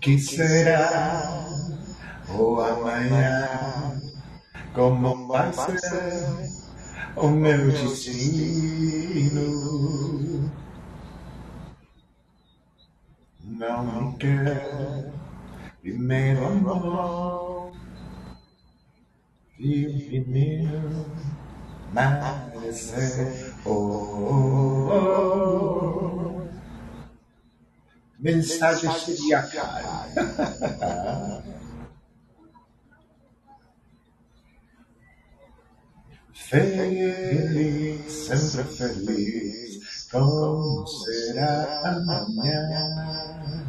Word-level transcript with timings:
¿Qué 0.00 0.18
será? 0.18 1.46
Oh 2.36 2.60
amanhã, 2.60 4.00
como 4.74 5.28
vai 5.28 5.52
ser 5.52 6.50
o 7.16 7.28
meu 7.28 7.70
destino? 7.70 9.40
Não 13.44 13.84
me 13.84 14.16
quer 14.18 15.12
primeiro 15.80 16.46
amor 16.46 17.72
e 19.58 19.86
o 19.86 20.06
primeiro 20.08 21.06
amanecer. 21.94 23.54
Oh, 23.64 23.70
oh, 23.70 24.88
oh. 24.92 25.77
Mensagem 28.28 28.90
zodiacal. 28.92 30.04
Feliz, 36.34 38.12
sempre 38.12 38.64
feliz, 38.64 40.06
como 40.10 40.86
será 40.86 41.80
amanhã? 41.84 43.66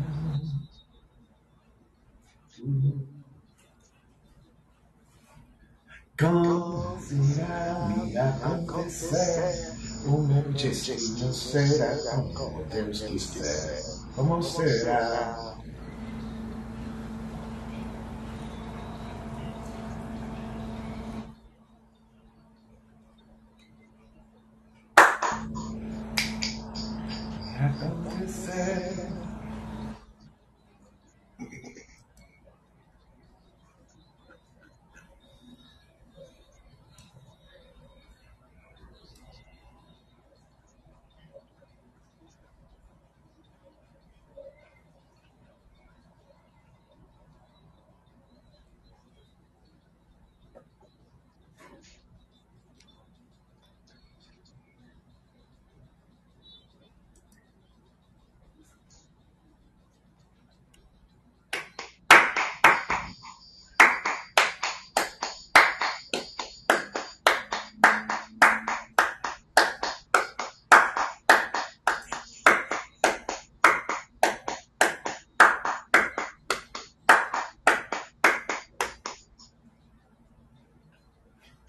Como 6.19 6.97
irá 7.11 7.87
me 7.87 8.17
acontecer? 8.17 9.73
O 10.05 10.17
meu 10.19 10.43
destino 10.53 11.33
será 11.33 11.97
como 12.33 12.63
Deus 12.65 13.01
quiser. 13.03 13.98
Como 14.19 14.43
será? 14.43 15.55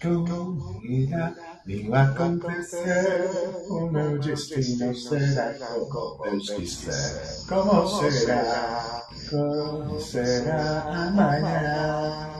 Irá 0.03 1.35
me 1.63 1.93
acontecer? 1.93 3.29
O 3.69 3.87
meu 3.91 4.17
destino 4.17 4.95
será 4.95 5.53
como 5.91 6.23
Deus 6.23 6.49
quiser. 6.49 7.45
Como 7.47 7.87
será? 7.87 9.05
Como 9.29 9.99
será 10.01 10.81
amanhã? 10.89 12.30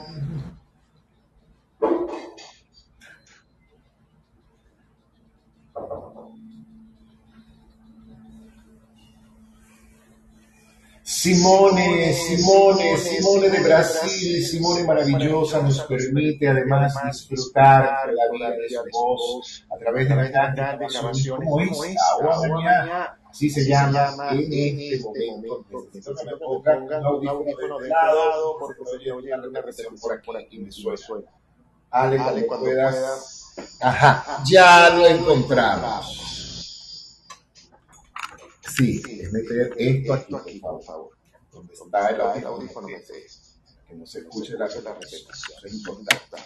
Simone, 11.41 12.13
Simone, 12.13 12.97
Simone 12.97 13.49
de 13.49 13.59
Brasil, 13.61 14.45
Simone 14.45 14.83
maravillosa, 14.83 15.59
nos 15.63 15.81
permite 15.85 16.47
además 16.47 16.93
disfrutar 17.03 18.07
de 18.07 18.13
la 18.13 18.29
vida 18.31 18.51
de 18.51 18.69
su 18.69 18.83
voz 18.91 19.65
a 19.71 19.77
través 19.79 20.07
de 20.07 20.15
la 20.17 20.27
grabación 20.27 21.43
como 21.43 21.83
esta, 21.83 23.17
así 23.27 23.49
se 23.49 23.67
llama 23.67 24.13
en 24.33 24.79
este 24.79 24.99
momento. 24.99 25.65
Necesito 25.91 26.13
que 26.13 26.25
me 26.25 26.37
pongan 26.37 26.83
un 26.83 26.93
audífono 26.93 27.79
de 27.79 27.89
lado, 27.89 28.57
porque 28.59 28.81
oye, 28.95 29.11
oye, 29.11 29.33
una 29.33 29.61
recepción 29.61 29.95
por 29.99 30.13
aquí, 30.13 30.25
por 30.27 30.37
aquí 30.37 30.59
me 30.59 30.71
suena. 30.71 31.27
Ale, 31.89 32.19
Ale 32.19 32.45
cuando 32.45 32.67
puedas. 32.67 33.55
Ajá, 33.81 34.43
ya 34.47 34.91
lo 34.91 35.07
encontramos. 35.07 36.27
Sí, 38.77 39.01
es 39.09 39.33
meter 39.33 39.73
esto 39.75 40.13
aquí, 40.13 40.59
por 40.59 40.83
favor. 40.83 41.20
Donde 41.61 41.73
está 41.73 42.09
el 42.09 42.45
audífono, 42.45 42.87
que 42.87 43.93
no 43.95 44.05
se 44.05 44.19
escuche 44.19 44.57
la 44.57 44.67
repetición. 44.67 45.31
Es 45.63 45.73
importante. 45.73 46.37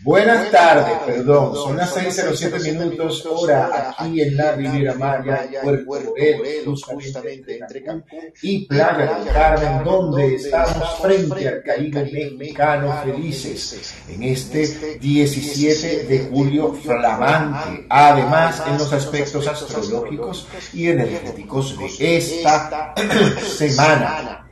Buenas 0.00 0.52
tardes, 0.52 0.96
perdón, 1.04 1.56
son 1.56 1.76
las 1.76 1.96
6.07 1.96 2.72
minutos 2.72 3.26
hora 3.26 3.96
aquí 3.98 4.20
en 4.20 4.36
la 4.36 4.52
Riviera 4.52 4.94
Maya, 4.94 5.50
Puerto 5.60 6.10
Morelos, 6.10 6.84
justamente 6.84 7.58
entre 7.58 7.82
Cancún 7.82 8.32
y 8.40 8.64
Playa 8.66 9.18
del 9.18 9.32
Carmen, 9.32 9.82
donde 9.82 10.36
estamos 10.36 11.00
frente 11.00 11.48
al 11.48 11.64
Caribe 11.64 12.04
mexicano 12.38 12.96
felices 13.02 13.92
en 14.08 14.22
este 14.22 14.98
17 15.00 16.04
de 16.04 16.28
julio 16.30 16.72
flamante. 16.74 17.84
Además, 17.90 18.62
en 18.68 18.78
los 18.78 18.92
aspectos 18.92 19.48
astrológicos 19.48 20.46
y 20.72 20.90
energéticos 20.90 21.76
de 21.76 22.16
esta 22.18 22.94
semana. 23.42 24.48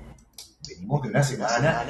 Venimos 0.66 1.02
de 1.02 1.08
una 1.08 1.22
semana 1.22 1.84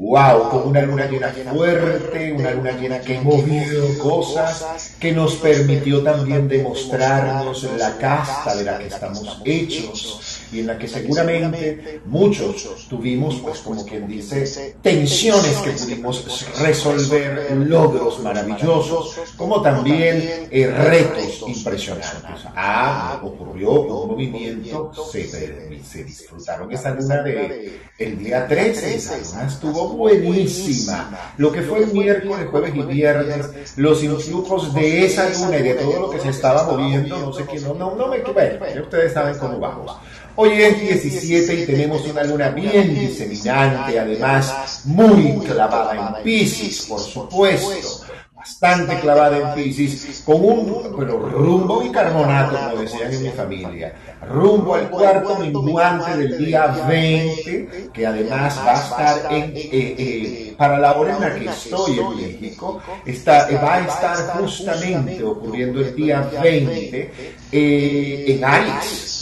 Wow, 0.00 0.50
con 0.50 0.68
una 0.68 0.82
luna 0.82 1.06
llena 1.10 1.32
fuerte, 1.50 2.32
una 2.32 2.52
luna 2.52 2.70
llena 2.70 3.00
que 3.00 3.20
movió 3.20 3.98
cosas, 3.98 4.94
que 5.00 5.10
nos 5.10 5.34
permitió 5.34 6.04
también 6.04 6.46
demostrarnos 6.46 7.64
la 7.76 7.98
casta 7.98 8.54
de 8.54 8.62
la 8.62 8.78
que 8.78 8.86
estamos 8.86 9.42
hechos 9.44 10.37
y 10.52 10.60
en 10.60 10.66
la 10.66 10.78
que 10.78 10.88
seguramente 10.88 12.00
muchos 12.06 12.86
tuvimos, 12.88 13.36
pues 13.36 13.58
como 13.58 13.84
quien 13.84 14.06
dice, 14.06 14.76
tensiones 14.82 15.56
que 15.58 15.70
pudimos 15.72 16.46
resolver, 16.60 17.52
logros 17.52 18.20
maravillosos, 18.20 19.16
como 19.36 19.60
también 19.60 20.48
eh, 20.50 20.66
retos 20.66 21.44
impresionantes. 21.46 22.46
Ah, 22.54 23.20
ocurrió 23.22 23.72
un 23.72 24.08
movimiento, 24.08 24.92
se, 25.10 26.04
disfrutaron 26.04 26.70
esa 26.72 26.90
luna 26.94 27.22
de 27.22 27.80
el 27.98 28.18
día 28.18 28.46
13, 28.46 28.94
esa 28.94 29.18
luna 29.18 29.46
estuvo 29.46 29.88
buenísima. 29.90 31.34
Lo 31.36 31.52
que 31.52 31.62
fue 31.62 31.80
el 31.80 31.92
miércoles, 31.92 32.46
jueves 32.50 32.74
y 32.74 32.82
viernes, 32.82 33.74
los 33.76 34.02
influjos 34.02 34.74
de 34.74 35.04
esa 35.04 35.28
luna 35.28 35.58
y 35.58 35.62
de 35.62 35.74
todo 35.74 36.00
lo 36.00 36.10
que 36.10 36.20
se 36.20 36.30
estaba 36.30 36.64
moviendo, 36.64 37.18
no 37.18 37.32
sé 37.32 37.44
qué, 37.44 37.60
no, 37.60 37.74
no, 37.74 37.94
no 37.94 38.08
me, 38.08 38.18
bueno, 38.20 38.82
ustedes 38.82 39.12
saben 39.12 39.36
cómo 39.38 39.58
vamos. 39.58 39.92
Hoy 40.40 40.52
es 40.52 40.80
17 40.80 41.52
y 41.52 41.66
tenemos 41.66 42.06
una 42.06 42.22
luna 42.22 42.50
bien 42.50 42.94
diseminante, 42.94 43.98
además 43.98 44.82
muy 44.84 45.36
clavada 45.38 46.16
en 46.16 46.22
Pisces, 46.22 46.86
por 46.86 47.00
supuesto. 47.00 48.06
Bastante 48.36 49.00
clavada 49.00 49.36
en 49.36 49.54
Pisces, 49.56 50.22
con 50.24 50.36
un 50.36 50.94
pero 50.96 51.18
rumbo 51.28 51.80
bicarbonato, 51.80 52.56
como 52.56 52.82
decían 52.82 53.12
en 53.12 53.22
mi 53.24 53.30
familia. 53.30 53.92
Rumbo 54.30 54.76
al 54.76 54.88
cuarto 54.88 55.40
menguante 55.40 56.16
del 56.16 56.38
día 56.38 56.68
20, 56.88 57.90
que 57.92 58.06
además 58.06 58.60
va 58.64 58.70
a 58.70 58.80
estar 58.80 59.32
en, 59.32 59.56
eh, 59.56 59.70
eh, 59.72 60.54
para 60.56 60.78
la 60.78 60.96
hora 60.96 61.16
en 61.16 61.20
la 61.20 61.34
que 61.34 61.46
estoy 61.46 61.98
en 61.98 62.16
México, 62.16 62.80
está, 63.04 63.48
va 63.60 63.74
a 63.74 63.80
estar 63.80 64.40
justamente 64.40 65.20
ocurriendo 65.20 65.80
el 65.80 65.96
día 65.96 66.30
20 66.40 67.10
eh, 67.50 68.24
en 68.28 68.44
Aries 68.44 69.17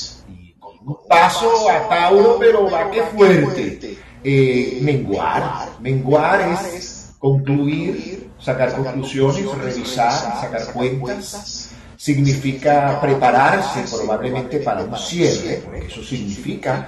paso 1.09 1.71
a 1.71 1.89
Tauro, 1.89 2.37
pero 2.39 2.71
va 2.71 2.91
que 2.91 3.03
fuerte. 3.03 3.99
Eh, 4.23 4.79
menguar. 4.83 5.69
Menguar 5.81 6.41
es 6.75 7.15
concluir, 7.19 8.31
sacar 8.39 8.75
conclusiones, 8.75 9.47
revisar, 9.59 10.13
sacar 10.41 10.73
cuentas. 10.73 11.71
significa 11.97 13.01
prepararse 13.01 13.83
probablemente 13.97 14.59
para 14.61 14.83
un 14.83 14.97
cierre, 14.97 15.63
porque 15.65 15.87
eso 15.87 16.03
significa 16.03 16.87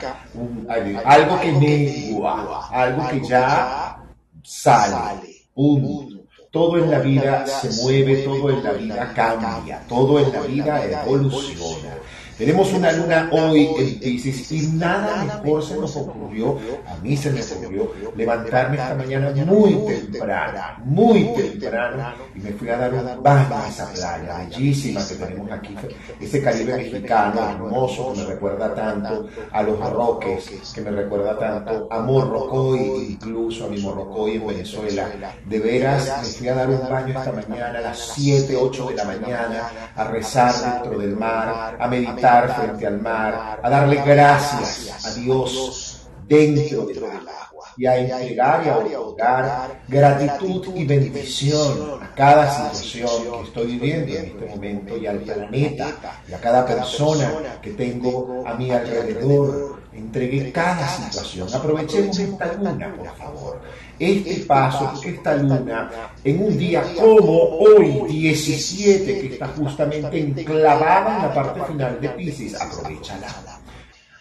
algo 1.05 1.41
que 1.41 1.53
mengua, 1.53 2.69
algo 2.71 3.09
que 3.09 3.27
ya 3.27 3.99
sale, 4.43 5.47
punto. 5.55 6.19
Todo 6.51 6.79
en 6.79 6.91
la 6.91 6.99
vida 7.01 7.47
se 7.47 7.83
mueve, 7.83 8.23
todo 8.23 8.51
en 8.51 8.65
la 8.65 8.73
vida 8.73 9.13
cambia, 9.15 9.85
todo 9.87 10.19
en 10.19 10.33
la 10.33 10.41
vida 10.41 10.85
evoluciona. 10.85 11.97
Tenemos 12.39 12.73
una 12.73 12.93
luna 12.93 13.29
hoy 13.33 13.69
en 13.77 13.99
Pisces 13.99 14.53
y 14.53 14.69
nada 14.69 15.41
mejor 15.43 15.61
se 15.61 15.75
nos 15.75 15.97
ocurrió, 15.97 16.57
a 16.87 16.95
mí 17.03 17.17
se 17.17 17.33
me 17.33 17.43
ocurrió, 17.43 17.93
levantarme 18.15 18.77
esta 18.77 18.95
mañana 18.95 19.33
muy 19.45 19.75
temprano, 19.85 20.61
muy 20.85 21.35
temprano, 21.35 22.13
y 22.37 22.39
me 22.39 22.53
fui 22.53 22.69
a 22.69 22.77
dar 22.77 22.95
un 22.95 23.23
baño 23.25 23.57
a 23.57 23.69
esa 23.69 23.91
playa 23.93 24.39
bellísima 24.39 25.05
que 25.05 25.15
tenemos 25.17 25.51
aquí, 25.51 25.75
ese 26.21 26.41
Caribe 26.41 26.77
mexicano 26.77 27.41
hermoso 27.51 28.13
que 28.13 28.21
me 28.21 28.27
recuerda 28.27 28.73
tanto 28.73 29.27
a 29.51 29.63
los 29.65 29.91
Roques, 29.91 30.73
que 30.73 30.81
me 30.81 30.93
recuerda 30.93 31.37
tanto 31.37 31.89
a 31.91 32.01
Morrocoy, 32.03 33.15
incluso 33.15 33.65
a 33.65 33.69
mi 33.69 33.81
Morrocoy 33.81 34.37
en 34.37 34.47
Venezuela. 34.47 35.09
De 35.45 35.59
veras, 35.59 36.07
me 36.23 36.29
fui 36.29 36.47
a 36.47 36.55
dar 36.55 36.71
un 36.71 36.89
baño 36.89 37.19
esta 37.19 37.33
mañana 37.33 37.81
a 37.81 37.83
las 37.83 37.99
7, 38.15 38.55
8 38.55 38.87
de 38.91 38.95
la 38.95 39.05
mañana, 39.05 39.71
a 39.97 40.05
rezar 40.05 40.55
dentro 40.55 41.01
del 41.01 41.17
mar, 41.17 41.77
a 41.81 41.89
meditar 41.89 42.28
frente 42.29 42.87
al 42.87 43.01
mar, 43.01 43.61
a 43.63 43.71
darle 43.71 44.03
gracias 44.05 45.07
a 45.07 45.15
Dios 45.15 46.09
dentro 46.27 46.85
del 46.87 47.05
agua 47.05 47.65
y 47.77 47.87
a 47.87 47.97
entregar 47.97 48.65
y 48.67 48.69
a 48.69 49.01
otorgar 49.01 49.83
gratitud 49.89 50.67
y 50.75 50.85
bendición 50.85 52.03
a 52.03 52.15
cada 52.15 52.75
situación 52.75 53.09
que 53.33 53.49
estoy 53.49 53.67
viviendo 53.67 54.13
en 54.13 54.25
este 54.27 54.47
momento 54.47 54.97
y 54.97 55.07
al 55.07 55.19
planeta 55.21 55.89
y 56.29 56.33
a 56.35 56.41
cada 56.41 56.67
persona 56.67 57.59
que 57.63 57.71
tengo 57.71 58.45
a 58.47 58.55
mi 58.55 58.71
alrededor. 58.71 59.78
Entregué 59.99 60.53
cada 60.53 60.87
situación. 60.89 61.49
Aprovechemos 61.53 62.17
esta 62.19 62.53
luna, 62.53 62.95
por 62.97 63.17
favor. 63.17 63.61
Este 63.99 64.45
paso, 64.45 64.93
esta 65.05 65.35
luna, 65.35 65.91
en 66.23 66.41
un 66.41 66.57
día 66.57 66.85
como 66.97 67.59
hoy, 67.59 68.05
17, 68.09 69.21
que 69.21 69.27
está 69.35 69.49
justamente 69.49 70.21
enclavada 70.21 71.17
en 71.17 71.23
la 71.23 71.35
parte 71.35 71.65
final 71.65 72.01
de 72.01 72.09
Pisces, 72.11 72.55
aprovechala. 72.61 73.27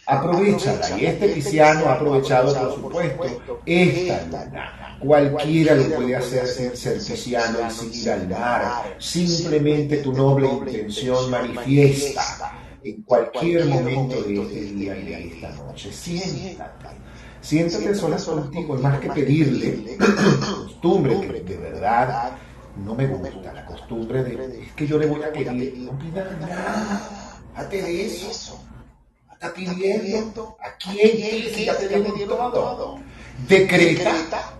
Aprovechala. 0.07 0.99
Y 0.99 1.05
este 1.05 1.29
pisciano 1.29 1.85
ha 1.85 1.93
aprovechado, 1.93 2.55
por 2.55 2.73
supuesto, 2.73 3.61
esta 3.65 4.25
luna. 4.25 4.97
Cualquiera 4.99 5.75
lo 5.75 5.83
puede 5.95 6.15
hacer 6.15 6.47
sin 6.47 6.75
ser 6.75 6.97
pisciano 6.97 7.59
y 7.67 7.71
sin 7.71 7.93
ir 7.93 8.09
al 8.09 8.27
mar. 8.29 8.95
Simplemente 8.97 9.97
tu 9.97 10.11
noble 10.11 10.47
intención 10.47 11.29
manifiesta 11.29 12.66
en 12.83 13.01
cualquier 13.03 13.65
momento 13.65 14.21
de 14.23 14.41
este 14.41 14.73
día 14.73 14.97
y 14.97 15.05
de 15.05 15.27
esta 15.35 15.51
noche. 15.63 15.91
Siéntate 15.91 16.97
Siéntate 17.41 17.95
solas 17.95 18.25
contigo, 18.25 18.75
es 18.75 18.81
más 18.81 18.99
que 18.99 19.09
pedirle 19.09 19.97
costumbre 20.39 21.21
que 21.21 21.41
de 21.43 21.57
verdad 21.57 22.31
no 22.83 22.93
me 22.95 23.07
gusta 23.07 23.53
la 23.53 23.65
costumbre 23.65 24.23
de 24.23 24.63
es 24.63 24.71
que 24.73 24.87
yo 24.87 24.97
le 24.97 25.05
voy 25.05 25.23
a 25.23 25.31
pedir, 25.31 25.77
no 25.77 25.97
pidas 25.97 26.39
nada, 26.41 27.39
hazte 27.55 27.81
de 27.81 28.05
eso, 28.05 28.59
está 29.31 29.53
pidiendo, 29.53 30.57
¿a 30.59 30.75
quién 30.77 31.53
si 31.53 31.65
ya 31.65 31.77
tenemos 31.77 32.13
todo? 32.53 32.99
Decreta, 33.47 34.57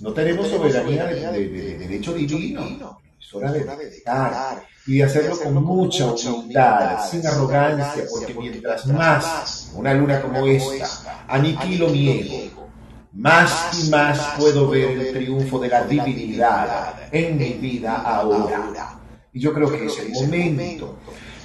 no 0.00 0.12
tenemos 0.12 0.48
soberanía 0.48 1.04
de, 1.06 1.48
derecho 1.78 2.14
divino, 2.14 2.98
es 3.20 3.34
hora 3.34 3.52
de 3.52 3.60
decretar 3.60 4.66
y 4.88 4.96
de 4.96 5.04
hacerlo 5.04 5.38
con 5.38 5.62
mucha 5.62 6.06
humildad, 6.06 7.06
sin 7.10 7.26
arrogancia, 7.26 8.04
porque 8.10 8.32
mientras 8.32 8.86
más 8.86 9.70
una 9.74 9.92
luna 9.92 10.22
como 10.22 10.46
esta 10.46 11.26
aniquilo 11.28 11.88
mi 11.90 12.08
ego, 12.08 12.66
más 13.12 13.78
y 13.78 13.90
más 13.90 14.18
puedo 14.38 14.70
ver 14.70 14.98
el 14.98 15.12
triunfo 15.12 15.58
de 15.58 15.68
la 15.68 15.84
divinidad 15.84 16.94
en 17.12 17.36
mi 17.36 17.52
vida 17.52 17.96
ahora. 17.96 18.98
Y 19.30 19.40
yo 19.40 19.52
creo 19.52 19.70
que 19.70 19.84
es 19.84 19.98
el 19.98 20.10
momento 20.10 20.96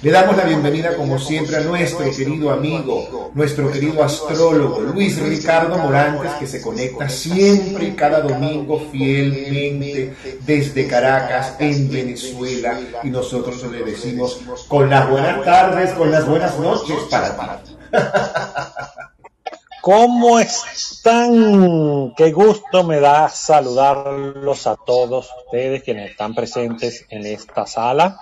le 0.04 0.10
damos 0.10 0.36
la 0.36 0.44
bienvenida, 0.44 0.94
como 0.96 1.18
siempre, 1.18 1.56
a 1.56 1.60
nuestro 1.60 2.04
querido 2.10 2.50
amigo, 2.50 3.30
nuestro 3.32 3.72
querido 3.72 4.04
astrólogo, 4.04 4.80
Luis 4.80 5.18
Ricardo 5.18 5.78
Morantes, 5.78 6.30
que 6.32 6.46
se 6.46 6.60
conecta 6.60 7.08
siempre 7.08 7.86
y 7.86 7.92
cada 7.92 8.20
domingo 8.20 8.82
fielmente 8.92 10.14
desde 10.44 10.86
Caracas, 10.86 11.54
en 11.58 11.90
Venezuela. 11.90 12.78
Y 13.02 13.08
nosotros 13.08 13.62
le 13.72 13.82
decimos 13.82 14.42
con 14.68 14.90
las 14.90 15.08
buenas 15.08 15.42
tardes, 15.42 15.92
con 15.92 16.10
las 16.10 16.28
buenas 16.28 16.58
noches 16.58 16.98
para 17.10 17.62
ti. 17.62 17.74
¿Cómo 19.80 20.38
están? 20.38 22.12
Qué 22.14 22.30
gusto 22.30 22.84
me 22.84 23.00
da 23.00 23.30
saludarlos 23.30 24.66
a 24.66 24.76
todos 24.76 25.30
ustedes 25.46 25.82
quienes 25.82 26.10
están 26.10 26.34
presentes 26.34 27.06
en 27.08 27.24
esta 27.24 27.66
sala. 27.66 28.20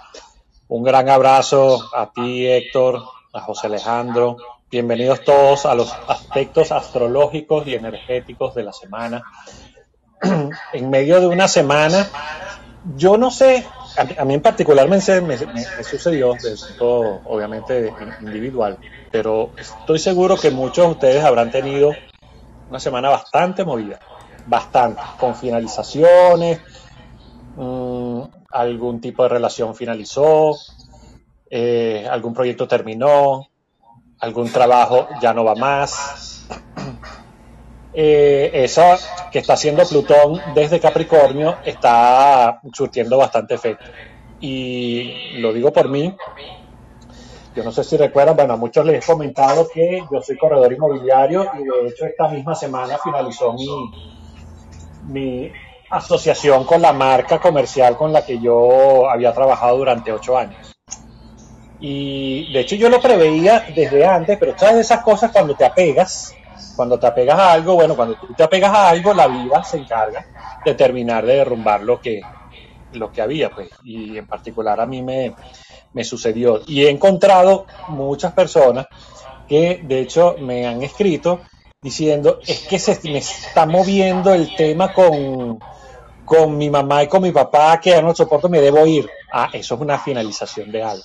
Un 0.75 0.83
gran 0.83 1.07
abrazo 1.11 1.91
a 1.95 2.11
ti, 2.15 2.47
Héctor, 2.47 3.03
a 3.35 3.41
José 3.43 3.67
Alejandro. 3.67 4.39
Bienvenidos 4.71 5.23
todos 5.23 5.67
a 5.67 5.75
los 5.75 5.93
aspectos 6.09 6.73
astrológicos 6.73 7.67
y 7.67 7.75
energéticos 7.75 8.55
de 8.55 8.63
la 8.63 8.73
semana. 8.73 9.23
en 10.73 10.89
medio 10.89 11.21
de 11.21 11.27
una 11.27 11.47
semana, 11.47 12.09
yo 12.97 13.19
no 13.19 13.31
sé, 13.31 13.67
a, 14.17 14.25
mí 14.25 14.33
en 14.33 14.41
particular 14.41 14.89
me, 14.89 14.99
sucedió, 15.03 16.37
esto 16.37 17.21
obviamente 17.27 17.93
individual, 18.23 18.79
pero 19.11 19.51
estoy 19.59 19.99
seguro 19.99 20.39
que 20.39 20.51
muchos 20.51 20.87
de 20.87 20.93
ustedes 20.93 21.23
habrán 21.23 21.51
tenido 21.51 21.91
una 22.71 22.81
semana 22.81 23.11
bastante 23.11 23.63
movida, 23.67 24.01
bastante, 24.47 25.03
con 25.21 25.35
finalizaciones, 25.35 26.63
algún 27.57 29.01
tipo 29.01 29.23
de 29.23 29.29
relación 29.29 29.75
finalizó, 29.75 30.57
eh, 31.51 32.07
algún 32.11 32.33
proyecto 32.33 32.67
terminó, 32.67 33.49
algún 34.21 34.51
trabajo 34.51 35.09
ya 35.21 35.35
no 35.35 35.45
va 35.45 35.55
más. 35.55 36.47
Eh, 37.95 38.51
eso 38.55 38.97
que 39.31 39.41
está 39.41 39.53
haciendo 39.53 39.85
Plutón 39.85 40.41
desde 40.55 40.81
Capricornio 40.81 41.59
está 41.63 42.59
surtiendo 42.73 43.19
bastante 43.19 43.53
efecto. 43.53 43.85
Y 44.41 45.39
lo 45.41 45.53
digo 45.53 45.71
por 45.75 45.91
mí. 45.91 46.17
Yo 47.55 47.63
no 47.63 47.71
sé 47.71 47.85
si 47.85 47.99
recuerdan, 47.99 48.35
bueno, 48.35 48.55
a 48.55 48.57
muchos 48.57 48.87
les 48.87 49.05
he 49.05 49.07
comentado 49.07 49.69
que 49.69 50.03
yo 50.11 50.23
soy 50.23 50.39
corredor 50.39 50.73
inmobiliario 50.73 51.51
y 51.61 51.65
de 51.65 51.89
hecho 51.91 52.07
esta 52.07 52.29
misma 52.29 52.55
semana 52.55 52.97
finalizó 52.97 53.53
mi, 53.53 53.69
mi 55.09 55.53
asociación 55.93 56.65
con 56.65 56.81
la 56.81 56.93
marca 56.93 57.39
comercial 57.39 57.97
con 57.97 58.13
la 58.13 58.25
que 58.25 58.39
yo 58.39 59.09
había 59.09 59.33
trabajado 59.33 59.77
durante 59.77 60.13
ocho 60.13 60.37
años. 60.37 60.75
Y 61.81 62.53
de 62.53 62.61
hecho 62.61 62.77
yo 62.77 62.89
lo 62.89 63.01
preveía 63.01 63.67
desde 63.75 64.07
antes, 64.07 64.39
pero 64.39 64.55
de 64.55 64.81
esas 64.81 65.03
cosas 65.03 65.33
cuando 65.33 65.55
te 65.55 65.65
apegas, 65.65 66.35
cuando 66.77 66.99
te 66.99 67.07
apegas 67.07 67.39
a 67.39 67.53
algo, 67.53 67.75
bueno, 67.75 67.97
cuando 67.97 68.15
tú 68.17 68.33
te 68.35 68.43
apegas 68.43 68.73
a 68.73 68.89
algo, 68.89 69.13
la 69.13 69.27
vida 69.27 69.63
se 69.65 69.79
encarga 69.79 70.25
de 70.65 70.75
terminar 70.75 71.27
de 71.27 71.37
derrumbar 71.37 71.83
lo 71.83 72.01
que, 72.01 72.23
lo 72.93 73.11
que 73.11 73.21
había, 73.21 73.51
pues, 73.51 73.69
y 73.83 74.17
en 74.17 74.27
particular 74.27 74.81
a 74.81 74.87
mí 74.87 75.03
me, 75.03 75.35
me 75.93 76.05
sucedió. 76.05 76.63
Y 76.67 76.85
he 76.85 76.91
encontrado 76.91 77.67
muchas 77.89 78.33
personas 78.33 78.87
que 79.49 79.81
de 79.83 80.01
hecho 80.01 80.37
me 80.39 80.67
han 80.67 80.83
escrito 80.83 81.41
diciendo, 81.83 82.39
es 82.47 82.61
que 82.61 82.79
se 82.79 82.99
me 83.11 83.19
está 83.19 83.67
moviendo 83.67 84.33
el 84.33 84.55
tema 84.55 84.93
con, 84.93 85.59
con 86.25 86.57
mi 86.57 86.71
mamá 86.71 87.03
y 87.03 87.09
con 87.09 87.23
mi 87.23 87.33
papá 87.33 87.81
que 87.81 87.91
ya 87.91 88.03
no 88.03 88.15
soporto, 88.15 88.49
me 88.49 88.61
debo 88.61 88.87
ir. 88.87 89.09
Ah, 89.33 89.51
eso 89.53 89.75
es 89.75 89.81
una 89.81 89.99
finalización 89.99 90.71
de 90.71 90.83
algo. 90.83 91.05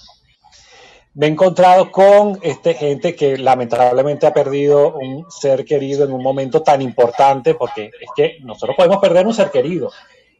Me 1.13 1.25
he 1.25 1.29
encontrado 1.29 1.91
con 1.91 2.38
este, 2.43 2.75
gente 2.75 3.15
que 3.15 3.38
lamentablemente 3.38 4.27
ha 4.27 4.33
perdido 4.33 4.97
un 4.97 5.25
ser 5.31 5.65
querido 5.65 6.05
en 6.05 6.12
un 6.12 6.21
momento 6.21 6.62
tan 6.62 6.81
importante, 6.81 7.55
porque 7.55 7.86
es 7.86 8.09
que 8.15 8.38
nosotros 8.41 8.75
podemos 8.77 9.00
perder 9.00 9.25
un 9.25 9.33
ser 9.33 9.50
querido, 9.50 9.91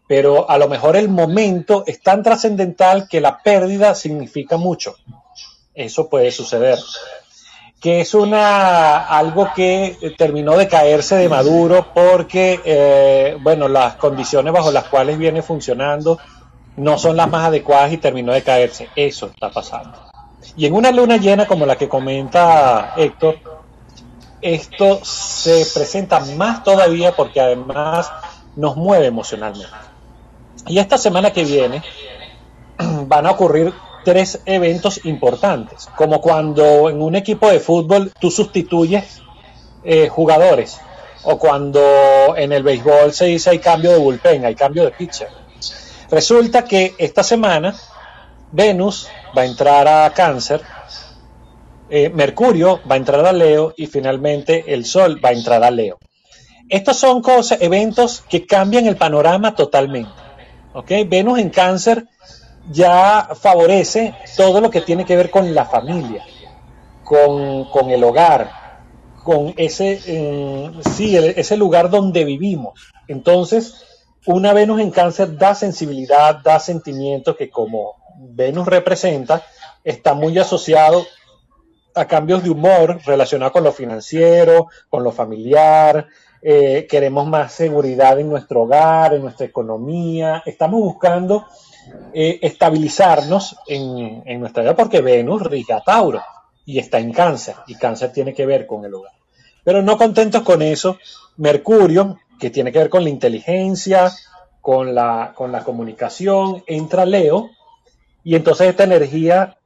pero 0.08 0.48
a 0.48 0.58
lo 0.60 0.68
mejor 0.68 0.96
el 0.96 1.10
momento 1.10 1.84
es 1.88 2.02
tan 2.02 2.22
trascendental 2.22 3.08
que 3.08 3.22
la 3.22 3.42
pérdida 3.42 3.96
significa 3.96 4.58
mucho. 4.58 4.96
Eso 5.74 6.10
puede 6.10 6.32
suceder 6.32 6.78
que 7.80 8.02
es 8.02 8.14
una 8.14 9.06
algo 9.06 9.50
que 9.56 10.16
terminó 10.18 10.58
de 10.58 10.68
caerse 10.68 11.16
de 11.16 11.30
Maduro 11.30 11.88
porque, 11.94 12.60
eh, 12.66 13.38
bueno, 13.42 13.68
las 13.68 13.96
condiciones 13.96 14.52
bajo 14.52 14.72
las 14.72 14.86
cuales 14.86 15.18
viene 15.18 15.42
funcionando 15.42 16.18
no 16.76 16.98
son 16.98 17.18
las 17.18 17.30
más 17.30 17.46
adecuadas 17.46 17.92
y 17.94 17.98
terminó 17.98 18.34
de 18.34 18.44
caerse. 18.44 18.90
Eso 18.96 19.28
está 19.28 19.50
pasando. 19.50 19.98
Y 20.56 20.66
en 20.66 20.74
una 20.74 20.92
luna 20.92 21.18
llena 21.18 21.46
como 21.46 21.66
la 21.66 21.76
que 21.76 21.88
comenta 21.88 22.94
Héctor, 22.98 23.40
esto 24.42 25.00
se 25.04 25.66
presenta 25.74 26.20
más 26.36 26.64
todavía 26.64 27.16
porque 27.16 27.42
además 27.42 28.12
nos 28.56 28.76
mueve 28.76 29.06
emocionalmente. 29.08 29.70
Y 30.68 30.80
esta 30.80 30.98
semana 30.98 31.32
que 31.32 31.44
viene 31.44 31.84
van 33.08 33.28
a 33.28 33.32
ocurrir 33.32 33.74
tres 34.08 34.40
eventos 34.46 35.02
importantes, 35.04 35.90
como 35.98 36.22
cuando 36.22 36.90
en 36.90 37.02
un 37.02 37.14
equipo 37.18 37.50
de 37.50 37.60
fútbol 37.60 38.14
tú 38.18 38.32
sustituyes 38.32 39.22
eh, 39.84 40.08
jugadores, 40.08 40.80
o 41.24 41.38
cuando 41.38 42.34
en 42.38 42.54
el 42.54 42.64
béisbol 42.64 43.12
se 43.12 43.26
dice 43.26 43.50
hay 43.50 43.60
cambio 43.60 43.92
de 43.92 43.98
bullpen, 43.98 44.46
hay 44.46 44.56
cambio 44.56 44.86
de 44.86 44.92
pitcher. 44.92 45.28
Resulta 46.10 46.64
que 46.64 46.96
esta 46.98 47.22
semana 47.22 47.76
Venus 48.54 49.10
va 49.38 49.42
a 49.42 49.46
entrar 49.46 49.86
a 49.90 50.14
cáncer, 50.14 50.62
eh, 51.90 52.10
Mercurio 52.10 52.80
va 52.90 52.96
a 52.96 53.00
entrar 53.00 53.26
a 53.26 53.34
Leo 53.34 53.74
y 53.76 53.88
finalmente 53.88 54.74
el 54.74 54.86
Sol 54.86 55.20
va 55.24 55.30
a 55.30 55.34
entrar 55.34 55.66
a 55.66 55.70
Leo. 55.70 56.00
Estos 56.70 56.96
son 56.96 57.22
cosas, 57.22 57.60
eventos 57.60 58.24
que 58.30 58.46
cambian 58.46 58.86
el 58.86 58.96
panorama 58.96 59.54
totalmente. 59.54 60.14
Venus 61.10 61.40
en 61.40 61.50
cáncer 61.50 62.08
ya 62.70 63.30
favorece 63.36 64.16
todo 64.36 64.62
lo 64.62 64.70
que 64.70 64.82
tiene 64.82 65.06
que 65.06 65.16
ver 65.16 65.30
con 65.30 65.54
la 65.54 65.66
familia, 65.66 66.26
con, 67.04 67.90
el 67.90 68.04
hogar, 68.04 68.52
con 69.24 69.54
ese, 69.58 70.00
eh, 70.06 70.72
sí, 70.94 71.18
ese 71.18 71.58
lugar 71.58 71.90
donde 71.90 72.26
vivimos. 72.26 72.92
Entonces, 73.08 73.86
una 74.26 74.54
Venus 74.54 74.82
en 74.82 74.92
cáncer 74.92 75.38
da 75.38 75.56
sensibilidad, 75.56 76.36
da 76.44 76.60
sentimientos 76.60 77.36
que 77.38 77.50
como 77.50 77.96
Venus 78.20 78.68
representa, 78.68 79.44
está 79.84 80.14
muy 80.14 80.38
asociado 80.38 81.06
a 81.96 82.06
cambios 82.06 82.44
de 82.44 82.50
humor 82.50 83.00
relacionados 83.06 83.54
con 83.54 83.64
lo 83.64 83.72
financiero, 83.72 84.68
con 84.90 85.04
lo 85.04 85.12
familiar, 85.12 86.08
eh, 86.42 86.86
queremos 86.90 87.28
más 87.28 87.54
seguridad 87.54 88.20
en 88.20 88.30
nuestro 88.30 88.64
hogar, 88.64 89.14
en 89.14 89.22
nuestra 89.22 89.46
economía, 89.46 90.44
estamos 90.46 90.82
buscando 90.82 91.46
eh, 92.14 92.40
estabilizarnos 92.42 93.58
en, 93.68 94.40
nuestra 94.40 94.64
vida 94.64 94.76
porque 94.76 95.02
Venus 95.02 95.44
rige 95.44 95.74
a 95.74 95.82
Tauro 95.82 96.22
y 96.66 96.80
está 96.80 97.00
en 97.00 97.14
cáncer 97.14 97.56
y 97.68 97.76
cáncer 97.76 98.12
tiene 98.12 98.34
que 98.34 98.46
ver 98.46 98.66
con 98.66 98.86
el 98.86 98.94
hogar. 98.94 99.14
Pero 99.64 99.82
no 99.82 99.98
contentos 99.98 100.44
con 100.44 100.62
eso, 100.62 100.98
Mercurio, 101.38 102.18
que 102.40 102.50
tiene 102.50 102.72
que 102.72 102.80
ver 102.80 102.90
con 102.90 103.04
la 103.04 103.10
inteligencia, 103.10 104.12
con 104.62 104.96
la, 104.96 105.34
con 105.36 105.52
la 105.52 105.64
comunicación, 105.64 106.64
entra 106.68 107.06
Leo 107.06 107.50
y 108.24 108.36
entonces 108.36 108.68
esta 108.68 108.84
energía 108.84 109.58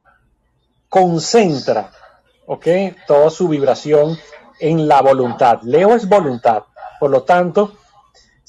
concentra 0.88 1.90
¿ok? 2.46 2.66
Toda 3.06 3.30
su 3.30 3.48
vibración 3.48 4.18
en 4.60 4.86
la 4.88 5.00
voluntad. 5.00 5.60
Leo 5.62 5.94
es 5.94 6.08
voluntad. 6.08 6.64
Por 7.00 7.10
lo 7.10 7.22
tanto, 7.22 7.72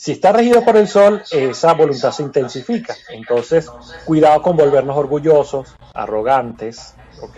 si 0.03 0.12
está 0.12 0.33
regido 0.33 0.65
por 0.65 0.75
el 0.75 0.89
sol, 0.89 1.24
esa 1.31 1.72
voluntad 1.74 2.12
se 2.12 2.24
intensifica. 2.24 2.93
Entonces, 3.10 3.72
cuidado 4.03 4.41
con 4.41 4.57
volvernos 4.57 4.98
orgullosos, 4.98 5.74
arrogantes, 5.93 6.95
¿ok? 7.22 7.38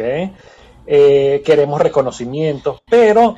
Eh, 0.87 1.43
queremos 1.45 1.79
reconocimientos, 1.79 2.81
pero 2.89 3.37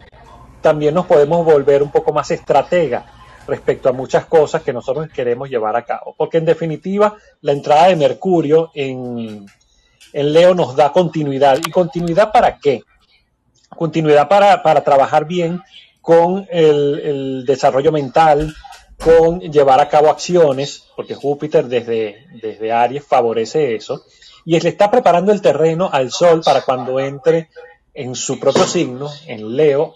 también 0.61 0.93
nos 0.93 1.07
podemos 1.07 1.43
volver 1.43 1.83
un 1.83 1.91
poco 1.91 2.13
más 2.13 2.31
estratega 2.31 3.05
respecto 3.47 3.89
a 3.89 3.91
muchas 3.91 4.25
cosas 4.27 4.61
que 4.61 4.71
nosotros 4.71 5.09
queremos 5.13 5.49
llevar 5.49 5.75
a 5.75 5.83
cabo. 5.83 6.15
Porque 6.17 6.37
en 6.37 6.45
definitiva, 6.45 7.17
la 7.41 7.51
entrada 7.51 7.87
de 7.87 7.97
Mercurio 7.97 8.71
en, 8.73 9.45
en 10.13 10.33
Leo 10.33 10.55
nos 10.55 10.73
da 10.73 10.93
continuidad. 10.93 11.57
¿Y 11.65 11.69
continuidad 11.69 12.31
para 12.31 12.57
qué? 12.57 12.81
continuidad 13.75 14.27
para, 14.27 14.83
trabajar 14.83 15.25
bien 15.25 15.61
con 16.01 16.47
el, 16.49 17.43
desarrollo 17.45 17.91
mental, 17.91 18.53
con 18.97 19.39
llevar 19.39 19.79
a 19.79 19.89
cabo 19.89 20.09
acciones, 20.09 20.83
porque 20.95 21.15
Júpiter 21.15 21.67
desde, 21.67 22.25
desde 22.41 22.71
Aries 22.71 23.05
favorece 23.05 23.75
eso, 23.75 24.03
y 24.45 24.59
le 24.59 24.69
está 24.69 24.89
preparando 24.89 25.31
el 25.31 25.41
terreno 25.41 25.89
al 25.91 26.11
Sol 26.11 26.41
para 26.43 26.61
cuando 26.61 26.99
entre 26.99 27.49
en 27.93 28.15
su 28.15 28.39
propio 28.39 28.65
signo, 28.65 29.09
en 29.27 29.55
Leo, 29.55 29.95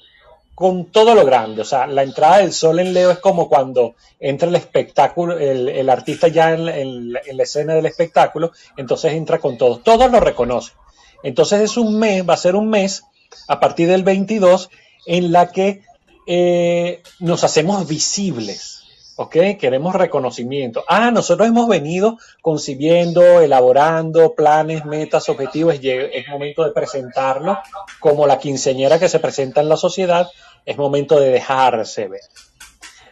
con 0.54 0.86
todo 0.92 1.16
lo 1.16 1.26
grande. 1.26 1.62
O 1.62 1.66
sea, 1.66 1.88
la 1.88 2.04
entrada 2.04 2.38
del 2.38 2.52
Sol 2.52 2.80
en 2.80 2.94
Leo 2.94 3.12
es 3.12 3.20
como 3.20 3.48
cuando 3.48 3.96
entra 4.20 4.50
el 4.50 4.56
espectáculo, 4.56 5.38
el, 5.38 5.90
artista 5.90 6.28
ya 6.28 6.54
en, 6.54 6.68
en, 6.68 7.14
la 7.14 7.44
escena 7.44 7.74
del 7.74 7.86
espectáculo, 7.86 8.52
entonces 8.78 9.14
entra 9.14 9.40
con 9.40 9.58
todo. 9.58 9.80
Todos 9.80 10.12
lo 10.12 10.20
reconocen. 10.20 10.76
Entonces 11.24 11.62
es 11.62 11.78
un 11.78 11.98
mes, 11.98 12.28
va 12.28 12.34
a 12.34 12.38
ser 12.38 12.56
un 12.56 12.70
mes 12.70 13.04
a 13.48 13.60
partir 13.60 13.88
del 13.88 14.04
22 14.04 14.70
en 15.06 15.32
la 15.32 15.52
que 15.52 15.84
eh, 16.28 17.02
nos 17.20 17.44
hacemos 17.44 17.88
visibles. 17.88 18.81
¿Ok? 19.22 19.36
Queremos 19.60 19.94
reconocimiento. 19.94 20.84
Ah, 20.88 21.12
nosotros 21.12 21.48
hemos 21.48 21.68
venido 21.68 22.18
concibiendo, 22.42 23.40
elaborando 23.40 24.34
planes, 24.34 24.84
metas, 24.86 25.30
objetivos. 25.30 25.76
Es 25.80 26.28
momento 26.28 26.64
de 26.64 26.72
presentarlo 26.72 27.60
como 28.00 28.26
la 28.26 28.40
quinceñera 28.40 28.98
que 28.98 29.10
se 29.10 29.20
presenta 29.20 29.62
en 29.62 29.70
la 29.70 29.78
sociedad. 29.78 30.28
Es 30.66 30.76
momento 30.76 31.20
de 31.20 31.30
dejarse 31.30 32.08
ver. 32.08 32.22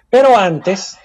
Pero 0.09 0.35
antes, 0.35 0.97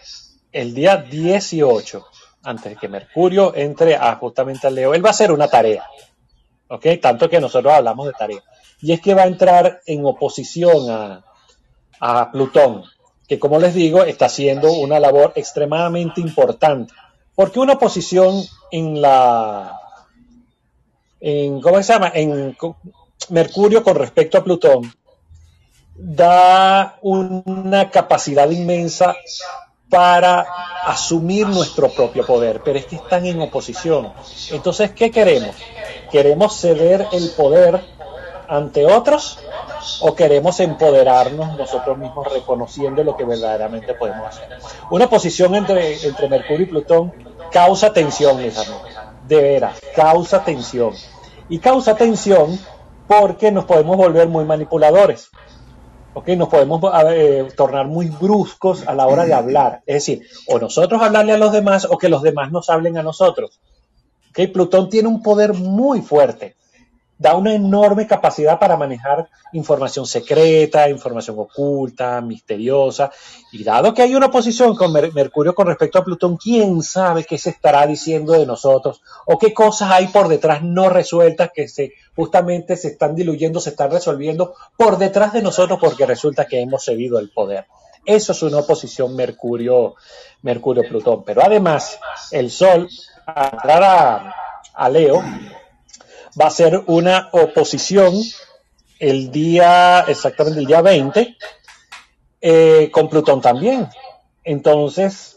el 0.51 0.73
día 0.73 0.97
18, 0.97 2.07
antes 2.43 2.73
de 2.73 2.77
que 2.77 2.89
Mercurio 2.89 3.55
entre 3.55 3.97
a 3.97 4.15
justamente 4.17 4.69
al 4.69 4.75
Leo, 4.75 4.95
él 4.95 5.05
va 5.05 5.11
a 5.11 5.13
hacer 5.13 5.31
una 5.31 5.49
tarea. 5.49 5.87
¿Ok? 6.69 6.87
Tanto 7.03 7.29
que 7.29 7.41
nosotros 7.41 7.75
hablamos 7.75 8.07
de 8.07 8.15
tarea 8.15 8.43
y 8.81 8.93
es 8.93 9.03
que 9.03 9.13
va 9.13 9.25
a 9.25 9.27
entrar 9.27 9.83
en 9.85 10.07
oposición 10.07 10.91
a, 12.01 12.31
Plutón, 12.33 12.85
que 13.29 13.39
como 13.39 13.59
les 13.59 13.75
digo, 13.75 14.05
está 14.05 14.27
haciendo 14.27 14.73
una 14.73 15.01
labor 15.01 15.33
extremadamente 15.37 16.21
importante. 16.21 16.93
Porque 17.35 17.59
una 17.59 17.75
oposición 17.75 18.43
en 18.71 19.01
la... 19.01 19.81
En, 21.21 21.61
¿Cómo 21.61 21.83
se 21.83 21.93
llama? 21.93 22.13
En 22.15 22.57
Mercurio 23.31 23.83
con 23.83 23.97
respecto 23.97 24.39
a 24.39 24.45
Plutón 24.45 24.93
da 25.97 26.99
una 27.03 27.91
capacidad 27.91 28.51
inmensa 28.51 29.15
para 29.89 30.41
asumir 30.85 31.47
nuestro 31.47 31.89
propio 31.89 32.27
poder, 32.27 32.61
pero 32.65 32.79
es 32.79 32.87
que 32.87 32.97
están 32.97 33.27
en 33.27 33.41
oposición. 33.41 34.13
Entonces, 34.51 34.91
¿qué 34.91 35.11
queremos? 35.11 35.55
Queremos 36.11 36.59
ceder 36.59 37.07
el 37.13 37.31
poder 37.31 37.81
ante 38.49 38.87
otros 38.87 39.39
o 40.01 40.15
queremos 40.15 40.61
empoderarnos 40.61 41.57
nosotros 41.57 41.99
mismos 41.99 42.33
reconociendo 42.33 43.05
lo 43.05 43.17
que 43.17 43.25
verdaderamente 43.25 43.95
podemos 43.95 44.27
hacer. 44.27 44.49
Una 44.91 45.09
posición 45.09 45.55
entre, 45.55 46.05
entre 46.07 46.29
Mercurio 46.29 46.65
y 46.65 46.69
Plutón 46.69 47.13
causa 47.51 47.93
tensión. 47.93 48.39
De 49.29 49.41
veras, 49.41 49.81
causa 49.95 50.45
tensión. 50.45 50.93
Y 51.49 51.59
causa 51.59 51.97
tensión 51.97 52.59
porque 53.07 53.51
nos 53.51 53.65
podemos 53.65 53.97
volver 53.97 54.29
muy 54.29 54.45
manipuladores. 54.45 55.31
¿ok? 56.15 56.29
Nos 56.29 56.49
podemos 56.49 56.81
eh, 57.11 57.49
tornar 57.57 57.87
muy 57.87 58.09
bruscos 58.09 58.87
a 58.87 58.95
la 58.95 59.07
hora 59.07 59.25
de 59.25 59.35
hablar. 59.35 59.83
Es 59.87 59.95
decir, 59.95 60.27
o 60.49 60.59
nosotros 60.59 61.03
hablarle 61.03 61.33
a 61.33 61.39
los 61.39 61.53
demás 61.53 61.87
o 61.91 61.99
que 61.99 62.09
los 62.09 62.23
demás 62.23 62.53
nos 62.53 62.71
hablen 62.71 62.99
a 62.99 63.03
nosotros. 63.03 63.61
¿ok? 64.31 64.51
Plutón 64.53 64.89
tiene 64.89 65.09
un 65.09 65.23
poder 65.23 65.55
muy 65.55 66.01
fuerte 66.01 66.57
da 67.19 67.37
una 67.37 67.55
enorme 67.55 68.07
capacidad 68.07 68.59
para 68.59 68.77
manejar 68.77 69.29
información 69.53 70.07
secreta, 70.07 70.89
información 70.89 71.37
oculta, 71.39 72.21
misteriosa. 72.21 73.11
Y 73.53 73.63
dado 73.63 73.95
que 73.95 74.03
hay 74.03 74.15
una 74.15 74.27
oposición 74.27 74.75
con 74.75 74.93
Mercurio 74.93 75.55
con 75.55 75.69
respecto 75.69 75.99
a 75.99 76.05
Plutón, 76.05 76.37
¿quién 76.37 76.83
sabe 76.83 77.25
qué 77.25 77.39
se 77.39 77.51
estará 77.51 77.87
diciendo 77.87 78.33
de 78.33 78.47
nosotros? 78.47 79.01
¿O 79.27 79.39
qué 79.39 79.55
cosas 79.55 79.91
hay 79.93 80.09
por 80.09 80.29
detrás 80.29 80.63
no 80.63 80.89
resueltas 80.89 81.51
que 81.55 81.69
se, 81.69 81.93
justamente 82.17 82.77
se 82.77 82.89
están 82.89 83.15
diluyendo, 83.15 83.61
se 83.61 83.71
están 83.71 83.91
resolviendo 83.91 84.55
por 84.77 84.99
detrás 84.99 85.33
de 85.33 85.43
nosotros 85.43 85.79
porque 85.81 86.07
resulta 86.07 86.47
que 86.47 86.61
hemos 86.61 86.85
cedido 86.85 87.19
el 87.19 87.31
poder? 87.31 87.67
Eso 88.05 88.33
es 88.33 88.43
una 88.43 88.59
oposición 88.59 89.17
Mercurio, 89.17 89.95
Mercurio-Plutón. 90.43 91.25
Pero 91.25 91.43
además, 91.43 91.99
el 92.33 92.51
Sol, 92.51 92.89
a, 93.27 94.35
a 94.75 94.89
Leo, 94.91 95.23
va 96.41 96.47
a 96.47 96.51
ser 96.51 96.83
una 96.87 97.29
oposición 97.33 98.15
el 98.99 99.31
día, 99.31 100.01
exactamente 100.09 100.61
el 100.61 100.67
día 100.67 100.81
20, 100.81 101.37
eh, 102.41 102.91
con 102.93 103.09
Plutón 103.09 103.41
también. 103.41 103.89
Entonces, 104.43 105.37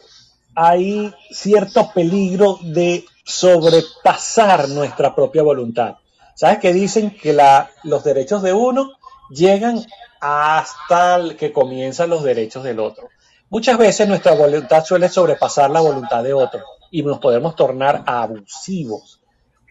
hay 0.55 1.13
cierto 1.31 1.91
peligro 1.93 2.59
de 2.61 3.05
sobrepasar 3.23 4.69
nuestra 4.69 5.13
propia 5.13 5.43
voluntad. 5.43 5.95
¿Sabes 6.35 6.59
que 6.59 6.73
dicen 6.73 7.11
que 7.11 7.33
la, 7.33 7.69
los 7.83 8.03
derechos 8.03 8.41
de 8.41 8.53
uno 8.53 8.91
llegan 9.29 9.85
hasta 10.19 11.21
que 11.37 11.51
comienzan 11.51 12.09
los 12.09 12.23
derechos 12.23 12.63
del 12.63 12.79
otro? 12.79 13.09
Muchas 13.49 13.77
veces 13.77 14.07
nuestra 14.07 14.33
voluntad 14.33 14.83
suele 14.83 15.09
sobrepasar 15.09 15.69
la 15.69 15.79
voluntad 15.79 16.23
de 16.23 16.33
otro 16.33 16.61
y 16.91 17.01
nos 17.03 17.19
podemos 17.19 17.55
tornar 17.55 18.03
abusivos 18.05 19.16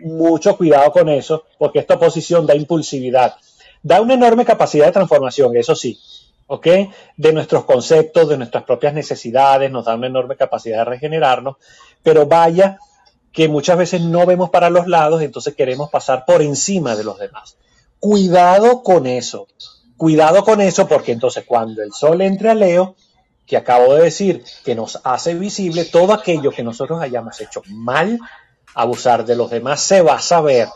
mucho 0.00 0.56
cuidado 0.56 0.90
con 0.92 1.08
eso, 1.08 1.44
porque 1.58 1.78
esta 1.78 1.94
oposición 1.94 2.46
da 2.46 2.54
impulsividad. 2.54 3.36
Da 3.82 4.00
una 4.00 4.14
enorme 4.14 4.44
capacidad 4.44 4.86
de 4.86 4.92
transformación, 4.92 5.56
eso 5.56 5.74
sí, 5.74 5.98
¿ok? 6.46 6.66
De 7.16 7.32
nuestros 7.32 7.64
conceptos, 7.64 8.28
de 8.28 8.36
nuestras 8.36 8.64
propias 8.64 8.94
necesidades, 8.94 9.70
nos 9.70 9.84
da 9.84 9.94
una 9.94 10.06
enorme 10.06 10.36
capacidad 10.36 10.78
de 10.78 10.84
regenerarnos, 10.84 11.56
pero 12.02 12.26
vaya 12.26 12.78
que 13.32 13.48
muchas 13.48 13.76
veces 13.76 14.00
no 14.00 14.24
vemos 14.24 14.50
para 14.50 14.70
los 14.70 14.86
lados, 14.86 15.22
entonces 15.22 15.54
queremos 15.54 15.90
pasar 15.90 16.24
por 16.24 16.40
encima 16.42 16.96
de 16.96 17.04
los 17.04 17.18
demás. 17.18 17.56
Cuidado 18.00 18.82
con 18.82 19.06
eso, 19.06 19.46
cuidado 19.96 20.42
con 20.44 20.60
eso, 20.60 20.88
porque 20.88 21.12
entonces 21.12 21.44
cuando 21.46 21.82
el 21.82 21.92
sol 21.92 22.22
entre 22.22 22.50
a 22.50 22.54
Leo, 22.54 22.96
que 23.46 23.56
acabo 23.56 23.94
de 23.94 24.04
decir 24.04 24.42
que 24.64 24.74
nos 24.74 25.00
hace 25.04 25.34
visible 25.34 25.84
todo 25.84 26.12
aquello 26.12 26.50
que 26.50 26.62
nosotros 26.62 27.00
hayamos 27.00 27.40
hecho 27.40 27.62
mal, 27.66 28.18
abusar 28.76 29.24
de 29.24 29.34
los 29.34 29.50
demás 29.50 29.80
se 29.80 30.02
va 30.02 30.14
a 30.14 30.20
saber, 30.20 30.68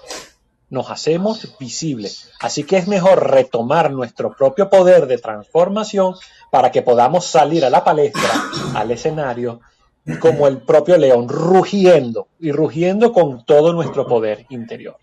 nos 0.70 0.90
hacemos 0.90 1.56
visibles. 1.60 2.30
Así 2.40 2.64
que 2.64 2.78
es 2.78 2.88
mejor 2.88 3.30
retomar 3.30 3.90
nuestro 3.90 4.34
propio 4.34 4.70
poder 4.70 5.06
de 5.06 5.18
transformación 5.18 6.14
para 6.50 6.72
que 6.72 6.80
podamos 6.80 7.26
salir 7.26 7.64
a 7.64 7.70
la 7.70 7.84
palestra, 7.84 8.30
al 8.74 8.90
escenario 8.90 9.60
como 10.18 10.48
el 10.48 10.62
propio 10.62 10.96
león, 10.96 11.28
rugiendo 11.28 12.28
y 12.40 12.52
rugiendo 12.52 13.12
con 13.12 13.44
todo 13.44 13.74
nuestro 13.74 14.06
poder 14.06 14.46
interior. 14.48 14.96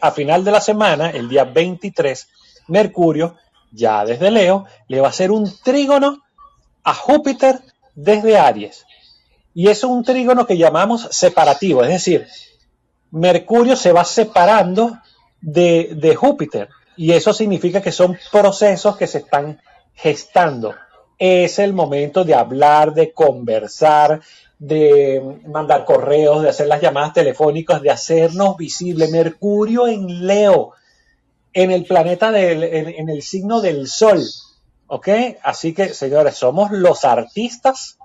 A 0.00 0.10
final 0.10 0.44
de 0.44 0.50
la 0.50 0.60
semana, 0.60 1.10
el 1.10 1.28
día 1.28 1.44
23, 1.44 2.28
Mercurio, 2.68 3.36
ya 3.70 4.04
desde 4.04 4.32
Leo, 4.32 4.66
le 4.88 5.00
va 5.00 5.06
a 5.06 5.10
hacer 5.10 5.30
un 5.30 5.50
trígono 5.62 6.22
a 6.82 6.92
Júpiter 6.92 7.60
desde 7.94 8.36
Aries. 8.36 8.84
Y 9.54 9.68
es 9.68 9.84
un 9.84 10.02
trígono 10.04 10.46
que 10.46 10.58
llamamos 10.58 11.08
separativo, 11.10 11.82
es 11.82 11.90
decir, 11.90 12.26
Mercurio 13.12 13.76
se 13.76 13.92
va 13.92 14.04
separando 14.04 14.98
de, 15.40 15.90
de 15.94 16.16
Júpiter. 16.16 16.68
Y 16.96 17.12
eso 17.12 17.32
significa 17.32 17.80
que 17.80 17.92
son 17.92 18.18
procesos 18.32 18.96
que 18.96 19.06
se 19.06 19.18
están 19.18 19.60
gestando 19.94 20.74
es 21.18 21.58
el 21.58 21.72
momento 21.72 22.24
de 22.24 22.34
hablar, 22.34 22.92
de 22.94 23.12
conversar, 23.12 24.20
de 24.58 25.40
mandar 25.46 25.84
correos, 25.84 26.42
de 26.42 26.48
hacer 26.48 26.66
las 26.66 26.80
llamadas 26.80 27.12
telefónicas, 27.12 27.82
de 27.82 27.90
hacernos 27.90 28.56
visible. 28.56 29.08
Mercurio 29.08 29.86
en 29.86 30.26
Leo, 30.26 30.72
en 31.52 31.70
el 31.70 31.84
planeta 31.84 32.30
del, 32.30 32.62
en, 32.64 33.08
el 33.08 33.22
signo 33.22 33.60
del 33.60 33.86
Sol. 33.88 34.22
¿Ok? 34.86 35.08
Así 35.42 35.72
que, 35.72 35.94
señores, 35.94 36.36
somos 36.36 36.70
los 36.72 37.04
artistas 37.04 37.96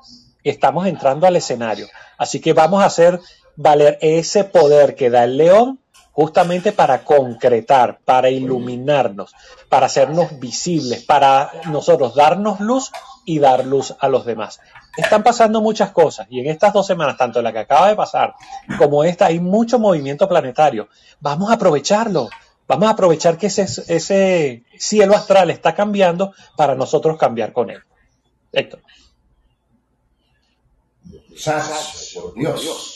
estamos 0.44 0.88
entrando 0.88 1.28
al 1.28 1.36
escenario. 1.36 1.88
Así 2.18 2.40
que 2.40 2.54
vamos 2.54 2.82
a 2.82 2.88
hacer 2.88 3.20
valer 3.56 3.98
ese 4.02 4.44
poder 4.44 4.96
que 4.96 5.10
da 5.10 5.26
el 5.26 5.38
león 5.38 5.80
justamente 6.12 6.72
para 6.72 7.04
concretar, 7.04 8.00
para 8.04 8.30
iluminarnos, 8.30 9.34
para 9.70 9.86
hacernos 9.86 10.40
visibles, 10.40 11.04
para 11.04 11.52
nosotros 11.68 12.14
darnos 12.16 12.60
luz 12.60 12.92
y 13.26 13.40
dar 13.40 13.66
luz 13.66 13.96
a 14.00 14.10
los 14.10 14.26
demás. 14.26 14.60
Están 14.98 15.24
pasando 15.24 15.62
muchas 15.62 15.92
cosas 15.92 16.28
y 16.30 16.42
en 16.42 16.48
estas 16.48 16.74
dos 16.74 16.88
semanas, 16.88 17.16
tanto 17.18 17.42
la 17.42 17.54
que 17.54 17.60
acaba 17.60 17.88
de 17.88 17.96
pasar 17.96 18.34
como 18.78 19.04
esta, 19.04 19.28
hay 19.28 19.40
mucho 19.40 19.80
movimiento 19.80 20.28
planetario. 20.28 20.90
Vamos 21.22 21.52
a 21.52 21.54
aprovecharlo. 21.54 22.30
Vamos 22.68 22.88
a 22.88 22.92
aprovechar 22.92 23.38
que 23.38 23.48
ese, 23.48 23.64
ese 23.64 24.64
cielo 24.78 25.16
astral 25.16 25.50
está 25.50 25.74
cambiando 25.74 26.34
para 26.56 26.76
nosotros 26.76 27.18
cambiar 27.18 27.52
con 27.54 27.70
él. 27.70 27.80
Héctor. 28.52 28.82
Por 32.16 32.34
Dios. 32.36 32.96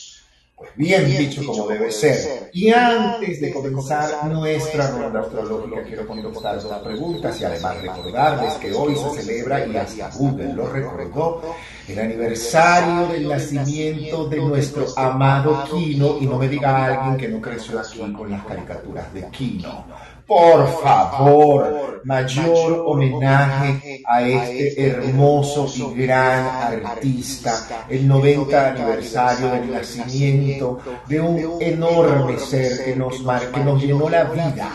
Bien 0.75 1.05
dicho 1.17 1.45
como 1.45 1.67
debe 1.67 1.91
ser. 1.91 2.49
Y 2.53 2.69
antes 2.69 3.41
de 3.41 3.51
comenzar 3.51 4.25
nuestra 4.27 4.91
ronda 4.91 5.21
astrológica, 5.21 5.83
quiero 5.83 6.07
contestar 6.07 6.61
dos 6.61 6.81
preguntas 6.83 7.39
y 7.41 7.43
además 7.43 7.81
recordarles 7.81 8.53
que 8.55 8.71
hoy 8.73 8.95
se 8.95 9.21
celebra, 9.21 9.65
y 9.65 9.75
hasta 9.75 10.09
Google 10.11 10.53
lo 10.53 10.67
recordó, 10.69 11.55
el 11.87 11.99
aniversario 11.99 13.07
del 13.07 13.27
nacimiento 13.27 14.27
de 14.27 14.37
nuestro 14.37 14.87
amado 14.95 15.65
Kino, 15.69 16.17
y 16.19 16.25
no 16.25 16.37
me 16.37 16.47
diga 16.47 16.85
alguien 16.85 17.17
que 17.17 17.27
no 17.27 17.41
creció 17.41 17.79
aquí 17.79 17.99
con 17.99 18.31
las 18.31 18.45
caricaturas 18.45 19.13
de 19.13 19.27
Kino. 19.29 19.85
Por 20.27 20.67
favor, 20.81 22.01
mayor 22.05 22.83
homenaje 22.85 24.01
a 24.05 24.21
este 24.21 24.87
hermoso 24.87 25.67
y 25.75 26.05
gran 26.05 26.85
artista, 26.85 27.85
el 27.89 28.07
90 28.07 28.67
aniversario 28.69 29.49
del 29.51 29.71
nacimiento 29.71 30.79
de 31.07 31.21
un 31.21 31.61
enorme 31.61 32.39
ser 32.39 32.85
que 32.85 32.95
nos, 32.95 33.17
que 33.53 33.59
nos 33.63 33.81
llenó 33.81 34.09
la 34.09 34.23
vida 34.25 34.69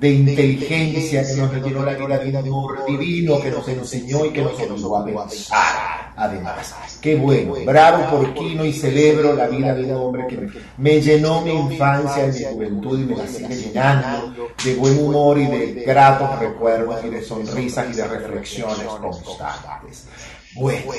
de 0.00 0.10
inteligencia, 0.10 1.22
que 1.22 1.34
nos 1.34 1.52
llenó 1.62 1.84
la 1.84 2.18
vida 2.18 2.42
de 2.42 2.50
un 2.50 2.56
amor 2.56 2.86
divino, 2.86 3.38
que 3.40 3.50
nos 3.50 3.68
enseñó 3.68 4.24
y 4.24 4.30
que 4.30 4.42
nos 4.42 4.58
ayudó 4.58 4.96
a 4.96 5.04
pensar. 5.04 6.12
Además, 6.16 6.74
qué 7.00 7.16
bueno, 7.16 7.54
bravo 7.66 8.10
por 8.10 8.34
Kino 8.34 8.64
y 8.64 8.72
celebro 8.72 9.34
la 9.34 9.46
vida 9.46 9.74
de 9.74 9.84
un 9.84 9.92
hombre 9.92 10.26
que 10.26 10.48
me 10.78 11.00
llenó 11.00 11.42
mi 11.42 11.52
infancia 11.52 12.26
y 12.26 12.32
mi 12.32 12.44
juventud 12.44 12.98
y 12.98 13.04
me 13.04 13.16
la 13.16 13.26
sigue 13.26 13.54
llenando 13.54 14.48
de 14.64 14.74
buen 14.74 14.98
humor 14.98 15.38
y 15.38 15.46
de 15.46 15.82
gratos 15.86 16.38
recuerdos 16.38 17.04
y 17.04 17.10
de 17.10 17.22
sonrisas 17.22 17.86
y 17.90 17.96
de 17.96 18.08
reflexiones 18.08 18.86
constantes. 18.86 20.06
Bueno. 20.54 20.92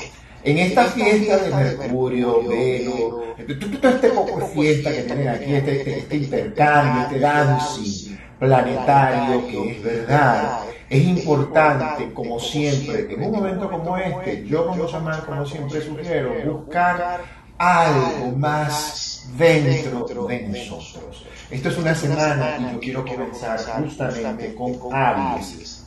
En 0.44 0.58
esta 0.58 0.86
fiesta 0.86 1.38
de 1.38 1.54
Mercurio, 1.54 2.42
Velo, 2.48 3.36
todo 3.80 3.90
este 3.92 4.10
poco 4.10 4.40
de 4.40 4.48
fiesta 4.48 4.92
que 4.92 5.04
tienen 5.04 5.28
aquí, 5.28 5.54
este, 5.54 5.78
este, 5.78 6.00
este 6.00 6.18
intercambio, 6.18 7.04
este 7.04 7.20
dancing, 7.20 8.11
planetario 8.42 9.48
que 9.48 9.72
es 9.72 9.84
verdad. 9.84 10.62
Es 10.90 11.04
importante, 11.04 12.12
como 12.12 12.40
siempre, 12.40 13.14
en 13.14 13.24
un 13.24 13.32
momento 13.32 13.70
como 13.70 13.96
este, 13.98 14.46
yo 14.48 14.66
como 14.66 14.88
chamán, 14.88 15.22
como 15.22 15.46
siempre 15.46 15.80
sugiero, 15.80 16.34
buscar 16.44 17.22
algo 17.60 18.36
más 18.36 19.30
dentro 19.38 20.08
de 20.28 20.42
nosotros. 20.48 21.24
Esto 21.52 21.70
es 21.70 21.78
una 21.78 21.94
semana 21.94 22.58
y 22.58 22.74
yo 22.74 22.80
quiero 22.80 23.06
comenzar 23.06 23.60
justamente 23.60 24.56
con 24.56 24.92
Aries, 24.92 25.86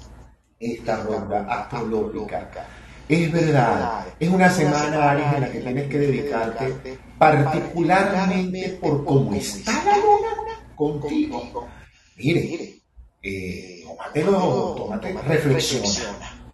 esta 0.60 1.02
ronda 1.02 1.46
astrológica. 1.50 2.66
Es 3.08 3.32
verdad, 3.32 4.06
es 4.18 4.28
una 4.30 4.48
semana, 4.48 5.10
Aries, 5.10 5.34
en 5.34 5.40
la 5.40 5.50
que 5.50 5.58
tienes 5.58 5.88
que 5.88 5.98
dedicarte 5.98 6.98
particularmente 7.18 8.78
por 8.80 9.04
cómo 9.04 9.34
está 9.34 9.72
la 9.84 9.96
luna 9.96 10.62
contigo 10.76 11.66
Mire, 12.16 12.82
eh, 13.22 13.82
tómatelo, 13.84 14.74
tómate, 14.76 15.12
reflexiona. 15.12 16.52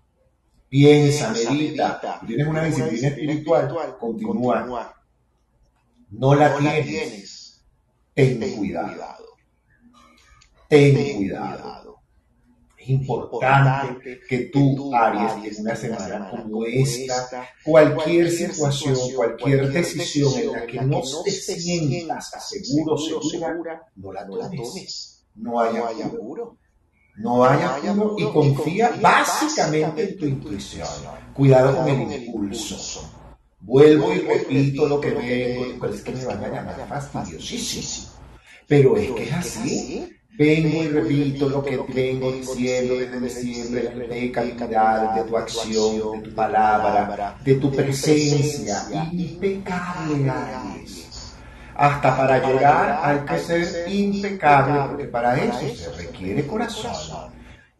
Piensa, 0.68 1.32
medita. 1.32 2.20
Tienes 2.26 2.46
una 2.46 2.64
disciplina 2.64 3.08
espiritual, 3.08 3.96
continúa. 3.98 4.94
No 6.10 6.34
la 6.34 6.56
tienes. 6.56 7.62
Ten 8.14 8.38
cuidado. 8.56 9.24
Ten 10.68 11.16
cuidado. 11.16 11.96
Es 12.78 12.88
importante 12.88 14.20
que 14.26 14.38
tú, 14.46 14.94
Aries, 14.94 15.58
en 15.58 15.62
una 15.62 15.76
semana 15.76 16.30
como 16.30 16.64
esta, 16.64 17.46
cualquier 17.62 18.30
situación, 18.30 18.96
cualquier 19.14 19.70
decisión 19.70 20.32
en 20.34 20.52
la 20.52 20.66
que 20.66 20.80
no 20.80 21.02
te 21.24 21.30
sientas 21.30 22.48
seguro, 22.48 22.96
segura, 22.96 23.82
no 23.96 24.12
la 24.12 24.26
tomes 24.26 25.19
no 25.34 25.60
haya 25.60 26.06
apuro. 26.06 26.56
No 27.16 27.44
haya 27.44 27.76
apuro 27.76 28.16
y 28.18 28.24
confía 28.32 28.98
básicamente 29.00 30.10
en 30.10 30.18
tu 30.18 30.26
intuición. 30.26 30.88
Cuidado 31.34 31.76
con 31.76 31.88
el 31.88 32.24
impulso. 32.24 33.10
Vuelvo 33.60 34.12
y 34.14 34.20
repito 34.20 34.88
lo 34.88 35.00
que 35.00 35.10
vengo, 35.10 35.64
pero 35.80 35.94
es 35.94 36.02
que 36.02 36.12
me 36.12 36.24
van 36.24 36.44
a 36.44 36.48
llamar 36.48 36.86
fastidiosísimo. 36.88 38.08
Pero 38.66 38.96
es 38.96 39.10
que 39.10 39.22
es 39.24 39.32
así. 39.32 40.16
Vengo 40.38 40.82
y 40.82 40.88
repito 40.88 41.50
lo 41.50 41.62
que 41.62 41.76
vengo 41.92 42.32
diciendo 42.32 42.94
desde 42.94 43.28
siempre, 43.28 44.06
de 44.06 44.32
calidad, 44.32 45.14
de 45.14 45.24
tu 45.24 45.36
acción, 45.36 46.22
de 46.22 46.28
tu 46.30 46.34
palabra, 46.34 47.36
de 47.44 47.54
tu 47.56 47.70
presencia 47.70 49.10
impecable, 49.12 50.32
hasta 51.80 52.14
para 52.14 52.46
llegar 52.46 53.00
hay 53.02 53.20
que 53.20 53.38
ser 53.38 53.90
impecable, 53.90 54.80
porque 54.86 55.04
para 55.04 55.34
eso 55.42 55.66
se 55.74 55.90
requiere 55.92 56.46
corazón. 56.46 56.92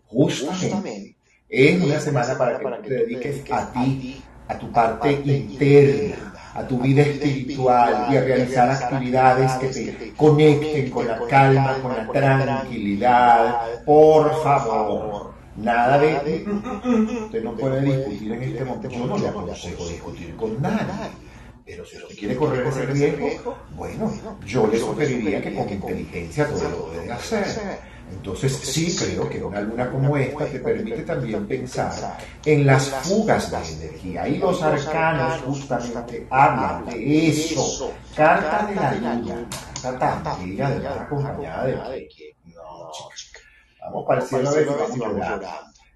Justamente, 0.07 1.17
es 1.47 1.83
una 1.83 2.01
semana 2.01 2.39
para 2.39 2.59
que 2.59 2.89
te 2.89 2.95
dediques 2.95 3.43
a 3.53 3.71
ti, 3.71 4.23
a 4.49 4.59
tu 4.59 4.73
parte 4.73 5.21
interna, 5.23 6.33
a 6.55 6.67
tu 6.67 6.79
vida 6.81 7.03
espiritual 7.03 8.07
y 8.11 8.17
a 8.17 8.23
realizar 8.23 8.71
actividades 8.71 9.53
que 9.57 9.69
te 9.69 10.15
conecten 10.15 10.91
con 10.91 11.07
la 11.07 11.21
calma, 11.29 11.77
con 11.83 11.95
la 11.95 12.07
tranquilidad. 12.11 13.85
Por 13.85 14.43
favor, 14.43 15.35
nada 15.57 15.99
de... 15.99 16.47
Usted 17.27 17.45
no 17.45 17.55
puede 17.55 17.83
discutir 17.83 18.33
en 18.33 18.43
este 18.45 18.65
momento. 18.65 18.89
Yo 18.89 19.07
no 19.07 19.19
le 19.19 19.29
aconsejo 19.29 19.87
discutir 19.87 20.35
con 20.37 20.63
nadie 20.63 21.30
Pero 21.71 21.87
si 21.87 21.97
usted 21.99 22.17
quiere 22.17 22.37
correr 22.37 22.67
ese 22.67 22.87
riesgo, 22.87 23.57
bueno, 23.77 24.13
yo 24.45 24.67
le 24.67 24.77
sugeriría 24.77 25.41
que 25.41 25.55
con 25.55 25.69
inteligencia 25.69 26.49
todo 26.49 26.69
lo 26.69 26.87
puede 26.87 27.13
hacer. 27.13 27.47
Entonces 28.11 28.53
sí 28.53 28.97
creo 28.97 29.31
que 29.31 29.41
una 29.41 29.61
luna 29.61 29.89
como 29.89 30.17
esta 30.17 30.47
te 30.47 30.59
permite 30.59 31.03
también 31.03 31.47
pensar 31.47 32.19
en 32.45 32.67
las 32.67 32.89
fugas 32.89 33.53
de 33.53 33.87
energía. 33.87 34.27
Y 34.27 34.39
los 34.39 34.61
arcanos 34.61 35.43
justamente 35.43 36.27
hablan 36.29 36.87
de 36.87 37.29
eso. 37.29 37.93
Carta 38.17 38.67
de 38.67 38.75
la 38.75 38.95
luna, 38.95 39.49
carta 39.81 40.21
tan 40.25 40.45
bella, 40.45 40.67
además 40.67 40.99
acompañada 41.03 41.91
de 41.91 42.35
no. 42.47 42.91
Vamos 43.81 44.05
para 44.09 44.23
el 44.23 44.27
cielo 44.27 44.51
de 44.51 44.65
vamos 44.65 44.97
llorando. 44.97 45.49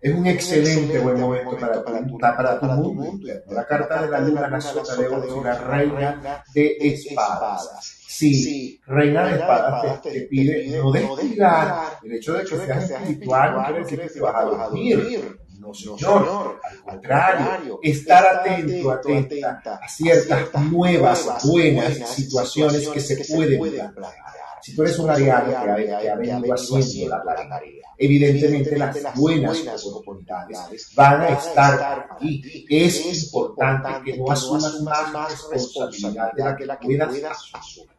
Es 0.04 0.14
un 0.14 0.26
excelente 0.26 0.98
buen 0.98 1.18
momento 1.18 1.56
para 1.56 1.82
tu, 1.82 2.18
para 2.18 2.60
tu 2.60 2.66
mundo. 2.66 3.26
La 3.48 3.66
carta 3.66 4.02
de 4.02 4.10
la 4.10 4.20
luna 4.20 4.58
te 4.58 5.02
debo 5.02 5.18
decir, 5.18 5.42
la 5.42 5.58
reina 5.58 6.44
de 6.52 6.76
espadas. 6.78 7.70
Sí, 8.06 8.78
reina 8.86 9.26
de 9.26 9.32
espadas 9.36 10.02
te, 10.02 10.20
pide 10.28 10.76
no 10.76 10.92
descuidar 10.92 11.98
el 12.02 12.12
hecho 12.12 12.34
de 12.34 12.44
que 12.44 12.48
seas 12.48 12.90
espiritual, 12.90 13.54
no 13.54 13.64
quiere 13.64 13.80
decir 13.80 14.00
que 14.02 14.08
te 14.10 14.20
vas 14.20 14.34
a 14.34 14.42
dormir. 14.42 15.38
No, 15.58 15.72
señor. 15.72 16.60
Al 16.62 16.96
contrario, 16.96 17.78
estar 17.82 18.26
atento, 18.26 18.90
atenta 18.90 19.80
a 19.82 19.88
ciertas 19.88 20.54
nuevas, 20.70 21.46
buenas 21.46 22.10
situaciones 22.10 22.90
que 22.90 23.00
se 23.00 23.24
pueden 23.34 23.58
plantear. 23.58 24.33
Si 24.64 24.74
tú 24.74 24.80
eres 24.80 24.98
un 24.98 25.10
ariano 25.10 25.50
que 25.76 26.08
ha, 26.08 26.14
venido 26.16 26.54
haciendo 26.54 27.18
la 27.18 27.22
tarea, 27.22 27.86
evidentemente 27.98 28.78
las 28.78 29.14
buenas 29.14 29.84
oportunidades 29.84 30.90
van 30.96 31.20
a 31.20 31.28
estar 31.28 32.06
aquí. 32.10 32.64
Es 32.70 33.26
importante 33.26 33.90
que 34.02 34.16
no 34.16 34.30
asumas 34.30 34.80
más 34.80 35.50
responsabilidad 35.50 36.32
de 36.32 36.44
la 36.44 36.56
que 36.56 36.64
la 36.64 36.80
puedas 36.80 37.20
asumir. 37.52 37.90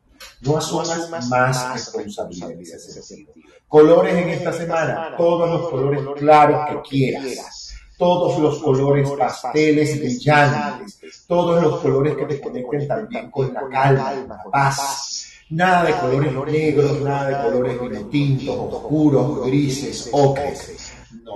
No 0.42 0.58
asumas 0.58 1.30
más 1.30 1.74
responsabilidad 1.74 2.54
en 2.54 2.62
ese 2.62 2.80
sentido. 2.80 3.34
Colores 3.68 4.16
en 4.16 4.30
esta 4.30 4.52
semana, 4.52 5.14
todos 5.16 5.48
los 5.48 5.70
colores 5.70 6.02
claros 6.18 6.68
que 6.68 6.90
quieras. 6.90 7.76
Todos 7.96 8.40
los 8.40 8.62
colores 8.62 9.10
pasteles 9.12 10.00
brillantes, 10.00 11.00
todos 11.28 11.62
los 11.62 11.80
colores 11.80 12.18
que 12.18 12.26
te 12.26 12.42
conecten 12.42 12.88
también 12.88 13.32
con 13.32 13.54
la 13.54 13.70
calma, 13.70 14.14
la 14.28 14.44
paz, 14.52 15.15
Nada 15.50 15.86
de 15.86 15.94
colores 15.94 16.34
negros, 16.52 17.02
nada 17.02 17.30
de 17.30 17.44
colores 17.44 17.80
vino 17.80 18.10
tintos, 18.10 18.58
oscuros, 18.58 19.46
grises, 19.46 20.10
ocres 20.12 20.85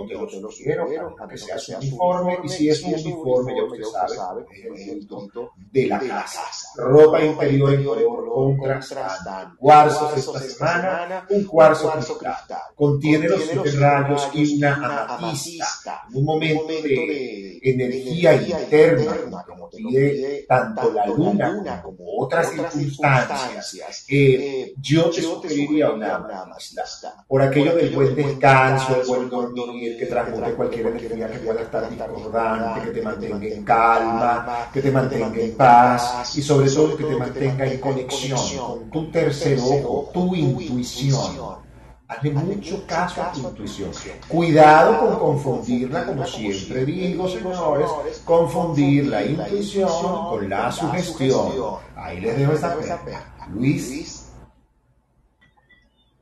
no 0.05 0.27
te 0.27 0.39
lo 0.39 0.51
sugiero, 0.51 0.87
que 1.29 1.37
sea 1.37 1.77
un 1.77 1.87
uniforme, 1.87 2.39
y 2.43 2.49
si 2.49 2.69
es 2.69 2.83
un 2.83 2.93
uniforme, 2.93 3.55
ya 3.55 3.63
usted 3.63 4.15
sabe, 4.15 4.45
es 4.51 4.87
el 4.87 5.07
punto 5.07 5.51
de 5.71 5.87
la 5.87 5.99
casa. 5.99 6.41
Ropa 6.75 7.23
interior 7.23 7.73
en 7.73 7.83
color 7.83 8.29
contrastante. 8.57 9.57
Cuarzos 9.57 10.17
esta 10.17 10.39
semana, 10.39 11.27
un 11.29 11.43
cuarzo 11.45 11.91
cristal. 11.91 12.61
Contiene 12.75 13.29
los 13.29 13.43
siete 13.43 13.71
rayos 13.71 14.29
y 14.33 14.57
una 14.57 15.05
amatista. 15.05 16.03
Un 16.13 16.25
momento 16.25 16.67
de 16.67 17.59
energía 17.61 18.35
interna, 18.35 19.45
como 19.47 19.69
pide 19.69 20.45
tanto 20.47 20.91
la 20.91 21.05
luna 21.07 21.81
como 21.83 22.05
otras 22.17 22.51
circunstancias. 22.51 24.05
Eh, 24.07 24.73
yo 24.81 25.09
te 25.09 25.21
sugeriría 25.21 25.91
una 25.91 26.15
amatista. 26.15 27.25
Por 27.27 27.41
aquello 27.41 27.75
del 27.75 27.93
buen 27.93 28.15
descanso, 28.15 29.01
el 29.01 29.07
buen 29.07 29.29
dormir, 29.29 29.88
que 29.97 30.05
transmute 30.05 30.53
cualquier 30.53 30.87
energía 30.87 31.29
que 31.29 31.39
pueda 31.39 31.61
estar 31.61 31.89
discordante, 31.89 32.81
que 32.81 32.91
te 32.91 33.01
mantenga 33.01 33.45
en 33.45 33.63
calma, 33.63 34.69
que 34.73 34.81
te 34.81 34.91
mantenga 34.91 35.39
en 35.39 35.55
paz 35.55 36.37
y 36.37 36.41
sobre 36.41 36.69
todo 36.69 36.97
que 36.97 37.03
te 37.03 37.15
mantenga 37.15 37.65
en 37.65 37.79
conexión 37.79 38.39
con 38.59 38.89
tu 38.89 39.11
tercer 39.11 39.59
ojo, 39.59 40.09
tu 40.13 40.35
intuición. 40.35 41.59
Hazle 42.07 42.31
mucho 42.31 42.87
caso 42.87 43.21
a 43.21 43.31
tu 43.31 43.39
intuición. 43.41 43.91
Cuidado 44.27 44.99
con 44.99 45.19
confundirla, 45.19 46.07
como 46.07 46.25
siempre 46.25 46.83
digo, 46.83 47.27
señores, 47.27 47.87
confundir 48.25 49.05
la 49.05 49.23
intuición 49.23 49.89
con 50.29 50.49
la 50.49 50.71
sugestión. 50.71 51.51
Ahí 51.95 52.19
les 52.19 52.35
dejo 52.35 52.53
esa 52.53 52.75
pena. 52.75 53.31
Luis. 53.53 54.25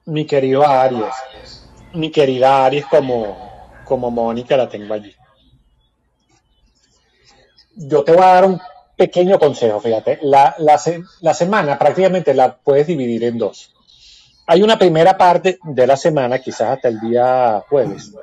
Mi 0.06 0.26
querido 0.26 0.66
Aries, 0.66 1.14
mi 1.94 2.12
querida 2.12 2.66
Aries, 2.66 2.86
como 2.86 3.47
como 3.88 4.12
Mónica 4.12 4.58
la 4.58 4.70
tengo 4.70 4.94
allí. 4.94 5.16
Yo 7.76 8.04
te 8.04 8.12
voy 8.12 8.24
a 8.24 8.34
dar 8.34 8.46
un 8.46 8.60
pequeño 8.96 9.40
consejo, 9.40 9.80
fíjate. 9.80 10.20
La, 10.24 10.56
la, 10.60 11.34
semana 11.34 11.78
prácticamente 11.78 12.34
la 12.34 12.58
puedes 12.58 12.88
dividir 12.88 13.24
en 13.24 13.38
dos. 13.38 13.74
Hay 14.48 14.64
una 14.64 14.80
primera 14.80 15.18
parte 15.18 15.60
de 15.64 15.88
la 15.88 15.98
semana, 15.98 16.40
quizás 16.40 16.72
hasta 16.72 16.88
el 16.88 17.00
día 17.00 17.64
jueves, 17.70 18.14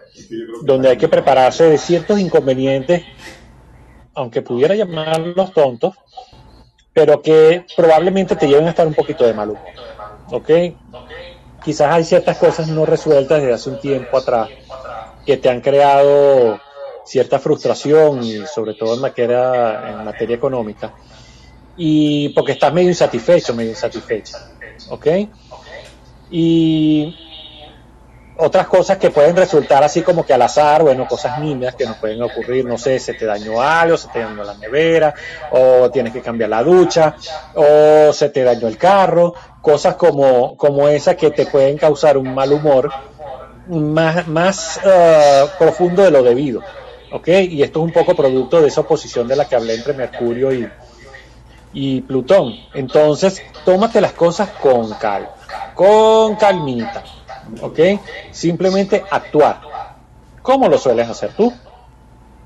donde 0.63 0.89
hay 0.89 0.97
que 0.97 1.09
prepararse 1.09 1.65
de 1.65 1.79
ciertos 1.79 2.19
inconvenientes, 2.19 3.03
aunque 4.15 4.43
pudiera 4.43 4.75
llamarlos 4.75 5.53
tontos, 5.53 5.95
pero 6.93 7.21
que 7.21 7.67
probablemente 7.77 8.37
te 8.37 8.49
lleven 8.49 8.67
a 8.67 8.71
estar 8.71 8.87
un 8.87 8.95
poquito 8.95 9.27
de 9.27 9.35
mal 9.35 9.51
humor. 9.51 9.65
¿Ok? 10.31 10.51
Quizás 11.63 11.93
hay 11.93 12.05
ciertas 12.05 12.39
cosas 12.39 12.69
no 12.69 12.87
resueltas 12.87 13.41
desde 13.41 13.55
hace 13.55 13.71
un 13.71 13.81
tiempo 13.81 14.17
atrás 14.17 14.49
que 15.25 15.37
te 15.37 15.49
han 15.49 15.61
creado 15.61 16.61
cierta 17.05 17.39
frustración 17.39 18.23
y 18.23 18.47
sobre 18.47 18.75
todo 18.75 18.95
en 18.95 19.01
materia, 19.01 19.91
en 19.91 20.05
materia 20.05 20.37
económica 20.37 20.93
y 21.77 22.29
porque 22.31 22.53
estás 22.53 22.73
medio 22.73 22.89
insatisfecho, 22.89 23.55
medio 23.55 23.71
insatisfecha, 23.71 24.39
¿ok? 24.91 25.07
Y 26.31 27.15
otras 28.37 28.67
cosas 28.67 28.99
que 28.99 29.11
pueden 29.11 29.37
resultar 29.37 29.83
así 29.85 30.03
como 30.03 30.25
que 30.25 30.35
al 30.35 30.43
azar, 30.43 30.83
bueno, 30.83 31.07
cosas 31.07 31.39
niñas 31.39 31.75
que 31.75 31.87
nos 31.87 31.97
pueden 31.97 32.23
ocurrir, 32.23 32.65
no 32.65 32.79
sé, 32.79 32.99
se 32.99 33.15
te 33.15 33.27
dañó 33.27 33.61
algo, 33.61 33.97
se 33.97 34.09
te 34.09 34.21
dañó 34.21 34.43
la 34.43 34.55
nevera, 34.55 35.15
o 35.51 35.91
tienes 35.91 36.13
que 36.13 36.21
cambiar 36.21 36.51
la 36.51 36.63
ducha, 36.63 37.17
o 37.55 38.13
se 38.13 38.31
te 38.31 38.43
dañó 38.43 38.69
el 38.69 38.77
carro, 38.77 39.35
cosas 39.61 39.95
como, 39.95 40.57
como 40.57 40.89
esas 40.89 41.17
que 41.17 41.31
te 41.31 41.47
pueden 41.47 41.77
causar 41.77 42.17
un 42.17 42.35
mal 42.35 42.53
humor 42.53 42.91
más, 43.69 44.27
más 44.29 44.81
uh, 44.85 45.49
profundo 45.59 46.03
de 46.03 46.11
lo 46.11 46.23
debido. 46.23 46.63
¿Ok? 47.13 47.29
Y 47.29 47.63
esto 47.63 47.81
es 47.81 47.85
un 47.85 47.93
poco 47.93 48.15
producto 48.15 48.61
de 48.61 48.69
esa 48.69 48.81
oposición 48.81 49.29
de 49.29 49.37
la 49.37 49.45
que 49.45 49.55
hablé 49.55 49.75
entre 49.75 49.93
Mercurio 49.93 50.53
y, 50.53 50.69
y 51.73 52.01
Plutón. 52.01 52.55
Entonces, 52.75 53.43
tómate 53.65 54.01
las 54.01 54.13
cosas 54.13 54.51
con 54.61 54.93
calma, 54.95 55.31
con 55.75 56.35
calmita. 56.37 57.05
¿Ok? 57.61 57.79
Simplemente 58.33 59.05
actuar. 59.11 59.61
¿Cómo 60.43 60.69
lo 60.69 60.77
sueles 60.77 61.09
hacer 61.09 61.33
tú? 61.35 61.53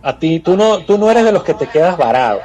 A 0.03 0.19
ti, 0.19 0.41
tú 0.41 0.57
no, 0.57 0.85
tú 0.85 0.99
no 0.99 1.11
eres 1.11 1.25
de 1.25 1.33
los 1.33 1.43
que 1.43 1.55
te 1.55 1.67
quedas 1.67 1.97
varado. 1.97 2.41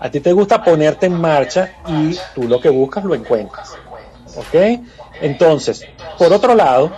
A 0.00 0.10
ti 0.10 0.20
te 0.20 0.32
gusta 0.32 0.64
ponerte 0.64 1.06
en 1.06 1.20
marcha 1.20 1.74
y 1.86 2.18
tú 2.34 2.48
lo 2.48 2.60
que 2.60 2.70
buscas 2.70 3.04
lo 3.04 3.14
encuentras. 3.14 3.74
¿Ok? 4.36 4.80
Entonces, 5.20 5.86
por 6.18 6.32
otro 6.32 6.54
lado, 6.54 6.90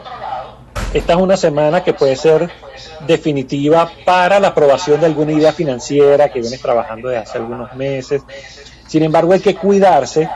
esta 0.94 1.14
es 1.14 1.18
una 1.18 1.36
semana 1.36 1.82
que 1.82 1.94
puede 1.94 2.16
ser 2.16 2.50
definitiva 3.06 3.90
para 4.04 4.38
la 4.38 4.48
aprobación 4.48 5.00
de 5.00 5.06
alguna 5.06 5.32
idea 5.32 5.52
financiera 5.52 6.30
que 6.30 6.40
vienes 6.40 6.60
trabajando 6.60 7.08
desde 7.08 7.22
hace 7.22 7.38
algunos 7.38 7.74
meses. 7.74 8.22
Sin 8.86 9.02
embargo, 9.02 9.32
hay 9.32 9.40
que 9.40 9.54
cuidarse. 9.54 10.28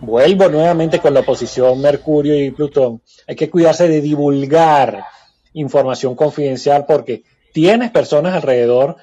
Vuelvo 0.00 0.48
nuevamente 0.48 0.98
con 0.98 1.14
la 1.14 1.20
oposición 1.20 1.80
Mercurio 1.80 2.34
y 2.42 2.50
Plutón. 2.50 3.02
Hay 3.28 3.36
que 3.36 3.48
cuidarse 3.48 3.88
de 3.88 4.00
divulgar 4.00 5.04
información 5.52 6.16
confidencial 6.16 6.84
porque 6.86 7.22
tienes 7.52 7.92
personas 7.92 8.34
alrededor 8.34 8.96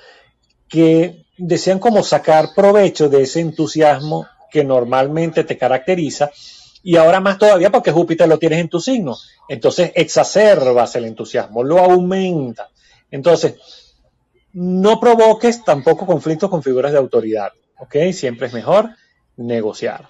que 0.68 1.26
desean 1.38 1.80
como 1.80 2.04
sacar 2.04 2.50
provecho 2.54 3.08
de 3.08 3.24
ese 3.24 3.40
entusiasmo 3.40 4.28
que 4.52 4.66
normalmente 4.66 5.46
te 5.46 5.58
caracteriza 5.58 6.32
y 6.84 6.96
ahora 6.96 7.20
más 7.20 7.38
todavía 7.38 7.70
porque 7.70 7.92
Júpiter 7.92 8.28
lo 8.28 8.40
tienes 8.40 8.60
en 8.60 8.70
tu 8.70 8.80
signo. 8.80 9.18
Entonces 9.48 9.92
exacerbas 9.96 10.96
el 10.96 11.06
entusiasmo, 11.06 11.64
lo 11.64 11.80
aumenta. 11.80 12.70
Entonces, 13.10 13.56
no 14.54 15.00
provoques 15.00 15.64
tampoco 15.64 16.06
conflictos 16.06 16.50
con 16.50 16.64
figuras 16.64 16.92
de 16.92 16.98
autoridad. 16.98 17.52
¿Ok? 17.78 17.96
Siempre 18.14 18.48
es 18.48 18.54
mejor 18.54 18.90
negociar. 19.38 20.08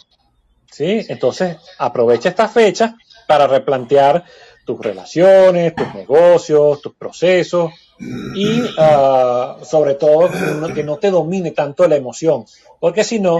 ¿Sí? 0.71 1.05
Entonces, 1.10 1.57
aprovecha 1.77 2.29
esta 2.29 2.47
fecha 2.47 2.95
para 3.27 3.47
replantear 3.47 4.23
tus 4.65 4.79
relaciones, 4.79 5.75
tus 5.75 5.93
negocios, 5.93 6.81
tus 6.81 6.93
procesos 6.95 7.71
y 8.36 8.63
ah, 8.77 9.57
sobre 9.63 9.95
todo 9.95 10.29
que 10.73 10.84
no 10.84 10.97
te 10.97 11.12
domine 11.12 11.51
tanto 11.51 11.88
la 11.88 11.95
emoción, 11.95 12.45
porque 12.79 13.03
si 13.03 13.19
no, 13.19 13.39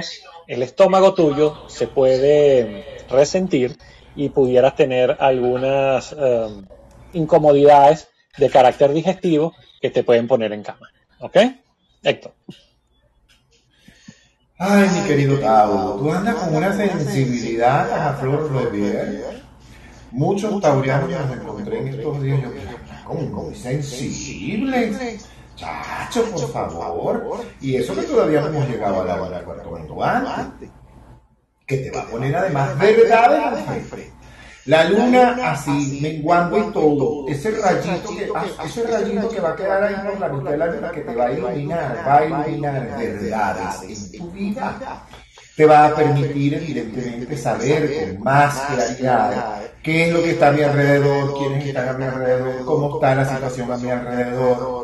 el 0.52 0.64
estómago 0.64 1.14
tuyo 1.14 1.56
se 1.68 1.88
puede 1.88 3.06
resentir 3.10 3.78
y 4.18 4.28
pudieras 4.28 4.76
tener 4.76 5.16
algunas 5.22 6.12
em, 6.12 6.66
incomodidades 7.14 8.10
de 8.38 8.50
carácter 8.50 8.92
digestivo 8.92 9.54
que 9.82 9.90
te 9.90 10.04
pueden 10.04 10.28
poner 10.28 10.52
en 10.52 10.64
cama. 10.64 10.90
¿Ok? 11.22 11.38
Héctor. 12.04 12.34
Ay, 14.58 14.90
mi 14.90 15.08
querido 15.08 15.40
Tauro, 15.40 15.96
tú 15.96 16.12
andas 16.12 16.36
con 16.36 16.54
una 16.54 16.76
sensibilidad 16.76 18.10
a 18.10 18.14
flor 18.16 18.52
de 18.52 18.66
piel. 18.72 19.24
Muchos 20.12 20.60
taurianos 20.60 21.10
nos 21.10 21.32
encontré 21.32 21.80
en 21.80 21.88
estos 21.88 22.22
días, 22.22 22.42
yo 22.42 22.50
como 23.06 23.22
muy 23.22 23.56
sensibles. 23.56 25.26
Chacho, 25.62 26.26
por 26.32 26.52
favor. 26.52 27.45
Y 27.62 27.76
eso 27.76 27.95
que 27.95 28.04
todavía 28.04 28.41
no 28.41 28.47
hemos 28.47 28.67
llegado 28.67 29.02
a 29.02 29.06
la 29.06 29.21
hora 29.21 29.39
del. 29.39 30.71
Que 31.65 31.78
te 31.78 31.91
va 31.91 32.02
a 32.02 32.06
poner 32.06 32.36
además 32.36 32.78
verdad 32.78 33.58
en 33.76 33.86
frente. 33.86 34.21
La 34.65 34.84
luna 34.84 35.52
así, 35.52 36.00
menguando 36.02 36.60
y 36.60 36.71
todo. 36.71 37.28
Ese 37.28 37.50
rayito 37.52 38.10
que, 38.10 38.32
ese 38.63 38.84
rayito 38.84 39.30
que 39.30 39.39
va 39.39 39.52
a 39.52 39.56
quedar 39.56 39.84
ahí 39.84 39.95
por 40.06 40.19
la 40.19 40.30
mitad 40.30 40.52
de 40.52 40.58
la 40.58 40.65
luna 40.67 40.91
que 40.91 41.02
te 41.02 41.15
va 41.15 41.26
a 41.26 41.32
iluminar, 41.32 42.04
va 42.08 42.17
a 42.17 42.26
iluminar 42.26 42.97
verdades 42.97 44.12
en 44.13 44.19
tu 44.19 44.32
vida. 44.32 45.08
Te 45.56 45.65
va 45.65 45.88
a 45.88 45.95
permitir 45.95 46.54
evidentemente 46.54 47.38
saber 47.38 48.13
con 48.13 48.24
más 48.24 48.60
claridad 48.60 49.62
qué 49.84 50.08
es 50.08 50.13
lo 50.13 50.21
que 50.21 50.32
está 50.32 50.50
a 50.50 50.52
mi 50.52 50.62
alrededor, 50.62 51.38
quiénes 51.38 51.65
están 51.65 51.89
a 51.89 51.93
mi 51.93 52.04
alrededor, 52.04 52.65
cómo 52.65 52.95
está 52.95 53.15
la 53.15 53.26
situación 53.26 53.71
a 53.71 53.78
mi 53.78 53.89
alrededor, 53.89 54.81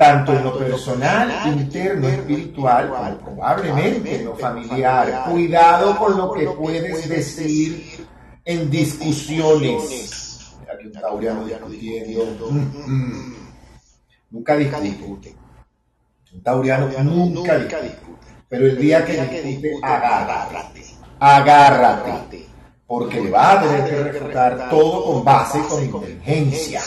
tanto 0.00 0.32
en 0.32 0.42
lo 0.42 0.56
personal, 0.56 1.30
interno, 1.44 2.08
espiritual, 2.08 2.88
como 2.88 3.18
probablemente 3.18 4.16
en 4.16 4.24
lo 4.24 4.34
familiar. 4.34 5.24
Cuidado 5.30 5.94
con 5.98 6.16
lo 6.16 6.32
que 6.32 6.46
puedes 6.46 7.06
decir 7.06 8.06
en 8.42 8.70
discusiones. 8.70 10.54
Un 10.82 10.92
tauriano 10.92 11.44
discutiendo. 11.44 12.50
Nunca 14.30 14.56
discute. 14.56 15.36
Un 16.32 16.42
tauriano 16.42 16.88
nunca 17.02 17.58
discute. 17.58 18.26
Pero 18.48 18.68
el 18.68 18.78
día 18.78 19.04
que 19.04 19.42
discute, 19.42 19.80
agárrate. 19.82 20.82
Agárrate. 21.18 22.46
Porque 22.86 23.20
le 23.20 23.30
va 23.30 23.52
a 23.52 23.62
tener 23.62 23.84
que 23.84 24.12
refutar 24.12 24.70
todo 24.70 25.04
con 25.04 25.24
base, 25.24 25.60
con 25.68 25.84
inteligencia. 25.84 26.80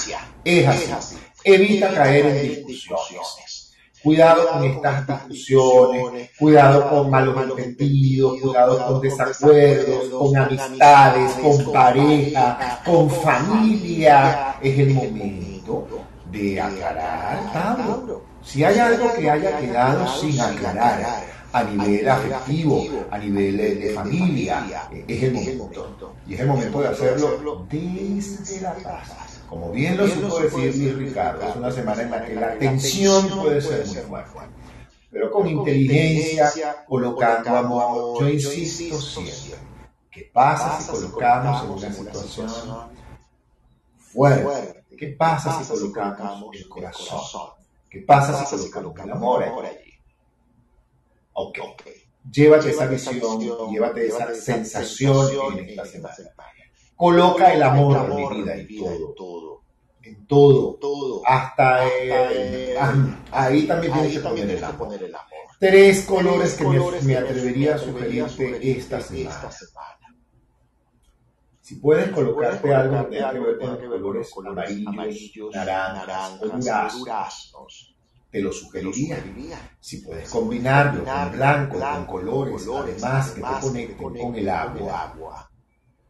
Es 0.44 0.68
así. 0.68 1.16
Evita 1.44 1.94
caer 1.94 2.26
en 2.26 2.66
discusiones. 2.66 3.74
Cuidado 4.02 4.50
con 4.50 4.64
estas 4.66 5.08
discusiones, 5.08 6.32
cuidado 6.38 6.90
con 6.90 7.10
malos 7.10 7.38
entendidos, 7.58 8.40
cuidado 8.42 8.86
con 8.86 9.02
desacuerdos, 9.02 10.10
con 10.10 10.38
amistades, 10.38 11.32
con 11.34 11.72
pareja, 11.72 12.82
con 12.86 13.10
familia. 13.10 14.56
Es 14.62 14.78
el 14.80 14.94
momento 14.94 15.88
de 16.32 16.60
aclarar, 16.60 17.54
Tauro. 17.54 18.26
Si 18.44 18.64
hay 18.64 18.78
algo 18.78 19.14
que 19.14 19.30
haya 19.30 19.58
quedado 19.58 20.08
sin 20.20 20.40
aclarar 20.40 21.24
a 21.54 21.64
nivel 21.64 22.10
afectivo, 22.10 22.86
a 23.10 23.18
nivel 23.18 23.58
de 23.58 23.94
familia, 23.94 24.90
es 25.08 25.24
el 25.24 25.34
momento. 25.34 26.14
Y 26.28 26.34
es 26.34 26.40
el 26.42 26.48
momento 26.48 26.82
de 26.82 26.88
hacerlo 26.90 27.66
desde 27.70 28.62
la 28.62 28.74
paz. 28.74 29.33
Como 29.54 29.72
bien 29.72 29.96
lo 29.98 30.08
supo 30.08 30.40
decir 30.40 30.98
mi 30.98 31.06
Ricardo, 31.06 31.48
es 31.48 31.56
una 31.56 31.72
semana 31.72 32.02
en 32.02 32.10
la 32.10 32.26
que 32.26 32.34
la 32.34 32.58
tensión 32.58 33.30
puede 33.40 33.62
ser 33.62 34.08
muy 34.08 34.22
fuerte. 34.24 34.52
Pero 35.12 35.30
con 35.30 35.48
inteligencia, 35.48 36.84
colocando 36.88 37.56
amor. 37.56 38.20
Yo 38.20 38.30
insisto 38.30 39.00
siempre, 39.00 39.60
¿qué 40.10 40.32
pasa 40.34 40.82
si 40.82 40.90
colocamos 40.90 41.64
en 41.66 41.70
una 41.70 41.94
situación 41.94 42.50
fuerte? 43.96 44.86
¿Qué 44.98 45.10
pasa 45.10 45.64
si 45.64 45.72
colocamos 45.72 46.56
el 46.56 46.68
corazón? 46.68 47.50
¿Qué 47.92 48.00
pasa 48.00 48.44
si 48.58 48.72
colocamos 48.72 49.06
el 49.06 49.12
amor 49.12 49.66
allí? 49.66 49.94
Ok. 51.34 51.60
Llévate 52.32 52.72
esa 52.72 52.88
visión, 52.88 53.40
llévate 53.70 54.08
esa 54.08 54.34
sensación 54.34 55.60
en 55.60 55.70
esta 55.70 55.86
semana. 55.86 56.63
Coloca 57.04 57.54
el 57.54 57.62
amor 57.62 57.98
en 57.98 58.16
mi 58.16 58.30
vida 58.38 58.56
en 58.56 59.14
todo. 59.14 59.62
En 60.04 60.26
todo. 60.26 60.76
todo. 60.76 61.22
Hasta, 61.26 61.82
ahí 63.30 63.68
también 63.68 63.92
tienes 63.92 64.14
que 64.14 64.20
poner 64.22 64.50
el 64.50 64.64
amor. 64.64 65.28
Tres 65.60 66.06
colores 66.06 66.54
que 66.54 66.66
me, 66.66 67.18
atrevería 67.18 67.76
a 67.76 67.78
sugerirte 67.78 68.72
esta 68.72 69.02
semana. 69.02 69.52
Si 71.60 71.76
puedes 71.76 72.10
colocarte 72.12 72.74
algo 72.74 73.10
que 73.10 73.18
tenga 73.18 73.34
que 73.34 73.40
ver 73.90 74.02
con 74.02 74.24
colores 74.32 74.32
amarillos, 74.88 75.54
naranjas 75.54 76.40
duraznos, 76.40 77.98
te 78.32 78.40
lo 78.40 78.54
sugeriría. 78.54 79.18
Si 79.82 79.98
puedes 79.98 80.30
combinarlo 80.30 81.04
con 81.04 81.32
blanco, 81.34 81.80
con 81.80 82.06
colores, 82.06 82.66
además 82.74 83.32
que 83.32 83.42
te 83.42 83.60
conecten 83.60 84.22
con 84.22 84.36
el 84.38 84.48
agua 84.48 85.50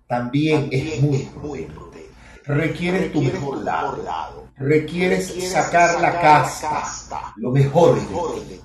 también 0.08 0.70
es 0.72 1.02
muy 1.02 1.20
prudente. 1.64 2.10
Requieres 2.46 3.12
tu 3.14 3.22
mejor 3.22 3.64
lado. 3.64 4.50
Requieres 4.58 5.34
sacar 5.52 6.00
la 6.02 6.20
casta, 6.20 7.34
lo 7.38 7.52
mejor 7.52 7.96
de 7.96 8.56
ti. 8.56 8.62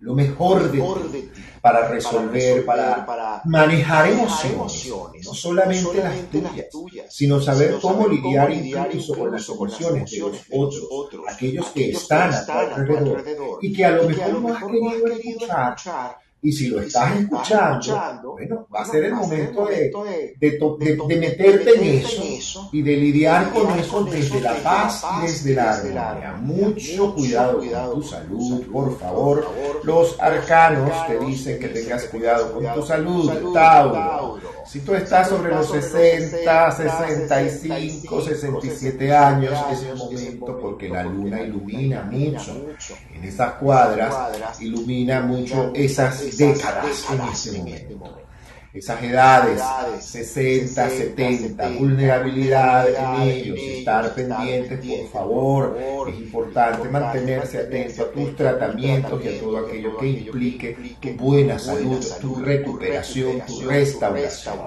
Lo 0.00 0.14
mejor 0.14 0.70
de 0.70 1.22
ti. 1.22 1.30
para 1.60 1.88
resolver, 1.88 2.64
para 2.64 3.42
manejar 3.44 4.08
emociones, 4.08 5.26
no 5.26 5.34
solamente 5.34 6.00
las 6.40 6.70
tuyas, 6.70 7.06
sino 7.12 7.40
saber 7.40 7.78
cómo 7.82 8.06
lidiar 8.06 8.52
incluso 8.52 9.18
con 9.18 9.32
las 9.32 9.48
emociones 9.48 10.10
de 10.10 10.18
los 10.18 10.36
otros, 10.52 11.22
aquellos 11.28 11.66
que 11.70 11.90
están 11.90 12.32
a 12.32 12.46
tu 12.46 12.52
alrededor 12.52 13.58
y 13.60 13.72
que 13.72 13.84
a 13.84 13.90
lo 13.90 14.08
mejor 14.08 14.40
no 14.40 14.54
has 14.54 14.64
querido 14.64 15.06
escuchar 15.08 16.16
y 16.40 16.52
si 16.52 16.68
lo 16.68 16.80
estás 16.80 17.18
escuchando, 17.18 18.32
bueno, 18.32 18.66
va 18.72 18.82
a 18.82 18.84
ser 18.84 19.04
el 19.04 19.14
momento 19.14 19.66
de, 19.66 19.90
de, 20.38 21.16
meterte 21.18 21.74
en 21.74 21.82
eso 21.82 22.68
y 22.72 22.82
de 22.82 22.96
lidiar 22.96 23.50
con 23.50 23.76
eso 23.78 24.04
desde 24.04 24.40
la 24.40 24.54
paz 24.54 25.04
y 25.18 25.26
desde 25.26 25.54
la 25.54 25.72
armonía. 25.72 26.32
Mucho 26.40 27.14
cuidado 27.14 27.58
con 27.58 27.94
tu 27.94 28.02
salud, 28.02 28.66
por 28.72 28.98
favor. 28.98 29.46
Los 29.82 30.20
arcanos 30.20 31.06
te 31.08 31.18
dicen 31.18 31.58
que 31.58 31.68
tengas 31.68 32.04
cuidado 32.04 32.52
con 32.52 32.74
tu 32.74 32.82
salud, 32.82 33.52
Tauro. 33.52 34.38
Si 34.68 34.80
tú 34.80 34.94
estás 34.94 35.30
sobre 35.30 35.50
los 35.50 35.70
60, 35.70 36.70
65, 36.72 38.20
67 38.20 39.16
años, 39.16 39.54
es 39.72 39.82
el 39.82 39.96
momento 39.96 40.58
porque 40.60 40.90
la 40.90 41.04
luna 41.04 41.40
ilumina 41.40 42.02
mucho 42.02 42.66
en 43.14 43.24
esas 43.24 43.54
cuadras, 43.54 44.60
ilumina 44.60 45.22
mucho 45.22 45.72
esas 45.74 46.27
décadas 46.36 47.06
en 47.10 47.20
este 47.28 47.58
momento 47.58 48.28
esas 48.72 49.02
edades, 49.02 49.62
60, 50.00 50.90
70, 50.90 51.68
vulnerabilidad 51.70 52.88
en 52.88 53.22
ellos, 53.22 53.58
estar 53.58 54.14
pendientes, 54.14 54.78
por 54.78 55.10
favor. 55.10 56.08
Es 56.08 56.20
importante 56.20 56.88
mantenerse 56.88 57.58
atento 57.58 58.02
a 58.02 58.12
tus 58.12 58.36
tratamientos 58.36 59.24
y 59.24 59.28
a 59.28 59.40
todo 59.40 59.58
aquello 59.58 59.96
que 59.96 60.06
implique 60.06 60.96
tu 61.00 61.24
buena 61.24 61.58
salud, 61.58 62.04
tu 62.20 62.36
recuperación, 62.36 63.40
tu 63.46 63.62
restauración. 63.62 64.58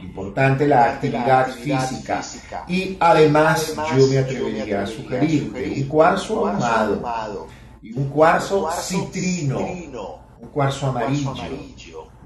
Importante 0.00 0.66
la 0.66 0.94
actividad 0.94 1.50
física. 1.50 2.22
Y 2.66 2.96
además 2.98 3.74
yo 3.96 4.06
me 4.08 4.18
atrevería 4.18 4.82
a 4.82 4.86
sugerirte 4.86 5.74
un 5.76 5.88
cuarzo 5.88 6.48
ahumado 6.48 7.48
y 7.82 7.92
un 7.92 8.08
cuarzo 8.08 8.70
citrino, 8.80 10.21
un 10.42 10.48
cuarzo 10.48 10.86
amarillo 10.88 11.32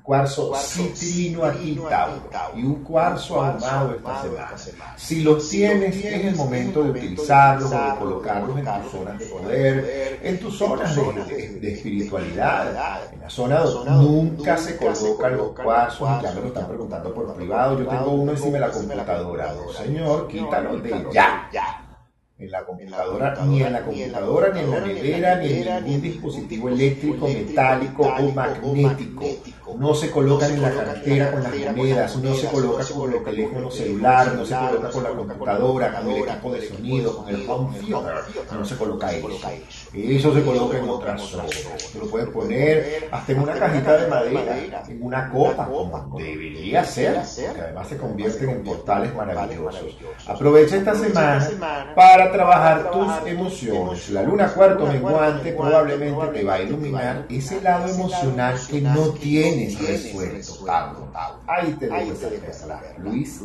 cuarzo 0.06 0.54
citrino 0.54 1.44
aquí 1.44 1.76
y 2.54 2.62
un 2.62 2.84
cuarzo 2.84 3.42
ahumado 3.42 3.96
esta 3.96 4.56
semana. 4.56 4.94
Si 4.96 5.22
los 5.22 5.48
tienes, 5.48 5.96
es 5.96 6.24
el 6.26 6.36
momento 6.36 6.84
de 6.84 6.90
utilizarlos 6.90 7.72
o 7.72 7.74
de 7.74 7.98
colocarlos 7.98 8.56
en 8.56 8.64
tus 8.64 8.92
zonas 8.92 9.18
de 9.18 9.26
poder, 9.26 10.20
en 10.22 10.38
tus 10.38 10.56
zonas 10.56 10.94
de, 10.94 11.72
espiritualidad. 11.72 13.12
En 13.12 13.20
la 13.20 13.28
zona 13.28 13.58
donde 13.58 13.90
nunca 13.90 14.56
se 14.56 14.76
colocan 14.76 15.36
los 15.36 15.48
cuarzos, 15.50 16.22
ya 16.22 16.30
me 16.32 16.40
lo 16.42 16.46
están 16.46 16.68
preguntando 16.68 17.12
por 17.12 17.34
privado. 17.34 17.76
Yo 17.76 17.88
tengo 17.88 18.10
uno 18.12 18.30
encima 18.30 18.52
de 18.52 18.60
la 18.60 18.70
computadora. 18.70 19.54
Señor, 19.76 20.28
quítalo 20.28 20.78
de 20.78 21.04
ya 21.12 21.85
en 22.38 22.50
la 22.50 22.64
computadora, 22.66 23.34
ni 23.46 23.62
en 23.62 23.72
la 23.72 23.82
computadora, 23.82 24.52
ni 24.52 24.60
en 24.60 24.70
la 24.70 24.80
nevera, 24.80 25.36
ni 25.40 25.52
en 25.52 25.84
ningún 25.84 26.02
dispositivo 26.02 26.68
eléctrico, 26.68 27.26
metálico 27.28 28.02
o 28.02 28.32
magnético. 28.74 29.24
No 29.78 29.94
se 29.94 30.10
colocan 30.10 30.52
en 30.52 30.60
la 30.60 30.70
cartera 30.70 31.32
con 31.32 31.42
las 31.42 31.76
monedas, 31.76 32.16
no 32.16 32.34
se 32.34 32.46
coloca 32.48 32.84
con 32.84 33.12
el 33.12 33.24
teléfono 33.24 33.70
celular, 33.70 34.34
no 34.34 34.44
se 34.44 34.54
coloca 34.54 34.90
con 34.90 35.02
la 35.02 35.10
computadora, 35.10 36.00
con 36.00 36.10
el 36.10 36.16
equipo 36.18 36.52
de 36.52 36.68
sonido, 36.68 37.16
con 37.16 37.28
el 37.34 37.48
home 37.48 37.78
theater, 37.78 38.14
no 38.52 38.64
se 38.64 38.76
coloca 38.76 39.12
eso. 39.12 39.28
Eso 39.96 40.34
se 40.34 40.42
coloca 40.42 40.76
en 40.78 40.88
otra 40.88 41.16
zona. 41.16 41.44
Tú 41.92 42.00
lo 42.00 42.06
puedes 42.06 42.28
poner 42.28 43.08
hasta 43.10 43.32
en 43.32 43.40
una 43.40 43.54
cajita 43.54 43.96
de 43.96 44.08
madera, 44.08 44.82
en 44.88 45.02
una 45.02 45.30
copa, 45.30 45.66
como 45.66 46.18
debería 46.18 46.84
ser, 46.84 47.22
que 47.54 47.60
además 47.60 47.88
se 47.88 47.96
convierten 47.96 48.50
en 48.50 48.62
portales 48.62 49.14
maravillosos. 49.14 49.96
Aprovecha 50.26 50.76
esta 50.76 50.94
semana 50.94 51.48
para 51.94 52.30
trabajar 52.30 52.90
tus 52.90 53.10
emociones. 53.26 54.10
La 54.10 54.22
luna 54.22 54.48
cuarto 54.52 54.86
menguante 54.86 55.52
probablemente 55.52 56.26
te 56.26 56.44
va 56.44 56.54
a 56.54 56.62
iluminar 56.62 57.24
ese 57.30 57.62
lado 57.62 57.88
emocional 57.88 58.58
que 58.70 58.80
no 58.82 59.08
tienes 59.10 59.80
resuelto, 59.80 60.66
Ahí 61.46 61.72
te 61.78 61.86
dejo 61.86 62.12
esa 62.12 62.80
Luis. 62.98 63.40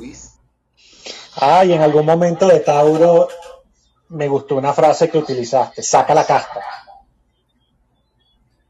Ay, 1.36 1.74
en 1.74 1.82
algún 1.82 2.06
momento 2.06 2.48
de 2.48 2.60
Tauro 2.60 3.30
me 4.12 4.28
gustó 4.28 4.56
una 4.56 4.74
frase 4.74 5.10
que 5.10 5.18
utilizaste, 5.18 5.82
saca 5.82 6.14
la 6.14 6.26
casta. 6.26 6.62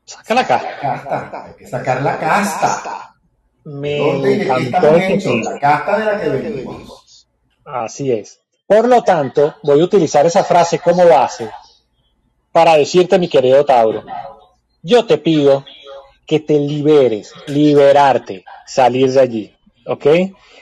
Saca 0.05 0.33
la 0.35 0.45
casta. 0.45 1.45
Hay 1.45 1.53
que 1.55 1.67
sacar 1.67 2.01
la 2.01 2.19
casta. 2.19 3.15
Me 3.63 3.97
encantó 4.41 4.91
La 4.91 5.59
casta 5.59 5.97
de 5.97 6.05
la 6.05 6.19
que 6.19 6.29
venimos. 6.29 7.27
Así 7.65 8.11
es. 8.11 8.39
Por 8.67 8.87
lo 8.87 9.03
tanto, 9.03 9.55
voy 9.63 9.81
a 9.81 9.83
utilizar 9.83 10.25
esa 10.25 10.43
frase 10.43 10.79
como 10.79 11.05
base 11.07 11.49
para 12.51 12.77
decirte, 12.77 13.17
mi 13.17 13.27
querido 13.27 13.65
Tauro, 13.65 14.03
yo 14.83 15.05
te 15.05 15.17
pido 15.17 15.65
que 16.27 16.39
te 16.39 16.59
liberes, 16.59 17.33
liberarte, 17.47 18.45
salir 18.65 19.11
de 19.11 19.19
allí, 19.19 19.57
¿ok? 19.87 20.05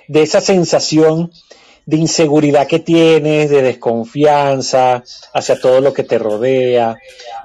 De 0.08 0.22
esa 0.22 0.42
sensación 0.42 1.32
de 1.90 1.98
inseguridad 1.98 2.68
que 2.68 2.78
tienes, 2.78 3.50
de 3.50 3.64
desconfianza 3.64 5.04
hacia 5.34 5.60
todo 5.60 5.82
lo 5.82 5.92
que 5.92 6.04
te 6.04 6.20
rodea. 6.20 6.96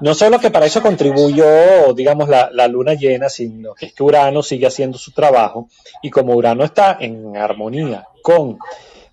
No 0.01 0.13
solo 0.13 0.37
que 0.37 0.51
para 0.51 0.67
eso 0.67 0.83
contribuyó, 0.83 1.95
digamos, 1.95 2.29
la, 2.29 2.67
luna 2.67 2.93
llena, 2.93 3.27
sino 3.27 3.73
que 3.73 3.87
es 3.87 3.93
que 3.93 4.03
Urano 4.03 4.43
sigue 4.43 4.67
haciendo 4.67 4.99
su 4.99 5.13
trabajo 5.13 5.67
y 6.03 6.11
como 6.11 6.35
Urano 6.35 6.63
está 6.63 6.97
en 6.99 7.35
armonía 7.35 8.05
con 8.21 8.59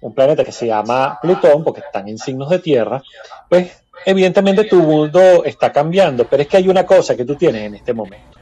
un 0.03 0.14
planeta 0.14 0.45
que 0.45 0.53
se 0.53 0.66
llama 0.66 1.18
Plutón, 1.23 1.64
porque 1.64 1.81
están 1.81 2.09
en 2.09 2.18
signos 2.18 2.51
de 2.51 2.59
tierra, 2.59 3.03
pues 3.49 3.73
evidentemente 4.05 4.64
tu 4.64 4.83
mundo 4.83 5.45
está 5.47 5.73
cambiando, 5.73 6.27
pero 6.27 6.42
es 6.42 6.49
que 6.49 6.59
hay 6.59 6.68
una 6.68 6.85
cosa 6.85 7.16
que 7.16 7.25
tú 7.25 7.37
tienes 7.37 7.62
en 7.62 7.77
este 7.77 7.95
momento. 7.95 8.38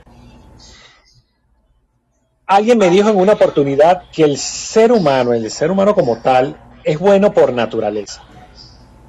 Alguien 2.48 2.78
me 2.78 2.90
dijo 2.90 3.10
en 3.10 3.16
una 3.16 3.34
oportunidad 3.34 4.10
que 4.10 4.24
el 4.24 4.36
ser 4.38 4.90
humano, 4.90 5.32
el 5.32 5.48
ser 5.52 5.70
humano 5.70 5.94
como 5.94 6.20
tal, 6.20 6.56
es 6.84 6.98
bueno 6.98 7.32
por 7.32 7.52
naturaleza. 7.52 8.22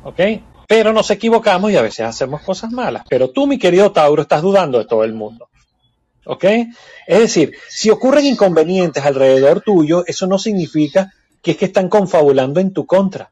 ¿Ok? 0.03 0.19
Pero 0.67 0.93
nos 0.93 1.11
equivocamos 1.11 1.71
y 1.71 1.77
a 1.77 1.81
veces 1.81 2.05
hacemos 2.05 2.41
cosas 2.41 2.71
malas. 2.71 3.03
Pero 3.09 3.29
tú, 3.29 3.47
mi 3.47 3.59
querido 3.59 3.91
Tauro, 3.91 4.21
estás 4.21 4.41
dudando 4.41 4.77
de 4.77 4.85
todo 4.85 5.03
el 5.03 5.13
mundo. 5.13 5.49
¿Ok? 6.25 6.45
Es 7.07 7.19
decir, 7.19 7.53
si 7.67 7.89
ocurren 7.89 8.25
inconvenientes 8.25 9.03
alrededor 9.03 9.61
tuyo, 9.61 10.03
eso 10.07 10.27
no 10.27 10.37
significa 10.37 11.11
que 11.41 11.51
es 11.51 11.57
que 11.57 11.65
están 11.65 11.89
confabulando 11.89 12.59
en 12.59 12.73
tu 12.73 12.85
contra. 12.85 13.31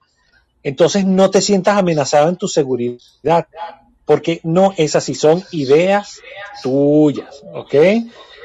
Entonces 0.63 1.05
no 1.05 1.29
te 1.29 1.41
sientas 1.41 1.77
amenazado 1.77 2.29
en 2.29 2.35
tu 2.35 2.47
seguridad, 2.47 3.47
porque 4.05 4.41
no 4.43 4.73
es 4.77 4.95
así, 4.95 5.15
son 5.15 5.43
ideas 5.51 6.19
tuyas, 6.61 7.43
¿ok? 7.53 7.75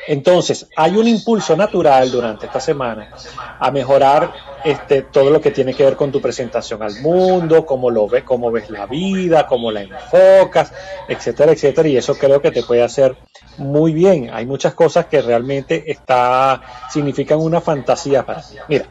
Entonces, 0.06 0.68
hay 0.76 0.96
un 0.96 1.08
impulso 1.08 1.56
natural 1.56 2.10
durante 2.10 2.46
esta 2.46 2.60
semana 2.60 3.10
a 3.58 3.70
mejorar 3.70 4.32
este, 4.64 5.02
todo 5.02 5.30
lo 5.30 5.40
que 5.40 5.50
tiene 5.50 5.74
que 5.74 5.84
ver 5.84 5.96
con 5.96 6.12
tu 6.12 6.20
presentación 6.20 6.82
al 6.82 7.00
mundo, 7.00 7.64
cómo 7.64 7.90
lo 7.90 8.08
ves, 8.08 8.24
cómo 8.24 8.50
ves 8.50 8.70
la 8.70 8.86
vida, 8.86 9.46
cómo 9.46 9.70
la 9.70 9.82
enfocas, 9.82 10.72
etcétera, 11.08 11.52
etcétera. 11.52 11.88
Y 11.88 11.96
eso 11.96 12.14
creo 12.16 12.40
que 12.40 12.50
te 12.50 12.62
puede 12.62 12.82
hacer 12.82 13.16
muy 13.56 13.92
bien. 13.92 14.30
Hay 14.32 14.46
muchas 14.46 14.74
cosas 14.74 15.06
que 15.06 15.22
realmente 15.22 15.90
está, 15.90 16.62
significan 16.90 17.38
una 17.38 17.60
fantasía 17.60 18.24
para 18.24 18.42
ti. 18.42 18.56
Mira, 18.68 18.86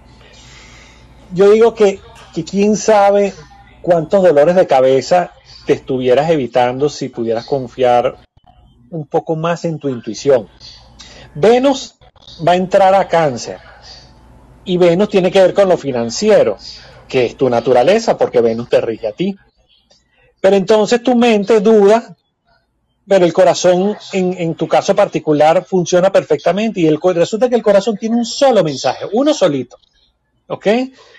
yo 1.34 1.52
digo 1.52 1.74
que, 1.74 2.00
que 2.34 2.44
quién 2.44 2.76
sabe 2.76 3.34
cuántos 3.82 4.24
dolores 4.24 4.56
de 4.56 4.68
cabeza 4.68 5.32
te 5.66 5.74
estuvieras 5.74 6.30
evitando 6.30 6.90
si 6.90 7.10
pudieras 7.10 7.46
confiar 7.46 8.18
un 8.90 9.08
poco 9.08 9.36
más 9.36 9.66
en 9.66 9.80
tu 9.80 9.90
intuición. 9.90 10.48
Venus 11.36 11.96
va 12.46 12.54
a 12.54 12.56
entrar 12.56 12.94
a 12.94 13.08
cáncer 13.08 13.60
y 14.66 14.78
Venus 14.78 15.10
tiene 15.10 15.32
que 15.32 15.42
ver 15.42 15.54
con 15.54 15.68
lo 15.68 15.78
financiero, 15.78 16.58
que 17.08 17.26
es 17.26 17.38
tu 17.38 17.50
naturaleza 17.50 18.18
porque 18.18 18.42
Venus 18.42 18.70
te 18.70 18.82
rige 18.82 19.08
a 19.08 19.12
ti. 19.12 19.36
Pero 20.40 20.56
entonces 20.56 21.02
tu 21.02 21.16
mente 21.16 21.60
duda, 21.60 22.16
pero 23.08 23.26
el 23.26 23.34
corazón 23.34 23.98
en, 24.14 24.34
en 24.34 24.56
tu 24.56 24.68
caso 24.68 24.96
particular 24.96 25.66
funciona 25.66 26.12
perfectamente 26.12 26.82
y 26.82 26.88
el, 26.88 27.00
resulta 27.02 27.50
que 27.50 27.56
el 27.56 27.64
corazón 27.64 27.98
tiene 27.98 28.16
un 28.16 28.26
solo 28.26 28.64
mensaje, 28.64 29.06
uno 29.12 29.34
solito. 29.34 29.78
¿Ok? 30.48 30.68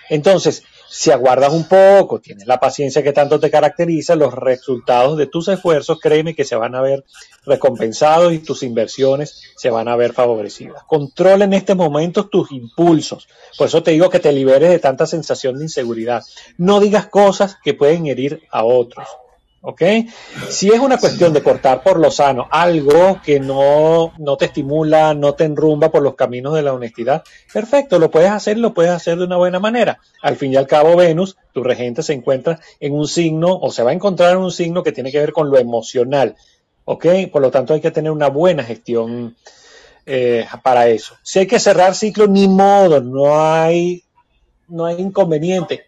Entonces, 0.09 0.63
si 0.89 1.11
aguardas 1.11 1.51
un 1.53 1.67
poco, 1.67 2.19
tienes 2.19 2.47
la 2.47 2.59
paciencia 2.59 3.03
que 3.03 3.13
tanto 3.13 3.39
te 3.39 3.51
caracteriza, 3.51 4.15
los 4.15 4.33
resultados 4.33 5.17
de 5.17 5.27
tus 5.27 5.47
esfuerzos, 5.47 5.99
créeme 5.99 6.35
que 6.35 6.45
se 6.45 6.55
van 6.55 6.75
a 6.75 6.81
ver 6.81 7.03
recompensados 7.45 8.33
y 8.33 8.39
tus 8.39 8.63
inversiones 8.63 9.41
se 9.55 9.69
van 9.69 9.87
a 9.87 9.95
ver 9.95 10.13
favorecidas. 10.13 10.83
Controla 10.87 11.45
en 11.45 11.53
este 11.53 11.75
momento 11.75 12.27
tus 12.27 12.51
impulsos. 12.51 13.27
Por 13.57 13.67
eso 13.67 13.83
te 13.83 13.91
digo 13.91 14.09
que 14.09 14.19
te 14.19 14.31
liberes 14.31 14.69
de 14.69 14.79
tanta 14.79 15.05
sensación 15.05 15.57
de 15.57 15.65
inseguridad. 15.65 16.23
No 16.57 16.79
digas 16.79 17.07
cosas 17.07 17.57
que 17.63 17.73
pueden 17.73 18.07
herir 18.07 18.43
a 18.51 18.63
otros. 18.63 19.07
¿Ok? 19.65 19.81
Si 20.47 20.69
es 20.69 20.79
una 20.79 20.97
cuestión 20.97 21.33
de 21.33 21.41
cortar 21.41 21.81
por 21.81 21.99
lo 21.99 22.11
sano 22.11 22.47
algo 22.51 23.19
que 23.23 23.39
no, 23.39 24.13
no 24.19 24.37
te 24.37 24.45
estimula, 24.45 25.15
no 25.15 25.33
te 25.33 25.45
enrumba 25.45 25.89
por 25.89 26.03
los 26.03 26.15
caminos 26.15 26.53
de 26.53 26.61
la 26.61 26.73
honestidad, 26.73 27.23
perfecto, 27.51 27.97
lo 27.97 28.11
puedes 28.11 28.29
hacer, 28.29 28.59
lo 28.59 28.75
puedes 28.75 28.91
hacer 28.91 29.17
de 29.17 29.23
una 29.23 29.37
buena 29.37 29.59
manera. 29.59 29.99
Al 30.21 30.35
fin 30.35 30.53
y 30.53 30.55
al 30.55 30.67
cabo, 30.67 30.95
Venus, 30.95 31.37
tu 31.51 31.63
regente, 31.63 32.03
se 32.03 32.13
encuentra 32.13 32.59
en 32.79 32.93
un 32.93 33.07
signo 33.07 33.57
o 33.59 33.71
se 33.71 33.81
va 33.81 33.89
a 33.89 33.93
encontrar 33.93 34.33
en 34.33 34.37
un 34.37 34.51
signo 34.51 34.83
que 34.83 34.91
tiene 34.91 35.11
que 35.11 35.19
ver 35.19 35.33
con 35.33 35.49
lo 35.49 35.57
emocional, 35.57 36.35
¿ok? 36.85 37.05
Por 37.31 37.41
lo 37.41 37.49
tanto, 37.49 37.73
hay 37.73 37.81
que 37.81 37.91
tener 37.91 38.11
una 38.11 38.29
buena 38.29 38.63
gestión 38.63 39.35
eh, 40.05 40.45
para 40.61 40.87
eso. 40.89 41.15
Si 41.23 41.39
hay 41.39 41.47
que 41.47 41.59
cerrar 41.59 41.95
ciclo, 41.95 42.27
ni 42.27 42.47
modo, 42.47 43.01
no 43.01 43.43
hay, 43.43 44.03
no 44.67 44.85
hay 44.85 45.01
inconveniente 45.01 45.85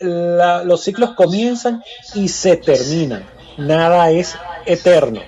los 0.00 0.82
ciclos 0.82 1.10
comienzan 1.14 1.82
y 2.14 2.28
se 2.28 2.56
terminan. 2.56 3.24
Nada 3.58 4.10
es 4.10 4.36
eterno. 4.66 5.20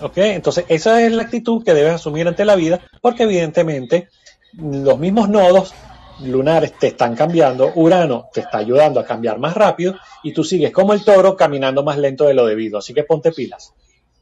¿Ok? 0.00 0.18
Entonces, 0.18 0.64
esa 0.68 1.02
es 1.02 1.12
la 1.12 1.22
actitud 1.22 1.64
que 1.64 1.74
debes 1.74 1.94
asumir 1.94 2.28
ante 2.28 2.44
la 2.44 2.54
vida, 2.54 2.80
porque 3.00 3.24
evidentemente 3.24 4.08
los 4.52 4.98
mismos 4.98 5.28
nodos 5.28 5.74
lunares 6.20 6.72
te 6.78 6.88
están 6.88 7.14
cambiando, 7.14 7.72
Urano 7.74 8.28
te 8.32 8.40
está 8.40 8.58
ayudando 8.58 9.00
a 9.00 9.04
cambiar 9.04 9.38
más 9.38 9.54
rápido 9.54 9.96
y 10.22 10.32
tú 10.32 10.44
sigues 10.44 10.72
como 10.72 10.92
el 10.92 11.04
toro 11.04 11.36
caminando 11.36 11.82
más 11.82 11.98
lento 11.98 12.24
de 12.24 12.34
lo 12.34 12.46
debido. 12.46 12.78
Así 12.78 12.94
que 12.94 13.04
ponte 13.04 13.32
pilas. 13.32 13.72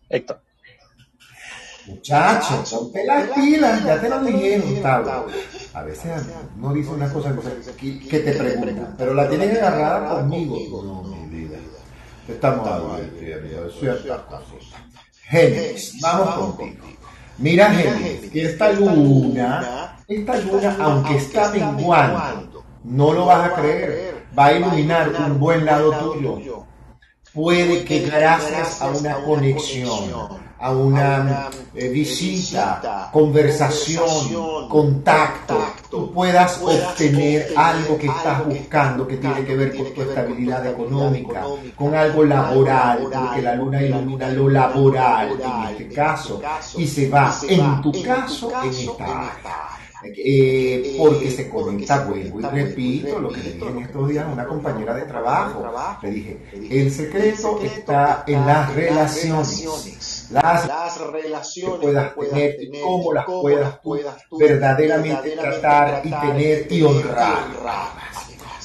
Héctor. 0.09 0.41
Muchachos, 1.87 2.71
ponte 2.71 3.05
las 3.05 3.29
pilas, 3.31 3.85
ya 3.85 4.01
te 4.01 4.09
lo 4.09 4.21
dijeron, 4.23 4.71
Gustavo. 4.71 5.27
A 5.75 5.83
veces 5.83 6.13
no 6.57 6.73
dice 6.73 6.91
una 6.91 7.13
cosa 7.13 7.35
que 7.79 8.19
te 8.21 8.33
preguntan, 8.33 8.95
pero 8.97 9.13
la 9.13 9.29
tienen 9.29 9.51
agarrada 9.57 10.21
conmigo. 10.21 10.83
No, 10.83 11.03
mi 11.03 11.41
vida. 11.41 11.59
Estamos 12.27 12.67
hablando 12.67 12.97
de 12.97 13.71
ciertas 13.79 14.43
cosas. 14.45 14.81
Géminis, 15.25 16.01
vamos 16.01 16.35
contigo. 16.35 16.87
Mira, 17.37 17.71
Géminis, 17.71 18.31
que 18.31 18.45
esta 18.45 18.73
luna, 18.73 19.99
esta 20.09 20.37
luna, 20.39 20.77
aunque 20.81 21.17
está 21.17 21.51
menguando, 21.51 22.65
no 22.85 23.13
lo 23.13 23.27
vas 23.27 23.51
a 23.51 23.55
creer, 23.57 24.25
va 24.39 24.47
a 24.47 24.53
iluminar 24.55 25.13
un 25.27 25.39
buen 25.39 25.67
lado 25.67 25.93
tuyo. 25.93 26.65
Puede 27.35 27.85
que 27.85 28.01
gracias 28.01 28.81
a 28.81 28.89
una 28.89 29.17
conexión 29.25 30.35
a 30.65 30.71
una 30.73 31.51
eh, 31.75 31.89
visita, 31.89 33.11
conversación, 33.13 34.67
contacto, 34.67 35.63
tú 35.91 36.11
puedas 36.11 36.59
obtener 36.63 37.53
algo 37.55 37.99
que 37.99 38.07
estás 38.07 38.47
buscando 38.47 39.07
que 39.07 39.19
tiene 39.19 39.45
que 39.45 39.57
ver 39.57 39.77
con 39.77 39.93
tu 39.93 40.01
estabilidad 40.01 40.67
económica, 40.67 41.45
con 41.77 41.95
algo 41.95 42.25
laboral, 42.25 43.01
porque 43.13 43.43
la 43.43 43.57
luna 43.57 43.83
ilumina 43.83 44.31
lo 44.31 44.49
laboral 44.49 45.33
en 45.33 45.73
este 45.73 45.95
caso 45.95 46.41
y 46.79 46.87
se 46.87 47.11
va 47.11 47.31
en 47.47 47.83
tu 47.83 47.93
caso 48.03 48.51
en 48.63 48.71
esta 48.71 49.05
área. 49.05 49.75
Eh, 50.17 50.97
porque 50.99 51.31
se 51.31 51.49
conecta, 51.49 52.05
vuelvo 52.05 52.41
y 52.41 52.43
repito 52.43 53.19
lo 53.19 53.31
que 53.31 53.43
le 53.43 53.53
dije 53.53 53.69
en 53.69 53.79
estos 53.79 54.09
días 54.09 54.27
a 54.27 54.29
una 54.29 54.45
compañera 54.45 54.95
de 54.95 55.03
trabajo. 55.03 55.65
Le 56.03 56.11
dije, 56.11 56.39
el 56.71 56.91
secreto 56.91 57.61
está 57.63 58.25
en 58.27 58.47
las 58.47 58.75
relaciones 58.75 59.65
las, 60.35 61.01
relaciones 61.01 61.81
que 61.81 61.87
puedas 61.87 62.15
tener 62.15 62.63
y 62.63 62.81
cómo 62.81 63.13
las 63.13 63.25
puedas 63.25 63.81
tú 64.29 64.39
verdaderamente 64.39 65.31
tratar 65.31 66.03
y 66.05 66.11
tener 66.11 66.73
y 66.73 66.83
honrar. 66.83 67.45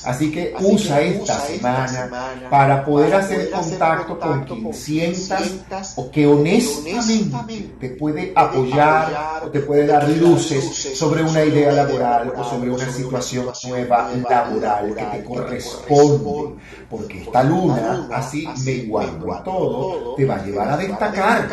Así 0.06 0.32
que 0.32 0.54
usa 0.60 1.02
esta 1.02 1.40
semana 1.40 2.10
para 2.50 2.86
poder 2.86 3.14
hacer 3.16 3.50
contacto 3.50 4.20
con 4.20 4.44
quien 4.44 4.74
sientas 4.74 5.94
o 5.96 6.10
que 6.10 6.26
honestamente 6.26 7.76
te 7.80 7.90
puede 7.90 8.32
apoyar 8.36 9.44
o 9.46 9.50
te 9.50 9.60
puede 9.60 9.86
dar 9.86 10.08
luces 10.10 10.98
sobre 10.98 11.24
una 11.24 11.44
idea 11.44 11.72
laboral 11.72 12.34
o 12.36 12.44
sobre 12.44 12.70
una 12.70 12.92
situación 12.92 13.50
nueva 13.68 14.10
laboral 14.30 14.96
que 14.96 15.04
te 15.04 15.24
corresponde. 15.24 16.56
Porque 16.90 17.22
esta 17.22 17.44
luna, 17.44 18.08
así 18.12 18.48
menguando 18.66 19.34
a 19.34 19.44
todo, 19.44 20.16
te 20.16 20.26
va 20.26 20.36
a 20.36 20.46
llevar 20.46 20.70
a 20.72 20.78
destacar 20.78 21.48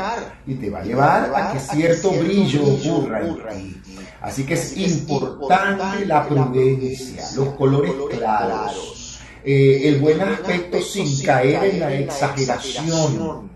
y 0.46 0.54
te 0.54 0.70
va 0.70 0.80
a 0.80 0.82
llevar 0.82 1.32
a 1.34 1.52
que 1.52 1.60
cierto 1.60 2.10
brillo 2.12 2.62
ocurra 2.62 3.20
en 3.22 3.82
ti. 3.82 3.82
Así 4.20 4.44
que 4.44 4.54
es 4.54 4.76
importante 4.76 6.06
la 6.06 6.26
prudencia, 6.26 7.24
los 7.36 7.54
colores 7.54 7.92
claros, 8.10 9.20
eh, 9.44 9.88
el 9.88 10.00
buen 10.00 10.20
aspecto 10.20 10.80
sin 10.80 11.24
caer 11.24 11.64
en 11.64 11.80
la 11.80 11.94
exageración. 11.94 13.50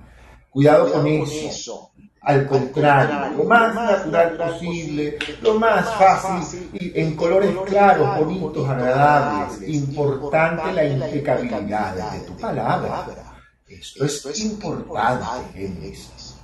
Cuidado 0.50 0.92
con 0.92 1.06
eso. 1.06 1.90
Al 2.22 2.46
contrario, 2.46 3.38
lo 3.38 3.44
más 3.44 3.74
natural 3.74 4.36
posible, 4.36 5.18
lo 5.40 5.58
más 5.58 5.94
fácil 5.94 6.68
y 6.74 7.00
en 7.00 7.16
colores 7.16 7.50
claros, 7.64 8.18
bonitos, 8.18 8.68
agradables. 8.68 9.68
Importante 9.68 10.72
la 10.72 10.84
impecabilidad 10.84 12.12
de 12.12 12.20
tu 12.26 12.36
palabra. 12.36 13.06
Esto 13.66 14.04
es 14.04 14.40
importante, 14.40 15.24
Génesis. 15.54 16.36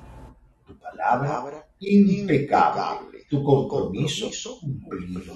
Tu 0.66 0.78
palabra 0.78 1.66
impecable 1.78 3.15
tu 3.28 3.42
compromiso 3.42 4.30
cumplido. 4.60 5.34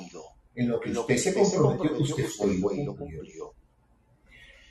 En 0.55 0.69
lo 0.69 0.81
que 0.81 0.91
usted 0.91 1.17
se 1.17 1.35
comprometió, 1.35 1.97
usted 1.99 2.27
fue 2.27 2.77
y 2.77 2.85
lo 2.85 2.97
cumplió. 2.97 3.53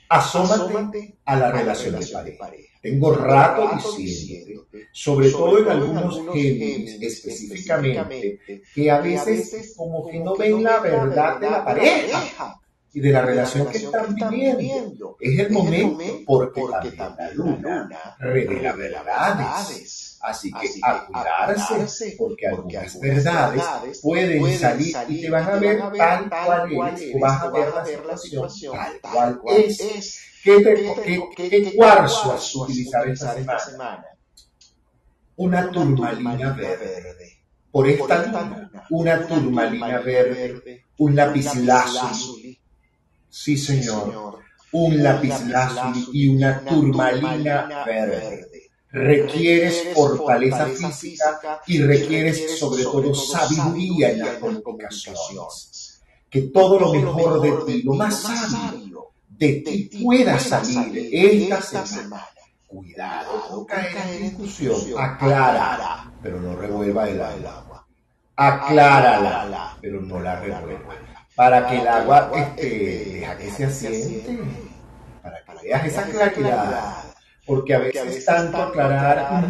Asómate 0.08 1.18
a 1.24 1.36
la 1.36 1.52
relación 1.52 2.00
de 2.00 2.32
pareja. 2.32 2.78
Tengo 2.82 3.12
rato 3.12 3.70
diciendo, 3.96 4.66
sobre 4.92 5.30
todo 5.30 5.58
en 5.58 5.68
algunos 5.68 6.22
Géminis 6.32 7.00
específicamente, 7.00 8.62
que 8.74 8.90
a 8.90 9.00
veces 9.00 9.74
como 9.76 10.06
que 10.08 10.18
no 10.18 10.36
ven 10.36 10.62
la 10.62 10.80
verdad 10.80 11.38
de 11.38 11.50
la 11.50 11.64
pareja 11.64 12.60
y 12.92 13.00
de 13.00 13.12
la 13.12 13.22
relación 13.22 13.68
que 13.68 13.78
están 13.78 14.16
viviendo. 14.30 15.16
Es 15.20 15.38
el 15.38 15.50
momento 15.50 16.04
porque 16.26 16.62
también 16.92 17.16
la 17.18 17.30
luna 17.32 18.16
revela 18.18 18.72
verdades 18.72 19.99
Así 20.20 20.52
que 20.52 20.68
a 20.82 21.06
cuidarse, 21.06 22.14
porque 22.18 22.46
algunas 22.46 23.00
verdades 23.00 24.00
pueden 24.02 24.58
salir 24.58 24.94
y 25.08 25.22
te 25.22 25.30
van 25.30 25.48
a 25.48 25.56
ver 25.56 25.80
tal 25.98 26.28
cual 26.28 26.94
es, 26.94 27.14
o 27.14 27.18
vas 27.18 27.42
a 27.42 27.50
ver 27.50 28.04
la 28.04 28.16
situación 28.18 28.76
tal 29.00 29.38
cual 29.38 29.40
es. 29.56 30.20
¿Qué, 30.44 31.72
cuarzo 31.74 32.32
has 32.32 32.54
utilizar 32.54 33.08
esta 33.08 33.58
semana? 33.58 34.04
Una 35.36 35.70
turmalina 35.70 36.52
verde. 36.52 37.38
Por 37.70 37.88
esta 37.88 38.26
luna, 38.26 38.70
una 38.90 39.26
turmalina 39.26 40.00
verde, 40.00 40.84
un 40.98 41.16
lápiz 41.16 41.54
lazuli. 41.54 42.58
Sí, 43.28 43.56
señor. 43.56 44.38
Un 44.72 45.02
lápiz 45.02 45.46
lazuli 45.46 46.06
y 46.12 46.28
una 46.28 46.60
turmalina 46.60 47.84
verde 47.86 48.49
requieres 48.92 49.88
fortaleza 49.94 50.66
física 50.66 51.60
y 51.66 51.82
requieres 51.82 52.58
sobre 52.58 52.82
todo 52.82 53.14
sabiduría 53.14 54.10
en 54.10 54.18
las 54.20 54.36
comunicaciones. 54.36 56.00
Que 56.28 56.42
todo 56.42 56.78
lo 56.78 56.92
mejor 56.92 57.40
de 57.40 57.52
ti, 57.64 57.82
lo 57.82 57.94
más 57.94 58.20
sabio 58.20 59.10
de 59.28 59.62
ti 59.64 59.90
pueda 60.02 60.38
salir 60.38 61.08
esta 61.12 61.84
semana. 61.84 62.26
Cuidado 62.66 63.48
no 63.50 63.66
caer 63.66 64.22
en 64.22 64.22
discusión. 64.28 64.76
Aclara, 64.96 66.12
pero 66.22 66.40
no 66.40 66.54
revuelva 66.54 67.08
el 67.08 67.20
agua. 67.20 67.84
Aclárala, 68.36 69.76
pero 69.80 70.00
no 70.00 70.20
la 70.20 70.38
revuelva. 70.38 70.94
Para 71.34 71.66
que 71.66 71.80
el 71.80 71.88
agua 71.88 72.30
este, 72.34 73.14
deja 73.14 73.38
que 73.38 73.50
se 73.50 73.64
asiente. 73.64 74.38
Para 75.20 75.44
que 75.44 75.66
veas 75.66 75.86
esa 75.86 76.04
claridad 76.04 77.09
porque 77.50 77.74
a 77.74 77.80
veces 77.80 78.24
tanto 78.24 78.58
aclarar 78.58 79.44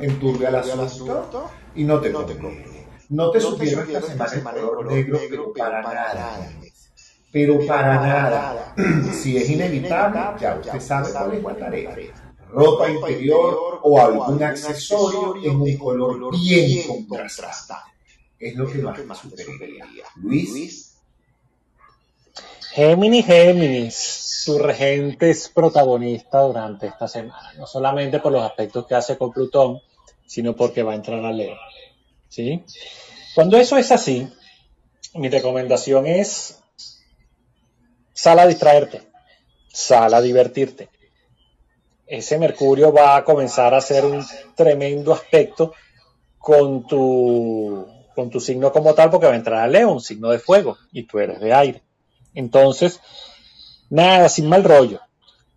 enturbia 0.00 0.48
el 0.50 0.54
asunto 0.54 1.50
y 1.74 1.82
no 1.82 1.98
te 1.98 2.12
conviene. 2.12 2.86
No 3.08 3.32
te 3.32 3.40
sugiero 3.40 3.82
esta 3.82 4.28
semana 4.28 4.60
el 4.60 4.64
color 4.64 4.92
negro, 4.92 5.18
pero 5.28 5.52
para 5.52 5.82
nada. 5.82 6.52
Pero 7.32 7.66
para 7.66 7.94
nada. 7.96 8.74
Si 9.12 9.36
es 9.36 9.50
inevitable, 9.50 10.20
ya 10.40 10.54
usted 10.54 10.78
sabe 10.78 11.10
cuál 11.10 11.56
es 11.56 11.60
la 11.60 11.66
tarea. 11.66 11.96
Ropa 12.52 12.88
interior 12.88 13.80
o 13.82 14.00
algún 14.00 14.40
accesorio 14.40 15.34
en 15.42 15.60
un 15.60 15.76
color 15.78 16.30
bien 16.30 16.86
contrastado. 17.08 17.86
Es 18.38 18.54
lo 18.54 18.68
que 18.68 19.02
más 19.02 19.24
me 19.24 19.36
sugeriría. 19.36 20.04
Luis. 20.14 20.94
Géminis, 22.72 23.26
Géminis 23.26 24.21
su 24.42 24.58
regente 24.58 25.30
es 25.30 25.48
protagonista 25.48 26.40
durante 26.40 26.88
esta 26.88 27.06
semana, 27.06 27.52
no 27.56 27.66
solamente 27.66 28.18
por 28.18 28.32
los 28.32 28.42
aspectos 28.42 28.86
que 28.86 28.94
hace 28.96 29.16
con 29.16 29.32
Plutón, 29.32 29.80
sino 30.26 30.56
porque 30.56 30.82
va 30.82 30.92
a 30.92 30.96
entrar 30.96 31.24
a 31.24 31.30
Leo. 31.30 31.56
¿sí? 32.28 32.64
Cuando 33.34 33.56
eso 33.56 33.76
es 33.76 33.92
así, 33.92 34.28
mi 35.14 35.28
recomendación 35.28 36.06
es 36.06 36.60
sal 38.12 38.40
a 38.40 38.46
distraerte, 38.46 39.02
sal 39.68 40.12
a 40.14 40.20
divertirte. 40.20 40.88
Ese 42.06 42.38
Mercurio 42.38 42.92
va 42.92 43.16
a 43.16 43.24
comenzar 43.24 43.74
a 43.74 43.78
hacer 43.78 44.04
un 44.04 44.24
tremendo 44.56 45.12
aspecto 45.12 45.72
con 46.38 46.86
tu, 46.86 47.86
con 48.14 48.28
tu 48.28 48.40
signo 48.40 48.72
como 48.72 48.92
tal, 48.94 49.08
porque 49.08 49.26
va 49.26 49.34
a 49.34 49.36
entrar 49.36 49.60
a 49.60 49.68
Leo, 49.68 49.92
un 49.92 50.00
signo 50.00 50.30
de 50.30 50.40
fuego, 50.40 50.76
y 50.90 51.04
tú 51.04 51.20
eres 51.20 51.40
de 51.40 51.54
aire. 51.54 51.82
Entonces, 52.34 53.00
Nada, 53.92 54.30
sin 54.30 54.48
mal 54.48 54.64
rollo. 54.64 55.00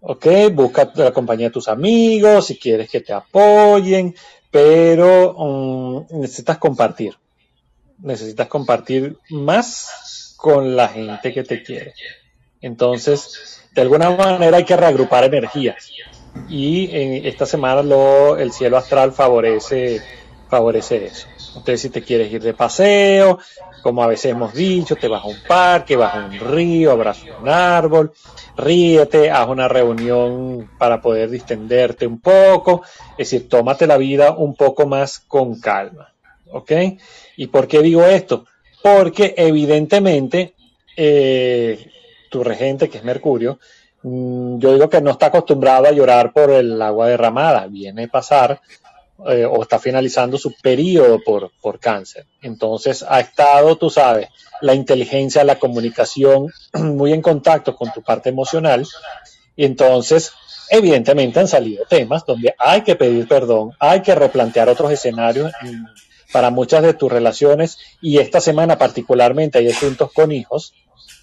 ¿Ok? 0.01 0.27
Busca 0.51 0.91
la 0.95 1.11
compañía 1.11 1.47
de 1.47 1.53
tus 1.53 1.69
amigos, 1.69 2.47
si 2.47 2.57
quieres 2.57 2.89
que 2.89 2.99
te 2.99 3.13
apoyen, 3.13 4.13
pero 4.51 5.33
mm, 5.37 6.19
necesitas 6.19 6.57
compartir. 6.57 7.15
Necesitas 7.99 8.47
compartir 8.47 9.17
más 9.29 10.35
con 10.35 10.75
la 10.75 10.89
gente 10.89 11.33
que 11.33 11.43
te 11.43 11.63
quiere. 11.63 11.93
Entonces, 12.59 13.61
de 13.73 13.81
alguna 13.81 14.09
manera 14.09 14.57
hay 14.57 14.65
que 14.65 14.75
reagrupar 14.75 15.23
energías. 15.23 15.89
Y 16.49 16.89
en 16.93 17.25
esta 17.25 17.45
semana 17.45 17.81
lo, 17.83 18.37
el 18.37 18.51
cielo 18.51 18.75
astral 18.75 19.13
favorece, 19.13 20.01
favorece 20.49 21.05
eso. 21.05 21.27
Entonces, 21.55 21.81
si 21.81 21.89
te 21.89 22.03
quieres 22.03 22.31
ir 22.31 22.43
de 22.43 22.53
paseo, 22.53 23.39
como 23.81 24.03
a 24.03 24.07
veces 24.07 24.31
hemos 24.31 24.53
dicho, 24.53 24.95
te 24.95 25.07
vas 25.07 25.23
a 25.23 25.27
un 25.27 25.37
parque, 25.47 25.95
vas 25.95 26.15
a 26.15 26.17
un 26.17 26.39
río, 26.39 26.91
abrazas 26.91 27.29
un 27.39 27.47
árbol, 27.47 28.11
ríete, 28.57 29.29
haz 29.29 29.47
una 29.47 29.67
reunión 29.67 30.69
para 30.77 31.01
poder 31.01 31.29
distenderte 31.29 32.07
un 32.07 32.19
poco, 32.19 32.81
es 33.11 33.29
decir, 33.29 33.47
tómate 33.47 33.87
la 33.87 33.97
vida 33.97 34.31
un 34.31 34.55
poco 34.55 34.85
más 34.85 35.19
con 35.19 35.59
calma. 35.59 36.11
¿Ok? 36.51 36.71
¿Y 37.37 37.47
por 37.47 37.67
qué 37.67 37.81
digo 37.81 38.03
esto? 38.03 38.45
Porque 38.81 39.33
evidentemente 39.37 40.55
eh, 40.97 41.91
tu 42.29 42.43
regente, 42.43 42.89
que 42.89 42.97
es 42.97 43.03
Mercurio, 43.03 43.59
mm, 44.03 44.57
yo 44.59 44.73
digo 44.73 44.89
que 44.89 45.01
no 45.01 45.11
está 45.11 45.27
acostumbrado 45.27 45.87
a 45.87 45.91
llorar 45.91 46.33
por 46.33 46.49
el 46.49 46.81
agua 46.81 47.07
derramada, 47.07 47.67
viene 47.67 48.05
a 48.05 48.07
pasar 48.07 48.61
eh, 49.29 49.45
o 49.45 49.61
está 49.61 49.79
finalizando 49.79 50.37
su 50.37 50.53
periodo 50.61 51.19
por, 51.23 51.51
por 51.61 51.79
cáncer. 51.79 52.25
Entonces 52.41 53.03
ha 53.07 53.19
estado, 53.19 53.77
tú 53.77 53.89
sabes, 53.89 54.27
la 54.61 54.73
inteligencia, 54.73 55.43
la 55.43 55.57
comunicación 55.57 56.51
muy 56.73 57.13
en 57.13 57.21
contacto 57.21 57.75
con 57.75 57.91
tu 57.93 58.01
parte 58.01 58.29
emocional 58.29 58.85
y 59.55 59.65
entonces 59.65 60.31
evidentemente 60.69 61.39
han 61.39 61.47
salido 61.47 61.85
temas 61.85 62.25
donde 62.25 62.55
hay 62.57 62.81
que 62.81 62.95
pedir 62.95 63.27
perdón, 63.27 63.71
hay 63.79 64.01
que 64.01 64.15
replantear 64.15 64.67
otros 64.67 64.91
escenarios 64.91 65.51
para 66.33 66.49
muchas 66.49 66.83
de 66.83 66.93
tus 66.93 67.09
relaciones 67.09 67.77
y 68.01 68.17
esta 68.17 68.41
semana 68.41 68.77
particularmente 68.77 69.59
hay 69.59 69.69
asuntos 69.69 70.11
con 70.11 70.33
hijos, 70.33 70.73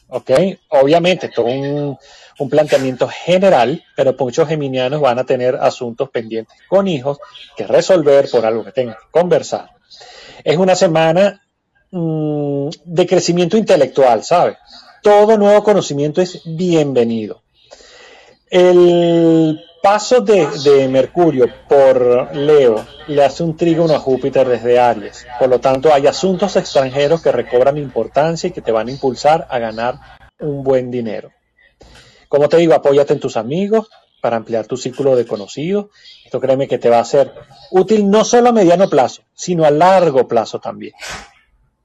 ¿ok? 0.08 0.30
Obviamente, 0.68 1.26
es 1.26 1.36
un, 1.36 1.98
un 2.42 2.50
planteamiento 2.50 3.08
general, 3.08 3.82
pero 3.96 4.14
muchos 4.18 4.48
geminianos 4.48 5.00
van 5.00 5.18
a 5.18 5.24
tener 5.24 5.56
asuntos 5.56 6.10
pendientes 6.10 6.56
con 6.68 6.88
hijos 6.88 7.18
que 7.56 7.66
resolver 7.66 8.28
por 8.30 8.44
algo 8.44 8.64
que 8.64 8.72
tengan 8.72 8.94
que 8.94 9.10
conversar. 9.10 9.70
Es 10.44 10.56
una 10.56 10.74
semana 10.74 11.42
mm, 11.90 12.68
de 12.84 13.06
crecimiento 13.06 13.56
intelectual, 13.56 14.22
¿sabes? 14.24 14.56
Todo 15.02 15.36
nuevo 15.36 15.62
conocimiento 15.62 16.20
es 16.20 16.42
bienvenido. 16.44 17.42
El 18.48 19.60
paso 19.82 20.20
de, 20.20 20.46
de, 20.62 20.88
Mercurio 20.88 21.46
por 21.68 22.36
Leo 22.36 22.86
le 23.08 23.24
hace 23.24 23.42
un 23.42 23.56
trígono 23.56 23.94
a 23.94 23.98
Júpiter 23.98 24.48
desde 24.48 24.78
Aries. 24.78 25.26
Por 25.38 25.48
lo 25.48 25.58
tanto, 25.58 25.92
hay 25.92 26.06
asuntos 26.06 26.54
extranjeros 26.56 27.22
que 27.22 27.32
recobran 27.32 27.78
importancia 27.78 28.48
y 28.48 28.52
que 28.52 28.62
te 28.62 28.70
van 28.70 28.88
a 28.88 28.92
impulsar 28.92 29.46
a 29.50 29.58
ganar 29.58 29.98
un 30.38 30.62
buen 30.62 30.90
dinero. 30.90 31.30
Como 32.32 32.48
te 32.48 32.56
digo, 32.56 32.72
apóyate 32.72 33.12
en 33.12 33.20
tus 33.20 33.36
amigos 33.36 33.90
para 34.22 34.38
ampliar 34.38 34.66
tu 34.66 34.78
círculo 34.78 35.14
de 35.16 35.26
conocidos. 35.26 35.88
Esto 36.24 36.40
créeme 36.40 36.66
que 36.66 36.78
te 36.78 36.88
va 36.88 36.98
a 36.98 37.04
ser 37.04 37.30
útil 37.70 38.08
no 38.08 38.24
solo 38.24 38.48
a 38.48 38.52
mediano 38.52 38.88
plazo, 38.88 39.20
sino 39.34 39.66
a 39.66 39.70
largo 39.70 40.26
plazo 40.26 40.58
también. 40.58 40.94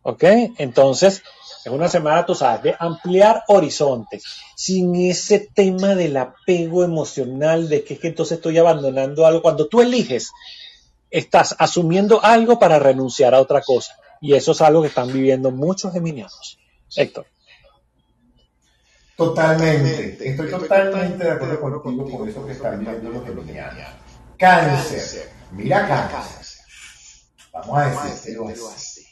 ¿Ok? 0.03 0.23
Entonces, 0.57 1.21
en 1.65 1.73
una 1.73 1.89
semana 1.89 2.25
tú 2.25 2.33
sabes 2.33 2.63
de 2.63 2.75
ampliar 2.79 3.43
horizontes, 3.49 4.23
sin 4.55 4.95
ese 4.95 5.49
tema 5.53 5.95
del 5.95 6.15
apego 6.15 6.85
emocional 6.85 7.67
de 7.67 7.83
que 7.83 7.95
es 7.95 7.99
que 7.99 8.07
entonces 8.07 8.37
estoy 8.37 8.57
abandonando 8.57 9.25
algo. 9.25 9.41
Cuando 9.41 9.67
tú 9.67 9.81
eliges, 9.81 10.31
estás 11.11 11.57
asumiendo 11.59 12.23
algo 12.23 12.57
para 12.57 12.79
renunciar 12.79 13.35
a 13.35 13.41
otra 13.41 13.59
cosa. 13.59 13.97
Y 14.21 14.33
eso 14.33 14.53
es 14.53 14.61
algo 14.61 14.81
que 14.81 14.87
están 14.87 15.11
viviendo 15.11 15.51
muchos 15.51 15.91
geminianos. 15.91 16.57
Héctor. 16.95 17.25
Totalmente. 19.17 20.29
Estoy 20.29 20.47
totalmente 20.47 21.23
de 21.23 21.31
acuerdo 21.31 21.81
contigo 21.81 22.19
con 22.19 22.29
eso 22.29 22.45
que 22.45 22.51
están 22.51 22.79
viviendo 22.79 23.09
los 23.09 23.25
geminianos. 23.25 23.89
Cáncer. 24.37 25.31
Mira 25.53 25.87
cáncer. 25.87 26.45
Vamos 27.51 27.77
a 27.79 28.05
decirlo 28.05 28.47
así. 28.47 29.03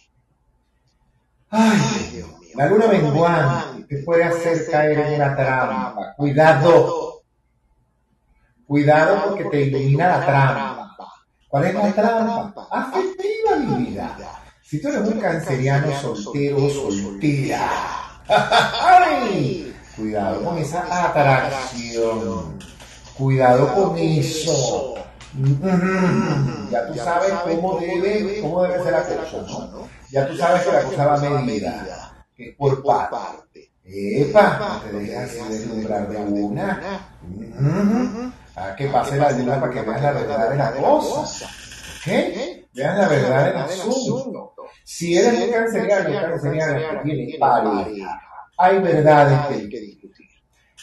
Ay, 1.50 2.10
Dios 2.14 2.40
mío. 2.40 2.50
La 2.54 2.68
luna 2.68 2.88
menguante 2.88 3.84
te 3.86 4.04
puede 4.04 4.24
hacer 4.26 4.70
caer 4.70 5.00
en 5.00 5.14
una 5.16 5.36
trampa. 5.36 6.14
Cuidado. 6.16 7.24
Cuidado 8.68 9.26
porque 9.26 9.46
te 9.46 9.62
ilumina 9.64 10.20
la 10.20 10.26
trampa. 10.26 10.96
¿Cuál 11.48 11.66
es 11.66 11.74
la 11.74 11.94
trampa? 11.94 12.68
Afectiva, 12.70 13.56
mi 13.58 13.86
vida. 13.86 14.18
Si 14.62 14.80
tú 14.80 14.90
eres 14.90 15.02
un 15.02 15.20
canceriano 15.20 15.92
soltero 16.00 16.64
o 16.64 16.70
soltera. 16.70 18.22
¡Ay! 18.28 19.75
Cuidado 19.96 20.44
con 20.44 20.58
esa 20.58 21.06
atracción. 21.08 22.60
Cuidado 23.18 23.74
con 23.74 23.98
eso. 23.98 24.96
Ya 26.72 26.88
tú 26.88 26.96
sabes 26.96 27.34
cómo 27.44 27.80
debe, 27.80 28.42
cómo 28.42 28.64
debe 28.64 28.84
ser 28.84 28.94
la 28.94 29.04
cosa, 29.04 29.68
¿no? 29.72 29.88
Ya 30.12 30.28
tú 30.28 30.38
sabes 30.38 30.64
que 30.64 30.72
la 30.72 30.84
cosa 30.84 31.06
va 31.06 31.42
medida, 31.42 32.26
que 32.36 32.50
es 32.50 32.56
por 32.56 32.84
parte. 32.84 33.72
Epa, 33.88 34.82
no 34.84 34.90
te 34.90 34.98
dejes 34.98 35.50
deslumbrar 35.50 36.10
de 36.10 36.18
una. 36.18 36.82
A 38.56 38.76
que 38.76 38.88
pase 38.88 39.18
la 39.18 39.32
luna 39.32 39.60
para 39.60 39.74
que 39.74 39.82
veas 39.82 40.02
la 40.02 40.12
verdad 40.14 40.50
de 40.50 40.56
la 40.56 40.72
cosa. 40.72 41.48
¿Qué? 42.04 42.68
Veas 42.74 42.98
la 42.98 43.08
verdad 43.08 43.46
del 43.46 43.58
asunto. 43.58 44.54
Si 44.84 45.18
eres 45.18 45.42
un 45.42 45.52
canceriano, 45.52 46.22
canceriano 46.22 47.04
que 47.04 47.10
tiene 47.10 47.38
pareja, 47.38 48.22
hay 48.58 48.80
verdades 48.80 49.70
que 49.70 49.80
discutir. 49.80 50.28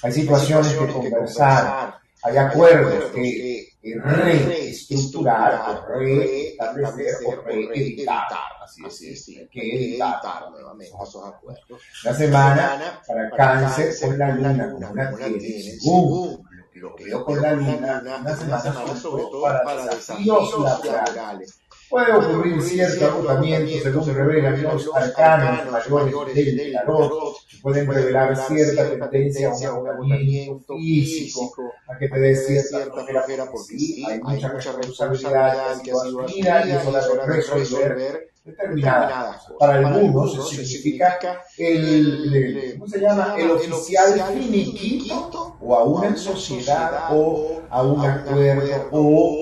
Hay 0.03 0.13
situaciones 0.13 0.73
que 0.73 0.87
conversar. 0.87 1.95
Hay 2.25 2.37
acuerdos 2.37 3.11
que 3.13 3.69
reestructurar 3.83 5.85
reestablecer 5.89 7.15
o 7.27 7.43
reeditar. 7.43 8.27
Así 8.63 9.09
es, 9.09 9.29
hay 9.29 9.49
que 9.49 9.61
editar 9.61 10.51
nuevamente 10.51 10.93
esos 11.03 11.25
acuerdos. 11.25 11.81
La 12.05 12.15
semana 12.15 13.01
para 13.07 13.31
cáncer 13.31 13.93
con 14.01 14.19
la 14.19 14.35
luna, 14.35 14.77
la 14.95 15.17
tiene, 15.17 15.63
según 15.63 16.43
lo 16.75 16.95
que 16.95 17.05
veo 17.05 17.25
con 17.25 17.43
la 17.43 17.53
luna, 17.53 18.03
una 18.21 18.37
semana 18.37 18.97
sobre 18.97 19.25
todo 19.25 19.43
para 19.65 19.87
desafíos 19.87 20.61
laborales 20.61 21.62
Puede 21.93 22.11
ocurrir 22.11 22.63
cierto 22.63 23.05
agotamiento 23.05 23.71
según 23.83 24.15
revelan 24.15 24.63
los 24.63 24.89
arcanos 24.95 25.91
mayores 25.91 26.35
del 26.35 26.73
tarot, 26.73 27.37
pueden 27.61 27.87
revelar 27.87 28.35
cierta 28.35 29.11
tendencia 29.11 29.69
a 29.69 29.75
un 29.75 29.87
agotamiento 29.87 30.75
físico, 30.75 31.71
a 31.87 31.99
que 31.99 32.09
te 32.09 32.19
des 32.19 32.47
cierta 32.47 33.05
flojera 33.05 33.45
porque 33.45 33.79
sí, 33.79 34.03
hay 34.09 34.21
mucha 34.21 34.49
responsabilidad 34.49 35.83
que 35.83 35.93
has 35.93 36.03
sido 36.03 36.27
y 36.31 36.71
eso 36.71 36.91
la 36.91 37.01
de 37.03 38.33
resolver 38.45 38.69
determinadas. 38.71 39.47
Para 39.59 39.79
algunos 39.79 40.49
significa 40.49 41.19
el, 41.59 42.75
¿cómo 42.79 42.89
se 42.89 43.01
llama? 43.01 43.35
El 43.39 43.51
oficial 43.51 44.21
finiquito 44.35 45.57
o 45.61 45.75
a 45.75 45.85
una 45.85 46.17
sociedad 46.17 47.09
o 47.11 47.63
a 47.71 47.83
un 47.83 48.05
acuerdo 48.05 48.89
o 48.91 49.01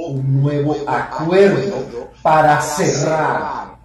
un 0.08 0.42
nuevo 0.42 0.76
acuerdo 0.86 2.10
para 2.22 2.60
cerrar, 2.60 3.76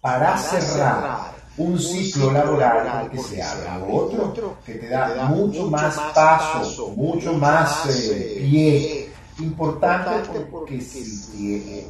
para 0.00 0.36
cerrar 0.38 1.36
un 1.58 1.78
ciclo 1.78 2.32
laboral 2.32 3.08
que 3.10 3.18
se 3.18 3.42
abre 3.42 3.70
otro, 3.90 4.58
que 4.64 4.74
te 4.74 4.88
da 4.88 5.24
mucho 5.28 5.70
más 5.70 5.96
paso, 6.14 6.88
mucho 6.90 7.32
más 7.34 7.86
eh, 7.88 8.36
pie. 8.40 9.05
Importante 9.38 10.40
porque 10.50 10.80
si 10.80 11.26
tiene, 11.32 11.86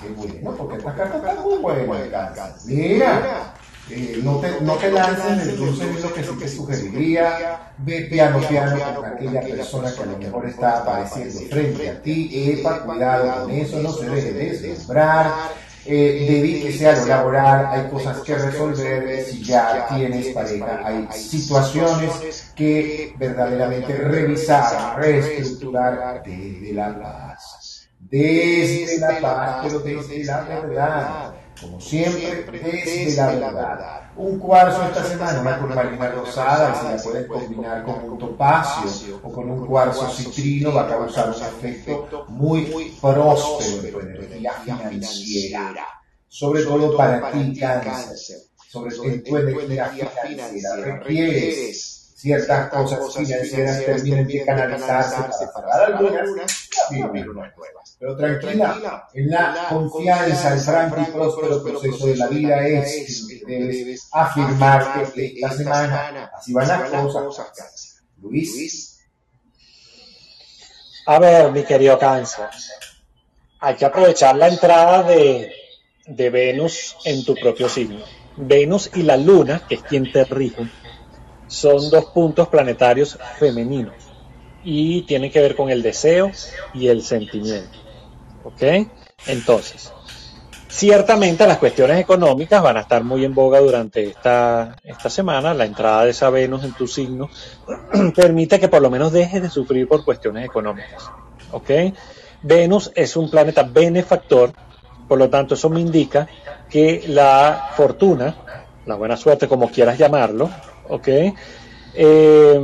qué 0.00 0.08
bueno, 0.16 0.56
porque 0.56 0.76
esta 0.78 0.94
carta 0.94 1.18
está 1.18 1.42
muy 1.42 1.58
buena. 1.58 2.54
Mira, 2.64 3.54
eh, 3.90 4.20
no, 4.22 4.36
te, 4.36 4.60
no 4.62 4.74
te 4.74 4.90
lances 4.90 5.48
entonces 5.48 6.02
lo 6.02 6.12
que 6.14 6.22
sí 6.22 6.36
te 6.38 6.48
sugeriría, 6.48 7.72
ve 7.78 8.02
piano 8.10 8.40
piano 8.46 8.78
con 8.96 9.04
aquella 9.04 9.40
persona 9.40 9.92
que 9.94 10.02
a 10.02 10.06
lo 10.06 10.18
mejor 10.18 10.46
está 10.46 10.78
apareciendo 10.78 11.40
frente 11.50 11.90
a 11.90 12.02
ti, 12.02 12.52
epa, 12.52 12.80
cuidado 12.80 13.44
con 13.44 13.50
eso, 13.50 13.80
no 13.80 13.92
se 13.92 14.08
deje 14.08 14.32
deslumbrar, 14.32 15.32
eh, 15.86 16.26
dedíquese 16.28 16.86
a 16.86 16.96
lo 16.96 17.06
laboral, 17.06 17.66
hay 17.66 17.90
cosas 17.90 18.18
que 18.18 18.34
resolver, 18.34 19.24
si 19.24 19.42
ya 19.42 19.86
tienes 19.88 20.34
pareja, 20.34 20.82
hay 20.84 21.06
situaciones 21.12 22.47
que 22.58 23.14
verdaderamente 23.16 23.96
revisar, 23.96 24.98
reestructurar 25.00 26.22
desde 26.24 26.72
la 26.74 27.00
paz, 27.00 27.88
desde 28.00 28.98
la 28.98 29.20
paz, 29.20 29.60
pero 29.62 29.78
desde 29.80 30.24
la 30.24 30.40
verdad 30.42 31.34
como 31.60 31.80
siempre, 31.80 32.60
desde 32.60 33.16
la 33.16 33.32
verdad. 33.32 34.10
Un 34.16 34.38
cuarzo 34.38 34.82
esta 34.84 35.04
semana, 35.04 35.40
una 35.40 35.58
turmalina 35.58 36.10
rosada, 36.10 36.74
si 36.74 36.86
la 36.86 37.02
puedes 37.02 37.26
combinar 37.26 37.84
con 37.84 38.10
un 38.10 38.18
topacio 38.18 39.20
o 39.22 39.32
con 39.32 39.50
un 39.50 39.66
cuarzo 39.66 40.08
citrino, 40.10 40.72
va 40.72 40.82
a 40.82 40.88
causar 40.88 41.30
un 41.30 41.34
efecto 41.34 42.26
muy 42.28 42.62
próspero 43.00 44.00
en 44.00 44.14
tu 44.14 44.24
energía 44.24 44.52
financiera. 44.64 45.86
Sobre 46.28 46.62
todo 46.64 46.96
para 46.96 47.30
ti, 47.32 47.58
cáncer. 47.58 48.38
Sobre 48.68 48.94
todo 48.94 49.04
en 49.04 49.24
tu 49.24 49.36
energía 49.36 50.06
financiera. 50.06 50.76
Requieres 50.76 51.87
ciertas 52.18 52.68
cosas 52.68 53.14
financieras 53.14 53.84
terminen 53.84 54.26
de 54.26 54.44
canalizarse 54.44 55.46
para 55.54 55.68
pagar 55.68 55.92
algunas 55.92 56.28
nuevas. 56.28 57.96
Pero 58.00 58.16
tranquila, 58.16 59.08
en 59.14 59.30
la 59.30 59.66
confianza, 59.68 60.54
el 60.54 60.60
franco 60.60 61.00
y 61.00 61.12
próspero 61.12 61.62
proceso 61.62 62.06
de 62.06 62.16
la 62.16 62.26
vida 62.26 62.66
es 62.66 63.26
que 63.28 63.46
debes 63.46 64.08
afirmar 64.12 65.12
que 65.12 65.26
esta 65.26 65.52
semana 65.52 66.30
así 66.36 66.52
van 66.52 66.68
las 66.68 66.90
cosas. 66.90 68.02
Luis. 68.20 68.98
A 71.06 71.18
ver, 71.20 71.52
mi 71.52 71.62
querido 71.62 71.98
cáncer, 71.98 72.46
hay 73.60 73.76
que 73.76 73.84
aprovechar 73.84 74.36
la 74.36 74.48
entrada 74.48 75.04
de, 75.04 75.52
de 76.04 76.30
Venus 76.30 76.96
en 77.04 77.24
tu 77.24 77.36
propio 77.36 77.68
signo. 77.68 78.04
Venus 78.36 78.90
y 78.94 79.02
la 79.02 79.16
Luna, 79.16 79.62
que 79.68 79.76
es 79.76 79.82
quien 79.82 80.12
te 80.12 80.24
rige, 80.24 80.68
son 81.48 81.90
dos 81.90 82.06
puntos 82.06 82.48
planetarios 82.48 83.18
femeninos 83.38 83.94
y 84.62 85.02
tienen 85.02 85.30
que 85.30 85.40
ver 85.40 85.56
con 85.56 85.70
el 85.70 85.82
deseo 85.82 86.30
y 86.74 86.88
el 86.88 87.02
sentimiento. 87.02 87.78
¿Ok? 88.44 88.62
Entonces, 89.26 89.92
ciertamente 90.68 91.46
las 91.46 91.58
cuestiones 91.58 91.98
económicas 91.98 92.62
van 92.62 92.76
a 92.76 92.80
estar 92.80 93.02
muy 93.02 93.24
en 93.24 93.34
boga 93.34 93.60
durante 93.60 94.04
esta, 94.04 94.76
esta 94.84 95.10
semana. 95.10 95.54
La 95.54 95.64
entrada 95.64 96.04
de 96.04 96.10
esa 96.10 96.30
Venus 96.30 96.64
en 96.64 96.72
tu 96.74 96.86
signo 96.86 97.28
permite 98.14 98.60
que 98.60 98.68
por 98.68 98.82
lo 98.82 98.90
menos 98.90 99.12
dejes 99.12 99.42
de 99.42 99.50
sufrir 99.50 99.88
por 99.88 100.04
cuestiones 100.04 100.44
económicas. 100.44 101.10
¿Ok? 101.50 101.70
Venus 102.42 102.92
es 102.94 103.16
un 103.16 103.30
planeta 103.30 103.62
benefactor, 103.64 104.52
por 105.08 105.18
lo 105.18 105.28
tanto 105.28 105.54
eso 105.54 105.68
me 105.70 105.80
indica 105.80 106.28
que 106.70 107.04
la 107.08 107.70
fortuna, 107.74 108.36
la 108.86 108.94
buena 108.94 109.16
suerte 109.16 109.48
como 109.48 109.70
quieras 109.70 109.98
llamarlo, 109.98 110.50
¿ok? 110.88 111.08
Eh, 111.94 112.60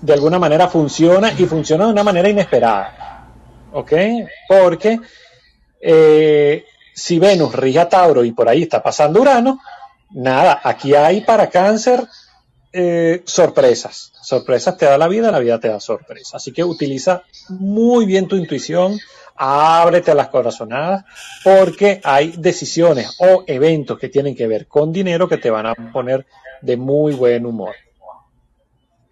de 0.00 0.12
alguna 0.12 0.38
manera 0.38 0.68
funciona 0.68 1.32
y 1.32 1.46
funciona 1.46 1.86
de 1.86 1.92
una 1.92 2.04
manera 2.04 2.28
inesperada, 2.28 3.28
¿ok? 3.72 3.92
Porque 4.48 4.98
eh, 5.80 6.64
si 6.94 7.18
Venus 7.18 7.54
rige 7.54 7.80
a 7.80 7.88
Tauro 7.88 8.24
y 8.24 8.32
por 8.32 8.48
ahí 8.48 8.62
está 8.62 8.82
pasando 8.82 9.20
Urano, 9.20 9.60
nada, 10.10 10.60
aquí 10.62 10.94
hay 10.94 11.22
para 11.22 11.48
cáncer 11.48 12.06
eh, 12.72 13.22
sorpresas. 13.24 14.12
Sorpresas 14.22 14.76
te 14.76 14.86
da 14.86 14.96
la 14.96 15.08
vida, 15.08 15.30
la 15.30 15.38
vida 15.38 15.58
te 15.58 15.68
da 15.68 15.80
sorpresas. 15.80 16.34
Así 16.34 16.52
que 16.52 16.64
utiliza 16.64 17.22
muy 17.48 18.06
bien 18.06 18.28
tu 18.28 18.36
intuición, 18.36 18.98
ábrete 19.36 20.10
a 20.10 20.14
las 20.14 20.28
corazonadas, 20.28 21.04
porque 21.44 22.00
hay 22.04 22.34
decisiones 22.38 23.16
o 23.18 23.44
eventos 23.46 23.98
que 23.98 24.08
tienen 24.08 24.34
que 24.34 24.46
ver 24.46 24.66
con 24.66 24.92
dinero 24.92 25.28
que 25.28 25.38
te 25.38 25.50
van 25.50 25.66
a 25.66 25.74
poner 25.74 26.26
de 26.62 26.76
muy 26.76 27.14
buen 27.14 27.44
humor. 27.44 27.74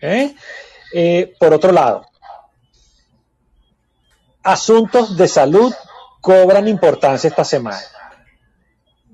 Eh, 0.00 1.34
por 1.38 1.52
otro 1.52 1.72
lado, 1.72 2.06
asuntos 4.42 5.16
de 5.16 5.28
salud 5.28 5.72
cobran 6.20 6.68
importancia 6.68 7.28
esta 7.28 7.44
semana. 7.44 7.80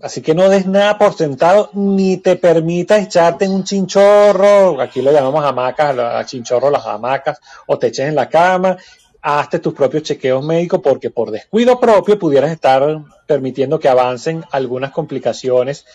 Así 0.03 0.21
que 0.21 0.35
no 0.35 0.49
des 0.49 0.67
nada 0.67 0.99
por 0.99 1.15
sentado, 1.15 1.71
ni 1.73 2.19
te 2.19 2.37
permitas 2.37 3.03
echarte 3.03 3.47
en 3.47 3.53
un 3.53 3.65
chinchorro, 3.65 4.81
aquí 4.81 5.01
lo 5.01 5.11
llamamos 5.11 5.45
hamacas, 5.45 5.99
a 5.99 6.25
chinchorro 6.25 6.71
las 6.71 6.85
hamacas, 6.87 7.41
o 7.67 7.79
te 7.79 7.89
eches 7.89 8.09
en 8.09 8.15
la 8.15 8.29
cama, 8.29 8.77
hazte 9.23 9.59
tus 9.59 9.73
propios 9.73 10.03
chequeos 10.03 10.45
médicos, 10.45 10.81
porque 10.83 11.11
por 11.11 11.31
descuido 11.31 11.81
propio 11.81 12.19
pudieras 12.19 12.51
estar 12.51 13.03
permitiendo 13.27 13.81
que 13.81 13.89
avancen 13.89 14.45
algunas 14.53 14.91
complicaciones. 14.93 15.87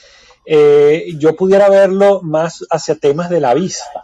Eh, 0.45 1.13
yo 1.17 1.35
pudiera 1.35 1.69
verlo 1.69 2.21
más 2.21 2.65
hacia 2.69 2.95
temas 2.95 3.29
de 3.29 3.39
la 3.39 3.53
vista, 3.53 4.03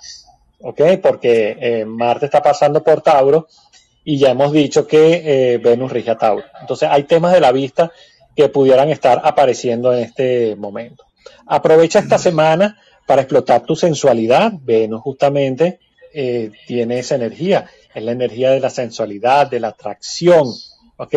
¿ok? 0.62 0.82
Porque 1.02 1.58
eh, 1.60 1.86
Marte 1.86 2.26
está 2.26 2.42
pasando 2.42 2.84
por 2.84 3.02
Tauro 3.02 3.48
y 4.04 4.20
ya 4.20 4.32
hemos 4.32 4.52
dicho 4.52 4.88
que 4.88 5.54
eh, 5.54 5.58
Venus 5.58 5.92
rige 5.92 6.12
a 6.12 6.18
Tauro. 6.18 6.46
Entonces 6.62 6.90
hay 6.92 7.04
temas 7.04 7.34
de 7.34 7.42
la 7.42 7.52
vista 7.52 7.92
que 8.36 8.50
pudieran 8.50 8.90
estar 8.90 9.22
apareciendo 9.24 9.94
en 9.94 10.00
este 10.04 10.56
momento. 10.56 11.06
Aprovecha 11.48 12.00
esta 12.00 12.18
semana 12.18 12.80
para 13.06 13.24
explotar 13.24 13.64
tu 13.64 13.76
sensualidad. 13.76 14.54
Venus 14.62 15.02
justamente 15.02 15.80
tiene 16.66 16.98
esa 16.98 17.14
energía, 17.14 17.70
es 17.94 18.04
la 18.04 18.12
energía 18.12 18.50
de 18.50 18.60
la 18.60 18.72
sensualidad, 18.72 19.48
de 19.52 19.60
la 19.60 19.68
atracción. 19.68 20.48
¿Ok? 20.98 21.14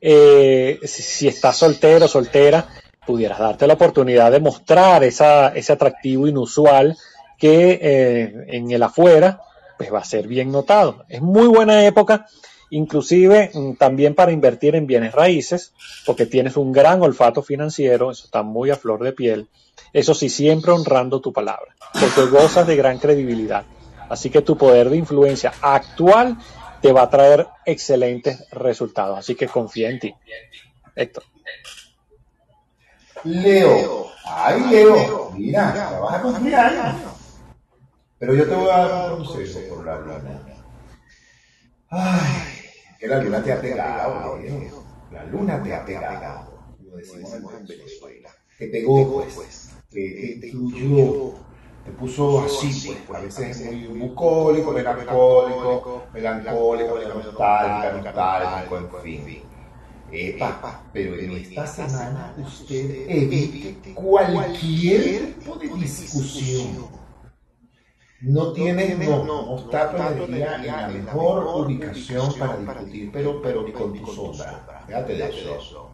Eh, 0.00 0.80
si, 0.84 1.28
estás 1.28 1.56
soltero, 1.56 2.06
soltera, 2.08 2.68
pudieras 3.06 3.38
darte 3.38 3.66
la 3.66 3.74
oportunidad 3.74 4.30
de 4.32 4.40
mostrar 4.40 5.04
ese 5.04 5.72
atractivo 5.72 6.26
inusual 6.26 6.96
que 7.38 7.78
eh, 7.82 8.46
en 8.48 8.70
el 8.70 8.82
afuera 8.82 9.40
pues 9.76 9.92
va 9.92 9.98
a 9.98 10.04
ser 10.04 10.28
bien 10.28 10.52
notado. 10.52 11.04
Es 11.08 11.20
muy 11.20 11.48
buena 11.48 11.84
época 11.84 12.26
inclusive 12.74 13.50
mm, 13.54 13.74
también 13.74 14.14
para 14.14 14.32
invertir 14.32 14.74
en 14.74 14.86
bienes 14.86 15.12
raíces, 15.12 15.72
porque 16.04 16.26
tienes 16.26 16.56
un 16.56 16.72
gran 16.72 17.02
olfato 17.02 17.42
financiero, 17.42 18.10
eso 18.10 18.24
está 18.24 18.42
muy 18.42 18.70
a 18.70 18.76
flor 18.76 19.02
de 19.02 19.12
piel, 19.12 19.48
eso 19.92 20.14
sí, 20.14 20.28
siempre 20.28 20.72
honrando 20.72 21.20
tu 21.20 21.32
palabra, 21.32 21.74
porque 21.92 22.26
gozas 22.26 22.66
de 22.66 22.76
gran 22.76 22.98
credibilidad. 22.98 23.64
Así 24.08 24.28
que 24.28 24.42
tu 24.42 24.56
poder 24.56 24.90
de 24.90 24.96
influencia 24.96 25.52
actual 25.62 26.36
te 26.82 26.92
va 26.92 27.02
a 27.02 27.10
traer 27.10 27.46
excelentes 27.64 28.44
resultados, 28.50 29.18
así 29.18 29.34
que 29.34 29.46
confía 29.46 29.90
en 29.90 30.00
ti. 30.00 30.14
Héctor. 30.96 31.24
Leo, 33.24 34.06
ay 34.26 34.60
Leo, 34.70 35.30
mira, 35.34 35.72
te 35.72 35.98
vas 35.98 36.24
a. 36.24 36.94
Pero 38.18 38.34
yo 38.34 38.48
te 38.48 38.54
voy 38.54 38.70
a 38.70 38.78
dar 38.86 39.12
un 39.14 39.24
consejo 39.24 39.74
por 39.74 39.86
la 39.86 39.98
luna. 39.98 40.42
Ay, 41.90 42.54
que 42.98 43.08
la 43.08 43.22
luna 43.22 43.42
te 43.42 43.52
ha 43.52 43.60
pegado, 43.60 44.38
La 45.10 45.24
luna 45.24 45.62
te 45.62 45.74
ha 45.74 45.84
pegado, 45.84 46.58
como 46.76 46.96
decimos 46.96 47.34
en 47.34 47.66
Venezuela. 47.66 48.30
Te 48.58 48.68
pegó, 48.68 49.24
pues. 49.34 49.70
Te, 49.90 50.38
te 50.40 50.48
incluyó. 50.48 51.34
Te 51.84 51.90
puso 51.92 52.44
así, 52.44 52.96
pues. 53.06 53.18
A 53.18 53.22
veces 53.22 53.60
es 53.60 53.90
muy 53.90 54.00
bucólico, 54.00 54.72
melancólico, 54.72 56.04
melancólico, 56.12 56.98
nostálgico, 56.98 58.02
nostálgico, 58.02 59.00
en 59.04 59.24
fin. 59.24 59.42
Epa, 60.14 60.84
pero 60.92 61.18
en 61.18 61.32
esta 61.32 61.66
semana 61.66 62.34
usted 62.38 63.08
evite 63.08 63.94
cualquier 63.94 65.34
tipo 65.34 65.56
de 65.56 65.68
discusión 65.68 67.04
no 68.24 68.52
tiene, 68.52 68.94
no, 68.94 69.24
no, 69.24 69.58
está 69.58 69.90
tu 69.90 70.24
energía 70.24 70.56
en 70.56 70.66
la 70.66 70.88
mejor 70.88 71.66
ubicación 71.66 72.32
para 72.38 72.56
discutir, 72.56 73.10
pero, 73.12 73.42
pero 73.42 73.70
con 73.72 73.92
tu 73.92 74.06
sombra. 74.06 74.84
Fíjate 74.86 75.14
de 75.14 75.28
eso. 75.28 75.90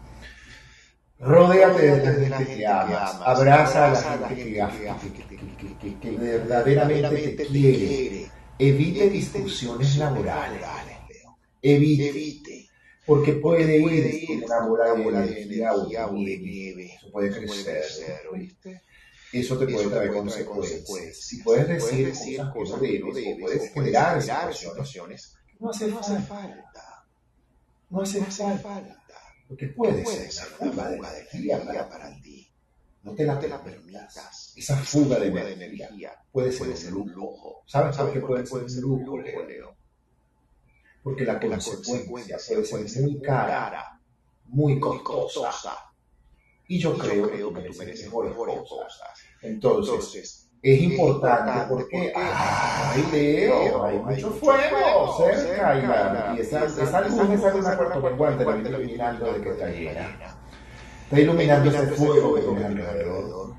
Rodéate 1.18 1.83
de 1.83 2.29
la 2.29 2.39
gente 2.39 2.57
que 2.57 2.66
amas, 2.66 3.21
abraza 3.25 3.87
a 3.87 4.16
la 4.16 4.29
gente 4.29 4.45
que, 5.81 5.99
que, 5.99 6.11
verdaderamente 6.12 7.29
te 7.31 7.47
quiere. 7.47 8.31
Evite 8.59 9.11
discusiones 9.11 9.97
laborales. 9.97 10.62
Evite. 11.62 12.60
Porque 13.11 13.33
puede 13.33 13.77
ir 13.77 14.45
una 14.45 14.67
bola 14.67 15.23
de 15.23 15.43
energía 15.43 15.75
o 15.75 16.15
de 16.15 16.39
nieve. 16.39 16.95
Eso 16.95 17.11
puede 17.11 17.29
crecer. 17.33 17.83
¿oíste? 18.31 18.83
eso 19.33 19.59
te 19.59 19.67
puede 19.67 19.89
traer 19.89 20.13
consecuencias. 20.13 21.17
Si 21.17 21.43
puedes 21.43 21.67
decir 21.67 22.41
cosas 22.55 22.81
que 22.81 23.01
no 23.01 23.13
debes, 23.13 23.41
puedes 23.41 23.73
generar 23.73 24.55
situaciones, 24.55 25.35
no 25.59 25.71
hace 25.71 25.91
falta. 25.91 27.05
No 27.91 28.03
hace 28.03 28.23
falta. 28.23 29.05
Porque 29.49 29.67
puede 29.71 30.05
ser 30.05 30.47
una 30.61 30.71
fuga 30.71 30.91
de 30.91 31.27
energía 31.33 31.89
para 31.89 32.17
ti. 32.21 32.49
No 33.03 33.13
te 33.17 33.25
la, 33.25 33.41
te 33.41 33.49
la 33.49 33.61
permitas. 33.61 34.53
Esa 34.57 34.77
fuga 34.77 35.19
de 35.19 35.27
energía 35.27 36.13
puede 36.31 36.53
ser 36.53 36.95
un 36.95 37.11
lujo. 37.11 37.65
¿Sabes 37.67 37.97
por 37.97 38.13
qué 38.13 38.21
puede 38.21 38.47
ser 38.47 38.85
un 38.85 39.05
lujo, 39.05 39.43
Leo? 39.49 39.80
Porque 41.03 41.25
la 41.25 41.41
consecuencia 41.41 42.39
puede 42.47 42.89
ser 42.89 43.03
muy 43.03 43.21
cara, 43.21 44.01
muy 44.45 44.79
costosa 44.79 45.91
y 46.71 46.79
yo, 46.79 46.97
creo, 46.97 47.29
que 47.33 47.39
tú 47.39 47.51
mereces 47.53 48.07
mejores 48.07 48.33
cosas. 48.33 49.13
Entonces, 49.43 50.49
es 50.63 50.83
importante 50.83 51.67
porque, 51.69 52.13
ay, 52.15 53.09
Leo, 53.11 53.85
hay 53.85 53.99
mucho 53.99 54.31
fuego 54.31 55.17
cerca 55.19 55.77
y, 55.77 55.83
la, 55.83 56.35
y 56.37 56.41
esa, 56.43 56.67
esa 56.67 57.01
luz 57.01 57.29
esa 57.29 57.51
luna 57.53 57.77
cuarto 57.77 58.01
menguante 58.01 58.45
la 58.45 58.57
iluminando 58.57 59.33
de 59.33 59.41
que 59.41 59.51
está 59.51 59.69
llena. 59.69 60.39
Está 61.07 61.21
iluminando 61.21 61.71
ese 61.71 61.87
fuego 61.89 62.35
que 62.37 62.43
tienes 62.43 62.65
alrededor. 62.65 63.57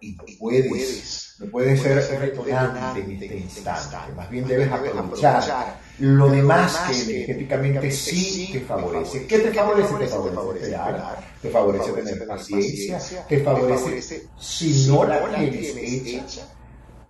Y 0.00 0.36
puedes 0.38 1.25
no 1.38 1.50
puede 1.50 1.76
ser 1.76 1.96
retornante 2.18 3.00
en 3.00 3.10
este 3.12 3.36
instante. 3.36 3.96
Más 4.14 4.30
bien 4.30 4.46
debes 4.46 4.72
aprovechar 4.72 5.78
lo 5.98 6.28
demás 6.28 6.76
que 6.88 7.02
energéticamente 7.02 7.90
sí 7.90 8.50
te 8.52 8.60
favorece. 8.60 9.26
¿Qué 9.26 9.38
te 9.40 9.52
favorece? 9.52 9.94
Te 9.98 10.06
favorece 10.06 10.64
esperar, 10.64 11.18
te 11.42 11.50
favorece 11.50 11.92
tener 11.92 12.26
paciencia, 12.26 12.98
te 13.28 13.40
favorece, 13.42 14.28
si 14.38 14.86
no 14.88 15.04
la 15.04 15.28
tienes 15.34 15.76
hecha, 15.76 16.46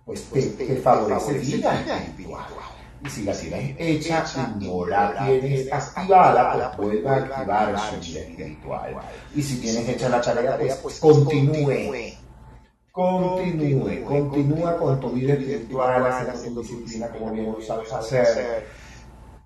pues 0.05 0.23
te, 0.23 0.41
te 0.41 0.75
favorece 0.77 1.33
vida 1.33 1.81
espiritual. 1.81 2.45
Y 3.05 3.09
si 3.09 3.23
la 3.23 3.33
tienes 3.33 3.75
hecha 3.77 4.25
y 4.59 4.65
no 4.65 4.85
la 4.87 5.25
tienes 5.25 5.71
activada, 5.71 6.71
pues 6.75 6.89
vuelva 6.89 7.15
a 7.15 7.15
activar 7.17 7.79
su 7.79 7.99
vida 7.99 8.19
espiritual. 8.21 8.95
Y 9.35 9.43
si 9.43 9.57
tienes 9.57 9.87
hecha 9.87 10.09
la 10.09 10.19
tarea, 10.19 10.57
pues 10.81 10.99
continúe 10.99 12.16
continúe, 12.97 14.03
continúa 14.03 14.75
con 14.75 14.99
tu 14.99 15.11
vida 15.11 15.33
espiritual, 15.33 16.03
haciendo 16.07 16.61
disciplina 16.61 17.09
como 17.09 17.31
bien 17.31 17.45
lo 17.51 17.61
sabes 17.61 17.93
hacer. 17.93 18.65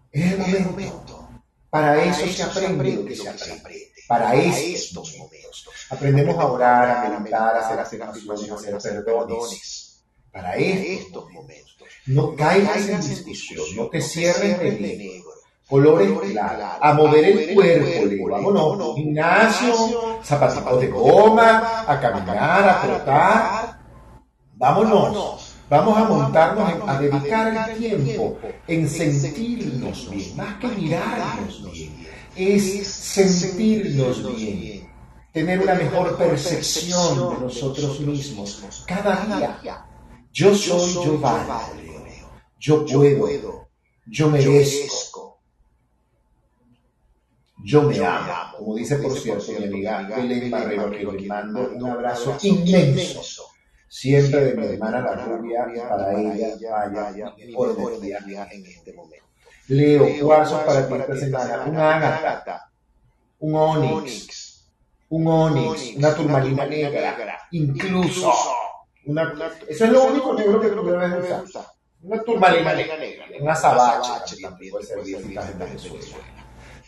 Es 0.10 0.32
el 0.32 0.64
momento. 0.64 1.28
Para 1.70 2.02
eso 2.02 2.28
se 2.28 2.43
aprende 2.43 2.93
lo 2.93 3.06
que 3.06 3.16
se 3.16 3.28
aprende. 3.28 3.91
Para 4.08 4.36
estos 4.36 5.18
momentos. 5.18 5.66
Aprendemos 5.89 6.38
a 6.38 6.45
orar, 6.45 7.06
a 7.06 7.20
meditar, 7.20 7.56
a 7.58 7.60
hacer 7.60 8.02
afirmaciones, 8.02 8.74
a 8.74 8.78
hacer 8.78 9.04
perdones. 9.04 10.02
Para 10.32 10.56
estos 10.56 11.30
momentos. 11.32 11.88
No 12.06 12.34
caigas 12.36 12.88
en 12.88 13.02
discusión, 13.02 13.66
no 13.76 13.89
te 13.89 14.02
cierres 14.02 14.60
de 14.60 14.72
negro 14.72 15.31
colores 15.72 16.11
claros, 16.32 16.69
a 16.82 16.93
mover 16.93 17.24
el 17.24 17.55
cuerpo, 17.55 18.05
le 18.05 18.30
vámonos, 18.30 18.95
gimnasio, 18.95 20.19
zapatitos 20.22 20.82
de 20.82 20.88
goma, 20.88 21.86
a 21.88 21.97
caminar, 21.97 22.67
a 22.67 22.82
trotar, 22.82 23.80
vámonos, 24.57 25.55
vamos 25.69 25.97
a 25.97 26.03
montarnos, 26.03 26.89
a 26.89 26.99
dedicar 26.99 27.69
el 27.69 27.78
tiempo 27.78 28.38
en 28.67 28.89
sentirnos 28.89 30.09
bien, 30.11 30.36
más 30.36 30.55
que 30.55 30.67
mirarnos 30.67 31.63
bien, 31.72 32.05
es 32.36 32.86
sentirnos 32.86 34.36
bien, 34.36 34.91
tener 35.32 35.61
una 35.61 35.76
mejor 35.76 36.17
percepción 36.17 37.34
de 37.34 37.45
nosotros 37.45 37.97
mismos 38.01 38.84
cada 38.86 39.24
día. 39.24 39.86
Yo 40.34 40.53
soy, 40.53 40.93
yo 40.95 41.17
valgo, 41.17 41.61
yo 42.59 42.86
puedo, 42.86 43.69
yo 44.05 44.30
merezco 44.30 45.31
yo 47.64 47.84
me 47.84 47.97
amo. 47.99 48.34
Como 48.57 48.76
dice, 48.76 48.97
por 48.97 49.18
cierto, 49.18 49.51
mi 49.51 49.66
amiga 49.66 50.07
Helen 50.18 50.51
Barrero, 50.51 50.91
que 50.91 51.03
le 51.03 51.28
mando 51.28 51.72
un 51.74 51.89
abrazo 51.89 52.38
inmenso. 52.41 53.45
Siempre 53.88 54.45
de 54.45 54.55
mi 54.55 54.66
hermana 54.66 55.01
la 55.01 55.14
rubia, 55.16 55.66
para 55.89 56.14
ella, 56.20 56.55
vaya, 56.93 57.34
mejor 57.38 57.76
energía. 58.01 58.47
en 58.51 58.66
este 58.66 58.93
momento. 58.93 59.26
Leo, 59.68 60.07
cuarzos 60.22 60.62
para 60.62 60.88
ti 60.88 60.93
esta 60.93 61.18
semana. 61.18 61.66
Un 61.66 61.78
ágata, 61.78 62.72
un 63.39 63.55
onix, 63.55 64.66
un 65.09 65.28
onix, 65.28 65.95
una 65.97 66.16
turmalina 66.16 66.66
negra, 66.66 67.39
incluso 67.51 68.32
Una, 69.05 69.34
eso 69.68 69.86
es 69.86 69.91
lo 69.91 70.05
único 70.05 70.34
negro 70.36 70.62
que 70.62 70.70
tú 70.70 70.84
debes 70.86 71.43
usar. 71.43 71.66
Una 72.03 72.24
turmalina 72.24 72.74
negra, 72.74 73.26
una 73.39 73.55
sabache 73.55 74.38
también 74.41 74.72
puede 74.72 74.86
servir 74.86 75.18
si 75.18 75.30
estás 75.30 75.49
en 75.51 75.59
Venezuela. 75.59 76.05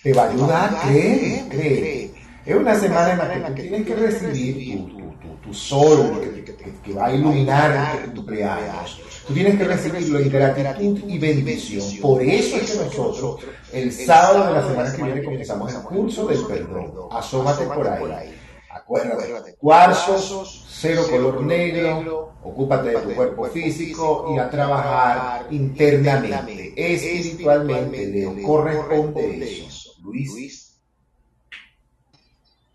Te 0.03 0.11
va 0.11 0.23
a 0.23 0.29
ayudar, 0.31 0.81
cree, 0.85 1.45
cree. 1.49 2.11
Es 2.45 2.55
una 2.57 2.75
semana 2.75 3.33
en 3.33 3.41
la 3.41 3.55
que 3.55 3.63
tú 3.63 3.69
tienes 3.69 3.87
que 3.87 3.95
recibir 3.95 4.85
tu, 4.89 4.97
tu, 4.97 5.35
tu, 5.41 5.53
sol 5.53 6.43
que, 6.83 6.93
va 6.93 7.05
a 7.05 7.13
iluminar 7.13 8.03
tu 8.07 8.15
cumpleaños. 8.15 8.99
Tú 9.25 9.33
tienes 9.33 9.57
que 9.57 9.63
recibirlo 9.63 10.19
en 10.19 10.29
gratitud 10.29 10.99
y 11.07 11.17
bendición. 11.17 11.85
Por 12.01 12.21
eso 12.21 12.57
es 12.57 12.69
que 12.69 12.83
nosotros, 12.83 13.45
el 13.71 13.93
sábado 13.93 14.47
de 14.47 14.53
la 14.53 14.67
semana 14.67 14.93
que 14.93 15.03
viene, 15.03 15.23
comenzamos 15.23 15.73
el 15.73 15.81
curso 15.83 16.27
del 16.27 16.45
perdón. 16.47 17.07
Asómate 17.09 17.63
por 17.63 17.87
ahí. 17.87 18.35
Acuérdate, 18.69 19.55
cuarzos, 19.55 20.65
cero 20.67 21.03
color 21.09 21.43
negro, 21.43 22.33
ocúpate 22.43 22.89
de 22.89 22.97
tu 22.97 23.13
cuerpo 23.13 23.45
físico 23.45 24.33
y 24.35 24.39
a 24.39 24.49
trabajar 24.49 25.47
internamente, 25.51 26.73
espiritualmente, 26.75 28.07
le 28.07 28.41
corresponde 28.41 29.43
eso. 29.43 29.72
Luis. 30.03 30.77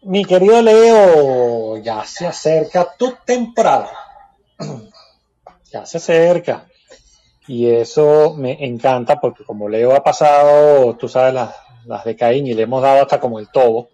Mi 0.02 0.24
querido 0.24 0.62
Leo, 0.62 1.76
ya 1.78 2.04
se 2.04 2.26
acerca 2.26 2.96
tu 2.96 3.14
temporada. 3.24 3.90
Ya 5.70 5.84
se 5.84 5.98
acerca. 5.98 6.66
Y 7.46 7.66
eso 7.66 8.32
me 8.34 8.64
encanta 8.64 9.20
porque 9.20 9.44
como 9.44 9.68
Leo 9.68 9.94
ha 9.94 10.02
pasado, 10.02 10.96
tú 10.96 11.10
sabes, 11.10 11.34
las, 11.34 11.54
las 11.84 12.06
de 12.06 12.16
Caín 12.16 12.46
y 12.46 12.54
le 12.54 12.62
hemos 12.62 12.80
dado 12.80 13.02
hasta 13.02 13.20
como 13.20 13.38
el 13.38 13.48
todo 13.48 13.90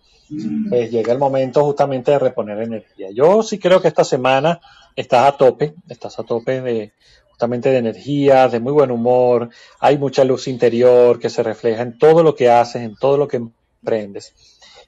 pues 0.68 0.90
llega 0.90 1.12
el 1.12 1.18
momento 1.18 1.64
justamente 1.64 2.10
de 2.12 2.18
reponer 2.18 2.60
energía. 2.60 3.10
Yo 3.10 3.42
sí 3.42 3.58
creo 3.58 3.80
que 3.80 3.88
esta 3.88 4.04
semana 4.04 4.60
estás 4.96 5.28
a 5.28 5.36
tope, 5.36 5.74
estás 5.88 6.18
a 6.18 6.24
tope 6.24 6.60
de 6.60 6.92
justamente 7.34 7.70
de 7.70 7.78
energía, 7.78 8.46
de 8.46 8.60
muy 8.60 8.72
buen 8.72 8.92
humor, 8.92 9.50
hay 9.80 9.98
mucha 9.98 10.22
luz 10.22 10.46
interior 10.46 11.18
que 11.18 11.28
se 11.28 11.42
refleja 11.42 11.82
en 11.82 11.98
todo 11.98 12.22
lo 12.22 12.36
que 12.36 12.48
haces, 12.48 12.82
en 12.82 12.94
todo 12.94 13.16
lo 13.16 13.26
que 13.26 13.38
emprendes. 13.38 14.32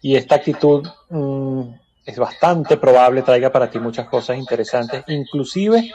Y 0.00 0.14
esta 0.14 0.36
actitud 0.36 0.86
mm, 1.10 1.62
es 2.04 2.16
bastante 2.16 2.76
probable 2.76 3.22
traiga 3.22 3.50
para 3.50 3.68
ti 3.68 3.80
muchas 3.80 4.08
cosas 4.08 4.38
interesantes, 4.38 5.02
inclusive 5.08 5.90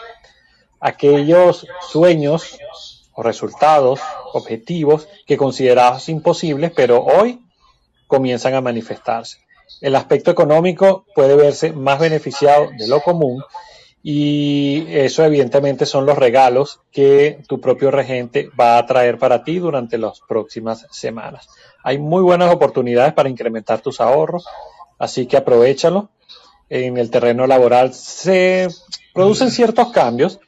aquellos 0.82 1.66
sueños 1.90 2.60
o 3.14 3.24
resultados, 3.24 4.02
objetivos 4.34 5.08
que 5.26 5.38
considerabas 5.38 6.10
imposibles, 6.10 6.74
pero 6.76 7.02
hoy 7.02 7.40
comienzan 8.08 8.56
a 8.56 8.62
manifestarse. 8.62 9.38
El 9.80 9.96
aspecto 9.96 10.32
económico 10.32 11.06
puede 11.16 11.38
verse 11.38 11.72
más 11.72 11.98
beneficiado 11.98 12.72
de 12.78 12.90
lo 12.90 13.00
común 13.00 13.42
y 14.04 14.86
eso 14.90 15.24
evidentemente 15.24 15.86
son 15.86 16.06
los 16.06 16.18
regalos 16.18 16.80
que 16.92 17.40
tu 17.48 17.62
propio 17.62 17.92
regente 17.92 18.50
va 18.60 18.78
a 18.78 18.86
traer 18.86 19.20
para 19.20 19.44
ti 19.44 19.60
durante 19.60 19.98
las 19.98 20.22
próximas 20.22 20.88
semanas. 20.90 21.48
Hay 21.84 22.00
muy 22.00 22.24
buenas 22.24 22.54
oportunidades 22.54 23.14
para 23.14 23.30
incrementar 23.30 23.82
tus 23.82 24.02
ahorros, 24.02 24.46
así 24.98 25.28
que 25.28 25.38
aprovechalo. 25.38 26.10
En 26.70 26.98
el 26.98 27.12
terreno 27.12 27.46
laboral 27.48 27.94
se 27.94 28.70
producen 29.14 29.52
ciertos 29.52 29.92
cambios 29.92 30.40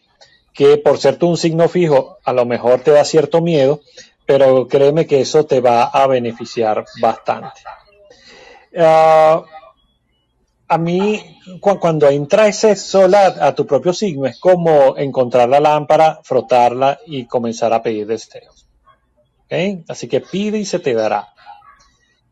que 0.54 0.78
por 0.78 0.98
ser 0.98 1.18
tú 1.18 1.30
un 1.30 1.38
signo 1.38 1.68
fijo 1.68 2.18
a 2.24 2.32
lo 2.32 2.46
mejor 2.46 2.80
te 2.80 2.92
da 2.92 3.04
cierto 3.04 3.42
miedo, 3.42 3.82
pero 4.26 4.68
créeme 4.68 5.06
que 5.06 5.22
eso 5.22 5.46
te 5.46 5.60
va 5.60 5.84
a 5.84 6.08
beneficiar 6.08 6.86
bastante. 7.02 7.62
Ah, 8.78 9.44
a 10.74 10.78
mí, 10.80 11.40
cuando 11.60 12.10
entra 12.10 12.48
ese 12.48 12.76
sol 12.76 13.14
a, 13.14 13.54
tu 13.54 13.68
propio 13.68 13.94
signo, 13.94 14.26
es 14.26 14.40
como 14.40 14.98
encontrar 14.98 15.48
la 15.48 15.60
lámpara, 15.60 16.20
frotarla 16.24 17.00
y 17.06 17.26
comenzar 17.26 17.74
a 17.74 17.84
pedir 17.84 18.08
deseos. 18.08 18.68
Así 19.88 20.08
que 20.08 20.22
pide 20.22 20.58
y 20.58 20.66
se 20.66 20.80
te 20.80 20.96
dará. 20.96 21.28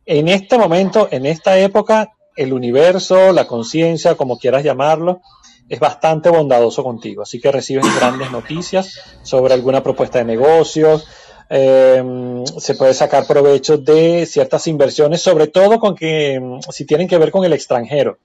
En 0.08 0.28
este 0.28 0.58
momento, 0.58 1.08
en 1.12 1.28
esta 1.28 1.60
época, 1.60 2.14
el 2.36 2.52
universo, 2.52 3.32
la 3.32 3.46
conciencia, 3.46 4.16
como 4.16 4.40
quieras 4.40 4.64
llamarlo, 4.64 5.22
es 5.70 5.80
bastante 5.80 6.30
bondadoso 6.30 6.84
contigo. 6.84 7.22
Así 7.22 7.40
que 7.40 7.52
recibes 7.52 7.86
grandes 7.96 8.32
noticias 8.32 9.00
sobre 9.22 9.54
alguna 9.54 9.84
propuesta 9.84 10.18
de 10.18 10.26
negocios, 10.26 11.08
Em, 11.54 12.46
se 12.46 12.76
puede 12.76 12.94
sacar 12.94 13.28
provecho 13.28 13.78
de 13.78 14.26
ciertas 14.26 14.68
inversiones, 14.68 15.22
sobre 15.22 15.48
todo 15.48 15.82
con 15.82 15.96
que 15.96 16.36
em, 16.36 16.62
si 16.62 16.86
tienen 16.86 17.10
que 17.10 17.18
ver 17.18 17.30
con 17.30 17.44
el 17.44 17.52
extranjero, 17.52 18.20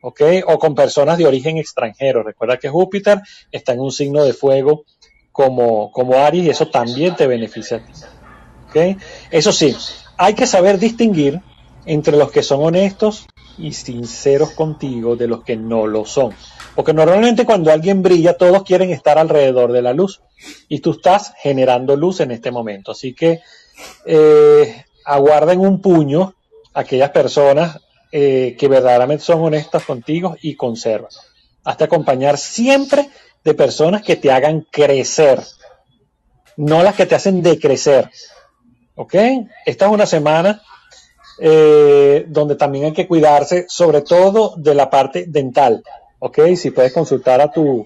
¿ok? 0.00 0.22
O 0.46 0.60
con 0.60 0.76
personas 0.76 1.18
de 1.18 1.26
origen 1.26 1.58
extranjero. 1.58 2.22
Recuerda 2.22 2.58
que 2.58 2.68
Júpiter 2.68 3.20
está 3.50 3.72
en 3.72 3.80
un 3.80 3.90
signo 3.90 4.22
de 4.22 4.32
fuego 4.32 4.84
como, 5.32 5.90
como 5.90 6.14
Aries 6.18 6.44
y 6.44 6.50
eso 6.50 6.68
también 6.68 7.16
te 7.16 7.26
beneficia. 7.26 7.82
¿ok? 8.68 8.96
Eso 9.32 9.50
sí, 9.50 9.74
hay 10.16 10.34
que 10.34 10.46
saber 10.46 10.78
distinguir 10.78 11.40
entre 11.84 12.16
los 12.16 12.30
que 12.30 12.44
son 12.44 12.62
honestos 12.62 13.26
y 13.58 13.72
sinceros 13.72 14.52
contigo 14.52 15.16
de 15.16 15.26
los 15.26 15.42
que 15.42 15.56
no 15.56 15.88
lo 15.88 16.04
son. 16.04 16.32
Porque 16.74 16.94
normalmente 16.94 17.44
cuando 17.44 17.70
alguien 17.70 18.02
brilla, 18.02 18.36
todos 18.36 18.62
quieren 18.62 18.90
estar 18.90 19.18
alrededor 19.18 19.72
de 19.72 19.82
la 19.82 19.92
luz. 19.92 20.22
Y 20.68 20.80
tú 20.80 20.92
estás 20.92 21.34
generando 21.38 21.96
luz 21.96 22.20
en 22.20 22.30
este 22.30 22.50
momento. 22.50 22.92
Así 22.92 23.14
que 23.14 23.40
eh, 24.06 24.84
aguarden 25.04 25.60
un 25.60 25.80
puño 25.80 26.34
aquellas 26.74 27.10
personas 27.10 27.78
eh, 28.10 28.56
que 28.58 28.68
verdaderamente 28.68 29.24
son 29.24 29.42
honestas 29.42 29.84
contigo 29.84 30.36
y 30.40 30.54
conservan. 30.54 31.10
Hasta 31.64 31.84
acompañar 31.84 32.38
siempre 32.38 33.08
de 33.44 33.54
personas 33.54 34.02
que 34.02 34.16
te 34.16 34.30
hagan 34.30 34.66
crecer, 34.70 35.42
no 36.56 36.82
las 36.82 36.94
que 36.94 37.06
te 37.06 37.14
hacen 37.14 37.42
decrecer. 37.42 38.10
¿Ok? 38.94 39.14
Esta 39.64 39.86
es 39.86 39.92
una 39.92 40.06
semana 40.06 40.62
eh, 41.38 42.26
donde 42.28 42.56
también 42.56 42.86
hay 42.86 42.92
que 42.92 43.08
cuidarse, 43.08 43.64
sobre 43.68 44.02
todo 44.02 44.54
de 44.56 44.74
la 44.74 44.90
parte 44.90 45.24
dental. 45.26 45.82
¿Ok? 46.24 46.38
Si 46.54 46.70
puedes 46.70 46.92
consultar 46.92 47.40
a 47.40 47.50
tu 47.50 47.84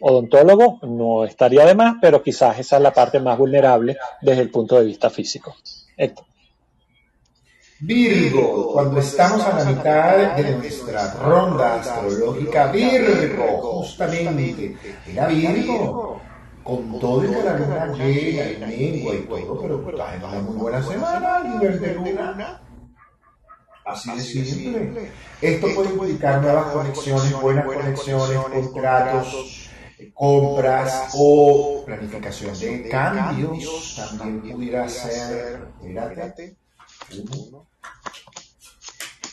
odontólogo, 0.00 0.80
no 0.82 1.24
estaría 1.24 1.64
de 1.64 1.76
más, 1.76 1.94
pero 2.00 2.24
quizás 2.24 2.58
esa 2.58 2.76
es 2.76 2.82
la 2.82 2.92
parte 2.92 3.20
más 3.20 3.38
vulnerable 3.38 3.96
desde 4.20 4.42
el 4.42 4.50
punto 4.50 4.80
de 4.80 4.86
vista 4.86 5.10
físico. 5.10 5.54
Virgo, 7.78 8.72
cuando 8.72 8.98
estamos 8.98 9.46
a 9.46 9.58
la 9.58 9.64
mitad 9.64 10.36
de 10.36 10.56
nuestra 10.56 11.14
ronda 11.14 11.76
astrológica, 11.76 12.72
Virgo, 12.72 13.46
justamente, 13.62 14.76
era 15.06 15.28
Virgo, 15.28 16.20
con 16.64 16.98
todo 16.98 17.24
y 17.24 17.28
la 17.28 17.56
luna 17.58 17.92
llega 17.94 18.70
y 18.72 19.08
y 19.08 19.26
todo, 19.28 19.60
pero 19.62 19.78
en 19.78 20.24
una 20.24 20.40
muy 20.40 20.56
buena 20.56 20.82
semana 20.82 21.44
nivel 21.44 21.80
de 21.80 21.94
luna. 21.94 22.60
Así 23.88 24.10
de 24.12 24.44
simple. 24.44 25.10
Esto 25.40 25.66
puede 25.74 25.90
implicar 25.90 26.42
nuevas 26.42 26.72
conexiones, 26.72 27.40
buenas 27.40 27.64
conexiones, 27.64 28.38
contratos, 28.38 29.70
compras 30.12 31.08
o 31.14 31.84
planificación 31.86 32.58
de 32.58 32.88
cambios. 32.90 33.96
También 33.96 34.42
pudiera 34.52 34.86
ser, 34.90 35.68
mírate, 35.80 36.56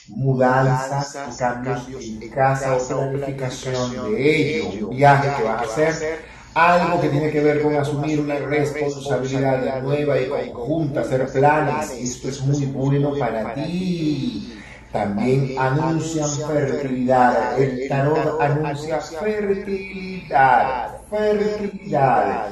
mudanzas, 0.07 1.37
cambios 1.37 2.05
en 2.05 2.29
casa 2.29 2.77
o 2.77 2.87
planificación 2.87 4.13
de 4.13 4.59
ello, 4.61 4.87
un 4.87 4.95
viaje 4.95 5.35
que 5.35 5.43
vas 5.43 5.61
a 5.61 5.65
hacer 5.65 6.34
algo 6.55 7.01
que 7.01 7.09
tiene 7.09 7.31
que 7.31 7.41
ver 7.41 7.61
con 7.61 7.75
asumir 7.75 8.21
una 8.21 8.35
responsabilidad 8.35 9.81
nueva 9.81 10.19
y 10.19 10.29
conjunta, 10.29 11.01
hacer 11.01 11.27
planes, 11.27 11.91
esto 11.91 12.29
es 12.29 12.41
muy 12.41 12.65
bueno 12.67 13.13
para 13.19 13.53
ti. 13.53 14.53
También 14.91 15.55
anuncian 15.59 16.29
fertilidad, 16.29 17.61
el 17.61 17.89
tarot 17.89 18.39
anuncia 18.39 19.01
fertilidad, 19.01 20.97
fertilidad. 21.09 22.49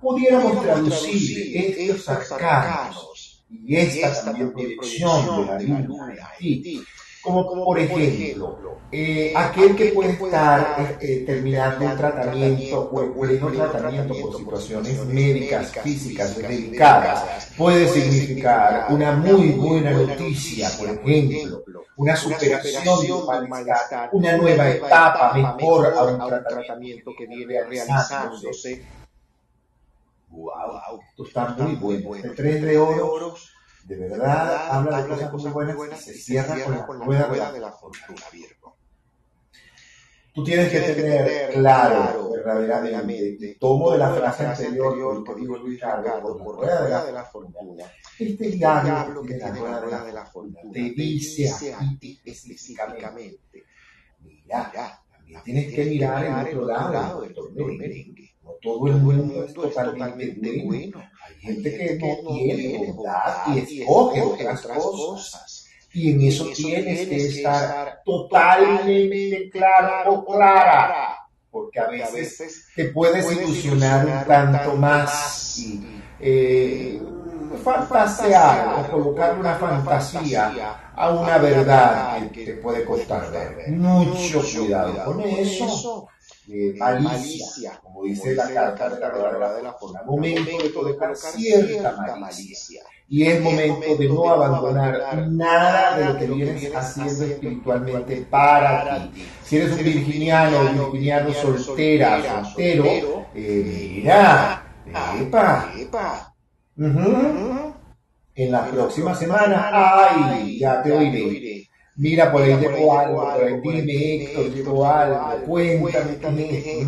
Pudiéramos 0.00 0.60
traducir 0.60 1.56
estos 1.56 2.08
arcanos 2.08 3.44
y 3.48 3.76
esta 3.76 4.24
también 4.24 4.52
dirección 4.52 5.46
de 5.46 5.46
la 5.46 5.60
luna 5.60 6.32
como 7.22 7.64
por 7.64 7.78
ejemplo, 7.78 8.58
eh, 8.90 9.32
aquel 9.34 9.76
que 9.76 9.86
puede 9.86 10.10
estar 10.10 10.98
eh, 11.00 11.22
terminando 11.24 11.86
un 11.86 11.96
tratamiento 11.96 12.90
o 12.92 13.02
en 13.02 13.12
pleno 13.14 13.48
tratamiento 13.70 14.14
por 14.20 14.36
situaciones 14.36 15.06
médicas, 15.06 15.72
físicas 15.82 16.36
delicadas, 16.36 17.52
puede 17.56 17.88
significar 17.88 18.86
una 18.90 19.12
muy 19.12 19.52
buena 19.52 19.92
noticia, 19.92 20.68
por 20.76 20.90
ejemplo, 20.90 21.64
una 21.96 22.16
superación 22.16 23.06
de 23.06 23.12
un 23.12 23.48
malestar, 23.48 24.10
una 24.12 24.36
nueva 24.36 24.68
etapa 24.68 25.32
mejor 25.32 25.86
a 25.86 26.02
un 26.02 26.44
tratamiento 26.44 27.12
que 27.16 27.26
viene 27.26 27.62
realizándose. 27.64 28.84
Wow, 30.30 31.00
esto 31.10 31.26
está 31.26 31.48
muy 31.48 31.96
bueno. 32.02 32.32
El 32.36 32.62
de 32.62 32.78
oro 32.78 33.36
de 33.84 33.96
verdad 33.96 34.68
habla 34.70 35.02
de 35.02 35.30
cosas 35.30 35.52
muy 35.52 35.72
buenas 35.74 36.00
y 36.08 36.12
se 36.12 36.14
cierra 36.14 36.86
con 36.86 36.98
la 36.98 37.04
rueda 37.04 37.52
de 37.52 37.60
la 37.60 37.72
fortuna, 37.72 38.22
Virgo. 38.32 38.76
Tú 40.34 40.42
tienes 40.42 40.72
que 40.72 40.80
tener 40.80 41.50
claro, 41.50 42.30
verdaderamente, 42.30 43.56
tomo 43.60 43.92
de 43.92 43.98
la 43.98 44.14
frase 44.14 44.46
anterior 44.46 45.24
que 45.24 45.34
dijo 45.34 45.58
Luis 45.58 45.78
Ricardo, 45.78 46.38
por 46.38 46.56
rueda 46.56 47.04
de 47.04 47.12
la 47.12 47.24
fortuna. 47.24 47.84
Este 48.18 48.48
diablo 48.48 49.22
que 49.22 49.34
tiene 49.34 49.60
la 49.60 49.80
rueda 49.80 50.04
de 50.04 50.12
la 50.12 50.24
fortuna 50.24 50.72
te 50.72 50.80
dice 50.80 51.74
a 51.74 51.98
ti 52.00 52.18
específicamente, 52.24 53.64
mira, 54.20 54.72
también 54.72 55.42
tienes 55.44 55.74
que 55.74 55.84
mirar 55.84 56.48
el 56.48 56.58
otro 56.58 56.66
lado 56.66 57.20
del 57.20 57.76
merengue. 57.76 58.31
No 58.42 58.50
todo 58.60 58.88
el 58.88 58.94
mundo 58.94 59.44
es 59.44 59.54
totalmente 59.54 60.62
bueno. 60.64 61.02
Hay 61.26 61.34
gente 61.40 61.76
que 61.76 61.94
no 61.96 62.34
tiene 62.34 62.92
bondad 62.92 63.54
y 63.54 63.80
escoge 63.80 64.20
otras 64.20 64.60
cosas. 64.62 65.66
Y 65.94 66.10
en 66.10 66.22
eso 66.22 66.46
tienes 66.54 67.06
que 67.06 67.16
estar 67.16 68.02
totalmente 68.04 69.50
claro 69.50 70.14
o 70.14 70.24
clara, 70.24 71.18
porque 71.50 71.80
a 71.80 71.88
veces 71.88 72.66
te 72.74 72.86
puedes 72.86 73.30
ilusionar 73.30 74.06
un 74.06 74.24
tanto 74.26 74.74
más 74.76 75.58
y 75.58 75.84
eh, 76.18 77.02
fantasear 77.62 78.80
o 78.80 78.90
colocar 78.90 79.38
una 79.38 79.54
fantasía 79.56 80.92
a 80.94 81.10
una 81.10 81.38
verdad 81.38 82.30
que 82.30 82.46
te 82.46 82.52
puede 82.54 82.84
costar 82.84 83.30
ver. 83.30 83.68
Mucho 83.68 84.40
cuidado 84.40 85.04
con 85.04 85.20
eso. 85.20 86.08
Malicia, 86.78 87.78
como 87.82 88.02
dice 88.04 88.34
la 88.34 88.52
carta 88.52 88.88
de 88.90 89.00
la 89.00 89.54
de 89.54 89.62
la 89.62 89.72
forma, 89.74 90.02
momento 90.02 90.58
de 90.62 90.72
colocar 90.72 91.16
cierta 91.16 92.16
malicia. 92.16 92.82
y 93.08 93.24
es 93.26 93.40
momento 93.40 93.94
de 93.96 94.08
no 94.08 94.28
abandonar 94.28 95.28
nada 95.28 95.98
de 95.98 96.04
lo 96.06 96.18
que 96.18 96.26
vienes 96.26 96.74
haciendo 96.74 97.24
espiritualmente 97.24 98.26
para 98.28 99.10
ti. 99.12 99.24
Si 99.44 99.56
eres 99.56 99.72
un 99.72 99.84
virginiano 99.84 100.60
o 100.60 100.90
virginiano 100.90 101.32
soltera, 101.32 102.44
soltero, 102.44 103.26
eh, 103.34 104.00
mira, 104.02 104.64
epa, 105.20 105.72
en 108.34 108.50
la 108.50 108.66
próxima 108.66 109.14
semana, 109.14 109.68
ay, 109.72 110.58
ya 110.58 110.82
te 110.82 110.90
oiré. 110.90 111.51
Mira, 112.02 112.32
por 112.32 112.42
ahí 112.42 112.56
llegó 112.56 112.98
algo, 112.98 113.22
por 113.22 113.44
ahí 113.44 113.60
dime, 113.60 114.24
Héctor, 114.24 114.46
llegó 114.52 114.84
algo, 114.84 115.46
cuéntame, 115.46 116.48
qué 116.48 116.86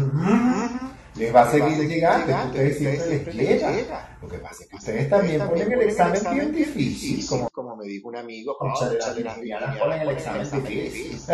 les 1.14 1.32
va 1.32 1.42
a 1.42 1.50
seguir 1.52 1.88
llegando, 1.88 2.34
ustedes 2.46 2.78
siempre 2.78 3.32
les 3.34 3.62
llega. 3.62 4.18
Lo 4.20 4.28
que 4.28 4.38
pasa 4.38 4.64
es 4.64 4.68
que 4.68 4.76
ustedes 4.76 5.08
también 5.08 5.46
ponen 5.46 5.72
el 5.72 5.82
examen 5.82 6.20
bien 6.32 6.52
difícil, 6.52 7.24
como, 7.52 7.76
me 7.76 7.84
dijo 7.84 8.08
un 8.08 8.16
amigo, 8.16 8.56
de 8.90 9.22
las 9.22 9.38
ponen 9.78 10.00
el 10.00 10.10
examen 10.10 10.64
difícil. 10.64 11.16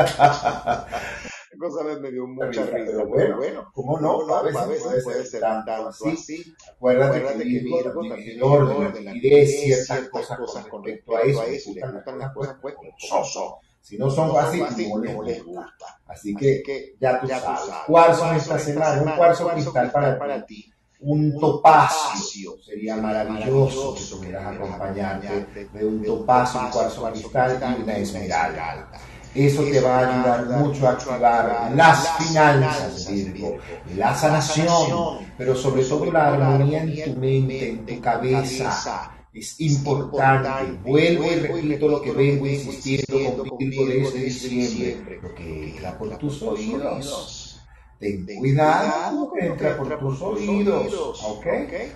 cosa 1.59 1.85
me 1.85 2.11
dio 2.11 2.27
mucha 2.27 2.65
risa, 2.67 2.77
pero 2.87 3.07
bueno, 3.07 3.37
bueno, 3.37 3.71
¿cómo 3.75 3.99
no? 3.99 4.35
A 4.35 4.43
veces, 4.43 5.03
puede, 5.05 5.25
ser 5.25 5.41
tanto 5.41 5.89
así. 5.89 6.55
Acuérdate, 6.77 7.23
que 7.23 7.45
Virgo 7.45 8.09
también 8.09 8.37
el 8.37 8.43
orden, 8.43 9.05
la 9.07 9.13
liquidez, 9.13 9.61
ciertas 9.63 10.09
cosas 10.11 10.67
con 10.69 10.85
respecto 10.85 11.17
a 11.17 11.23
eso, 11.23 11.73
le 11.75 11.93
gustan 11.93 12.19
las 12.19 12.35
cosas 12.35 12.57
pues 12.61 12.75
so 12.99 13.61
si 13.81 13.99
no 13.99 14.11
son 14.11 14.37
así, 14.39 14.63
no 14.89 15.23
les 15.23 15.45
gusta. 15.45 15.99
Así 16.07 16.35
que 16.35 16.95
ya 17.01 17.21
tú 17.21 17.29
sabes. 17.29 17.73
Cuarzo 17.87 18.33
esta 18.33 18.59
semana, 18.59 19.03
un 19.03 19.11
cuarzo 19.13 19.49
cristal 19.49 19.91
para 19.91 20.45
ti. 20.45 20.73
Un 21.03 21.39
topacio. 21.39 22.57
sería 22.63 22.97
maravilloso 22.97 23.95
que 23.95 24.05
tuvieras 24.05 24.55
acompañarte 24.55 25.69
de 25.73 25.85
un 25.85 26.05
topacio, 26.05 26.61
un 26.61 26.71
cuarzo 26.71 27.11
cristal 27.11 27.77
y 27.79 27.83
una 27.83 27.97
esmeralda. 27.97 28.91
Eso 29.35 29.63
te 29.63 29.81
va 29.81 30.01
a 30.01 30.09
ayudar 30.09 30.47
mucho 30.47 30.89
a 30.89 30.91
activar 30.91 31.73
las 31.75 32.17
finanzas, 32.17 33.09
Virgo, 33.09 33.59
la 33.97 34.15
sanación, 34.15 35.19
pero 35.39 35.55
sobre 35.55 35.85
todo 35.85 36.11
la 36.11 36.29
armonía 36.29 36.83
en 36.83 37.15
tu 37.15 37.21
mente, 37.21 37.71
en 37.71 37.87
tu 37.87 38.01
cabeza, 38.01 39.13
es 39.33 39.61
importante. 39.61 40.79
Vuelvo 40.85 41.25
y 41.25 41.35
repito 41.37 41.89
lo 41.89 42.03
que 42.03 42.13
vengo 42.13 42.47
insistiendo 42.47 43.45
contigo 43.45 43.87
desde 43.87 44.19
diciembre. 44.25 45.21
Lo 45.23 45.35
que 45.35 45.71
entra 45.71 45.97
por 45.99 46.19
tus 46.19 46.43
oídos. 46.43 47.47
Ten 48.01 48.25
cuidado 48.25 49.31
que 49.31 49.45
entra 49.45 49.77
por 49.77 49.99
tus 49.99 50.23
oídos. 50.23 51.23
¿Ok? 51.23 51.47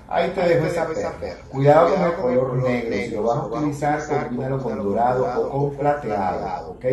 Ahí 0.09 0.31
te 0.31 0.41
dejo 0.43 0.67
esa 0.67 0.87
perla. 0.87 1.43
Cuidado 1.49 1.95
con 1.95 2.05
el 2.05 2.15
color 2.39 2.63
negro. 2.63 2.95
Si 2.95 3.11
lo 3.11 3.23
vas 3.23 3.39
a 3.39 3.47
utilizar, 3.47 4.07
combínalo 4.07 4.63
con 4.63 4.85
dorado 4.85 5.49
o 5.49 5.71
con 5.71 5.77
plateado. 5.79 6.73
¿Ok? 6.73 6.85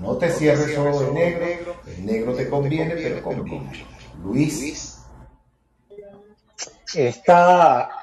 No 0.00 0.16
te 0.16 0.30
cierres 0.30 0.74
solo 0.74 1.00
de 1.00 1.12
negro. 1.12 1.74
El 1.86 2.06
negro 2.06 2.34
te 2.34 2.48
conviene, 2.48 2.94
pero 2.94 3.22
combina. 3.22 3.72
Luis. 4.22 4.98
Esta 6.94 8.01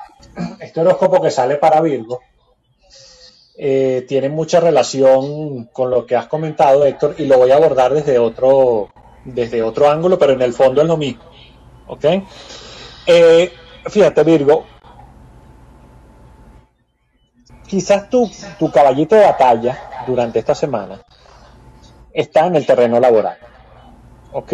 este 0.59 0.82
horóscopo 0.82 1.22
que 1.22 1.32
sale 1.32 1.55
para 1.55 1.82
Virgo 1.82 2.20
eh, 3.61 4.05
tiene 4.07 4.30
mucha 4.30 4.61
relación 4.61 5.65
con 5.65 5.89
lo 5.89 6.05
que 6.05 6.15
has 6.15 6.28
comentado, 6.28 6.86
Héctor, 6.86 7.15
y 7.17 7.26
lo 7.26 7.38
voy 7.38 7.51
a 7.51 7.57
abordar 7.57 7.93
desde 7.93 8.17
otro, 8.17 8.89
desde 9.26 9.61
otro 9.61 9.89
ángulo, 9.89 10.17
pero 10.17 10.32
en 10.32 10.41
el 10.41 10.53
fondo 10.53 10.82
es 10.82 10.88
lo 10.88 10.95
mismo. 10.95 11.24
¿Ok? 11.88 12.05
Eh, 13.05 13.51
fíjate, 13.86 14.24
Virgo, 14.24 14.63
quizás 17.67 18.09
tu, 18.09 18.32
tu 18.57 18.72
caballito 18.72 19.15
de 19.15 19.24
batalla 19.24 20.05
durante 20.07 20.39
esta 20.39 20.55
semana 20.55 21.01
está 22.13 22.45
en 22.45 22.55
el 22.55 22.65
terreno 22.65 22.97
laboral. 22.97 23.38
¿Ok? 24.32 24.53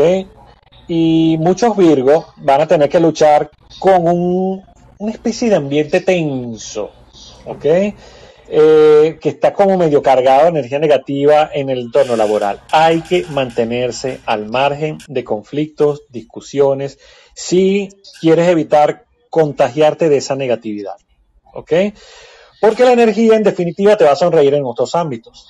Y 0.87 1.37
muchos 1.39 1.77
Virgos 1.77 2.25
van 2.37 2.61
a 2.61 2.67
tener 2.67 2.89
que 2.89 2.99
luchar 2.99 3.51
con 3.79 4.07
un 4.07 4.74
una 4.97 5.11
especie 5.11 5.49
de 5.49 5.55
ambiente 5.55 6.01
tenso, 6.01 6.91
¿ok? 7.45 7.65
Eh, 8.47 9.17
que 9.19 9.29
está 9.29 9.53
como 9.53 9.75
medio 9.75 10.03
cargado 10.03 10.43
de 10.43 10.49
energía 10.49 10.77
negativa 10.77 11.49
en 11.51 11.69
el 11.69 11.79
entorno 11.79 12.15
laboral. 12.15 12.61
Hay 12.71 13.01
que 13.01 13.25
mantenerse 13.31 14.19
al 14.25 14.49
margen 14.49 14.99
de 15.07 15.23
conflictos, 15.23 16.03
discusiones, 16.09 16.99
si 17.33 17.89
quieres 18.21 18.47
evitar 18.47 19.05
contagiarte 19.31 20.09
de 20.09 20.17
esa 20.17 20.35
negatividad, 20.35 20.95
¿ok? 21.53 21.73
Porque 22.61 22.85
la 22.85 22.93
energía 22.93 23.35
en 23.35 23.43
definitiva 23.43 23.97
te 23.97 24.05
va 24.05 24.11
a 24.11 24.15
sonreír 24.15 24.53
en 24.53 24.65
otros 24.65 24.95
ámbitos. 24.95 25.47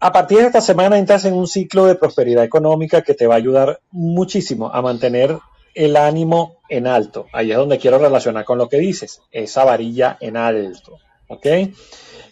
A 0.00 0.10
partir 0.10 0.38
de 0.38 0.46
esta 0.46 0.60
semana 0.60 0.98
entras 0.98 1.24
en 1.24 1.34
un 1.34 1.46
ciclo 1.46 1.86
de 1.86 1.94
prosperidad 1.94 2.44
económica 2.44 3.02
que 3.02 3.14
te 3.14 3.26
va 3.26 3.34
a 3.34 3.38
ayudar 3.38 3.80
muchísimo 3.90 4.70
a 4.72 4.82
mantener 4.82 5.38
el 5.74 5.96
ánimo 5.96 6.58
en 6.68 6.86
alto. 6.86 7.26
Ahí 7.32 7.50
es 7.50 7.56
donde 7.56 7.78
quiero 7.78 7.98
relacionar 7.98 8.44
con 8.44 8.58
lo 8.58 8.68
que 8.68 8.78
dices, 8.78 9.20
esa 9.30 9.64
varilla 9.64 10.16
en 10.20 10.36
alto. 10.36 10.98
¿Ok? 11.28 11.46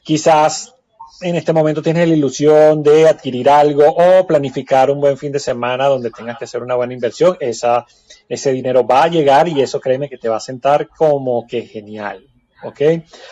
Quizás 0.02 0.74
en 1.20 1.36
este 1.36 1.52
momento 1.52 1.82
tienes 1.82 2.08
la 2.08 2.14
ilusión 2.14 2.82
de 2.82 3.08
adquirir 3.08 3.48
algo 3.48 3.84
o 3.86 4.26
planificar 4.26 4.90
un 4.90 5.00
buen 5.00 5.16
fin 5.16 5.32
de 5.32 5.38
semana 5.38 5.86
donde 5.86 6.10
tengas 6.10 6.38
que 6.38 6.44
hacer 6.44 6.62
una 6.62 6.74
buena 6.74 6.94
inversión. 6.94 7.36
Esa, 7.40 7.86
ese 8.28 8.52
dinero 8.52 8.86
va 8.86 9.04
a 9.04 9.08
llegar 9.08 9.48
y 9.48 9.60
eso 9.60 9.80
créeme 9.80 10.08
que 10.08 10.18
te 10.18 10.28
va 10.28 10.36
a 10.36 10.40
sentar 10.40 10.88
como 10.88 11.46
que 11.46 11.62
genial. 11.62 12.26
¿Ok? 12.64 12.80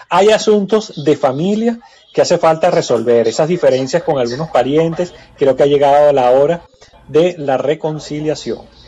Hay 0.09 0.31
asuntos 0.31 1.05
de 1.05 1.17
familia 1.17 1.79
que 2.13 2.23
hace 2.23 2.39
falta 2.39 2.71
resolver, 2.71 3.29
esas 3.29 3.49
diferencias 3.49 4.03
con 4.03 4.19
algunos 4.19 4.51
parientes. 4.51 5.15
Creo 5.37 5.55
que 5.55 5.63
ha 5.63 5.67
llegado 5.67 6.13
la 6.13 6.31
hora 6.31 6.63
de 7.09 7.37
la 7.39 7.57
reconciliación. 7.57 8.80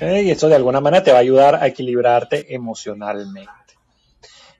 Y 0.00 0.30
esto 0.30 0.48
de 0.48 0.54
alguna 0.54 0.80
manera 0.80 1.02
te 1.02 1.10
va 1.10 1.18
a 1.18 1.20
ayudar 1.20 1.56
a 1.56 1.66
equilibrarte 1.66 2.54
emocionalmente. 2.54 3.50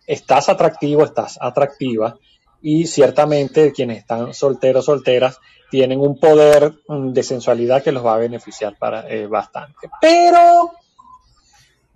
Estás 0.06 0.48
atractivo, 0.48 1.04
estás 1.04 1.38
atractiva 1.40 2.16
y 2.60 2.86
ciertamente 2.86 3.72
quienes 3.72 3.98
están 3.98 4.34
solteros, 4.34 4.86
solteras, 4.86 5.38
tienen 5.70 6.00
un 6.00 6.18
poder 6.18 6.72
mm, 6.88 7.12
de 7.12 7.22
sensualidad 7.22 7.82
que 7.82 7.92
los 7.92 8.04
va 8.04 8.14
a 8.14 8.18
beneficiar 8.18 8.76
para, 8.76 9.08
eh, 9.08 9.26
bastante. 9.26 9.88
Pero, 10.00 10.72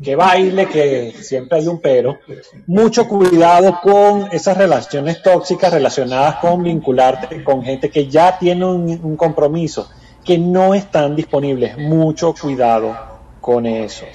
que 0.00 0.14
baile, 0.14 0.68
que 0.68 1.12
siempre 1.12 1.58
hay 1.58 1.66
un 1.66 1.80
pero, 1.80 2.18
mucho 2.66 3.08
cuidado 3.08 3.80
con 3.82 4.28
esas 4.30 4.56
relaciones 4.56 5.22
tóxicas 5.22 5.72
relacionadas 5.72 6.36
con 6.36 6.62
vincularte 6.62 7.42
con 7.42 7.64
gente 7.64 7.90
que 7.90 8.08
ya 8.08 8.38
tiene 8.38 8.64
un 8.66 9.16
compromiso, 9.16 9.88
que 10.24 10.38
no 10.38 10.74
están 10.74 11.16
disponibles. 11.16 11.78
Mucho 11.78 12.34
cuidado 12.34 13.11
con 13.42 13.66
eso. 13.66 14.06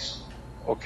¿Ok? 0.65 0.85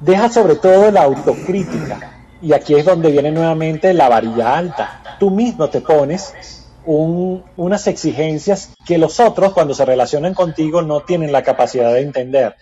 Deja 0.00 0.28
sobre 0.28 0.56
todo 0.56 0.90
la 0.90 1.04
autocrítica. 1.04 2.10
Y 2.42 2.52
aquí 2.52 2.74
es 2.74 2.84
donde 2.84 3.10
viene 3.10 3.30
nuevamente 3.30 3.94
la 3.94 4.10
varilla 4.10 4.58
alta. 4.58 5.16
Tú 5.18 5.30
mismo 5.30 5.70
te 5.70 5.80
pones 5.80 6.34
unas 6.84 7.86
exigencias 7.86 8.72
que 8.84 8.98
los 8.98 9.18
otros 9.18 9.54
cuando 9.54 9.72
se 9.72 9.86
relacionan 9.86 10.34
contigo 10.34 10.82
no 10.82 11.00
tienen 11.00 11.32
la 11.32 11.42
capacidad 11.42 11.90
de 11.94 12.02
entender. 12.02 12.56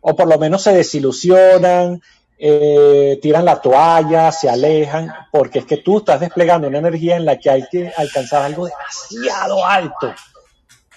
O 0.00 0.16
por 0.16 0.26
lo 0.26 0.36
menos 0.38 0.62
se 0.62 0.72
desilusionan, 0.72 2.02
eh, 2.36 3.20
tiran 3.22 3.44
la 3.44 3.60
toalla, 3.60 4.32
se 4.32 4.50
alejan, 4.50 5.12
porque 5.30 5.60
es 5.60 5.66
que 5.66 5.76
tú 5.76 5.98
estás 5.98 6.18
desplegando 6.18 6.66
una 6.66 6.78
energía 6.78 7.14
en 7.14 7.24
la 7.24 7.38
que 7.38 7.50
hay 7.50 7.64
que 7.70 7.92
alcanzar 7.96 8.42
algo 8.42 8.66
demasiado 8.66 9.64
alto 9.64 10.12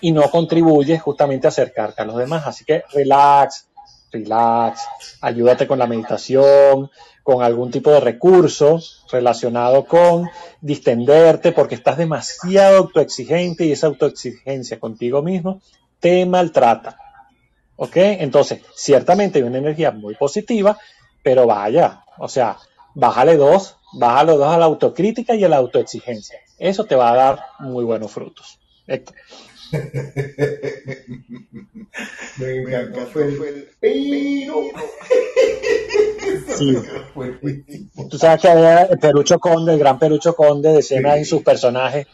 y 0.02 0.12
no 0.12 0.24
contribuye 0.30 1.00
justamente 1.00 1.48
a 1.48 1.50
acercarte 1.50 2.02
a 2.02 2.06
los 2.06 2.18
demás. 2.18 2.46
Así 2.46 2.66
que 2.66 2.84
relax, 2.94 3.68
relax, 4.12 4.82
ayúdate 5.22 5.68
con 5.68 5.80
la 5.80 5.88
meditación, 5.88 6.90
con 7.24 7.44
algún 7.44 7.72
tipo 7.72 7.92
de 7.92 8.00
recurso 8.00 8.80
relacionado 9.12 9.86
con 9.86 10.30
distenderte 10.62 11.52
porque 11.52 11.76
estás 11.76 11.98
demasiado 11.98 12.78
autoexigente 12.78 13.66
y 13.66 13.74
esa 13.74 13.88
autoexigencia 13.88 14.80
contigo 14.80 15.22
mismo 15.22 15.62
te 16.00 16.26
maltrata. 16.26 16.98
¿Ok? 17.76 17.98
Entonces, 17.98 18.62
ciertamente 18.76 19.40
hay 19.40 19.44
una 19.44 19.60
energía 19.60 19.92
muy 19.92 20.16
positiva, 20.16 20.78
pero 21.22 21.46
vaya, 21.46 22.04
o 22.18 22.28
sea, 22.28 22.58
bájale 22.96 23.38
dos, 23.38 23.76
bájale 23.94 24.32
dos 24.32 24.48
a 24.48 24.58
la 24.58 24.66
autocrítica 24.66 25.36
y 25.36 25.44
a 25.44 25.50
la 25.50 25.58
autoexigencia. 25.58 26.40
Eso 26.58 26.86
te 26.86 26.96
va 26.96 27.12
a 27.12 27.16
dar 27.16 27.44
muy 27.60 27.84
buenos 27.84 28.12
frutos. 28.12 28.58
Me 32.38 32.56
encantó, 32.58 33.06
fue 33.08 33.28
el 33.28 33.70
pero. 33.80 34.64
Sí. 36.58 36.78
Tú 38.10 38.18
sabes 38.18 38.42
que 38.42 38.48
había 38.48 38.84
el 38.84 39.00
Perucho 39.00 39.40
Conde, 39.40 39.74
el 39.74 39.80
gran 39.80 40.00
Perucho 40.00 40.36
Conde, 40.36 40.74
decía 40.74 41.18
en 41.18 41.26
sus 41.26 41.44
personajes, 41.44 42.08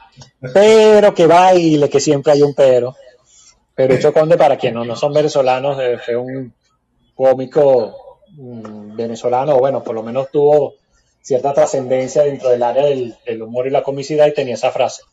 pero 0.54 1.14
que 1.14 1.28
baile, 1.28 1.90
que 1.90 2.00
siempre 2.00 2.34
hay 2.34 2.42
un 2.42 2.54
pero. 2.54 2.96
Perucho 3.76 4.14
Conde, 4.14 4.38
para 4.38 4.58
quienes 4.58 4.86
no, 4.86 4.96
son 4.96 5.14
venezolanos, 5.14 5.78
eh, 5.82 5.98
fue 6.04 6.16
un 6.16 6.54
cómico 7.16 8.20
mm, 8.30 8.96
venezolano, 8.96 9.58
bueno, 9.58 9.84
por 9.84 9.96
lo 9.96 10.04
menos 10.04 10.30
tuvo 10.32 10.76
cierta 11.22 11.54
trascendencia 11.54 12.24
dentro 12.24 12.50
del 12.50 12.64
área 12.64 12.86
del, 12.86 13.16
del 13.26 13.42
humor 13.42 13.66
y 13.68 13.72
la 13.72 13.84
comicidad 13.84 14.28
y 14.28 14.34
tenía 14.34 14.56
esa 14.56 14.72
frase. 14.72 15.04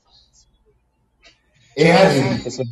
Es 1.74 2.46
así. 2.46 2.62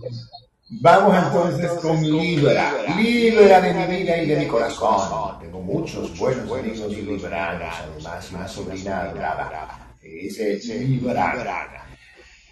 Vamos 0.70 1.16
entonces 1.16 1.70
con 1.80 2.02
Libra. 2.02 2.94
Libra 2.96 3.60
de 3.60 3.72
mi 3.72 3.96
vida 3.96 4.16
y 4.18 4.26
de 4.26 4.36
mi 4.36 4.46
corazón. 4.46 5.38
Tengo 5.40 5.60
muchos 5.60 6.16
buenos 6.18 6.50
amigos 6.50 6.92
libranos, 6.92 7.74
además, 7.80 8.32
una 8.32 8.46
sobrina 8.46 9.02
adorada. 9.02 9.94
Es 10.02 10.66
Libra. 10.66 11.86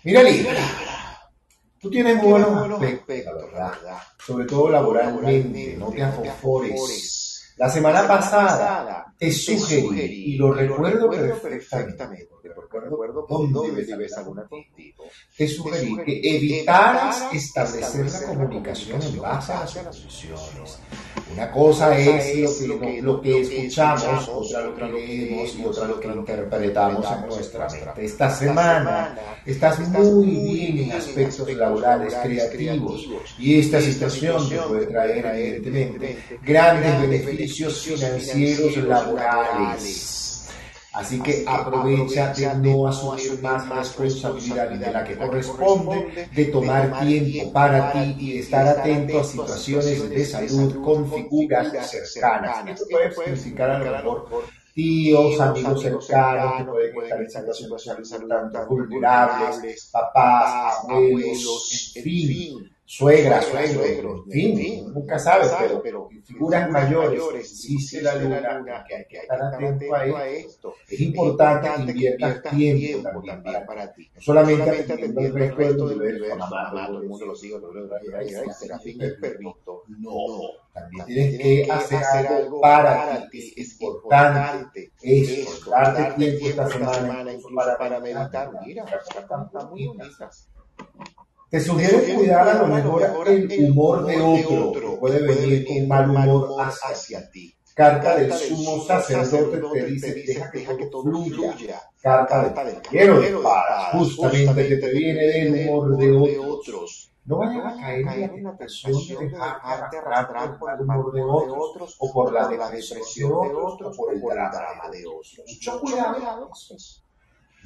Mira, 0.02 0.22
Libra. 0.22 0.52
Tú 1.78 1.90
tienes 1.90 2.22
buenos 2.22 2.82
aspectos, 2.82 3.52
¿verdad? 3.52 3.72
Sobre 4.18 4.46
todo 4.46 4.70
laboralmente, 4.70 5.76
no 5.76 5.90
te 5.90 6.02
afofores. 6.02 7.15
La 7.56 7.70
semana 7.70 8.06
pasada 8.06 9.06
te 9.18 9.32
sugerí, 9.32 10.34
y 10.34 10.36
lo 10.36 10.52
recuerdo 10.52 11.08
perfectamente, 11.08 12.28
recuerdo 12.80 13.26
dónde 13.28 13.82
vives 13.82 14.16
alguna 14.16 14.46
contigo, 14.46 15.04
te 15.36 15.48
sugerí 15.48 15.96
que 16.04 16.20
evitaras 16.22 17.32
establecer 17.32 18.10
la 18.10 18.26
comunicación 18.26 19.02
en 19.02 19.20
base 19.20 19.52
a 19.52 19.60
las 19.60 19.96
suposiciones. 19.96 20.78
Una 21.32 21.50
cosa 21.50 21.98
es 21.98 22.60
lo 22.66 22.80
que, 22.80 23.02
lo 23.02 23.20
que 23.20 23.40
escuchamos, 23.40 24.28
otra 24.28 24.60
lo 24.62 24.74
que 24.76 24.84
leemos 24.84 25.54
y 25.56 25.64
otra 25.64 25.86
lo 25.86 26.00
que 26.00 26.08
interpretamos 26.08 27.06
en 27.10 27.26
nuestra 27.26 27.68
mente. 27.68 28.04
Esta 28.04 28.30
semana 28.30 29.18
estás 29.44 29.80
muy 29.88 30.26
bien 30.26 30.78
en 30.78 30.92
aspectos 30.92 31.52
laborales 31.52 32.14
creativos. 32.22 33.06
y 33.38 33.58
esta 33.58 33.80
situación 33.80 34.48
te 34.48 34.56
puede 34.58 34.86
traer 34.86 35.26
evidentemente 35.26 36.18
grandes 36.42 37.00
beneficios 37.00 37.45
financieros 37.48 38.76
laborales. 38.76 40.16
Así 40.92 41.20
que 41.20 41.44
aprovecha 41.46 42.32
de 42.32 42.54
no 42.54 42.88
asumir 42.88 43.38
más 43.42 43.68
responsabilidad 43.68 44.70
de 44.70 44.90
la 44.90 45.04
que 45.04 45.14
corresponde, 45.14 46.28
de 46.34 46.44
tomar 46.46 47.00
tiempo 47.00 47.52
para 47.52 47.92
ti 47.92 48.16
y 48.18 48.38
estar 48.38 48.66
atento 48.66 49.20
a 49.20 49.24
situaciones 49.24 50.08
de 50.08 50.24
salud 50.24 50.82
con 50.82 51.10
figuras 51.12 51.70
cercanas. 51.90 52.66
Esto 52.66 52.86
puede 52.90 53.14
significar 53.14 53.70
a 53.70 53.78
lo 53.78 53.90
mejor 53.90 54.46
tíos, 54.74 55.38
amigos 55.38 55.82
cercanos 55.82 56.56
que 56.56 56.92
pueden 56.94 57.26
estar 57.26 57.44
en 57.44 57.54
situaciones 57.54 58.14
vulnerables, 58.68 59.90
papás, 59.92 60.76
abuelos, 60.88 61.92
en 61.94 62.02
fin 62.02 62.75
suegra, 62.86 63.42
suegro, 63.42 64.24
en 64.26 64.30
fin, 64.30 64.92
nunca 64.94 65.18
sabes, 65.18 65.52
pero, 65.82 66.08
figuras 66.24 66.70
mayores, 66.70 67.34
existe 67.34 68.00
la 68.00 68.14
luna, 68.14 68.84
que 68.86 68.94
hay 68.94 69.06
que 69.06 69.18
estar 69.18 69.42
atento 69.42 69.94
a 69.94 70.28
esto. 70.28 70.74
Es 70.88 71.00
importante 71.00 71.68
que 71.68 71.80
inviertas 71.80 72.42
tiempo 72.54 73.22
también 73.26 73.66
para, 73.66 73.92
ti. 73.92 74.08
No 74.14 74.22
solamente 74.22 74.70
atendiendo 74.70 75.20
el 75.20 75.34
recuerdo 75.34 75.88
de 75.88 75.96
ver 75.96 76.28
con 76.28 76.38
mamá, 76.38 76.86
todo 76.86 77.02
el 77.02 77.08
mundo 77.08 77.26
los 77.26 77.44
hijos, 77.44 77.62
Serafín 78.56 79.02
el 79.02 79.18
perrito. 79.18 79.82
No, 79.88 80.12
también 80.72 81.06
tienes 81.06 81.38
que 81.38 81.72
hacer 81.72 82.26
algo 82.28 82.60
para 82.60 83.28
ti. 83.28 83.52
Es 83.56 83.80
importante 83.80 84.92
eso, 85.02 85.70
darte 85.70 86.12
tiempo 86.16 86.46
esta 86.46 86.68
semana 86.68 87.26
para 87.78 87.98
meditar. 87.98 88.52
Mira, 88.64 88.84
están 88.84 89.70
muy 89.70 89.86
bonitas. 89.88 90.48
Te 91.48 91.60
sugiero 91.60 92.00
cuidar 92.14 92.48
a 92.48 92.54
lo 92.54 92.66
mejor 92.66 93.28
el 93.28 93.70
humor 93.70 94.04
de 94.04 94.20
otro, 94.20 94.98
puede 94.98 95.20
venir 95.20 95.64
con 95.64 95.86
mal 95.86 96.10
humor 96.10 96.60
hacia 96.60 97.30
ti. 97.30 97.54
Carta 97.72 98.16
del 98.16 98.32
sumo 98.32 98.82
sacerdote 98.84 99.62
te 99.72 99.84
dice, 99.84 100.14
deja 100.14 100.50
que 100.50 100.86
todo 100.86 101.02
fluya. 101.24 101.80
Carta 102.02 102.64
del 102.64 102.80
quiero 102.82 103.20
de 103.20 103.32
justamente 103.92 104.68
que 104.68 104.76
te 104.76 104.90
viene 104.90 105.26
del 105.26 105.68
humor 105.68 105.96
de 105.96 106.38
otros. 106.38 107.12
No 107.26 107.38
vayas 107.38 107.64
a 107.64 107.76
caer 107.76 108.30
en 108.34 108.44
la 108.44 108.56
tentación 108.56 109.18
de 109.20 109.26
dejarte 109.26 109.98
arrastrar 109.98 110.58
por 110.58 110.72
el 110.72 110.80
humor 110.80 111.12
de 111.12 111.22
otros, 111.22 111.96
o 111.98 112.12
por 112.12 112.32
la 112.32 112.48
depresión 112.48 113.48
de 113.48 113.54
otros, 113.54 113.96
o 113.96 113.96
por 113.96 114.14
el 114.14 114.20
drama 114.20 114.90
de 114.90 115.06
otros. 115.06 115.42
Mucho 115.46 115.80
cuidado 115.80 116.50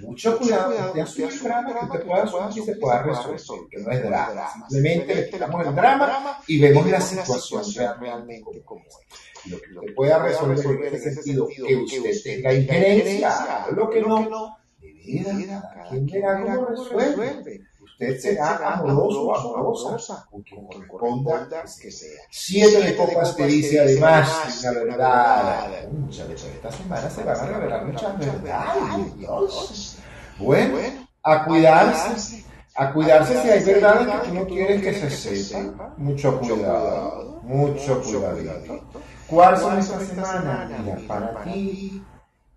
mucho 0.00 0.38
cuidado, 0.38 0.92
te 0.92 1.00
asumes 1.00 1.42
drama 1.42 1.90
que 1.90 1.98
te 1.98 2.04
pueda 2.04 2.24
asumir 2.24 2.58
y 2.58 2.62
se 2.62 2.76
pueda 2.76 3.02
resolver, 3.02 3.68
que 3.70 3.78
no 3.78 3.90
es 3.90 4.02
drama. 4.02 4.48
Simplemente 4.68 5.14
le 5.14 5.30
quitamos 5.30 5.66
el 5.66 5.74
drama 5.74 6.38
y 6.46 6.60
vemos 6.60 6.90
la 6.90 7.00
situación 7.00 7.62
realmente 8.00 8.62
como 8.64 8.82
es. 8.82 9.50
Lo 9.50 9.58
que 9.58 9.86
te 9.86 9.92
pueda 9.92 10.22
resolver 10.22 10.88
en 10.88 10.94
ese 10.94 11.14
sentido, 11.14 11.48
que 11.48 11.76
usted 11.76 12.22
tenga 12.22 12.52
injerencia, 12.52 13.66
lo 13.72 13.88
que 13.88 14.00
no, 14.02 14.56
de 14.80 14.92
vida, 14.92 15.86
¿quién 15.88 16.06
verá 16.06 16.42
cómo 16.42 16.66
resuelve? 16.66 17.60
Usted 18.00 18.18
será 18.18 18.56
amoroso 18.56 19.26
o 19.26 19.36
amorosa 19.36 20.26
con 20.30 20.40
quien 20.40 20.66
corresponda 20.66 21.64
que 21.82 21.90
sea. 21.90 22.22
Siete 22.30 22.82
de 22.82 22.96
copas 22.96 23.36
te 23.36 23.44
dice 23.44 23.78
además 23.78 24.64
una 24.64 24.72
verdad. 24.72 25.88
Muchas 25.92 26.28
veces 26.28 26.54
esta 26.54 26.72
semana 26.72 27.10
se 27.10 27.22
van 27.22 27.38
a 27.38 27.44
revelar 27.44 27.84
muchas 27.84 28.18
verdades. 28.18 29.18
Dios. 29.18 29.96
Bueno, 30.38 30.78
a 31.22 31.44
cuidarse. 31.44 32.44
A 32.74 32.90
cuidarse 32.90 33.42
si 33.42 33.50
hay 33.50 33.64
verdades 33.64 34.08
que 34.08 34.28
tú 34.28 34.34
no 34.34 34.46
quieres 34.46 34.80
que 34.80 34.94
se 34.94 35.36
sepa. 35.36 35.94
Mucho 35.98 36.40
cuidado. 36.40 37.40
Mucho 37.42 38.02
cuidado. 38.02 38.80
¿Cuál 39.26 39.58
son 39.58 39.78
esta 39.78 40.00
semana? 40.00 40.70
Mira, 40.82 40.98
para 41.06 41.42
ti. 41.42 42.02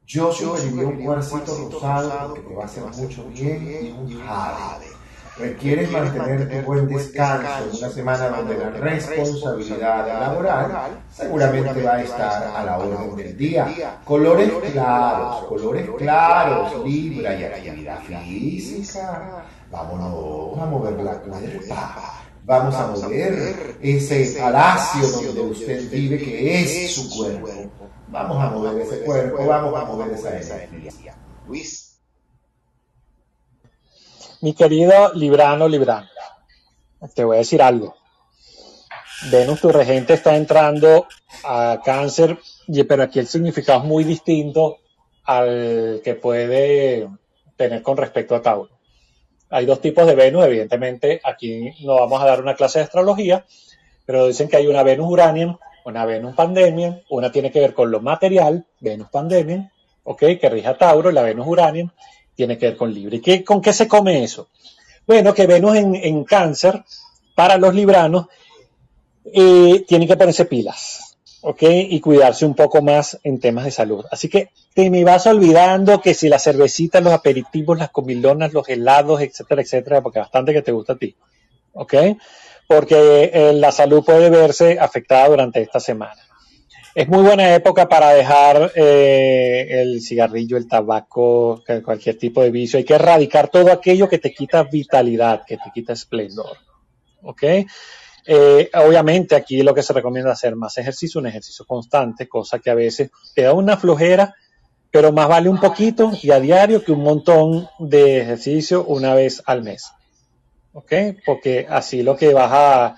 Yo 0.05 0.31
sugeriría 0.31 0.87
un 0.87 1.03
cuarcito 1.03 1.69
rosado 1.69 2.29
porque 2.29 2.41
te 2.41 2.55
va 2.55 2.63
a 2.63 2.65
hacer 2.65 2.83
mucho 2.83 3.25
bien 3.25 3.67
y 3.67 3.91
un 3.91 4.21
jade 4.21 4.92
requieres 5.37 5.91
mantener 5.91 6.49
tu 6.49 6.65
buen 6.65 6.87
descanso 6.87 7.63
en 7.63 7.77
una 7.77 7.89
semana 7.89 8.29
donde 8.29 8.57
la 8.57 8.69
responsabilidad 8.69 10.07
laboral 10.07 11.03
seguramente 11.11 11.81
va 11.81 11.95
a 11.95 12.03
estar 12.03 12.43
a 12.55 12.63
la 12.63 12.77
orden 12.77 13.15
del 13.15 13.37
día. 13.37 13.99
Colores 14.05 14.51
claros, 14.71 15.45
colores 15.45 15.89
claros, 15.97 16.85
libra 16.85 17.35
y 17.35 17.43
actividad 17.43 17.99
física. 18.01 19.45
Vámonos 19.71 20.59
a 20.59 20.65
mover 20.65 20.93
la 21.01 21.13
cuerpa. 21.13 22.19
Vamos 22.45 22.75
a 22.75 22.87
mover 22.87 23.77
ese 23.81 24.37
palacio 24.37 25.07
donde 25.07 25.41
usted 25.41 25.89
vive 25.89 26.17
que 26.19 26.61
es 26.61 26.93
su 26.93 27.09
cuerpo. 27.09 27.47
Vamos 28.09 28.43
a 28.43 28.49
mover 28.49 28.81
ese 28.81 28.99
cuerpo, 28.99 29.45
vamos 29.45 29.81
a 29.81 29.85
mover 29.85 30.11
esa 30.11 30.63
energía. 30.63 31.15
Luis. 31.47 31.82
Mi 34.43 34.53
querido 34.53 35.13
Librano, 35.13 35.69
Librano, 35.69 36.09
te 37.15 37.23
voy 37.23 37.37
a 37.37 37.39
decir 37.39 37.61
algo. 37.61 37.95
Venus, 39.31 39.61
tu 39.61 39.71
regente, 39.71 40.15
está 40.15 40.35
entrando 40.35 41.07
a 41.45 41.79
cáncer, 41.81 42.37
pero 42.85 43.03
aquí 43.03 43.19
el 43.19 43.27
significado 43.27 43.79
es 43.79 43.85
muy 43.85 44.03
distinto 44.03 44.79
al 45.23 46.01
que 46.03 46.15
puede 46.15 47.07
tener 47.55 47.81
con 47.83 47.95
respecto 47.95 48.35
a 48.35 48.41
Tauro. 48.41 48.77
Hay 49.49 49.65
dos 49.65 49.79
tipos 49.79 50.05
de 50.05 50.15
Venus, 50.15 50.43
evidentemente 50.43 51.21
aquí 51.23 51.71
no 51.85 51.95
vamos 51.95 52.21
a 52.21 52.25
dar 52.25 52.41
una 52.41 52.55
clase 52.55 52.79
de 52.79 52.83
astrología, 52.83 53.45
pero 54.05 54.27
dicen 54.27 54.49
que 54.49 54.57
hay 54.57 54.67
una 54.67 54.83
Venus 54.83 55.09
Uranium, 55.09 55.57
una 55.85 56.05
Venus 56.05 56.35
Pandemia, 56.35 57.01
una 57.09 57.31
tiene 57.31 57.49
que 57.49 57.61
ver 57.61 57.73
con 57.73 57.91
lo 57.91 58.01
material, 58.01 58.65
Venus 58.81 59.07
Pandemia, 59.09 59.71
¿ok? 60.03 60.19
Que 60.37 60.49
rige 60.49 60.67
a 60.67 60.77
Tauro, 60.77 61.11
la 61.11 61.21
Venus 61.21 61.47
Uranium, 61.47 61.91
tiene 62.35 62.57
que 62.57 62.67
ver 62.67 62.77
con 62.77 62.93
libre. 62.93 63.17
¿Y 63.17 63.21
qué, 63.21 63.43
con 63.43 63.61
qué 63.61 63.73
se 63.73 63.87
come 63.87 64.23
eso? 64.23 64.49
Bueno, 65.05 65.33
que 65.33 65.47
Venus 65.47 65.75
en, 65.75 66.23
cáncer 66.23 66.83
para 67.35 67.57
los 67.57 67.73
libranos, 67.73 68.27
eh, 69.25 69.83
tienen 69.87 70.07
que 70.07 70.15
ponerse 70.15 70.45
pilas, 70.45 71.17
¿ok? 71.41 71.63
Y 71.63 71.99
cuidarse 71.99 72.45
un 72.45 72.53
poco 72.53 72.81
más 72.81 73.19
en 73.23 73.39
temas 73.39 73.65
de 73.65 73.71
salud. 73.71 74.05
Así 74.11 74.29
que 74.29 74.49
te 74.73 74.89
me 74.89 75.03
vas 75.03 75.27
olvidando 75.27 75.99
que 75.99 76.13
si 76.13 76.29
las 76.29 76.43
cervecitas, 76.43 77.03
los 77.03 77.13
aperitivos, 77.13 77.77
las 77.77 77.89
comilonas, 77.89 78.53
los 78.53 78.67
helados, 78.69 79.21
etcétera, 79.21 79.61
etcétera, 79.61 80.01
porque 80.01 80.19
bastante 80.19 80.53
que 80.53 80.61
te 80.61 80.71
gusta 80.71 80.93
a 80.93 80.97
ti, 80.97 81.15
¿ok? 81.73 81.93
Porque 82.67 83.31
eh, 83.33 83.53
la 83.53 83.71
salud 83.71 84.03
puede 84.05 84.29
verse 84.29 84.79
afectada 84.79 85.27
durante 85.27 85.61
esta 85.61 85.79
semana. 85.79 86.21
Es 86.95 87.07
muy 87.07 87.23
buena 87.23 87.55
época 87.55 87.89
para 87.89 88.11
dejar 88.11 88.71
eh, 88.75 89.65
el 89.81 89.99
cigarrillo, 89.99 90.57
el 90.57 90.67
tabaco, 90.67 91.63
cualquier 91.83 92.19
tipo 92.19 92.43
de 92.43 92.51
vicio. 92.51 92.77
Hay 92.77 92.83
que 92.83 92.93
erradicar 92.93 93.49
todo 93.49 93.71
aquello 93.71 94.07
que 94.07 94.19
te 94.19 94.31
quita 94.31 94.63
vitalidad, 94.63 95.41
que 95.43 95.57
te 95.57 95.71
quita 95.73 95.93
esplendor. 95.93 96.55
¿Ok? 97.23 97.43
Eh, 98.25 98.69
obviamente 98.75 99.35
aquí 99.35 99.63
lo 99.63 99.73
que 99.73 99.81
se 99.81 99.91
recomienda 99.91 100.31
hacer 100.31 100.55
más 100.55 100.77
ejercicio, 100.77 101.19
un 101.19 101.25
ejercicio 101.25 101.65
constante, 101.65 102.29
cosa 102.29 102.59
que 102.59 102.69
a 102.69 102.75
veces 102.75 103.09
te 103.33 103.41
da 103.41 103.53
una 103.53 103.75
flojera, 103.75 104.35
pero 104.91 105.11
más 105.11 105.27
vale 105.27 105.49
un 105.49 105.59
poquito 105.59 106.11
y 106.21 106.29
a 106.29 106.39
diario 106.39 106.83
que 106.83 106.91
un 106.91 107.01
montón 107.01 107.67
de 107.79 108.21
ejercicio 108.21 108.85
una 108.85 109.15
vez 109.15 109.41
al 109.47 109.63
mes. 109.63 109.91
¿Ok? 110.73 110.93
Porque 111.25 111.65
así 111.67 112.03
lo 112.03 112.15
que 112.15 112.35
vas 112.35 112.51
a 112.51 112.95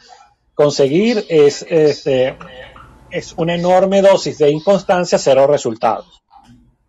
conseguir 0.54 1.26
es 1.30 1.66
este, 1.70 2.36
es 3.16 3.34
una 3.38 3.56
enorme 3.56 4.02
dosis 4.02 4.38
de 4.40 4.52
inconstancia, 4.52 5.18
cero 5.18 5.48
resultados. 5.48 6.22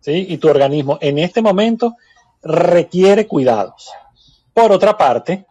¿sí? 0.01 0.25
Y 0.27 0.37
tu 0.37 0.49
organismo 0.49 0.97
en 0.99 1.19
este 1.19 1.41
momento 1.41 1.95
requiere 2.43 3.27
cuidados. 3.27 3.89
Por 4.53 4.73
otra 4.73 4.97
parte, 4.97 5.45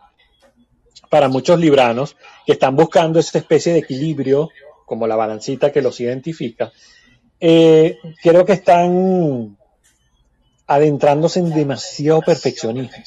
para 1.09 1.29
muchos 1.29 1.59
libranos 1.59 2.15
que 2.45 2.53
están 2.53 2.77
buscando 2.77 3.19
esa 3.19 3.39
especie 3.39 3.73
de 3.73 3.79
equilibrio, 3.79 4.51
como 4.85 5.07
la 5.07 5.17
balancita 5.17 5.73
que 5.73 5.81
los 5.81 5.99
identifica, 5.99 6.71
eh, 7.41 7.97
creo 8.23 8.45
que 8.45 8.53
están 8.53 9.57
adentrándose 10.67 11.41
en 11.41 11.55
demasiado 11.55 12.21
perfeccionismo. 12.21 13.03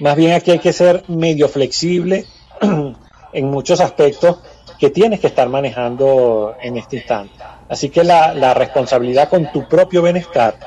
Más 0.00 0.16
bien 0.16 0.32
aquí 0.32 0.50
hay 0.50 0.58
que 0.58 0.72
ser 0.72 1.04
medio 1.06 1.48
flexible 1.48 2.26
en 3.32 3.44
muchos 3.46 3.80
aspectos 3.80 4.38
que 4.84 4.90
tienes 4.90 5.18
que 5.18 5.28
estar 5.28 5.48
manejando 5.48 6.56
en 6.60 6.76
este 6.76 6.96
instante. 6.96 7.32
Así 7.70 7.88
que 7.88 8.04
la, 8.04 8.52
responsabilidad 8.52 9.30
con 9.30 9.50
tu 9.50 9.66
propio 9.66 10.02
bienestar 10.02 10.58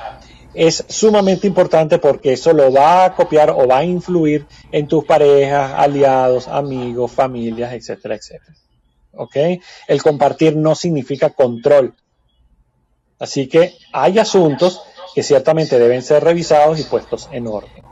es 0.56 0.84
sumamente 0.88 1.46
importante 1.46 2.00
porque 2.00 2.34
eso 2.34 2.52
lo 2.52 2.74
va 2.74 3.06
a 3.06 3.14
copiar 3.14 3.52
o 3.52 3.68
va 3.68 3.78
a 3.78 3.84
influir 3.84 4.48
en 4.72 4.88
tus 4.88 5.06
parejas, 5.06 5.72
aliados, 5.76 6.48
amigos, 6.48 7.12
familias, 7.12 7.74
etcétera, 7.74 8.16
etcétera. 8.16 8.58
¿Ok? 9.14 9.36
El 9.88 10.02
compartir 10.02 10.56
no 10.56 10.74
significa 10.74 11.30
control. 11.30 11.94
Así 13.20 13.46
que 13.48 13.76
hay 13.94 14.18
asuntos 14.18 14.82
que 15.14 15.22
ciertamente 15.22 15.78
deben 15.78 16.02
ser 16.02 16.24
revisados 16.24 16.80
y 16.80 16.86
puestos 16.86 17.30
en 17.32 17.46
orden 17.46 17.87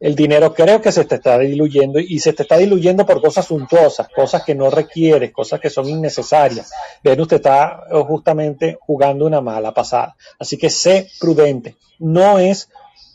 el 0.00 0.14
dinero 0.14 0.54
creo 0.54 0.80
que 0.80 0.92
se 0.92 1.04
te 1.04 1.16
está 1.16 1.38
diluyendo 1.38 2.00
y 2.00 2.18
se 2.20 2.32
te 2.32 2.42
está 2.42 2.56
diluyendo 2.56 3.04
por 3.04 3.20
cosas 3.20 3.46
suntuosas, 3.46 4.08
cosas 4.08 4.42
que 4.44 4.54
no 4.54 4.70
requieres, 4.70 5.30
cosas 5.30 5.60
que 5.60 5.68
son 5.68 5.86
innecesarias. 5.86 6.72
Venus 7.04 7.28
te 7.28 7.36
está 7.36 7.84
eh, 7.90 8.02
justamente 8.06 8.78
jugando 8.80 9.26
una 9.26 9.42
mala 9.42 9.74
pasada. 9.74 10.16
Así 10.38 10.56
que 10.56 10.70
sé 10.70 11.08
prudente. 11.20 11.76
No 11.98 12.38
es 12.38 12.70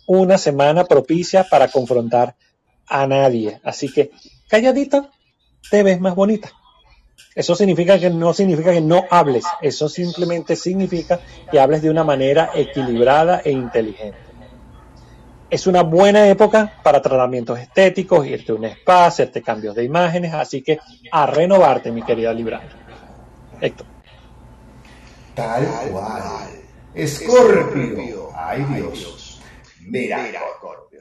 una 0.05 0.38
semana 0.38 0.86
propicia 0.86 1.43
para 1.49 1.69
confrontar 1.69 2.36
a 2.88 3.07
nadie. 3.07 3.59
Así 3.63 3.91
que 3.91 4.11
calladita 4.47 5.09
te 5.71 5.81
ves 5.81 5.99
más 5.99 6.13
bonita. 6.13 6.51
Eso 7.33 7.55
significa 7.55 7.97
que 7.99 8.11
no 8.11 8.31
significa 8.31 8.71
que 8.71 8.81
no 8.81 9.05
hables. 9.09 9.43
Eso 9.59 9.89
simplemente 9.89 10.55
significa 10.55 11.19
que 11.49 11.59
hables 11.59 11.81
de 11.81 11.89
una 11.89 12.03
manera 12.03 12.51
equilibrada 12.53 13.41
e 13.43 13.49
inteligente 13.49 14.24
es 15.49 15.67
una 15.67 15.83
buena 15.83 16.27
época 16.27 16.79
para 16.83 17.01
tratamientos 17.01 17.59
estéticos, 17.59 18.25
irte 18.25 18.51
a 18.51 18.55
un 18.55 18.65
spa, 18.65 19.05
hacerte 19.05 19.41
cambios 19.41 19.75
de 19.75 19.83
imágenes, 19.83 20.33
así 20.33 20.61
que 20.61 20.79
a 21.11 21.25
renovarte, 21.25 21.91
mi 21.91 22.01
querida 22.01 22.33
Librana. 22.33 22.69
Héctor. 23.61 23.87
Tal 25.35 25.65
cual. 25.91 26.23
Escorpio. 26.93 28.29
Ay 28.35 28.63
Dios. 28.73 29.41
Mira, 29.81 30.31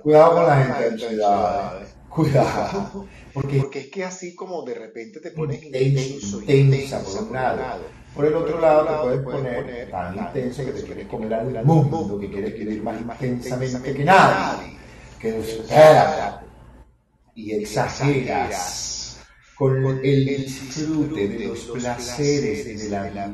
cuidado 0.02 0.34
con 0.34 0.46
las 0.46 0.68
intensidades. 0.68 1.94
Cuidado. 2.08 3.06
Porque, 3.32 3.80
es 3.80 3.86
que 3.88 4.04
así 4.04 4.34
como 4.34 4.62
de 4.62 4.74
repente 4.74 5.20
te 5.20 5.32
pones 5.32 5.62
intenso, 5.64 6.40
intensa, 6.42 7.02
por 7.02 7.24
un 7.24 7.32
lado 7.32 8.03
por 8.14 8.24
el 8.24 8.34
otro 8.34 8.60
lado, 8.60 8.84
te 8.84 9.02
puedes 9.02 9.20
poner 9.20 9.90
tan 9.90 10.16
intensa 10.16 10.64
que 10.64 10.72
te 10.72 10.82
quieres 10.82 11.08
comer 11.08 11.34
al 11.34 11.64
mundo, 11.64 12.18
que 12.18 12.30
quieres 12.30 12.60
ir 12.60 12.82
más 12.82 13.00
intensamente 13.00 13.92
que 13.92 14.04
nadie, 14.04 14.76
que 15.18 15.38
espera 15.38 16.42
y 17.34 17.52
exageras 17.52 19.18
con 19.56 19.84
el 19.86 20.26
disfrute 20.26 21.28
de 21.28 21.46
los 21.46 21.60
placeres 21.60 22.82
de 22.82 22.88
la 22.88 23.02
vida. 23.04 23.26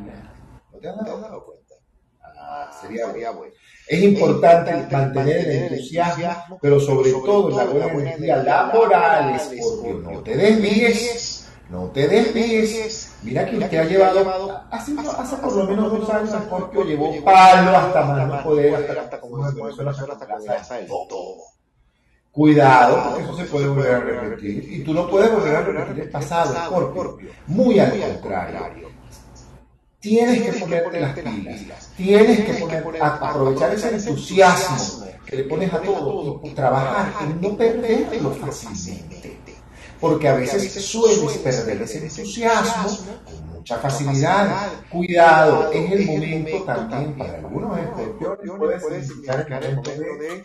¿No 0.73 0.79
te 0.79 0.89
has 0.89 0.97
dado 0.97 1.45
cuenta? 1.45 1.75
Ah, 2.23 2.71
sería 2.81 3.07
bueno. 3.31 3.53
Es 3.87 4.03
importante 4.03 4.73
mantener 4.91 5.49
el 5.49 5.63
entusiasmo, 5.65 6.59
pero 6.61 6.79
sobre 6.81 7.11
todo 7.11 7.51
la 7.51 7.65
buena 7.65 8.13
energía 8.13 8.37
laboral, 8.37 9.41
porque 9.61 9.93
no 9.95 10.21
te 10.21 10.37
desvíes 10.37 11.41
no 11.71 11.91
te 11.91 12.09
desvíes. 12.09 13.10
Mira 13.23 13.45
que 13.45 13.59
usted 13.59 13.79
ha 13.79 13.85
llevado, 13.85 14.63
hace, 14.71 14.93
hace 14.99 15.37
por 15.37 15.55
lo 15.55 15.65
menos 15.65 15.93
dos 15.93 16.09
años, 16.09 16.31
Scorpio 16.31 16.85
llevó 16.85 17.23
palo 17.23 17.77
hasta 17.77 18.03
más 18.03 18.29
no 18.29 18.43
poder, 18.43 18.99
hasta 18.99 19.21
como 19.21 19.45
hasta 19.45 20.87
todo. 20.87 21.37
Cuidado, 22.33 23.03
porque 23.05 23.23
eso 23.25 23.37
se 23.37 23.45
puede 23.45 23.69
volver 23.69 23.95
a 23.95 24.01
repetir. 24.01 24.73
Y 24.73 24.85
tú 24.85 24.95
no 24.95 25.09
puedes 25.11 25.31
volver 25.33 25.57
a 25.57 25.61
repetir 25.63 26.05
el 26.05 26.11
pasado, 26.11 26.55
Scorpio. 26.67 27.31
Muy 27.47 27.79
al 27.79 27.93
contrario. 28.21 28.89
Tienes 29.99 30.43
que 30.43 30.53
ponerte 30.61 31.01
las 31.01 31.19
pilas. 31.19 31.91
Tienes 31.95 32.41
que 32.41 32.55
poner, 32.55 33.03
aprovechar 33.03 33.75
ese 33.75 33.97
entusiasmo 33.97 35.07
que 35.27 35.37
le 35.37 35.45
pones 35.45 35.73
a 35.75 35.81
todo 35.81 36.41
y 36.43 36.51
trabajar 36.51 37.13
y 37.29 37.47
no 37.47 37.55
perderlo 37.55 38.31
fácilmente 38.31 39.20
porque 40.01 40.29
a 40.29 40.35
veces 40.35 40.73
sueles 40.85 41.39
perder 41.39 41.83
ese 41.83 41.99
entusiasmo 41.99 42.89
con 43.25 43.55
mucha 43.55 43.79
facilidad. 43.79 44.73
Cuidado, 44.91 45.71
es 45.73 45.93
el 45.93 46.07
momento 46.07 46.63
también 46.65 47.17
para 47.17 47.39
algunos 47.39 47.79
escorpiones, 47.79 48.83
puede 48.83 49.05
significar 49.05 49.65
el 49.65 49.77
momento 49.77 49.91
de 49.91 50.43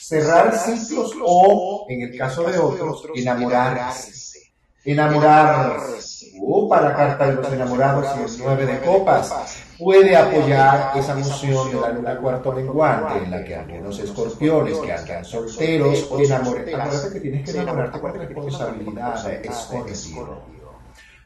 cerrar 0.00 0.56
ciclos 0.58 1.12
o, 1.24 1.86
en 1.88 2.02
el 2.02 2.18
caso 2.18 2.44
de 2.44 2.58
otros, 2.58 3.04
enamorarse. 3.14 4.52
Enamorarse. 4.84 6.32
Uh, 6.36 6.68
para 6.68 6.90
la 6.90 6.96
carta 6.96 7.26
de 7.26 7.34
los 7.34 7.52
enamorados 7.52 8.06
y 8.18 8.22
el 8.22 8.38
nueve 8.38 8.66
de 8.66 8.80
copas 8.80 9.32
puede 9.78 10.16
apoyar 10.16 10.96
esa 10.96 11.14
noción 11.14 11.70
de 11.70 11.80
la 11.80 11.88
luna 11.90 12.16
cuarto 12.18 12.52
menguante 12.52 13.24
en 13.24 13.30
la 13.30 13.44
que 13.44 13.54
algunos 13.54 13.98
escorpiones 13.98 14.78
que 14.78 14.92
andan 14.92 15.24
solteros 15.24 16.08
enamoran. 16.18 16.68
Acuérdate 16.68 17.14
que 17.14 17.20
tienes 17.20 17.50
que 17.50 17.58
enamorarte 17.58 18.00
con 18.00 18.14
responsabilidad, 18.14 19.44
escorpio. 19.44 20.54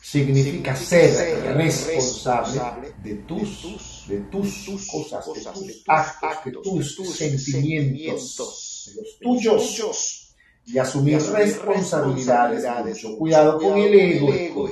Significa 0.00 0.74
ser 0.76 1.54
responsable 1.54 2.94
de 3.02 3.14
tus, 3.16 4.06
de 4.08 4.20
tus 4.20 4.86
cosas, 4.90 5.26
de 5.26 5.40
tus 5.40 5.84
actos, 5.86 6.44
de 6.44 6.52
tus 6.52 7.16
sentimientos, 7.16 8.92
de 8.94 9.02
los 9.02 9.18
tuyos, 9.18 10.34
y 10.64 10.78
asumir 10.78 11.20
responsabilidades. 11.20 12.64
Mucho 12.84 13.18
cuidado 13.18 13.58
con 13.58 13.76
el 13.76 13.94
ego, 13.94 14.68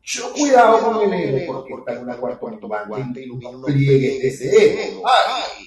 mucho 0.00 0.32
cuidado 0.32 0.80
con 0.80 1.12
el 1.12 1.38
ego, 1.42 1.54
porque 1.54 1.74
está 1.74 1.92
en 1.92 1.98
una 2.02 2.16
cuarta 2.16 2.46
turbante 2.60 3.22
y 3.22 3.28
no 3.28 3.62
pliegue 3.62 4.26
ese 4.26 4.86
ego. 4.88 5.02
¡Ay! 5.06 5.66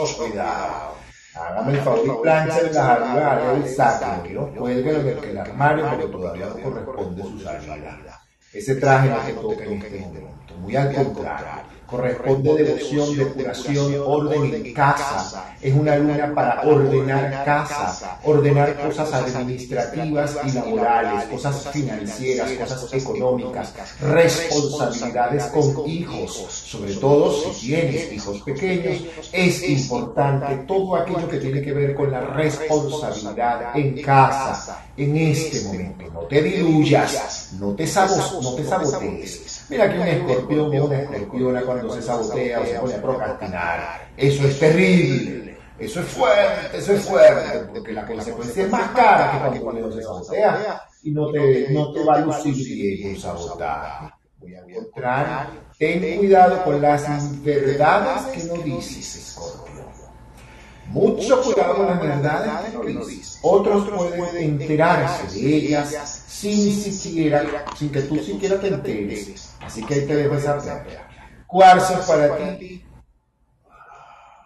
Mucho 0.00 0.16
cuidado. 0.16 0.94
Hágame 1.34 1.72
el 1.72 1.80
favor 1.80 2.06
y 2.06 2.22
plancha 2.22 2.62
de 2.62 2.72
las 2.72 2.76
arriba 2.76 3.52
del 3.52 3.68
saco, 3.74 4.28
no 4.30 4.46
cuelgue 4.54 4.90
en 4.90 5.18
el 5.30 5.38
armario 5.38 5.90
porque 5.90 6.06
todavía 6.06 6.46
no 6.46 6.62
corresponde 6.62 7.22
su 7.22 7.40
salida. 7.40 8.20
Ese 8.52 8.76
traje 8.76 9.08
no 9.08 9.18
te 9.18 9.32
toca 9.32 9.64
en 9.64 9.82
este 9.82 9.98
momento, 9.98 10.54
muy 10.58 10.76
al 10.76 10.94
contrario. 10.94 11.46
Corresponde 11.86 12.54
devoción, 12.54 13.16
depuración, 13.16 13.94
orden 14.04 14.54
en 14.54 14.74
casa. 14.74 15.54
Es 15.60 15.74
una 15.74 15.96
luna 15.96 16.32
para 16.34 16.62
ordenar 16.62 17.44
casa, 17.44 18.18
ordenar 18.24 18.76
cosas 18.80 19.12
administrativas 19.12 20.36
y 20.46 20.52
laborales, 20.52 21.24
cosas 21.24 21.68
financieras, 21.72 22.50
cosas 22.52 22.92
económicas, 22.92 23.74
responsabilidades 24.00 25.44
con 25.44 25.88
hijos, 25.88 26.32
sobre 26.32 26.94
todo 26.94 27.32
si 27.52 27.66
tienes 27.66 28.12
hijos 28.12 28.42
pequeños, 28.42 29.02
es 29.32 29.68
importante 29.68 30.56
todo 30.66 30.96
aquello 30.96 31.28
que 31.28 31.38
tiene 31.38 31.62
que 31.62 31.72
ver 31.72 31.94
con 31.94 32.10
la 32.10 32.20
responsabilidad 32.20 33.76
en 33.76 34.02
casa, 34.02 34.84
en 34.96 35.16
este 35.16 35.62
momento. 35.62 36.04
No 36.12 36.20
te 36.20 36.42
diluyas, 36.42 37.50
no 37.58 37.74
te, 37.74 37.84
no 37.84 38.54
te 38.54 38.64
sabotees. 38.64 39.53
Mira 39.68 39.90
que 39.90 39.98
un 39.98 40.06
escorpión 40.06 40.76
o 40.76 40.84
una 40.84 40.98
escorpiona 40.98 41.62
cuando 41.62 41.94
se 41.94 42.02
sabotea 42.02 42.60
o 42.60 42.66
se 42.66 42.78
pone 42.78 42.94
a 42.94 43.02
procrastinar. 43.02 44.08
Eso 44.16 44.46
es 44.46 44.58
terrible. 44.58 45.44
Eso 45.78 46.00
es 46.00 46.06
fuerte, 46.06 46.78
eso 46.78 46.92
es 46.92 47.02
fuerte, 47.02 47.58
porque 47.74 47.92
la 47.92 48.06
consecuencia 48.06 48.62
es 48.62 48.70
más 48.70 48.90
cara 48.90 49.50
que 49.52 49.60
cuando 49.60 49.86
uno 49.86 49.92
se 49.94 50.02
sabotea 50.02 50.82
y 51.02 51.10
no 51.10 51.32
te, 51.32 51.70
no 51.70 51.92
te 51.92 52.04
va 52.04 52.14
a 52.14 52.20
lucir 52.20 52.54
bien 52.54 53.10
un 53.10 53.20
sabotaje. 53.20 54.10
Voy 54.38 54.54
a 54.54 54.60
encontrar, 54.60 55.50
ten 55.76 56.18
cuidado 56.18 56.62
con 56.62 56.80
las 56.80 57.42
verdades 57.42 58.22
que 58.26 58.44
no 58.44 58.62
dices, 58.62 59.16
escorpión. 59.16 59.84
Mucho 60.86 61.42
cuidado 61.42 61.76
con 61.76 61.86
las 61.86 62.00
verdades 62.00 62.70
que 62.70 62.94
no 62.94 63.04
dices. 63.04 63.38
Otros 63.42 63.88
pueden 63.88 64.60
enterarse 64.60 65.40
de 65.40 65.56
ellas 65.56 66.24
sin 66.28 66.72
siquiera, 66.72 67.64
sin 67.76 67.90
que 67.90 68.02
tú 68.02 68.16
siquiera 68.18 68.60
te 68.60 68.68
enteres. 68.68 69.53
Así 69.64 69.84
que 69.84 69.94
ahí 69.94 70.06
te 70.06 70.16
dejo 70.16 70.34
esa 70.34 70.58
planta. 70.58 71.08
Cuarzos 71.46 72.06
para 72.06 72.58
ti. 72.58 72.84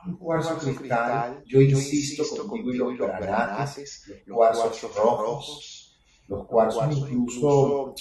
Un 0.06 0.16
cuarzo 0.16 0.56
cristal, 0.56 1.42
yo 1.46 1.60
insisto 1.60 2.24
contigo 2.46 2.90
y 2.90 2.96
los 2.96 3.08
granates, 3.08 4.10
los 4.24 4.36
cuarzos 4.36 4.94
rojos, 4.96 5.98
los 6.28 6.46
cuarzos 6.46 6.96
incluso 6.96 7.94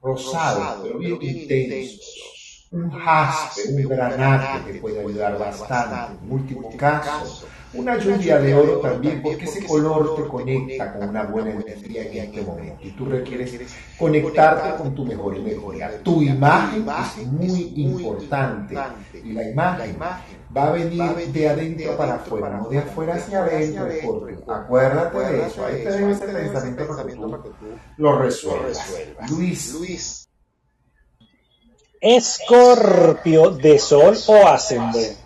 rosados, 0.00 0.80
pero 0.82 0.98
bien 0.98 1.18
intensos. 1.22 2.68
Un 2.72 2.90
jaspe, 2.90 3.62
un 3.68 3.88
granate 3.88 4.72
que 4.72 4.80
puede 4.80 5.00
ayudar 5.00 5.38
bastante. 5.38 6.18
En 6.24 6.32
último 6.32 6.76
caso, 6.76 7.46
una 7.74 7.96
lluvia 7.98 8.38
de 8.38 8.54
oro 8.54 8.78
también, 8.80 9.22
porque 9.22 9.44
ese 9.44 9.64
color 9.64 10.16
te 10.16 10.28
conecta 10.28 10.92
con 10.92 11.08
una 11.08 11.24
buena 11.24 11.52
energía 11.52 12.02
en 12.02 12.16
este 12.16 12.42
momento. 12.42 12.78
Y 12.82 12.90
tú 12.90 13.06
requieres 13.06 13.54
conectarte 13.98 14.82
con 14.82 14.94
tu 14.94 15.04
mejor 15.04 15.36
energía. 15.36 16.02
Tu 16.02 16.22
imagen 16.22 16.86
es 16.88 17.26
muy 17.26 17.72
importante. 17.76 18.76
Y 19.24 19.32
la 19.32 19.48
imagen 19.48 19.96
va 20.54 20.68
a 20.68 20.72
venir 20.72 21.32
de 21.32 21.48
adentro 21.48 21.96
para 21.96 22.16
afuera, 22.16 22.50
no 22.50 22.68
de 22.68 22.78
afuera 22.78 23.14
hacia 23.14 23.44
adentro. 23.44 24.26
Acuérdate 24.48 25.18
de 25.18 25.46
eso. 25.46 25.64
Ahí 25.64 25.82
te 25.82 25.92
debe 25.92 26.12
ese 26.12 26.26
pensamiento 26.26 26.88
para 26.88 27.02
que 27.04 27.14
tú 27.14 27.38
lo 27.96 28.18
resuelvas. 28.18 28.78
Luis. 29.30 30.28
Escorpio 32.04 33.50
de 33.50 33.78
sol 33.78 34.16
o 34.26 34.48
ascendente 34.48 35.21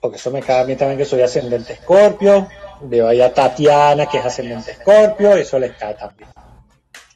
porque 0.00 0.16
eso 0.16 0.30
me 0.30 0.40
cae 0.40 0.62
a 0.62 0.64
mí 0.64 0.76
también 0.76 0.98
que 0.98 1.04
soy 1.04 1.20
ascendente 1.20 1.74
escorpio, 1.74 2.48
veo 2.80 3.06
ahí 3.06 3.20
a 3.20 3.32
Tatiana 3.32 4.06
que 4.06 4.18
es 4.18 4.24
ascendente 4.24 4.72
escorpio, 4.72 5.36
eso 5.36 5.58
les 5.58 5.76
cae 5.76 5.94
también. 5.94 6.30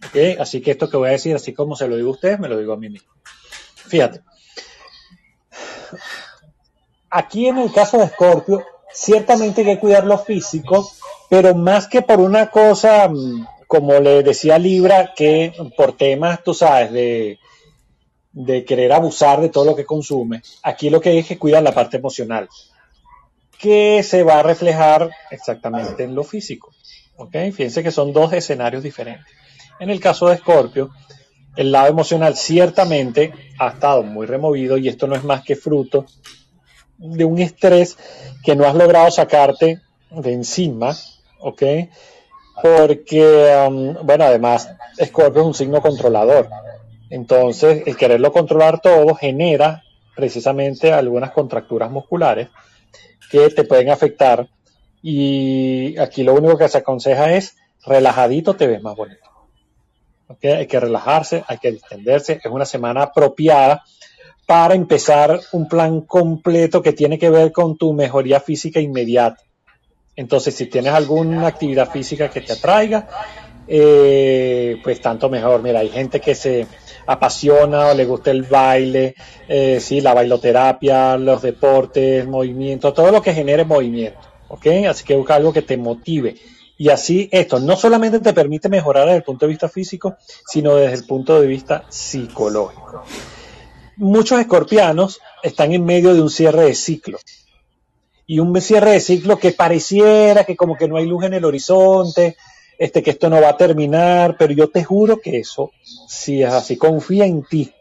¿Okay? 0.06 0.36
Así 0.38 0.60
que 0.60 0.72
esto 0.72 0.88
que 0.88 0.98
voy 0.98 1.08
a 1.08 1.12
decir, 1.12 1.34
así 1.34 1.54
como 1.54 1.76
se 1.76 1.88
lo 1.88 1.96
digo 1.96 2.10
a 2.10 2.12
ustedes, 2.12 2.38
me 2.38 2.48
lo 2.48 2.58
digo 2.58 2.74
a 2.74 2.76
mí 2.76 2.90
mismo. 2.90 3.10
Fíjate. 3.74 4.20
Aquí 7.08 7.46
en 7.46 7.58
el 7.58 7.72
caso 7.72 7.98
de 7.98 8.04
Escorpio, 8.04 8.64
ciertamente 8.92 9.62
hay 9.62 9.74
que 9.74 9.80
cuidar 9.80 10.04
lo 10.04 10.18
físico, 10.18 10.86
pero 11.30 11.54
más 11.54 11.86
que 11.86 12.02
por 12.02 12.20
una 12.20 12.50
cosa, 12.50 13.08
mm, 13.08 13.46
como 13.66 13.98
le 14.00 14.22
decía 14.22 14.58
Libra, 14.58 15.14
que 15.14 15.54
por 15.76 15.96
temas, 15.96 16.42
tú 16.42 16.52
sabes, 16.52 16.92
de, 16.92 17.38
de 18.32 18.64
querer 18.64 18.92
abusar 18.92 19.40
de 19.40 19.48
todo 19.48 19.64
lo 19.64 19.76
que 19.76 19.86
consume, 19.86 20.42
aquí 20.62 20.90
lo 20.90 21.00
que 21.00 21.10
hay 21.10 21.18
es 21.18 21.26
que 21.26 21.38
cuidar 21.38 21.62
la 21.62 21.72
parte 21.72 21.96
emocional 21.96 22.48
que 23.58 24.02
se 24.02 24.22
va 24.22 24.40
a 24.40 24.42
reflejar 24.42 25.10
exactamente 25.30 26.04
en 26.04 26.14
lo 26.14 26.24
físico. 26.24 26.72
¿okay? 27.16 27.52
Fíjense 27.52 27.82
que 27.82 27.90
son 27.90 28.12
dos 28.12 28.32
escenarios 28.32 28.82
diferentes. 28.82 29.26
En 29.80 29.90
el 29.90 30.00
caso 30.00 30.28
de 30.28 30.36
Scorpio, 30.36 30.90
el 31.56 31.72
lado 31.72 31.88
emocional 31.88 32.36
ciertamente 32.36 33.32
ha 33.58 33.68
estado 33.68 34.02
muy 34.02 34.26
removido 34.26 34.76
y 34.76 34.88
esto 34.88 35.06
no 35.06 35.14
es 35.14 35.24
más 35.24 35.42
que 35.42 35.56
fruto 35.56 36.06
de 36.98 37.24
un 37.24 37.38
estrés 37.38 37.96
que 38.42 38.56
no 38.56 38.66
has 38.66 38.74
logrado 38.74 39.10
sacarte 39.10 39.80
de 40.10 40.32
encima, 40.32 40.96
¿ok? 41.40 41.62
Porque, 42.62 43.66
um, 43.68 44.06
bueno, 44.06 44.24
además, 44.24 44.70
Scorpio 45.02 45.42
es 45.42 45.46
un 45.46 45.54
signo 45.54 45.80
controlador. 45.80 46.48
Entonces, 47.10 47.82
el 47.86 47.96
quererlo 47.96 48.32
controlar 48.32 48.80
todo 48.80 49.14
genera 49.14 49.82
precisamente 50.14 50.92
algunas 50.92 51.32
contracturas 51.32 51.90
musculares 51.90 52.48
que 53.34 53.50
te 53.50 53.64
pueden 53.64 53.90
afectar. 53.90 54.48
Y 55.02 55.98
aquí 55.98 56.22
lo 56.22 56.34
único 56.34 56.56
que 56.56 56.68
se 56.68 56.78
aconseja 56.78 57.32
es 57.32 57.56
relajadito 57.84 58.54
te 58.54 58.66
ves 58.66 58.82
más 58.82 58.96
bonito. 58.96 59.20
Hay 60.42 60.66
que 60.66 60.80
relajarse, 60.80 61.44
hay 61.46 61.58
que 61.58 61.72
distenderse. 61.72 62.40
Es 62.42 62.50
una 62.50 62.64
semana 62.64 63.02
apropiada 63.02 63.82
para 64.46 64.74
empezar 64.74 65.40
un 65.52 65.68
plan 65.68 66.02
completo 66.02 66.82
que 66.82 66.92
tiene 66.92 67.18
que 67.18 67.30
ver 67.30 67.52
con 67.52 67.76
tu 67.76 67.92
mejoría 67.92 68.40
física 68.40 68.80
inmediata. 68.80 69.42
Entonces, 70.16 70.54
si 70.54 70.66
tienes 70.66 70.92
alguna 70.92 71.46
actividad 71.46 71.90
física 71.90 72.30
que 72.30 72.40
te 72.40 72.52
atraiga, 72.52 73.08
eh, 73.66 74.76
pues 74.82 75.00
tanto 75.00 75.28
mejor. 75.28 75.62
Mira, 75.62 75.80
hay 75.80 75.88
gente 75.88 76.20
que 76.20 76.34
se, 76.34 76.66
apasiona 77.06 77.88
o 77.88 77.94
le 77.94 78.04
gusta 78.04 78.30
el 78.30 78.42
baile, 78.42 79.14
eh, 79.48 79.78
sí, 79.80 80.00
la 80.00 80.14
bailoterapia, 80.14 81.16
los 81.16 81.42
deportes, 81.42 82.26
movimiento, 82.26 82.92
todo 82.92 83.10
lo 83.10 83.22
que 83.22 83.34
genere 83.34 83.64
movimiento, 83.64 84.20
¿ok? 84.48 84.66
Así 84.88 85.04
que 85.04 85.16
busca 85.16 85.34
algo 85.34 85.52
que 85.52 85.62
te 85.62 85.76
motive. 85.76 86.36
Y 86.76 86.88
así 86.88 87.28
esto 87.30 87.60
no 87.60 87.76
solamente 87.76 88.18
te 88.18 88.32
permite 88.32 88.68
mejorar 88.68 89.04
desde 89.04 89.18
el 89.18 89.22
punto 89.22 89.46
de 89.46 89.50
vista 89.50 89.68
físico, 89.68 90.16
sino 90.46 90.74
desde 90.74 90.96
el 90.96 91.06
punto 91.06 91.40
de 91.40 91.46
vista 91.46 91.84
psicológico. 91.88 93.04
Muchos 93.96 94.40
escorpianos 94.40 95.20
están 95.42 95.72
en 95.72 95.84
medio 95.84 96.14
de 96.14 96.20
un 96.20 96.30
cierre 96.30 96.64
de 96.64 96.74
ciclo. 96.74 97.18
Y 98.26 98.40
un 98.40 98.58
cierre 98.60 98.92
de 98.92 99.00
ciclo 99.00 99.38
que 99.38 99.52
pareciera 99.52 100.44
que 100.44 100.56
como 100.56 100.76
que 100.76 100.88
no 100.88 100.96
hay 100.96 101.06
luz 101.06 101.24
en 101.24 101.34
el 101.34 101.44
horizonte, 101.44 102.36
este, 102.78 103.02
que 103.02 103.10
esto 103.10 103.30
no 103.30 103.40
va 103.40 103.50
a 103.50 103.56
terminar, 103.56 104.36
pero 104.38 104.52
yo 104.52 104.68
te 104.68 104.84
juro 104.84 105.20
que 105.20 105.38
eso 105.38 105.72
si 106.08 106.42
es 106.42 106.52
así. 106.52 106.76
Confía 106.76 107.26
en 107.26 107.42
ti. 107.42 107.72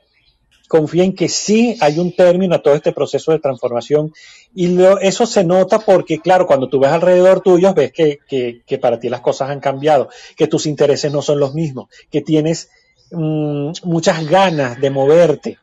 Confía 0.68 1.04
en 1.04 1.14
que 1.14 1.30
sí 1.30 1.78
hay 1.82 2.00
un 2.00 2.16
término 2.16 2.56
a 2.56 2.62
todo 2.62 2.74
este 2.74 2.94
proceso 2.94 3.32
de 3.32 3.40
transformación 3.40 4.12
y 4.56 4.76
eso 5.02 5.28
se 5.28 5.44
nota 5.44 5.80
porque, 5.80 6.20
claro, 6.20 6.48
cuando 6.48 6.68
tú 6.68 6.80
ves 6.80 6.92
alrededor 6.92 7.42
tuyo, 7.42 7.74
ves 7.74 7.92
que, 7.92 8.20
que, 8.28 8.78
para 8.80 9.00
ti 9.00 9.10
las 9.10 9.22
cosas 9.22 9.52
han 9.52 9.60
cambiado, 9.60 10.10
que 10.36 10.48
tus 10.48 10.66
intereses 10.66 11.12
no 11.12 11.22
son 11.22 11.40
los 11.40 11.54
mismos, 11.54 11.90
que 12.10 12.22
tienes 12.22 12.70
mm, 13.12 13.72
muchas 13.84 14.26
ganas 14.26 14.82
de 14.82 14.90
moverte. 14.90 15.58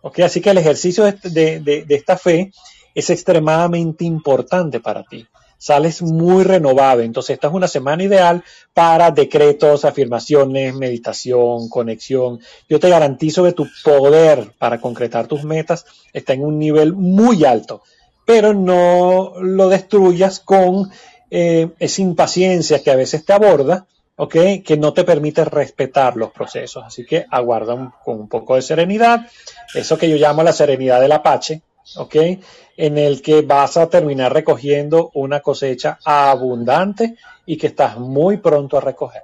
¿okay? 0.00 0.24
Así 0.24 0.40
que 0.40 0.50
el 0.50 0.58
ejercicio 0.58 1.04
de, 1.04 1.60
de, 1.60 1.84
de 1.84 1.94
esta 1.94 2.16
fe 2.16 2.50
es 2.94 3.10
extremadamente 3.10 4.04
importante 4.04 4.80
para 4.80 5.02
ti 5.02 5.26
sales 5.64 6.02
muy 6.02 6.44
renovado. 6.44 7.00
Entonces, 7.00 7.34
esta 7.34 7.48
es 7.48 7.54
una 7.54 7.68
semana 7.68 8.02
ideal 8.02 8.44
para 8.74 9.10
decretos, 9.10 9.86
afirmaciones, 9.86 10.74
meditación, 10.74 11.70
conexión. 11.70 12.38
Yo 12.68 12.78
te 12.78 12.90
garantizo 12.90 13.44
que 13.44 13.52
tu 13.52 13.66
poder 13.82 14.52
para 14.58 14.78
concretar 14.78 15.26
tus 15.26 15.42
metas 15.44 15.86
está 16.12 16.34
en 16.34 16.44
un 16.44 16.58
nivel 16.58 16.92
muy 16.92 17.46
alto, 17.46 17.80
pero 18.26 18.52
no 18.52 19.32
lo 19.40 19.70
destruyas 19.70 20.38
con 20.38 20.90
eh, 21.30 21.70
esa 21.78 22.02
impaciencia 22.02 22.82
que 22.82 22.90
a 22.90 22.96
veces 22.96 23.24
te 23.24 23.32
aborda. 23.32 23.86
¿ok? 24.16 24.36
Que 24.62 24.76
no 24.78 24.92
te 24.92 25.02
permite 25.02 25.46
respetar 25.46 26.14
los 26.14 26.30
procesos. 26.30 26.84
Así 26.84 27.06
que 27.06 27.24
aguarda 27.30 27.94
con 28.04 28.20
un 28.20 28.28
poco 28.28 28.54
de 28.54 28.62
serenidad. 28.62 29.26
Eso 29.74 29.96
que 29.96 30.10
yo 30.10 30.16
llamo 30.16 30.42
la 30.42 30.52
serenidad 30.52 31.00
del 31.00 31.12
Apache, 31.12 31.62
¿ok? 31.96 32.16
En 32.76 32.98
el 32.98 33.22
que 33.22 33.42
vas 33.42 33.76
a 33.76 33.88
terminar 33.88 34.32
recogiendo 34.32 35.10
una 35.14 35.40
cosecha 35.40 35.98
abundante 36.04 37.16
y 37.46 37.56
que 37.56 37.68
estás 37.68 37.98
muy 37.98 38.38
pronto 38.38 38.78
a 38.78 38.80
recoger. 38.80 39.22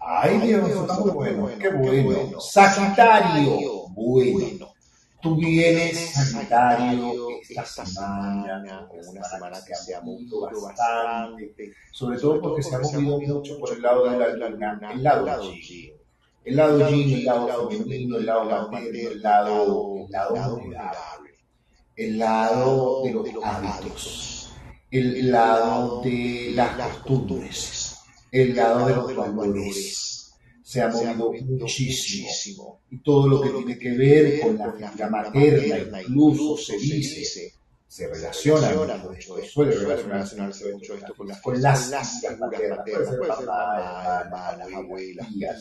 Ay, 0.00 0.38
Dios, 0.38 0.68
está 0.68 0.98
muy 0.98 1.10
bueno, 1.10 1.48
qué 1.60 1.68
bueno. 1.68 2.40
Sagitario, 2.40 3.88
bueno. 3.90 4.72
Tú 5.20 5.36
vienes, 5.36 6.14
Sagitario, 6.14 7.28
esta 7.48 7.84
semana, 7.84 8.88
una 8.90 9.24
semana 9.24 9.58
que 9.64 9.74
se 9.74 9.94
ha 9.94 10.00
movido 10.00 10.48
bastante, 10.62 11.72
sobre 11.92 12.18
todo 12.18 12.40
porque 12.40 12.62
se 12.62 12.74
ha 12.74 12.78
movido 12.78 13.36
mucho 13.36 13.58
por 13.58 13.72
el 13.74 13.82
lado 13.82 14.10
de 14.10 14.18
la 14.18 14.48
luna, 14.48 14.80
el 14.92 15.02
lado 15.02 15.30
allí 15.30 15.92
El 16.42 16.56
lado 16.56 16.88
yin, 16.88 17.18
el 17.18 17.24
lado 17.24 17.70
femenino, 17.70 18.16
el 18.16 18.26
lado 18.26 18.70
materno, 18.70 19.10
el 19.10 19.22
lado, 19.22 19.96
el 20.06 20.10
lado 20.10 20.56
vulnerable, 20.56 21.30
el 21.96 22.18
lado 22.18 23.02
de 23.04 23.12
los 23.12 23.44
hábitos, 23.44 24.50
el 24.90 25.30
lado 25.30 26.00
de 26.02 26.52
las 26.54 26.96
costumbres, 26.98 27.94
el 28.32 28.56
lado 28.56 28.86
de 28.86 29.14
los 29.14 29.36
valores. 29.36 30.06
Se 30.62 30.80
ha 30.80 30.88
movido 30.88 31.32
muchísimo. 31.58 32.80
Y 32.90 33.02
todo 33.02 33.28
lo 33.28 33.40
que 33.40 33.50
tiene 33.50 33.78
que 33.78 33.90
ver 33.90 34.40
con 34.40 34.56
la 34.56 34.72
figura 34.72 35.10
materna, 35.10 36.00
incluso 36.00 36.56
se 36.56 36.78
dice, 36.78 37.52
se 37.90 38.06
relaciona 38.06 38.70
mucho 38.98 39.36
esto, 39.36 39.50
suele 39.50 39.74
relacionarse 39.74 40.72
mucho 40.72 40.94
esto 40.94 41.12
con 41.16 41.26
las, 41.26 41.40
con 41.40 41.60
las 41.60 41.88
figuras 41.88 42.38
maternas, 42.38 42.78
puede 42.86 43.04
ser 43.04 43.18
mamá, 43.46 44.20
hermana, 44.20 44.64
abuelas, 44.76 45.26
tías, 45.28 45.58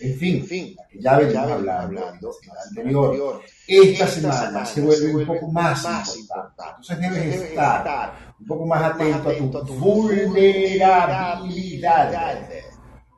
en 0.00 0.44
fin, 0.44 0.76
ya 0.98 1.18
venimos 1.18 1.48
hablando 1.48 2.00
en 2.00 2.18
el 2.18 2.30
anterior. 2.66 3.40
Esta 3.68 4.08
semana 4.08 4.66
se 4.66 4.80
vuelve 4.80 5.14
un 5.14 5.24
poco 5.24 5.46
más 5.52 6.16
importante, 6.16 6.80
entonces 6.80 6.98
debes 6.98 7.42
estar 7.42 8.34
un 8.40 8.46
poco 8.48 8.66
más 8.66 8.82
atento 8.82 9.58
a 9.58 9.64
tu 9.64 9.74
vulnerabilidad. 9.74 11.40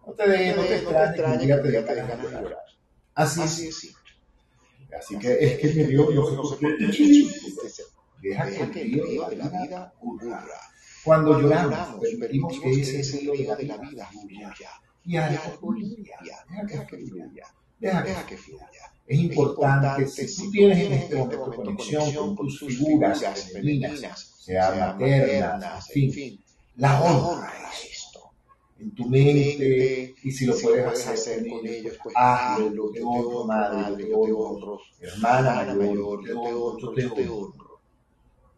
No 0.07 0.13
te, 0.13 0.29
de, 0.29 0.55
no 0.55 0.65
te 0.65 0.77
extrañes 0.77 1.47
que 1.47 1.57
te 1.63 1.71
dejes 1.71 1.97
de 1.97 2.05
llorar. 2.31 2.59
Así 3.15 3.69
es. 3.69 3.97
Así 4.99 5.19
que 5.19 5.45
es 5.45 5.59
que 5.61 5.69
me 5.77 5.85
dio, 5.85 6.11
no 6.11 6.27
sé 6.27 6.37
por 6.37 6.59
qué, 6.59 6.67
Deja 8.21 8.71
que 8.71 8.83
el 8.83 8.93
río 8.93 9.29
de 9.29 9.37
la 9.37 9.49
vida 9.49 9.93
ocurra. 10.01 10.47
Cuando 11.05 11.41
lloramos, 11.41 12.01
permitimos 12.01 12.61
que 12.61 12.71
ese 12.71 13.21
río 13.21 13.57
de 13.57 13.65
la 13.65 13.77
vida 13.79 14.07
fluya. 14.07 14.55
Y 15.05 15.17
algo 15.17 15.73
limpia. 15.73 16.17
Deja 16.49 16.87
que 16.87 16.99
fluya. 16.99 17.47
Deja 17.79 18.27
que 18.27 18.37
fluya. 18.37 18.93
Es 19.07 19.19
importante, 19.19 20.07
si 20.07 20.37
tú 20.37 20.51
tienes 20.53 20.79
en 20.87 20.93
este 20.93 21.17
momento 21.17 21.53
conexión 21.53 22.37
con 22.37 22.37
tus 22.37 22.61
figuras 22.61 23.25
femeninas, 23.53 24.35
sea 24.39 24.71
maternas, 24.71 25.91
en 25.97 26.13
fin, 26.13 26.45
la 26.77 27.03
honra 27.03 27.53
es 27.73 27.91
esto. 27.91 28.31
En 28.79 28.95
tu 28.95 29.09
mente, 29.09 30.15
y 30.23 30.31
si 30.31 30.47
lo 30.47 30.57
puedes 30.57 31.07
hacer 31.09 31.49
con 31.49 31.67
ellos, 31.67 31.99
pues 32.01 32.15
hazlo, 32.17 32.73
yo 32.73 32.91
te 32.93 33.03
honro, 33.03 33.45
madre, 33.45 34.07
yo 34.09 34.23
te 34.23 34.33
honro, 34.33 34.81
hermana 35.01 35.75
mayor, 35.75 36.25
yo 36.27 36.43
te 36.43 36.53
honro, 36.53 36.95
yo 36.97 37.13
te 37.13 37.29
honro. 37.29 37.60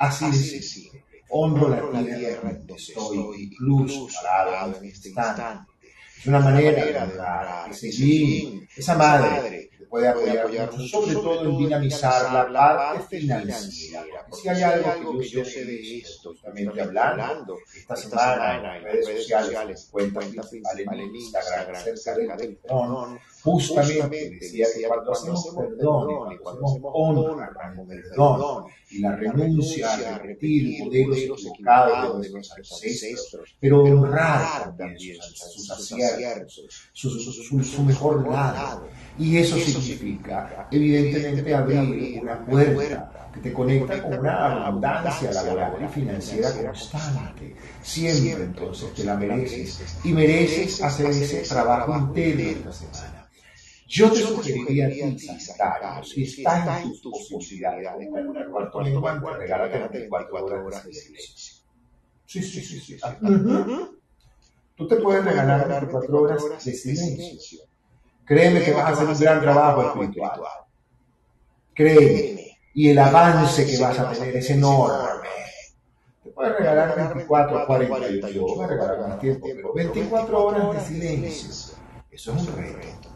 Así 0.03 0.29
de 0.33 0.62
simple. 0.62 1.05
Honro 1.29 1.69
la 1.69 2.03
tierra 2.03 2.51
en 2.51 2.66
donde 2.66 2.74
estoy, 2.74 3.45
incluso 3.45 4.09
parado 4.20 4.77
en 4.79 4.85
este 4.87 5.09
instante. 5.11 5.70
Es 6.19 6.27
una 6.27 6.41
manera 6.41 6.85
de 6.85 6.97
honrar, 6.99 7.69
de 7.69 7.74
seguir 7.74 8.69
esa 8.77 8.97
madre 8.97 9.70
que 9.79 9.85
puede 9.87 10.09
apoyar 10.09 10.73
mucho, 10.73 10.89
sobre 10.89 11.15
todo 11.15 11.49
en 11.49 11.57
dinamizar 11.57 12.33
la 12.51 12.77
parte 12.77 13.19
financiera. 13.19 14.27
Si 14.33 14.49
hay 14.49 14.62
algo 14.62 15.19
que 15.20 15.29
yo 15.29 15.45
sé 15.45 15.65
de 15.65 15.99
esto, 15.99 16.31
justamente 16.31 16.81
hablando, 16.81 17.59
esta 17.77 17.95
semana 17.95 18.77
en 18.77 18.83
redes 18.83 19.07
sociales, 19.07 19.89
cuentas 19.89 20.24
principales 20.49 20.89
en 20.91 21.15
Instagram, 21.15 21.77
acerca 21.77 22.37
del 22.37 22.57
perdón, 22.57 23.20
justamente 23.43 24.31
decía 24.40 24.66
que 24.74 24.86
cuando 24.86 25.12
hacemos 25.12 25.55
perdón 25.56 26.32
y 26.32 26.36
cuando 26.39 26.66
hacemos 26.66 26.93
honra 26.94 27.52
con 27.77 27.90
el 27.90 28.02
perdón 28.02 28.64
y 28.90 28.98
la 28.98 29.16
renuncia 29.16 29.93
a 29.93 30.19
repetir 30.19 30.85
modelos 30.85 31.44
equivocados 31.47 32.23
de 32.23 32.31
nuestros 32.31 32.73
ancestros, 32.73 33.56
pero 33.59 33.82
honrar 33.82 34.77
también 34.77 35.16
sus 35.23 35.70
aciertos, 35.70 36.90
su, 36.93 37.10
su, 37.10 37.62
su 37.62 37.82
mejor 37.82 38.28
lado. 38.28 38.89
Y 39.19 39.36
eso 39.39 39.56
significa, 39.56 40.69
evidentemente, 40.70 41.55
abrir 41.55 42.20
una 42.23 42.44
puerta 42.44 43.31
que 43.32 43.40
te 43.40 43.52
conecta 43.52 44.02
con 44.02 44.19
una 44.19 44.66
abundancia 44.66 45.32
laboral 45.32 45.78
y 45.82 45.89
financiera 45.89 46.52
constante. 46.55 47.56
Siempre 47.82 48.44
entonces 48.44 48.93
te 48.94 49.05
la 49.05 49.16
mereces 49.16 49.97
y 50.05 50.12
mereces 50.12 50.82
hacer 50.82 51.06
ese 51.06 51.40
trabajo 51.43 51.97
interno 51.97 52.70
esta 52.70 52.73
semana. 52.73 53.22
Yo 53.93 54.10
te 54.10 54.20
sugeriría 54.20 54.86
a 54.86 54.90
ti, 54.90 55.19
Sagitario, 55.19 56.02
si 56.02 56.23
estás 56.23 56.82
en 56.82 56.98
tus 56.98 57.28
posibilidades, 57.31 58.09
con 58.10 58.27
una 58.27 58.47
cuarto 58.47 58.81
lenguaje, 58.81 59.36
regálate 59.36 59.78
24 60.09 60.64
horas 60.64 60.86
de 60.86 60.94
silencio. 60.94 61.56
Sí, 62.24 62.43
sí, 62.43 62.62
sí, 62.62 62.81
sí. 62.81 62.97
Tú 64.77 64.89
te 64.89 64.97
puedes 64.97 65.23
regalar 65.23 65.69
24 65.69 66.23
horas 66.23 66.64
de 66.64 66.73
silencio. 66.73 67.60
Créeme 68.24 68.64
que 68.64 68.73
vas 68.73 68.85
a 68.85 68.89
hacer 68.93 69.09
un 69.09 69.20
gran 69.20 69.43
trabajo 69.43 69.82
espiritual. 69.82 70.40
Créeme. 71.74 72.56
Y 72.73 72.89
el 72.89 72.98
avance 72.98 73.66
que 73.66 73.77
vas 73.77 73.98
a 73.98 74.10
tener 74.10 74.35
es 74.36 74.48
enorme. 74.48 75.28
Te 76.24 76.31
puedes 76.31 76.56
regalar 76.56 76.97
24, 76.97 77.66
48, 77.66 78.28
yo 78.31 78.40
voy 78.40 78.64
a 78.64 78.69
regalar 78.69 79.01
más 79.06 79.20
tiempo, 79.20 79.48
pero 79.55 79.74
24 79.74 80.44
horas 80.47 80.73
de 80.73 80.81
silencio. 80.81 81.77
Eso 82.10 82.35
es 82.35 82.40
un 82.40 82.56
reto. 82.56 83.11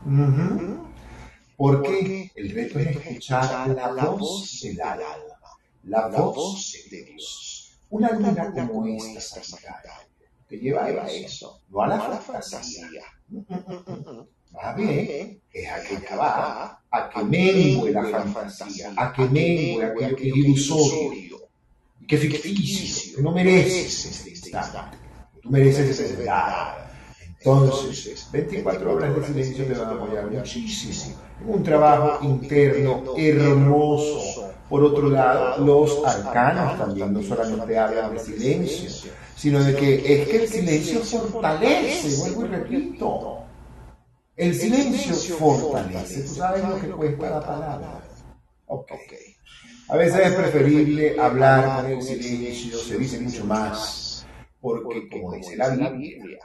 Porque 1.57 2.31
el 2.35 2.51
reto 2.51 2.79
es 2.79 2.97
escuchar 2.97 3.69
la 3.71 4.05
voz 4.11 4.61
del 4.63 4.81
alma, 4.81 5.09
la 5.85 6.07
voz 6.09 6.77
de 6.91 7.03
Dios. 7.05 7.73
Una 7.91 8.13
luna 8.13 8.53
como 8.55 8.87
esta, 8.87 9.43
Sagitario, 9.43 9.91
te 10.49 10.59
lleva 10.59 10.85
a 10.85 11.11
eso, 11.11 11.61
no 11.69 11.83
a 11.83 11.89
la 11.89 12.01
fantasía. 12.19 13.03
Más 14.53 14.77
bien, 14.77 15.43
es 15.53 15.69
a 15.69 15.83
que 15.83 16.17
va, 16.17 16.81
a 16.91 17.11
que 17.11 17.25
mengue 17.25 17.91
la 17.91 18.05
fantasía, 18.05 18.93
a 18.97 19.13
que 19.13 19.23
mengue 19.23 19.85
aquello 19.85 20.17
que 20.17 20.29
es 20.29 20.37
ilusorio, 20.37 21.49
que 22.07 22.17
es 22.17 22.23
ficticio, 22.23 23.17
que 23.17 23.23
no 23.23 23.33
mereces 23.33 24.07
ese 24.07 24.31
instante. 24.31 24.97
Tú 25.43 25.51
mereces 25.51 25.99
ese 25.99 26.17
verdad. 26.17 26.86
Entonces, 27.47 28.29
24 28.33 28.93
horas 28.93 29.15
de 29.15 29.25
silencio 29.25 29.67
te 29.67 29.75
van 29.75 29.89
a 29.89 29.93
apoyar 29.93 30.29
muchísimo. 30.29 31.15
Un 31.47 31.63
trabajo 31.63 32.25
interno 32.25 33.05
hermoso. 33.17 34.51
Por 34.69 34.83
otro 34.83 35.09
lado, 35.09 35.65
los 35.65 36.05
arcanos 36.05 36.77
también 36.77 37.13
no 37.13 37.23
solamente 37.23 37.79
hablan 37.79 38.15
de 38.15 38.19
silencio, 38.19 39.13
sino 39.37 39.63
de 39.63 39.77
que 39.77 39.95
es 39.95 40.29
que 40.29 40.43
el 40.43 40.49
silencio 40.49 41.01
fortalece, 41.03 42.17
vuelvo 42.17 42.47
y 42.47 42.49
repito. 42.49 43.39
El 44.35 44.53
silencio 44.53 45.15
fortalece. 45.37 46.23
¿Tú 46.23 46.35
sabes 46.35 46.65
lo 46.65 46.81
que 46.81 46.89
cuesta 46.89 47.31
la 47.31 47.41
palabra? 47.47 48.01
Ok. 48.67 48.91
A 49.89 49.97
veces 49.97 50.27
es 50.27 50.33
preferible 50.33 51.21
hablar 51.21 51.83
con 51.83 51.93
el 51.93 52.03
silencio, 52.03 52.77
se 52.77 52.99
dice 52.99 53.21
mucho 53.21 53.45
más, 53.45 54.27
porque 54.61 55.09
como 55.09 55.33
dice 55.35 55.55
la 55.55 55.69
Biblia, 55.69 56.41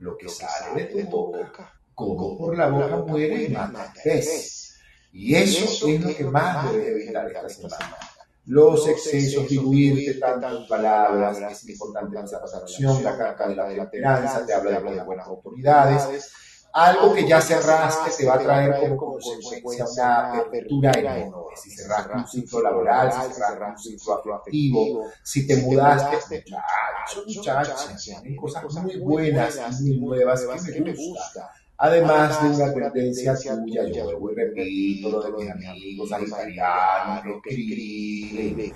lo 0.00 0.16
que 0.16 0.28
sale 0.28 0.86
de 0.86 1.04
tu 1.04 1.06
boca, 1.08 1.72
como 1.94 2.36
por 2.36 2.56
la 2.56 2.68
boca 2.68 2.96
muere 2.96 3.44
y 3.44 3.48
mata 3.48 3.92
pez. 4.02 4.74
Y 5.12 5.34
eso 5.34 5.88
es 5.88 6.00
lo 6.00 6.14
que 6.14 6.24
más 6.24 6.72
debes 6.72 7.04
evitar 7.04 7.26
esta 7.26 7.48
semana. 7.48 7.98
Los 8.46 8.88
excesos, 8.88 9.48
diluirte 9.48 10.18
tantas 10.18 10.66
palabras, 10.66 11.38
es 11.38 11.68
importante 11.68 12.16
la 12.16 12.26
satisfacción, 12.26 13.04
la 13.04 13.16
carta 13.16 13.48
de 13.48 13.54
la 13.54 13.68
temperanza, 13.68 14.44
te 14.44 14.54
habla 14.54 14.80
de 14.80 15.02
buenas 15.02 15.26
autoridades, 15.26 16.32
algo 16.72 17.14
que 17.14 17.26
ya 17.26 17.40
cerraste 17.40 18.10
te 18.16 18.26
va 18.26 18.34
a 18.34 18.38
traer 18.38 18.96
como 18.96 19.18
consecuencia 19.18 19.86
una 19.92 20.38
apertura 20.38 20.92
enorme. 20.92 21.56
Si 21.56 21.70
cerraste 21.70 22.14
un 22.14 22.26
ciclo 22.26 22.62
laboral, 22.62 23.12
si 23.12 23.34
cerraste 23.34 23.64
un 23.64 23.98
ciclo 23.98 24.34
afectivo, 24.34 25.06
si 25.22 25.46
te 25.46 25.56
mudaste, 25.56 26.16
muchachos, 26.16 27.24
muchachas, 27.26 28.10
hay 28.24 28.36
cosas 28.36 28.72
muy 28.74 28.96
buenas 28.98 29.80
y 29.80 29.98
muy 29.98 30.08
nuevas 30.08 30.44
que 30.64 30.80
me 30.80 30.94
gustan. 30.94 31.44
Además 31.82 32.42
de 32.42 32.48
una 32.50 32.92
tendencia 32.92 33.34
tuya, 33.34 33.84
yo 33.88 34.04
vuelvo 34.04 34.32
y 34.32 34.34
repito 34.34 35.10
lo 35.10 35.22
de 35.22 35.32
mis 35.32 35.50
amigos 35.50 36.10
sagitarianos, 36.10 37.24
lo 37.24 37.40
que 37.40 37.50
escriben. 37.50 38.72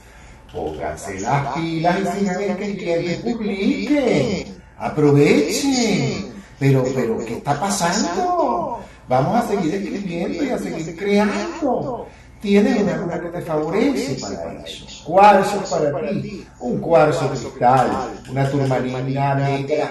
Pónganse 0.52 1.20
las 1.20 1.54
pilas 1.54 2.00
y 2.00 2.26
sigan 2.26 2.56
que 2.56 2.64
el 2.64 2.76
cliente 2.76 3.30
publique. 3.30 4.46
Aprovechen. 4.78 6.33
Pero, 6.64 6.82
pero, 6.94 7.18
¿qué 7.18 7.34
está 7.34 7.60
pasando? 7.60 8.80
Vamos 9.06 9.36
a 9.36 9.48
seguir 9.48 9.74
escribiendo 9.74 10.44
y 10.44 10.48
a 10.48 10.58
seguir 10.58 10.96
creando. 10.96 12.08
Tienes 12.40 12.82
una 12.82 12.96
luna 12.96 13.20
que 13.20 13.28
te 13.28 13.42
favorece 13.42 14.18
para 14.18 14.62
eso. 14.64 14.86
Cuarzo 15.04 15.62
para 15.70 16.08
ti. 16.22 16.46
Un 16.60 16.80
cuarzo 16.80 17.28
cristal, 17.28 18.18
una 18.30 18.50
turmalina 18.50 19.34
negra. 19.34 19.90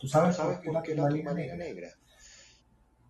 ¿Tú 0.00 0.08
sabes 0.08 0.36
por 0.36 0.60
qué 0.60 0.70
una 0.70 0.82
turmalina 0.82 1.32
negra? 1.32 1.88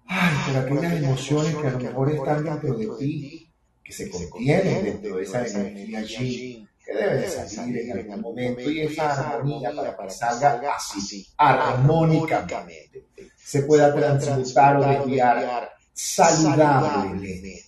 Ay, 0.07 0.35
por 0.47 0.63
aquellas 0.63 1.03
emociones 1.03 1.57
que 1.57 1.67
a 1.67 1.71
lo 1.71 1.79
mejor 1.79 2.11
están 2.11 2.45
dentro 2.45 2.75
de 2.75 2.87
ti, 2.99 3.51
que 3.83 3.93
se 3.95 4.11
contienen 4.11 4.85
dentro 4.85 5.17
de 5.17 5.23
esa 5.23 5.47
energía 5.47 6.01
allí 6.01 6.69
que 6.85 6.95
debe 6.95 7.17
de 7.19 7.29
salir 7.29 7.79
en 7.79 7.93
algún 7.99 8.21
momento 8.21 8.71
y 8.71 8.81
esa 8.83 9.31
armonía 9.31 9.73
para 9.75 9.97
que 9.97 10.11
salga 10.11 10.75
así, 10.77 11.27
armónicamente. 11.37 13.07
se 13.37 13.63
pueda 13.63 13.95
transmutar 13.95 14.77
o 14.77 14.87
desviar 14.87 15.71
saludablemente 15.93 17.65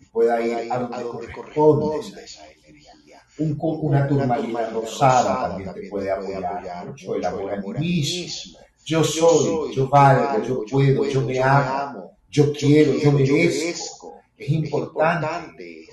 y 0.00 0.04
pueda 0.06 0.40
ir 0.42 0.70
a 0.70 0.78
donde 0.78 1.30
corresponde 1.30 2.22
esa 2.24 2.46
energía. 2.50 3.22
Un, 3.38 3.56
una 3.60 4.06
turmalina 4.06 4.68
rosada 4.70 5.48
también 5.48 5.72
te 5.72 5.88
puede 5.88 6.10
apoyar 6.10 6.86
mucho 6.86 7.14
el 7.14 7.24
amor 7.24 7.52
a 7.52 7.80
mí 7.80 7.86
mismo. 7.86 8.58
Yo 8.84 9.04
soy, 9.04 9.74
yo 9.74 9.88
valgo, 9.88 10.42
yo 10.42 10.64
puedo, 10.70 11.04
yo 11.04 11.20
me 11.22 11.40
amo, 11.40 12.16
yo 12.28 12.52
quiero, 12.52 12.94
yo 12.94 13.12
merezco. 13.12 14.20
Es 14.36 14.50
importante. 14.50 15.86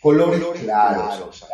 Colores 0.00 0.42
claros, 0.60 1.44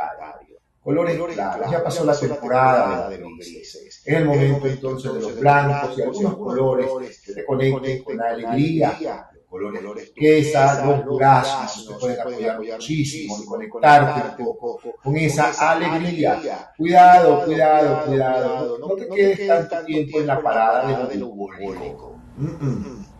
colores 0.88 1.18
claros. 1.34 1.70
Ya 1.70 1.84
pasó 1.84 2.02
la 2.02 2.18
temporada 2.18 3.10
de 3.10 3.18
los 3.18 3.36
grises. 3.36 4.02
Es 4.06 4.14
el 4.14 4.24
momento 4.24 4.66
entonces 4.66 5.12
de 5.12 5.20
los 5.20 5.38
blancos 5.38 5.98
y 5.98 6.02
algunos 6.02 6.36
colores 6.36 7.20
que 7.20 7.34
te 7.34 7.44
conecten 7.44 8.02
con 8.02 8.16
la 8.16 8.30
alegría, 8.30 9.28
colores 9.50 9.82
turquesa, 9.82 10.86
los 10.86 11.04
duraznos, 11.04 11.86
te 11.88 11.94
pueden 11.94 12.20
apoyar 12.20 12.58
muchísimo 12.58 13.36
y 13.38 13.44
conectarte 13.44 14.40
un 14.40 14.46
poco 14.46 14.80
con 15.02 15.14
esa 15.16 15.72
alegría. 15.72 16.72
Cuidado, 16.78 17.44
cuidado, 17.44 18.06
cuidado. 18.06 18.78
No 18.78 18.88
te 18.94 19.08
quedes 19.08 19.46
tanto 19.46 19.84
tiempo 19.84 20.20
en 20.20 20.26
la 20.26 20.40
parada 20.40 21.04
de 21.06 21.16
lo 21.16 21.28
bucólico. 21.28 22.18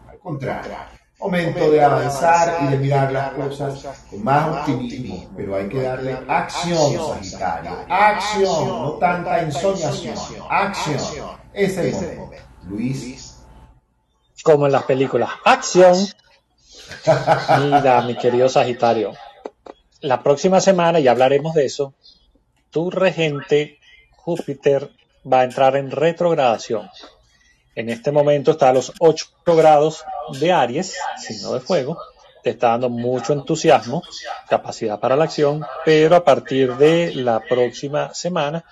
Al 0.08 0.18
contrario. 0.18 0.97
Momento 1.18 1.70
de 1.70 1.82
avanzar 1.82 2.58
y 2.62 2.66
de 2.68 2.78
mirar 2.78 3.12
las 3.12 3.32
cosas 3.32 4.04
con 4.08 4.22
más 4.22 4.68
optimismo, 4.68 5.28
pero 5.36 5.56
hay 5.56 5.68
que 5.68 5.82
darle 5.82 6.16
acción, 6.28 6.92
Sagitario. 7.20 7.86
Acción, 7.88 8.68
no 8.68 8.92
tanta 8.92 9.40
ensoñación. 9.40 10.16
Acción. 10.48 11.36
Ese 11.52 11.88
es 11.88 12.02
el 12.02 12.18
momento. 12.18 12.44
Luis 12.68 13.38
como 14.42 14.66
en 14.66 14.72
las 14.72 14.84
películas. 14.84 15.30
¡Acción! 15.44 15.96
Mira, 17.60 18.00
mi 18.02 18.16
querido 18.16 18.48
Sagitario, 18.48 19.12
la 20.00 20.22
próxima 20.22 20.60
semana, 20.60 21.00
ya 21.00 21.10
hablaremos 21.10 21.54
de 21.54 21.66
eso, 21.66 21.94
tu 22.70 22.90
regente 22.90 23.78
Júpiter 24.16 24.90
va 25.30 25.40
a 25.40 25.44
entrar 25.44 25.76
en 25.76 25.90
retrogradación. 25.90 26.88
En 27.78 27.88
este 27.90 28.10
momento 28.10 28.50
está 28.50 28.70
a 28.70 28.72
los 28.72 28.92
8 28.98 29.26
grados 29.46 30.04
de 30.40 30.50
Aries, 30.50 30.96
signo 31.16 31.54
de 31.54 31.60
fuego, 31.60 31.96
te 32.42 32.50
está 32.50 32.70
dando 32.70 32.88
mucho 32.88 33.32
entusiasmo, 33.32 34.02
capacidad 34.48 34.98
para 34.98 35.14
la 35.14 35.22
acción, 35.22 35.64
pero 35.84 36.16
a 36.16 36.24
partir 36.24 36.74
de 36.74 37.14
la 37.14 37.38
próxima 37.38 38.12
semana 38.12 38.64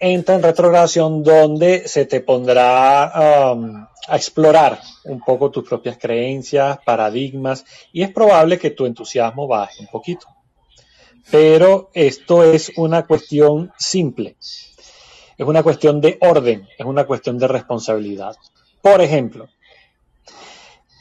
entra 0.00 0.34
en 0.34 0.42
retrogradación 0.42 1.22
donde 1.22 1.88
se 1.88 2.04
te 2.04 2.20
pondrá 2.20 3.54
um, 3.54 3.86
a 4.06 4.16
explorar 4.16 4.80
un 5.04 5.20
poco 5.20 5.50
tus 5.50 5.66
propias 5.66 5.96
creencias, 5.96 6.78
paradigmas, 6.84 7.64
y 7.90 8.02
es 8.02 8.10
probable 8.10 8.58
que 8.58 8.72
tu 8.72 8.84
entusiasmo 8.84 9.48
baje 9.48 9.80
un 9.80 9.86
poquito. 9.86 10.26
Pero 11.30 11.88
esto 11.94 12.44
es 12.44 12.70
una 12.76 13.06
cuestión 13.06 13.72
simple, 13.78 14.36
es 15.36 15.46
una 15.46 15.62
cuestión 15.62 16.00
de 16.00 16.18
orden, 16.20 16.68
es 16.78 16.86
una 16.86 17.04
cuestión 17.04 17.38
de 17.38 17.48
responsabilidad. 17.48 18.36
Por 18.82 19.00
ejemplo, 19.00 19.48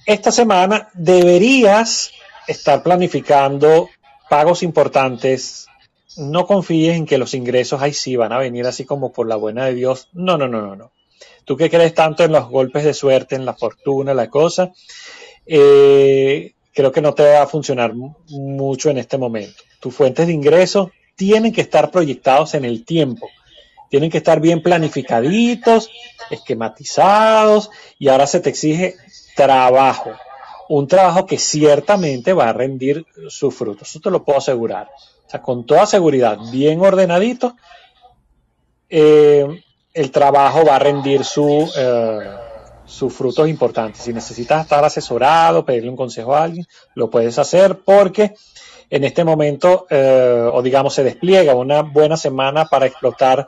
esta 0.06 0.32
semana 0.32 0.90
deberías 0.94 2.12
estar 2.48 2.84
planificando 2.84 3.90
pagos 4.30 4.64
importantes 4.64 5.68
no 6.18 6.46
confíes 6.46 6.96
en 6.96 7.06
que 7.06 7.18
los 7.18 7.34
ingresos 7.34 7.82
ahí 7.82 7.94
sí 7.94 8.16
van 8.16 8.32
a 8.32 8.38
venir 8.38 8.66
así 8.66 8.86
como 8.86 9.12
por 9.12 9.28
la 9.28 9.36
buena 9.36 9.66
de 9.66 9.74
Dios. 9.74 10.10
No, 10.14 10.38
no, 10.38 10.48
no, 10.48 10.62
no, 10.62 10.76
no. 10.76 10.92
Tú 11.44 11.58
que 11.58 11.70
crees 11.70 11.94
tanto 11.94 12.24
en 12.24 12.32
los 12.32 12.50
golpes 12.50 12.84
de 12.84 12.94
suerte, 12.94 13.36
en 13.36 13.46
la 13.46 13.54
fortuna, 13.54 14.14
la 14.14 14.30
cosa, 14.30 14.72
eh, 15.46 16.54
creo 16.74 16.92
que 16.92 17.02
no 17.02 17.14
te 17.14 17.24
va 17.24 17.44
a 17.44 17.48
funcionar 17.48 17.94
mucho 17.94 18.90
en 18.90 18.98
este 18.98 19.18
momento. 19.18 19.62
Tus 19.80 19.94
fuentes 19.94 20.28
de 20.28 20.34
ingresos 20.34 20.90
tienen 21.16 21.54
que 21.54 21.62
estar 21.62 21.92
proyectados 21.92 22.56
en 22.56 22.66
el 22.66 22.84
tiempo. 22.84 23.28
Tienen 23.96 24.12
que 24.12 24.18
estar 24.18 24.42
bien 24.42 24.62
planificaditos, 24.62 25.90
esquematizados 26.30 27.70
y 27.98 28.10
ahora 28.10 28.28
se 28.28 28.42
te 28.42 28.50
exige 28.50 28.96
trabajo. 29.36 30.12
Un 30.68 30.88
trabajo 30.88 31.26
que 31.26 31.38
ciertamente 31.38 32.34
va 32.34 32.50
a 32.50 32.54
rendir 32.54 33.06
sus 33.30 33.56
frutos. 33.56 33.90
Eso 33.90 34.02
te 34.02 34.12
lo 34.12 34.26
puedo 34.26 34.40
asegurar 34.40 34.90
con 35.42 35.66
toda 35.66 35.86
seguridad, 35.86 36.38
bien 36.52 36.82
ordenadito, 36.82 37.56
eh, 38.90 39.64
el 39.94 40.12
trabajo 40.12 40.66
va 40.66 40.76
a 40.76 40.80
rendir 40.80 41.24
su, 41.24 41.70
eh, 41.78 42.20
sus 42.86 43.14
frutos 43.14 43.48
importantes. 43.48 44.02
Si 44.02 44.14
necesitas 44.14 44.64
estar 44.64 44.84
asesorado, 44.84 45.66
pedirle 45.66 45.90
un 45.90 45.96
consejo 45.96 46.36
a 46.36 46.44
alguien, 46.44 46.66
lo 46.94 47.10
puedes 47.10 47.40
hacer 47.40 47.80
porque 47.80 48.36
en 48.90 49.04
este 49.04 49.24
momento, 49.24 49.88
eh, 49.90 50.50
o 50.52 50.62
digamos, 50.62 50.94
se 50.94 51.04
despliega 51.04 51.56
una 51.56 51.82
buena 51.82 52.18
semana 52.18 52.66
para 52.66 52.86
explotar 52.86 53.48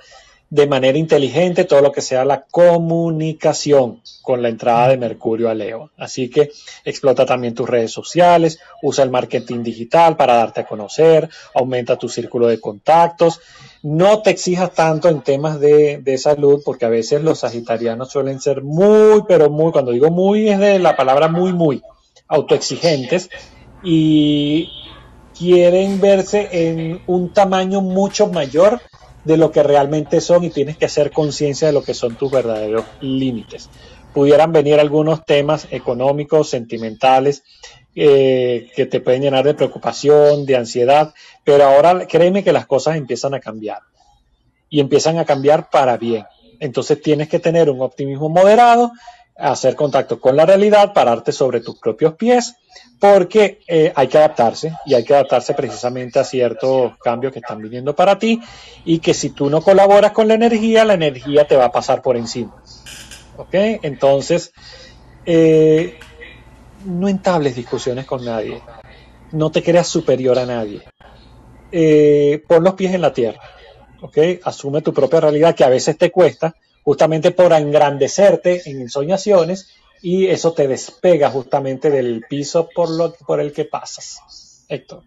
de 0.49 0.65
manera 0.65 0.97
inteligente 0.97 1.65
todo 1.65 1.81
lo 1.81 1.91
que 1.91 2.01
sea 2.01 2.23
la 2.23 2.41
comunicación 2.41 4.01
con 4.21 4.41
la 4.41 4.49
entrada 4.49 4.89
de 4.89 4.97
Mercurio 4.97 5.49
a 5.49 5.53
Leo. 5.53 5.91
Así 5.97 6.29
que 6.29 6.51
explota 6.85 7.25
también 7.25 7.53
tus 7.53 7.69
redes 7.69 7.91
sociales, 7.91 8.59
usa 8.81 9.03
el 9.03 9.11
marketing 9.11 9.61
digital 9.61 10.15
para 10.15 10.35
darte 10.35 10.61
a 10.61 10.65
conocer, 10.65 11.29
aumenta 11.53 11.97
tu 11.97 12.07
círculo 12.07 12.47
de 12.47 12.61
contactos. 12.61 13.41
No 13.83 14.21
te 14.21 14.29
exijas 14.29 14.73
tanto 14.73 15.09
en 15.09 15.21
temas 15.21 15.59
de, 15.59 15.97
de 15.97 16.17
salud 16.17 16.61
porque 16.63 16.85
a 16.85 16.89
veces 16.89 17.21
los 17.21 17.39
sagitarianos 17.39 18.09
suelen 18.09 18.39
ser 18.39 18.63
muy, 18.63 19.23
pero 19.27 19.49
muy, 19.49 19.71
cuando 19.71 19.91
digo 19.91 20.11
muy 20.11 20.49
es 20.49 20.59
de 20.59 20.79
la 20.79 20.95
palabra 20.95 21.27
muy, 21.27 21.51
muy 21.51 21.83
autoexigentes 22.29 23.29
y 23.83 24.69
quieren 25.37 26.01
verse 26.01 26.49
en 26.51 27.01
un 27.07 27.31
tamaño 27.33 27.81
mucho 27.81 28.27
mayor 28.27 28.81
de 29.27 29.37
lo 29.37 29.51
que 29.51 29.61
realmente 29.61 30.21
son 30.21 30.45
y 30.45 30.49
tienes 30.49 30.77
que 30.77 30.85
hacer 30.85 31.11
conciencia 31.11 31.67
de 31.67 31.73
lo 31.73 31.83
que 31.83 31.93
son 31.93 32.15
tus 32.15 32.31
verdaderos 32.31 32.85
límites. 33.01 33.69
Pudieran 34.13 34.53
venir 34.53 34.79
algunos 34.79 35.25
temas 35.25 35.67
económicos, 35.69 36.49
sentimentales, 36.49 37.43
eh, 37.93 38.69
que 38.73 38.85
te 38.85 39.01
pueden 39.01 39.21
llenar 39.21 39.43
de 39.43 39.53
preocupación, 39.53 40.45
de 40.45 40.55
ansiedad, 40.55 41.13
pero 41.43 41.65
ahora 41.65 42.07
créeme 42.07 42.43
que 42.43 42.53
las 42.53 42.65
cosas 42.65 42.95
empiezan 42.95 43.33
a 43.33 43.41
cambiar 43.41 43.79
y 44.69 44.79
empiezan 44.79 45.17
a 45.17 45.25
cambiar 45.25 45.69
para 45.69 45.97
bien. 45.97 46.25
Entonces 46.59 47.01
tienes 47.01 47.27
que 47.27 47.39
tener 47.39 47.69
un 47.69 47.81
optimismo 47.81 48.29
moderado, 48.29 48.91
hacer 49.37 49.75
contacto 49.75 50.19
con 50.19 50.35
la 50.35 50.45
realidad, 50.45 50.93
pararte 50.93 51.31
sobre 51.31 51.61
tus 51.61 51.77
propios 51.79 52.15
pies, 52.15 52.55
porque 52.99 53.59
eh, 53.67 53.93
hay 53.95 54.07
que 54.07 54.17
adaptarse 54.17 54.73
y 54.85 54.95
hay 54.95 55.03
que 55.03 55.13
adaptarse 55.13 55.53
precisamente 55.53 56.19
a 56.19 56.23
ciertos 56.23 56.97
cambios 56.97 57.33
que 57.33 57.39
están 57.39 57.61
viniendo 57.61 57.95
para 57.95 58.17
ti 58.17 58.41
y 58.85 58.99
que 58.99 59.13
si 59.13 59.29
tú 59.29 59.49
no 59.49 59.61
colaboras 59.61 60.11
con 60.11 60.27
la 60.27 60.33
energía, 60.33 60.85
la 60.85 60.95
energía 60.95 61.47
te 61.47 61.55
va 61.55 61.65
a 61.65 61.71
pasar 61.71 62.01
por 62.01 62.17
encima. 62.17 62.55
¿Ok? 63.37 63.53
Entonces, 63.53 64.51
eh, 65.25 65.99
no 66.85 67.07
entables 67.07 67.55
discusiones 67.55 68.05
con 68.05 68.25
nadie, 68.25 68.61
no 69.31 69.51
te 69.51 69.61
creas 69.61 69.87
superior 69.87 70.39
a 70.39 70.45
nadie, 70.45 70.81
eh, 71.71 72.43
pon 72.47 72.63
los 72.63 72.73
pies 72.75 72.93
en 72.93 73.01
la 73.01 73.13
tierra, 73.13 73.39
¿ok? 74.01 74.17
Asume 74.43 74.81
tu 74.81 74.93
propia 74.93 75.19
realidad 75.19 75.53
que 75.53 75.63
a 75.63 75.69
veces 75.69 75.97
te 75.97 76.11
cuesta, 76.11 76.55
justamente 76.87 77.31
por 77.31 77.51
engrandecerte 77.51 78.61
en 78.69 78.79
ensoñaciones 78.79 79.67
y 80.01 80.27
eso 80.27 80.53
te 80.53 80.69
despega 80.69 81.29
justamente 81.29 81.89
del 81.89 82.23
piso 82.29 82.69
por, 82.73 82.89
lo, 82.89 83.13
por 83.13 83.41
el 83.41 83.51
que 83.51 83.65
pasas. 83.65 84.63
Héctor. 84.69 85.03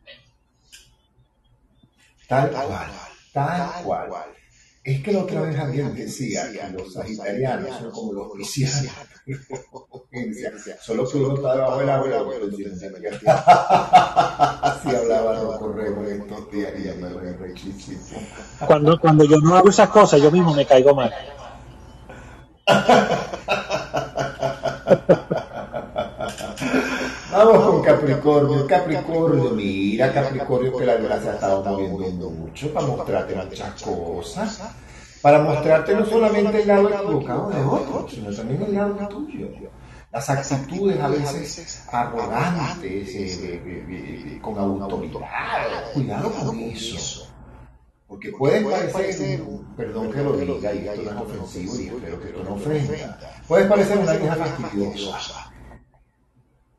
Tal 2.29 2.51
cual, 2.51 2.91
tal 3.33 3.83
cual. 3.83 4.27
Es 4.85 5.03
que 5.03 5.11
la 5.11 5.21
otra 5.21 5.41
vez 5.41 5.59
alguien 5.59 5.95
decía 5.95 6.53
que 6.53 6.69
los 6.77 6.93
sagitarianos 6.93 7.75
son 7.79 7.91
como 7.93 8.13
los 8.13 8.31
cristianos. 8.35 8.93
Solo 10.83 11.09
que 11.09 11.17
uno 11.17 11.35
está 11.35 11.55
debajo 11.55 11.79
del 11.79 11.89
agua 11.89 12.35
Así 14.63 14.95
hablaba 14.95 15.41
Rocco 15.41 15.73
Remo 15.73 16.03
estos 16.05 16.51
días 16.53 16.73
y 16.79 16.89
me 17.01 17.09
Cuando, 18.67 19.01
cuando 19.01 19.25
yo 19.25 19.39
no 19.39 19.57
hago 19.57 19.71
esas 19.71 19.89
cosas, 19.89 20.21
yo 20.21 20.31
mismo 20.31 20.53
me 20.53 20.67
caigo 20.67 20.95
mal. 20.95 21.11
Vamos 27.33 27.65
con 27.65 27.83
Capricornio. 27.83 28.67
Capricornio, 28.67 29.51
mira 29.51 30.13
Capricornio 30.13 30.77
que 30.77 30.85
la 30.85 30.97
gracia 30.97 31.31
ha 31.33 31.35
estado 31.35 31.63
moviendo 31.63 32.31
mucho 32.31 32.73
para 32.73 32.87
mostrarte 32.87 33.35
muchas 33.35 33.83
cosas. 33.83 34.61
Para 35.23 35.39
mostrarte 35.41 35.95
no 35.95 36.05
solamente 36.07 36.63
el 36.63 36.69
lado 36.69 36.89
equivocado 36.89 37.51
de 37.51 37.63
otro, 37.63 38.07
sino 38.09 38.35
también 38.35 38.63
el 38.63 38.75
lado 38.75 39.09
tuyo. 39.09 39.49
Las 40.13 40.29
actitudes 40.29 40.99
a 41.01 41.09
veces 41.09 41.85
arrogantes, 41.93 43.15
eh, 43.15 43.63
eh, 43.65 43.85
eh, 43.89 44.39
con 44.43 44.59
autoridad. 44.59 45.93
Cuidado 45.95 46.33
con 46.33 46.59
eso. 46.59 47.30
Porque 48.11 48.33
puede 48.33 48.61
parecer, 48.91 49.41
perdón 49.77 50.11
que 50.11 50.21
lo 50.21 50.33
diga, 50.33 50.75
y 50.75 50.79
esto 50.79 51.13
no 51.13 51.33
es 51.33 51.39
ofensivo, 51.39 51.79
y 51.79 51.87
espero 51.87 52.21
que 52.21 52.29
esto 52.31 52.43
no 52.43 52.55
ofenda, 52.55 53.43
puede 53.47 53.67
parecer 53.67 53.99
una 53.99 54.13
vieja 54.15 54.35
fastidiosa. 54.35 55.55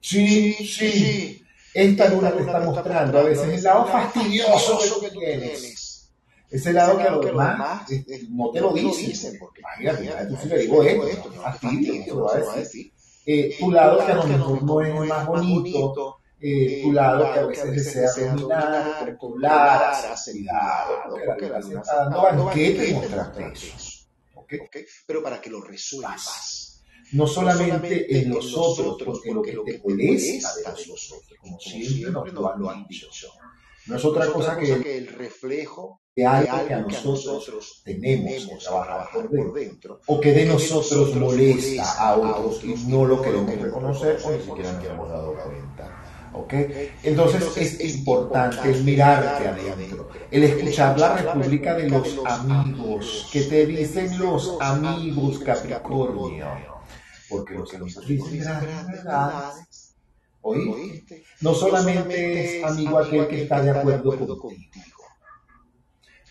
Sí, 0.02 0.54
sí, 0.56 1.42
esta 1.74 2.10
luna 2.10 2.32
te 2.32 2.42
está 2.42 2.60
mostrando 2.60 3.18
a 3.18 3.24
veces 3.24 3.48
el 3.48 3.64
lado 3.64 3.86
fastidioso 3.86 4.78
que 4.78 5.10
tú 5.10 5.20
tienes. 5.20 6.12
Ese 6.50 6.74
lado 6.74 6.98
que 6.98 7.04
a 7.04 7.12
los 7.12 7.26
demás 7.26 7.90
no 8.30 8.52
te 8.52 8.60
lo 8.60 8.74
dicen, 8.74 9.38
porque 9.40 9.62
imagínate, 9.62 10.26
tú 10.26 10.36
si 10.36 10.50
le 10.50 10.58
digo 10.58 10.84
esto, 10.84 11.32
fastidio, 11.32 12.04
te 12.04 12.10
lo 12.10 12.26
va 12.26 12.34
a 12.34 12.58
decir. 12.58 12.92
Eh, 13.26 13.56
tu 13.58 13.72
lado 13.72 14.06
que 14.06 14.12
a 14.12 14.16
lo 14.16 14.24
mejor 14.26 14.64
no 14.64 14.82
es 14.82 15.08
más 15.08 15.26
bonito, 15.26 16.18
eh, 16.42 16.82
tu 16.84 16.92
lado 16.92 17.32
que 17.32 17.40
a 17.40 17.46
veces 17.46 17.72
desea 17.72 18.34
dominar, 18.34 19.18
controlar, 19.18 20.06
aceridad, 20.12 20.86
porque 21.08 21.50
la 21.50 21.60
está 21.60 21.96
dando 21.98 22.22
banquete 22.22 22.90
y 22.90 22.94
mostrarte 22.94 23.52
eso. 23.54 24.08
¿okay? 24.36 24.86
Pero 25.06 25.22
para 25.22 25.40
que 25.40 25.50
lo 25.50 25.62
resuelvas. 25.62 26.84
No 27.14 27.28
solamente 27.28 28.18
en 28.18 28.30
los 28.30 28.56
otros, 28.56 28.98
porque 29.04 29.54
lo 29.54 29.64
que 29.64 29.74
te 29.74 29.82
molesta 29.84 30.56
de 30.56 30.64
los 30.88 31.12
otros, 31.12 31.40
como 31.40 31.60
siempre 31.60 32.12
nos 32.12 32.58
lo 32.58 32.70
han 32.70 32.88
dicho. 32.88 33.08
No 33.88 33.96
es 33.98 34.06
otra 34.06 34.28
cosa 34.28 34.58
que 34.58 34.98
el 34.98 35.08
reflejo 35.08 36.02
de 36.16 36.26
algo 36.26 36.68
que 36.68 36.74
a 36.74 36.80
nosotros 36.82 37.82
tenemos 37.84 38.48
que 38.48 38.56
trabajar 38.58 39.30
por 39.30 39.54
dentro, 39.54 40.02
o 40.08 40.20
que 40.20 40.32
de 40.32 40.46
nosotros 40.46 41.16
molesta 41.16 42.00
a 42.00 42.16
otros 42.16 42.64
y 42.64 42.76
no 42.88 43.06
lo 43.06 43.22
queremos 43.22 43.56
reconocer 43.56 44.20
o 44.24 44.32
ni 44.32 44.42
siquiera 44.42 44.74
nos 44.74 44.86
hemos 44.86 45.10
dado 45.10 45.34
cuenta. 45.34 46.01
¿Okay? 46.34 46.94
Entonces 47.04 47.58
es 47.58 47.98
importante 47.98 48.72
el 48.72 48.84
mirarte 48.84 49.48
adentro, 49.48 50.10
el 50.30 50.44
escuchar 50.44 50.98
la 50.98 51.18
República 51.18 51.76
de 51.76 51.90
los 51.90 52.20
amigos, 52.26 53.30
que 53.32 53.42
te 53.42 53.66
dicen 53.66 54.18
los 54.18 54.58
amigos 54.62 55.40
Capricornio, 55.40 56.48
porque 57.30 57.56
los 57.56 57.74
amigos 57.74 58.08
dicen 58.08 58.44
grandes 58.62 59.04
verdades. 59.04 59.96
¿Oíste? 60.44 61.24
No 61.42 61.54
solamente 61.54 62.60
es 62.60 62.64
amigo 62.64 62.98
aquel 62.98 63.28
que 63.28 63.44
está 63.44 63.62
de 63.62 63.72
acuerdo 63.72 64.40
contigo, 64.40 65.04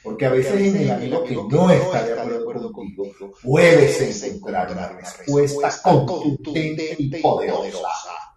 porque 0.02 0.26
a 0.26 0.30
veces 0.30 0.74
en 0.74 0.76
el 0.76 0.90
amigo 0.90 1.24
que 1.24 1.34
no 1.36 1.70
está 1.70 2.04
de 2.04 2.38
acuerdo 2.38 2.72
contigo 2.72 3.32
puedes 3.42 4.22
encontrar 4.22 4.72
una 4.72 4.88
respuesta 4.88 5.70
contundente 5.82 6.96
y 6.98 7.20
poderosa. 7.20 8.29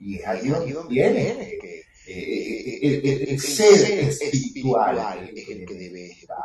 Y 0.00 0.16
es 0.16 0.26
ahí 0.26 0.48
donde 0.48 0.88
viene 0.88 1.58
que 1.60 1.84
el, 2.06 3.40
ser 3.40 4.00
espiritual 4.00 5.30
es 5.34 5.48
el 5.48 5.66
que 5.66 5.74
debe 5.74 6.10
estar. 6.10 6.36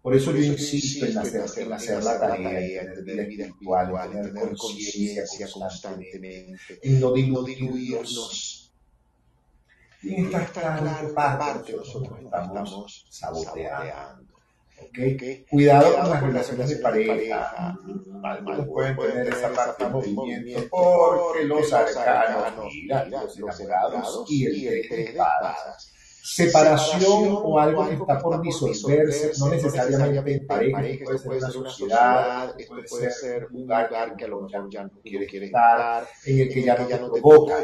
Por 0.00 0.16
eso 0.16 0.32
yo 0.32 0.42
insisto 0.42 1.06
en 1.06 1.16
hacer, 1.16 1.44
en 1.58 1.72
hacer 1.72 2.02
la 2.02 2.18
tarea, 2.18 2.82
en 2.82 3.04
tener 3.04 3.26
vida 3.26 3.46
espiritual, 3.46 4.12
en 4.12 4.34
tener 4.34 4.56
conciencia 4.56 5.48
constantemente, 5.52 6.80
en 6.82 7.00
no 7.00 7.12
diluirnos. 7.12 8.72
Y 10.02 10.14
en 10.14 10.34
esta 10.34 10.74
parte 11.14 11.76
nosotros 11.76 12.18
estamos 12.20 13.06
saboteando. 13.10 14.41
¿Okay? 14.88 15.44
Cuidado 15.50 15.94
con 15.96 16.10
las 16.10 16.22
relaciones 16.22 16.68
de 16.70 16.76
pareja. 16.76 17.76
Algunos 18.22 18.66
pueden 18.66 18.96
tener 18.96 19.28
esa 19.28 19.52
parte 19.52 19.84
de 19.84 19.90
movimiento 19.90 20.68
porque 20.70 21.44
los 21.44 21.72
arcanos, 21.72 22.72
mira, 22.72 23.04
los 23.06 23.60
enamorados 23.60 24.24
y 24.28 24.46
el 24.46 24.88
tres 24.88 25.06
de 25.06 25.10
espadas. 25.10 25.92
Separación 26.24 27.36
o 27.42 27.58
algo 27.58 27.88
que 27.88 27.94
está 27.94 28.18
por 28.20 28.40
disolverse, 28.40 29.32
no 29.40 29.48
necesariamente 29.48 30.34
en 30.34 30.46
pareja, 30.46 30.80
puede 31.24 31.40
ser 31.40 31.56
una 31.56 31.70
sociedad, 31.70 32.54
puede 32.88 33.10
ser 33.10 33.48
un 33.50 33.62
lugar 33.62 34.16
que 34.16 34.24
a 34.24 34.28
lo 34.28 34.42
mejor 34.42 34.70
ya 34.70 34.84
no 34.84 34.90
quiere 35.02 35.26
estar, 35.46 36.06
en 36.24 36.38
el 36.40 36.48
que 36.48 36.62
ya 36.62 36.76
no 36.76 36.86
te 36.86 37.20
provoca. 37.20 37.56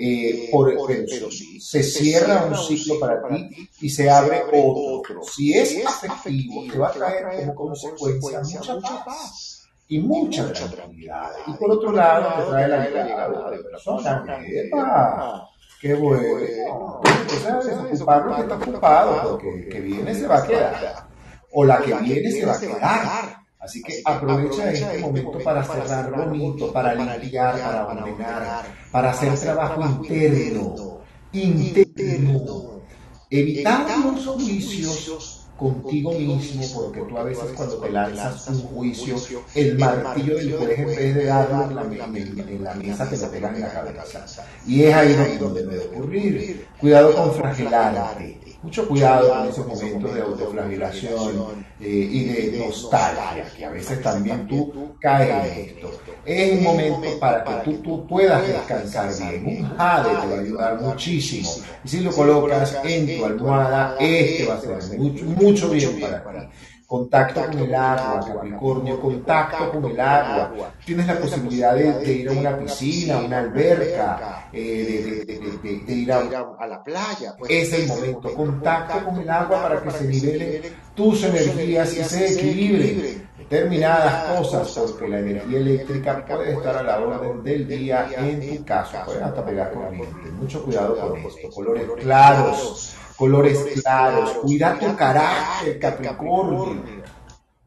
Eh, 0.00 0.48
por, 0.52 0.72
pero, 0.86 1.28
se 1.60 1.82
cierra 1.82 2.44
un 2.44 2.56
ciclo 2.56 3.00
para 3.00 3.20
ti 3.26 3.68
y 3.80 3.90
se 3.90 4.08
abre 4.08 4.44
otro. 4.52 5.22
Si 5.24 5.52
es 5.52 5.84
afectivo, 5.84 6.62
te 6.70 6.78
va 6.78 6.88
a 6.88 6.92
traer 6.92 7.52
como 7.52 7.72
consecuencia 7.72 8.40
mucha 8.40 9.04
paz 9.04 9.68
y 9.88 9.98
mucha 9.98 10.52
tranquilidad. 10.52 11.30
Y 11.48 11.52
por 11.54 11.72
otro 11.72 11.90
lado, 11.90 12.44
te 12.44 12.48
trae 12.48 12.68
la 12.68 12.88
llegada 12.88 13.50
de 13.50 13.58
personas. 13.58 14.22
¡Epa! 14.46 15.48
¡Qué 15.80 15.94
bueno! 15.94 17.00
Entonces, 17.02 17.82
desocuparlo 17.90 18.36
que 18.36 18.42
está 18.42 18.54
ocupado, 18.54 19.38
porque 19.40 19.68
que 19.68 19.80
viene 19.80 20.14
se 20.14 20.28
va 20.28 20.38
a 20.38 20.46
quedar. 20.46 21.08
O 21.50 21.64
la 21.64 21.80
que 21.80 21.94
viene 21.94 22.30
se 22.30 22.46
va 22.46 22.54
a 22.54 22.60
quedar. 22.60 23.37
Así 23.60 23.82
que 23.82 24.00
aprovecha 24.04 24.72
este 24.72 24.98
momento 24.98 25.38
para 25.40 25.64
cerrar 25.64 26.10
bonito, 26.14 26.72
para 26.72 26.94
limpiar, 26.94 27.58
para 27.58 27.86
ordenar, 27.86 28.66
para 28.92 29.10
hacer 29.10 29.36
trabajo 29.38 29.82
interno, 29.82 31.00
interno, 31.32 32.82
evitar 33.28 33.98
los 33.98 34.26
juicios 34.26 35.48
contigo 35.56 36.12
mismo, 36.12 36.62
porque 36.72 37.00
tú 37.00 37.18
a 37.18 37.24
veces 37.24 37.46
cuando 37.56 37.78
te 37.78 37.90
lanzas 37.90 38.48
un 38.48 38.62
juicio, 38.62 39.16
el 39.56 39.76
martillo 39.76 40.36
del 40.36 40.56
juez 40.56 40.78
en 40.78 40.86
vez 40.86 41.14
de 41.16 41.24
darlo 41.24 41.64
en 41.64 41.74
la, 41.74 42.04
en 42.04 42.64
la 42.64 42.74
mesa 42.74 43.10
te 43.10 43.16
lo 43.16 43.28
pegan 43.28 43.56
en 43.56 43.62
la 43.62 43.72
cabeza. 43.72 44.46
Y 44.68 44.84
es 44.84 44.94
ahí 44.94 45.36
donde 45.36 45.66
debe 45.66 45.86
ocurrir. 45.86 46.64
Cuidado 46.78 47.12
con 47.12 47.34
flagelarte 47.34 48.47
mucho 48.62 48.88
cuidado 48.88 49.28
con 49.28 49.48
esos 49.48 49.66
momentos 49.66 50.14
de 50.14 50.20
autoflagelación 50.20 51.64
eh, 51.80 51.88
y 51.88 52.24
de 52.24 52.58
nostalgia, 52.58 53.44
que 53.56 53.64
a 53.64 53.70
veces 53.70 54.02
también 54.02 54.48
tú 54.48 54.96
caes 55.00 55.56
en 55.56 55.68
esto. 55.68 55.92
Es 56.24 56.58
un 56.58 56.64
momento 56.64 57.18
para 57.20 57.44
que 57.44 57.70
tú, 57.70 57.78
tú 57.82 58.06
puedas 58.06 58.46
descansar 58.46 59.10
bien. 59.16 59.62
Un 59.62 59.76
jade 59.76 60.08
te 60.08 60.26
va 60.26 60.34
a 60.34 60.40
ayudar 60.40 60.80
muchísimo. 60.80 61.50
Y 61.84 61.88
si 61.88 62.00
lo 62.00 62.10
colocas 62.10 62.76
en 62.84 63.18
tu 63.18 63.24
almohada, 63.24 63.96
este 64.00 64.46
va 64.46 64.54
a 64.54 64.60
ser 64.60 64.98
mucho, 64.98 65.24
mucho 65.24 65.70
bien 65.70 66.00
para 66.00 66.48
ti 66.48 66.54
contacto 66.88 67.44
con 67.44 67.58
el 67.58 67.74
agua, 67.74 68.26
Capricornio, 68.26 68.98
contacto 68.98 69.70
con 69.72 69.90
el 69.90 70.00
agua. 70.00 70.72
Tienes 70.86 71.06
la 71.06 71.18
posibilidad 71.18 71.74
de, 71.74 72.12
ir 72.12 72.28
a 72.30 72.32
una 72.32 72.56
piscina, 72.56 73.18
una 73.18 73.40
alberca, 73.40 74.48
eh, 74.50 75.22
de, 75.26 75.92
ir 75.92 76.10
a, 76.10 76.66
la 76.66 76.82
playa. 76.82 77.34
Pues. 77.38 77.50
es 77.50 77.72
el 77.74 77.88
momento, 77.88 78.32
contacto 78.32 79.04
con 79.04 79.20
el 79.20 79.28
agua 79.28 79.64
para 79.64 79.82
que 79.82 79.90
se 79.90 80.04
nivelen 80.04 80.62
tus 80.94 81.24
energías 81.24 81.92
y 81.92 82.04
se 82.04 82.32
equilibren 82.32 83.28
determinadas 83.36 84.38
cosas, 84.38 84.90
porque 84.92 85.08
la 85.08 85.18
energía 85.18 85.58
eléctrica 85.58 86.24
puede 86.24 86.54
estar 86.54 86.74
a 86.74 86.82
la 86.82 87.00
orden 87.00 87.42
del 87.42 87.68
día 87.68 88.08
en 88.16 88.56
tu 88.56 88.64
caso, 88.64 88.96
puede 89.04 89.22
hasta 89.22 89.44
pegar 89.44 89.74
corriente. 89.74 90.30
Mucho 90.40 90.64
cuidado 90.64 90.98
con 90.98 91.18
esto, 91.18 91.50
colores 91.50 91.86
claros 92.00 92.97
colores 93.18 93.58
claros. 93.82 94.30
Cuida 94.42 94.78
tu 94.78 94.96
carácter, 94.96 95.78
Capricornio. 95.78 96.82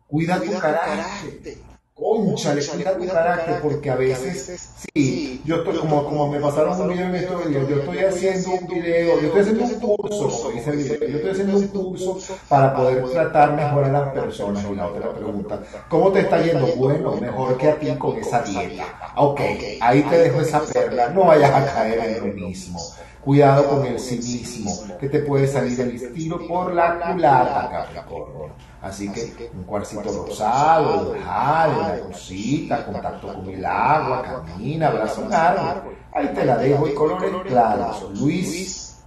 Cuida 0.07 0.40
tu 0.40 0.57
carácter. 0.57 1.57
Conchale, 1.94 2.65
cuida 2.65 2.98
tu 2.98 3.07
carácter, 3.07 3.61
porque 3.61 3.91
a 3.91 3.95
veces, 3.95 4.73
sí, 4.91 5.40
yo 5.45 5.57
estoy 5.57 5.78
como, 5.78 6.03
como 6.03 6.30
me 6.30 6.40
pasaron 6.40 6.82
un 6.82 6.88
video 6.90 7.06
en 7.06 7.15
estos 7.15 7.48
días, 7.48 7.68
yo 7.69 7.76
estoy 7.76 7.99
haciendo 7.99 8.49
un 8.53 8.68
video, 8.68 9.22
yo 9.22 9.28
estoy 9.28 9.41
haciendo 9.41 9.65
un 9.65 9.98
curso, 9.98 10.30
como 10.30 10.49
dice 10.49 10.69
el 10.72 10.78
video, 10.78 11.07
yo 11.07 11.18
estoy 11.18 11.32
haciendo 11.32 11.57
un 11.60 11.68
curso 11.68 12.18
para 12.49 12.76
poder 12.76 13.07
tratar 13.11 13.53
mejor 13.53 13.84
a 13.84 13.90
las 13.90 14.14
personas. 14.14 14.65
Y 14.72 14.76
la 14.76 14.88
otra 14.88 15.14
pregunta, 15.14 15.60
¿cómo 15.90 16.11
te 16.11 16.22
está 16.22 16.41
yendo? 16.41 16.65
Bueno, 16.76 17.18
mejor 17.18 17.56
que 17.57 17.69
a 17.69 17.76
ti 17.80 17.94
con 17.99 18.18
esa 18.18 18.41
dieta. 18.41 19.14
Ok, 19.18 19.41
ahí 19.80 20.02
te 20.02 20.18
dejo 20.18 20.41
esa 20.41 20.61
perla, 20.61 21.10
no 21.10 21.26
vayas 21.26 21.52
a 21.52 21.72
caer 21.72 21.99
en 21.99 22.19
lo 22.28 22.34
mismo. 22.34 22.80
Cuidado 23.23 23.69
con 23.69 23.85
el 23.85 23.99
cinismo, 23.99 24.98
que 24.99 25.07
te 25.07 25.19
puede 25.19 25.48
salir 25.48 25.80
el 25.80 25.95
estilo 25.95 26.48
por 26.48 26.73
la 26.73 26.99
culata, 26.99 27.69
Capricornio. 27.69 28.52
Así 28.81 29.11
que 29.11 29.52
un 29.53 29.64
cuarcito 29.64 30.26
rosado, 30.26 31.15
jale, 31.23 31.80
una 31.80 31.99
cosita, 31.99 32.85
contacto 32.85 33.34
con 33.34 33.48
el 33.48 33.64
agua, 33.64 34.23
camina, 34.23 34.88
abraza 34.88 35.22
un 35.22 35.34
árbol. 35.34 35.95
Ahí 36.11 36.27
te 36.34 36.45
la 36.45 36.57
dejo 36.57 36.88
y 36.88 36.93
colores 36.95 37.31
claros. 37.45 38.19
Luis. 38.19 39.03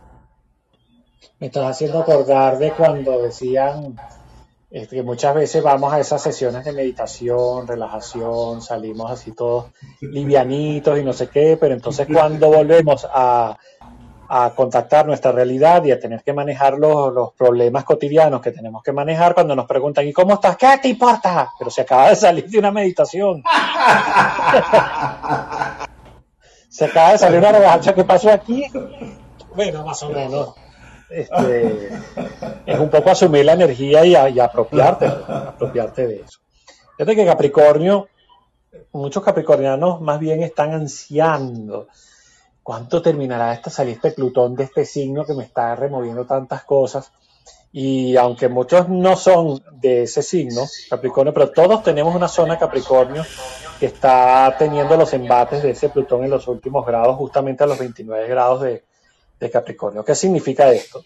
Me 1.40 1.48
estás 1.48 1.70
haciendo 1.70 1.98
acordar 1.98 2.58
de 2.58 2.70
cuando 2.70 3.20
decían 3.20 3.96
este, 4.74 4.96
que 4.96 5.02
muchas 5.04 5.36
veces 5.36 5.62
vamos 5.62 5.92
a 5.92 6.00
esas 6.00 6.20
sesiones 6.20 6.64
de 6.64 6.72
meditación, 6.72 7.64
relajación, 7.64 8.60
salimos 8.60 9.08
así 9.08 9.30
todos 9.30 9.66
livianitos 10.00 10.98
y 10.98 11.04
no 11.04 11.12
sé 11.12 11.28
qué, 11.28 11.56
pero 11.60 11.74
entonces 11.74 12.08
cuando 12.12 12.48
volvemos 12.48 13.06
a 13.12 13.56
a 14.36 14.50
contactar 14.50 15.06
nuestra 15.06 15.30
realidad 15.30 15.84
y 15.84 15.92
a 15.92 16.00
tener 16.00 16.24
que 16.24 16.32
manejar 16.32 16.76
los, 16.76 17.14
los, 17.14 17.32
problemas 17.34 17.84
cotidianos 17.84 18.40
que 18.40 18.50
tenemos 18.50 18.82
que 18.82 18.90
manejar 18.90 19.32
cuando 19.32 19.54
nos 19.54 19.64
preguntan, 19.64 20.08
¿y 20.08 20.12
cómo 20.12 20.34
estás? 20.34 20.56
¿Qué 20.56 20.76
te 20.82 20.88
importa? 20.88 21.52
Pero 21.56 21.70
se 21.70 21.82
acaba 21.82 22.08
de 22.08 22.16
salir 22.16 22.50
de 22.50 22.58
una 22.58 22.72
meditación. 22.72 23.44
se 26.68 26.84
acaba 26.84 27.12
de 27.12 27.18
salir 27.18 27.38
una 27.38 27.52
revancha. 27.52 27.94
¿Qué 27.94 28.02
pasó 28.02 28.32
aquí? 28.32 28.66
Bueno, 29.54 29.86
más 29.86 30.02
o 30.02 30.10
menos. 30.10 30.52
este, 31.08 31.90
es 32.66 32.78
un 32.80 32.90
poco 32.90 33.10
asumir 33.10 33.44
la 33.44 33.52
energía 33.52 34.04
y, 34.04 34.40
apropiarte, 34.40 35.12
apropiarte 35.28 36.08
de 36.08 36.22
eso. 36.22 36.40
Fíjate 36.96 37.14
que 37.14 37.24
Capricornio, 37.24 38.08
muchos 38.90 39.22
capricornianos 39.22 40.00
más 40.00 40.18
bien 40.18 40.42
están 40.42 40.72
ansiando. 40.72 41.86
¿Cuánto 42.64 43.02
terminará 43.02 43.52
esta 43.52 43.68
salida 43.68 43.96
este 43.96 44.12
Plutón 44.12 44.56
de 44.56 44.64
este 44.64 44.86
signo 44.86 45.26
que 45.26 45.34
me 45.34 45.44
está 45.44 45.76
removiendo 45.76 46.24
tantas 46.24 46.64
cosas? 46.64 47.12
Y 47.72 48.16
aunque 48.16 48.48
muchos 48.48 48.88
no 48.88 49.16
son 49.16 49.62
de 49.72 50.04
ese 50.04 50.22
signo, 50.22 50.62
Capricornio, 50.88 51.34
pero 51.34 51.50
todos 51.50 51.82
tenemos 51.82 52.14
una 52.14 52.26
zona 52.26 52.58
Capricornio 52.58 53.22
que 53.78 53.86
está 53.86 54.56
teniendo 54.58 54.96
los 54.96 55.12
embates 55.12 55.62
de 55.62 55.72
ese 55.72 55.90
Plutón 55.90 56.24
en 56.24 56.30
los 56.30 56.48
últimos 56.48 56.86
grados, 56.86 57.16
justamente 57.16 57.64
a 57.64 57.66
los 57.66 57.78
29 57.78 58.28
grados 58.28 58.62
de, 58.62 58.82
Capricornio. 59.52 60.02
¿Qué 60.02 60.14
significa 60.14 60.72
esto? 60.72 61.04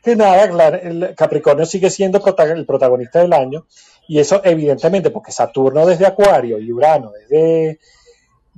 Que 0.00 0.14
nada, 0.14 0.44
el 0.76 1.12
Capricornio 1.16 1.66
sigue 1.66 1.90
siendo 1.90 2.22
el 2.24 2.66
protagonista 2.66 3.18
del 3.18 3.32
año 3.32 3.66
y 4.06 4.20
eso 4.20 4.40
evidentemente 4.44 5.10
porque 5.10 5.32
Saturno 5.32 5.84
desde 5.84 6.06
Acuario 6.06 6.60
y 6.60 6.70
Urano 6.70 7.10
desde, 7.10 7.80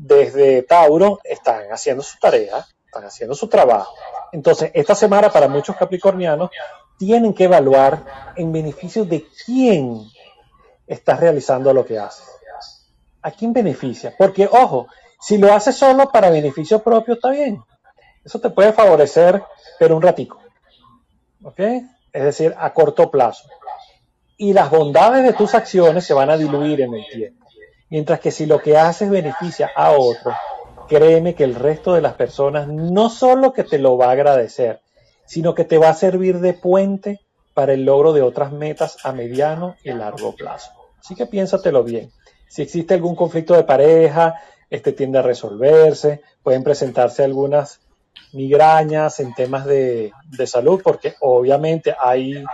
desde 0.03 0.63
Tauro 0.63 1.21
están 1.25 1.71
haciendo 1.71 2.03
su 2.03 2.19
tarea, 2.19 2.67
están 2.87 3.05
haciendo 3.05 3.35
su 3.35 3.49
trabajo. 3.49 3.95
Entonces, 4.33 4.71
esta 4.73 4.95
semana 4.95 5.31
para 5.31 5.47
muchos 5.47 5.77
capricornianos 5.77 6.51
tienen 6.99 7.35
que 7.35 7.45
evaluar 7.45 8.33
en 8.37 8.51
beneficio 8.51 9.05
de 9.05 9.27
quién 9.45 10.01
estás 10.87 11.21
realizando 11.21 11.73
lo 11.75 11.85
que 11.85 11.99
haces. 11.99 12.27
¿A 13.23 13.31
quién 13.31 13.53
beneficia? 13.53 14.15
Porque, 14.17 14.49
ojo, 14.51 14.87
si 15.21 15.37
lo 15.37 15.53
haces 15.53 15.77
solo 15.77 16.11
para 16.11 16.31
beneficio 16.31 16.83
propio, 16.83 17.15
está 17.15 17.31
bien. 17.31 17.63
Eso 18.25 18.41
te 18.41 18.49
puede 18.49 18.73
favorecer, 18.73 19.43
pero 19.79 19.97
un 19.97 20.03
ratico. 20.03 20.41
¿Ok? 21.45 21.61
Es 22.13 22.25
decir, 22.25 22.55
a 22.59 22.73
corto 22.73 23.11
plazo. 23.11 23.49
Y 24.39 24.55
las 24.55 24.71
bondades 24.71 25.25
de 25.25 25.35
tus 25.35 25.55
acciones 25.55 26.07
se 26.07 26.15
van 26.15 26.31
a 26.31 26.39
diluir 26.39 26.81
en 26.81 26.95
el 26.95 27.07
tiempo. 27.07 27.40
Mientras 27.91 28.21
que 28.21 28.31
si 28.31 28.47
lo 28.47 28.61
que 28.61 28.79
haces 28.79 29.11
beneficia 29.11 29.71
a 29.75 29.93
otro, 29.93 30.33
créeme 30.89 31.35
que 31.35 31.45
el 31.45 31.55
resto 31.55 31.93
de 31.95 32.01
las 32.01 32.15
personas 32.15 32.69
no 32.69 33.11
solo 33.11 33.53
que 33.53 33.65
te 33.65 33.79
lo 33.79 33.97
va 33.97 34.07
a 34.07 34.13
agradecer, 34.13 34.81
sino 35.27 35.55
que 35.55 35.65
te 35.65 35.79
va 35.79 35.91
a 35.91 35.95
servir 35.95 36.41
de 36.41 36.55
puente 36.55 37.21
para 37.55 37.73
el 37.73 37.85
logro 37.85 38.13
de 38.13 38.23
otras 38.23 38.53
metas 38.53 38.97
a 39.05 39.13
mediano 39.13 39.77
y 39.85 39.93
largo 39.93 40.35
plazo. 40.35 40.71
Así 40.99 41.15
que 41.15 41.27
piénsatelo 41.27 41.85
bien. 41.85 42.11
Si 42.49 42.63
existe 42.63 42.95
algún 42.95 43.15
conflicto 43.15 43.55
de 43.55 43.65
pareja, 43.65 44.41
este 44.71 44.93
tiende 44.93 45.19
a 45.19 45.23
resolverse, 45.23 46.23
pueden 46.43 46.63
presentarse 46.63 47.25
algunas 47.25 47.81
migrañas 48.33 49.21
en 49.21 49.35
temas 49.35 49.65
de, 49.67 50.13
salud, 50.47 50.81
porque 50.83 51.15
obviamente 51.21 51.95
hay 51.99 52.45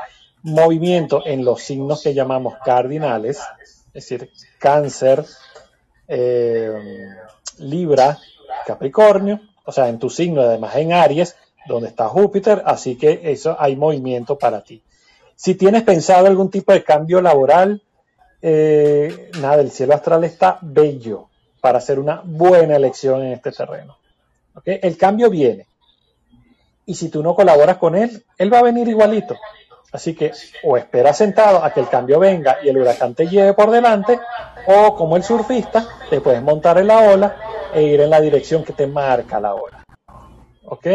movimiento 0.42 1.22
en 1.26 1.44
los 1.44 1.62
signos 1.62 2.02
que 2.02 2.14
llamamos 2.14 2.54
cardinales, 2.64 3.40
es 3.96 4.08
decir, 4.08 4.30
cáncer, 4.58 5.24
eh, 6.06 7.08
Libra, 7.58 8.18
Capricornio, 8.66 9.40
o 9.64 9.72
sea, 9.72 9.88
en 9.88 9.98
tu 9.98 10.10
signo, 10.10 10.42
además 10.42 10.76
en 10.76 10.92
Aries, 10.92 11.34
donde 11.66 11.88
está 11.88 12.08
Júpiter, 12.08 12.62
así 12.66 12.96
que 12.96 13.20
eso 13.24 13.56
hay 13.58 13.74
movimiento 13.74 14.38
para 14.38 14.62
ti. 14.62 14.82
Si 15.34 15.54
tienes 15.54 15.82
pensado 15.82 16.26
algún 16.26 16.50
tipo 16.50 16.72
de 16.72 16.84
cambio 16.84 17.22
laboral, 17.22 17.82
eh, 18.42 19.30
nada, 19.40 19.62
el 19.62 19.70
cielo 19.70 19.94
astral 19.94 20.24
está 20.24 20.58
bello 20.60 21.28
para 21.60 21.78
hacer 21.78 21.98
una 21.98 22.20
buena 22.22 22.76
elección 22.76 23.22
en 23.22 23.32
este 23.32 23.50
terreno. 23.50 23.96
El 24.64 24.96
cambio 24.96 25.30
viene. 25.30 25.66
Y 26.84 26.94
si 26.94 27.08
tú 27.08 27.22
no 27.22 27.34
colaboras 27.34 27.78
con 27.78 27.96
él, 27.96 28.24
él 28.38 28.52
va 28.52 28.60
a 28.60 28.62
venir 28.62 28.88
igualito. 28.88 29.36
Así 29.96 30.14
que 30.14 30.30
o 30.62 30.76
espera 30.76 31.14
sentado 31.14 31.64
a 31.64 31.72
que 31.72 31.80
el 31.80 31.88
cambio 31.88 32.20
venga 32.20 32.58
y 32.62 32.68
el 32.68 32.76
huracán 32.76 33.14
te 33.14 33.26
lleve 33.26 33.54
por 33.54 33.70
delante, 33.70 34.20
o 34.66 34.94
como 34.94 35.16
el 35.16 35.22
surfista, 35.22 35.86
te 36.10 36.20
puedes 36.20 36.42
montar 36.42 36.76
en 36.76 36.88
la 36.88 36.98
ola 36.98 37.36
e 37.72 37.82
ir 37.82 38.02
en 38.02 38.10
la 38.10 38.20
dirección 38.20 38.62
que 38.62 38.74
te 38.74 38.86
marca 38.86 39.40
la 39.40 39.54
ola. 39.54 39.84
¿Ok? 40.66 40.86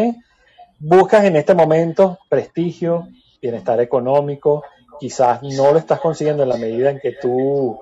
buscas 0.77 1.25
en 1.25 1.35
este 1.35 1.55
momento 1.55 2.19
prestigio, 2.29 3.07
bienestar 3.41 3.79
económico, 3.81 4.63
quizás 4.99 5.41
no 5.41 5.71
lo 5.71 5.79
estás 5.79 5.99
consiguiendo 5.99 6.43
en 6.43 6.49
la 6.49 6.57
medida 6.57 6.91
en 6.91 6.99
que 6.99 7.13
tú 7.13 7.79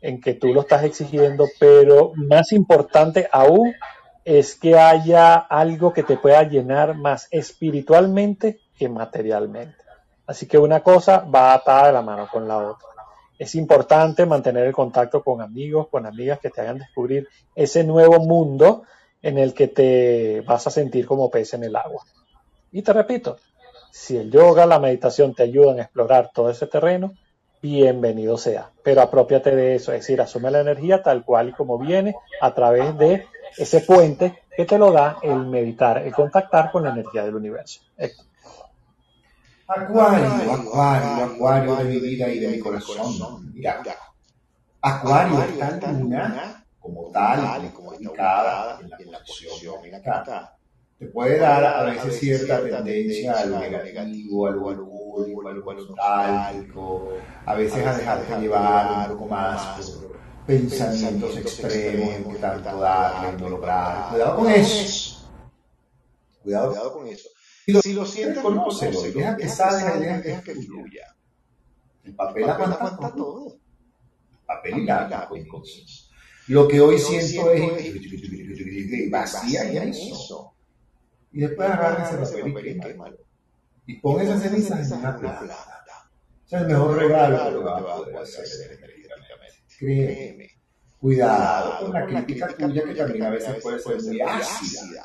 en 0.00 0.20
que 0.20 0.34
tú 0.34 0.54
lo 0.54 0.62
estás 0.62 0.84
exigiendo, 0.84 1.46
pero 1.60 2.12
más 2.14 2.52
importante 2.52 3.28
aún 3.30 3.74
es 4.24 4.54
que 4.54 4.78
haya 4.78 5.34
algo 5.34 5.92
que 5.92 6.02
te 6.02 6.16
pueda 6.16 6.42
llenar 6.42 6.94
más 6.94 7.28
espiritualmente 7.30 8.60
que 8.78 8.88
materialmente. 8.88 9.83
Así 10.26 10.46
que 10.46 10.58
una 10.58 10.80
cosa 10.80 11.18
va 11.20 11.52
atada 11.52 11.88
de 11.88 11.92
la 11.92 12.02
mano 12.02 12.28
con 12.30 12.48
la 12.48 12.58
otra. 12.58 12.88
Es 13.38 13.54
importante 13.54 14.24
mantener 14.26 14.66
el 14.66 14.72
contacto 14.72 15.22
con 15.22 15.42
amigos, 15.42 15.88
con 15.88 16.06
amigas 16.06 16.38
que 16.40 16.50
te 16.50 16.60
hagan 16.60 16.78
descubrir 16.78 17.28
ese 17.54 17.84
nuevo 17.84 18.20
mundo 18.20 18.84
en 19.20 19.38
el 19.38 19.54
que 19.54 19.68
te 19.68 20.42
vas 20.42 20.66
a 20.66 20.70
sentir 20.70 21.06
como 21.06 21.30
pez 21.30 21.54
en 21.54 21.64
el 21.64 21.76
agua. 21.76 22.04
Y 22.72 22.82
te 22.82 22.92
repito, 22.92 23.38
si 23.90 24.16
el 24.16 24.30
yoga, 24.30 24.66
la 24.66 24.78
meditación 24.78 25.34
te 25.34 25.44
ayudan 25.44 25.78
a 25.78 25.82
explorar 25.82 26.30
todo 26.34 26.50
ese 26.50 26.66
terreno, 26.66 27.14
bienvenido 27.62 28.36
sea. 28.36 28.70
Pero 28.82 29.00
apropiate 29.00 29.54
de 29.54 29.76
eso, 29.76 29.92
es 29.92 30.00
decir, 30.00 30.20
asume 30.20 30.50
la 30.50 30.60
energía 30.60 31.02
tal 31.02 31.24
cual 31.24 31.50
y 31.50 31.52
como 31.52 31.78
viene 31.78 32.14
a 32.40 32.54
través 32.54 32.96
de 32.98 33.26
ese 33.56 33.80
puente 33.80 34.42
que 34.56 34.64
te 34.64 34.78
lo 34.78 34.92
da 34.92 35.18
el 35.22 35.46
meditar, 35.46 35.98
el 35.98 36.12
contactar 36.12 36.70
con 36.70 36.84
la 36.84 36.90
energía 36.90 37.24
del 37.24 37.36
universo. 37.36 37.80
Acuario, 39.66 40.52
acuario, 40.52 41.24
acuario 41.24 41.76
de 41.76 41.84
mi 41.84 41.98
vida 41.98 42.28
y 42.28 42.38
de 42.38 42.48
mi 42.48 42.58
corazón. 42.58 43.52
Mira, 43.54 43.82
acuario 44.80 45.42
es 45.42 45.80
tal 45.80 46.00
luna 46.00 46.64
como 46.78 47.10
tal, 47.10 47.72
como 47.72 47.94
indicada 47.94 48.78
en 48.80 49.10
la 49.10 49.18
posición 49.20 49.94
acá 49.94 50.54
te 50.98 51.06
puede 51.06 51.38
dar 51.38 51.64
a 51.64 51.82
veces 51.84 52.20
cierta 52.20 52.62
tendencia 52.62 53.32
a 53.32 53.46
lo 53.46 53.58
negativo, 53.58 54.46
a 54.46 54.50
lo 54.52 54.70
alcohólico, 54.70 55.48
a 55.48 55.52
lo 55.52 55.72
nostálgico, 55.74 57.12
a 57.44 57.54
veces 57.54 57.86
a 57.86 57.96
dejarte 57.96 58.40
llevar 58.40 59.10
un 59.10 59.18
poco 59.18 59.28
más 59.30 59.80
por 59.80 60.16
pensamientos 60.46 61.36
extremos 61.36 62.32
que 62.34 62.38
tanto 62.40 62.78
darle, 62.78 63.38
no 63.38 63.48
lograr. 63.48 64.10
Cuidado 64.10 64.36
con 64.36 64.50
eso. 64.50 65.26
Cuidado, 66.42 66.92
con 66.92 67.08
eso. 67.08 67.28
Si 67.66 67.92
lo, 67.94 68.04
sientes, 68.04 68.42
conócelo, 68.42 69.00
deja 69.02 69.36
que 69.36 69.48
salga, 69.48 69.96
deja 69.98 70.42
que 70.42 70.54
fluya. 70.54 71.16
El 72.02 72.14
papel 72.14 72.44
aguanta 72.50 73.14
todo. 73.14 73.56
El 74.32 74.46
papel 74.46 74.78
y 74.78 74.84
la 74.84 75.28
Lo 76.48 76.68
que 76.68 76.80
hoy 76.80 76.98
siento 76.98 77.50
es 77.50 79.10
vacía 79.10 79.72
y 79.72 79.76
eso 79.78 80.54
y 81.34 81.40
después 81.40 81.68
agarra 81.68 82.08
ese 82.08 82.16
papel 82.16 82.66
y 82.68 82.80
quémalo. 82.80 83.18
Y 83.86 83.94
pon 83.98 84.20
esas 84.20 84.40
cenizas 84.40 84.90
en 84.90 84.98
una 84.98 85.18
plata. 85.18 85.44
Ese 86.46 86.56
es 86.56 86.62
el 86.62 86.68
mejor 86.68 86.96
regalo 86.96 87.50
que 87.50 87.64
vas 87.64 87.82
a 87.82 87.96
poder 87.96 88.16
hacer. 88.18 88.80
Créeme. 89.76 90.50
Cuidado 91.00 91.80
con 91.80 91.92
la 91.92 92.06
crítica 92.06 92.48
tuya 92.56 92.84
que 92.84 92.94
también 92.94 93.24
a 93.24 93.30
veces 93.30 93.60
puede 93.60 93.80
ser 93.80 94.00
muy 94.00 94.20
ácida. 94.20 95.04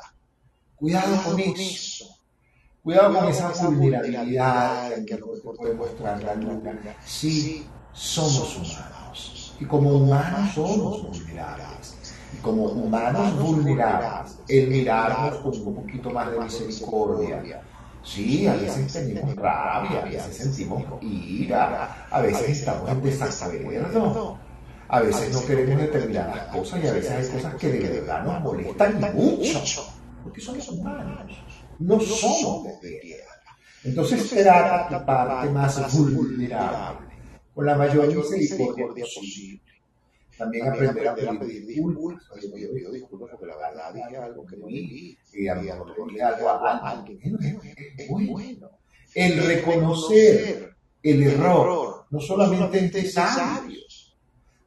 Cuidado 0.76 1.22
con 1.24 1.40
eso. 1.40 2.19
Cuidado 2.82 3.18
con 3.18 3.28
esa 3.28 3.50
vulnerabilidad 3.50 5.04
que 5.04 5.14
a 5.14 5.18
lo 5.18 5.26
mejor 5.26 5.56
puede 5.56 5.74
mostrar 5.74 6.22
la 6.22 6.34
luna. 6.34 6.80
Sí, 7.04 7.66
somos 7.92 8.56
humanos. 8.56 9.54
Y 9.60 9.66
como 9.66 9.90
humanos 9.90 10.54
somos 10.54 11.02
vulnerables. 11.02 12.14
como 12.40 12.64
humanos 12.64 13.38
vulnerables, 13.38 14.38
el 14.48 14.68
mirarnos 14.68 15.38
con 15.40 15.66
un 15.66 15.74
poquito 15.74 16.10
más 16.10 16.30
de 16.30 16.40
misericordia. 16.40 17.60
Sí, 18.02 18.46
a 18.46 18.54
veces 18.54 18.90
tenemos 18.90 19.36
rabia, 19.36 20.00
a 20.00 20.04
veces 20.06 20.36
sentimos 20.38 20.82
ira, 21.02 22.06
a 22.10 22.20
veces 22.22 22.48
estamos 22.48 22.88
en 22.88 23.02
desacuerdo, 23.02 24.38
a 24.88 25.00
veces 25.00 25.34
no 25.34 25.46
queremos 25.46 25.82
determinadas 25.82 26.56
cosas 26.56 26.82
y 26.82 26.86
a 26.86 26.92
veces 26.94 27.10
hay 27.10 27.36
cosas 27.36 27.54
que 27.56 27.68
de 27.68 28.00
verdad 28.00 28.24
nos 28.24 28.40
molestan 28.40 29.00
mucho, 29.14 29.84
porque 30.24 30.40
somos 30.40 30.66
humanos, 30.70 31.36
no 31.80 32.00
somos 32.00 32.80
de 32.80 32.98
tierra. 33.00 33.24
Entonces 33.82 34.28
será 34.28 34.88
la 34.90 35.04
parte 35.04 35.50
más 35.50 35.96
vulnerable, 35.96 37.08
con 37.54 37.66
la 37.66 37.74
mayor 37.74 38.08
misericordia 38.08 39.04
posible 39.14 39.60
también, 40.40 40.66
aprender, 40.66 41.06
a 41.06 41.14
pedir, 41.14 41.66
disculpas. 41.66 42.24
Oye, 42.30 42.62
yo 42.62 42.72
pido 42.72 42.90
disculpas 42.90 43.28
porque 43.30 43.46
la 43.46 43.56
verdad 43.56 43.92
dije 43.92 44.16
algo 44.16 44.46
que 44.46 44.56
no 44.56 44.66
vi 44.66 45.18
y 45.34 45.48
a 45.48 45.54
lo 45.54 45.60
algo 45.60 46.48
a 46.48 46.90
alguien. 46.90 47.18
Es 47.98 48.08
bueno. 48.08 48.70
El 49.14 49.44
reconocer 49.44 50.74
el 51.02 51.22
error 51.24 52.06
no 52.10 52.20
solamente 52.20 52.78
es 52.78 52.92
de 52.92 53.10
sabios, 53.10 54.16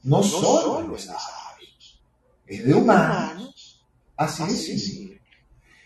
no 0.04 0.22
solo 0.22 0.82
es 0.82 0.92
de 0.92 1.00
sabios, 1.00 2.04
es 2.46 2.66
de 2.66 2.74
humanos. 2.76 3.84
Así 4.16 4.44
es. 4.44 5.03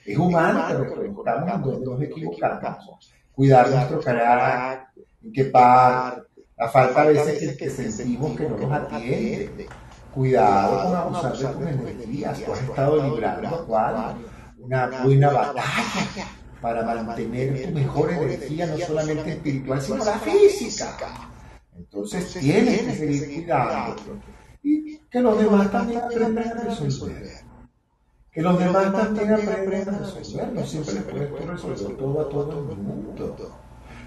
Es 0.08 0.18
humano 0.18 0.68
que 0.68 0.74
nos 0.74 0.94
preguntamos 0.94 1.64
donde 1.64 1.86
nos 1.86 2.02
equivocamos 2.02 3.14
cuidar 3.34 3.70
nuestro 3.70 4.00
carácter, 4.00 5.04
en 5.22 5.34
qué 5.34 5.46
parte, 5.46 6.22
la 6.58 6.70
falta 6.70 7.02
a 7.02 7.06
veces 7.06 7.58
que, 7.58 7.70
sentimos 7.70 8.38
que 8.38 8.48
no 8.48 8.58
nos 8.58 8.72
atiende. 8.72 9.68
Cuidado 10.16 10.84
con 10.84 10.96
abusar 10.96 11.38
de 11.38 11.46
tus 11.46 11.90
energías. 11.90 12.42
Tú 12.42 12.54
has 12.54 12.62
estado 12.62 13.04
librando 13.04 13.66
cuál? 13.68 14.16
Una 14.58 14.88
buena 15.04 15.30
batalla 15.30 16.28
para 16.62 16.84
mantener 16.84 17.68
tu 17.68 17.72
mejor 17.74 18.12
energía, 18.14 18.66
no 18.66 18.78
solamente 18.78 19.32
espiritual, 19.34 19.82
sino 19.82 20.06
la 20.06 20.18
física. 20.20 20.98
Entonces 21.76 22.34
tienes 22.34 22.82
que 22.82 22.96
seguir 22.96 23.34
cuidando. 23.36 23.96
Y 24.64 24.98
que 24.98 25.20
los 25.20 25.38
demás 25.38 25.70
también 25.70 26.00
aprendan 26.00 26.58
a 26.58 26.64
resolver. 26.64 27.47
Que 28.38 28.44
los 28.44 28.60
demás 28.60 28.94
también 28.94 29.34
aprendan 29.34 29.96
a 29.96 29.98
resolver. 29.98 30.54
No 30.54 30.64
siempre 30.64 30.94
les 30.94 31.04
puedes 31.28 31.48
resolver 31.48 31.98
todo 31.98 32.22
a 32.22 32.30
todo 32.30 32.72
el 32.72 32.78
mundo. 32.78 33.36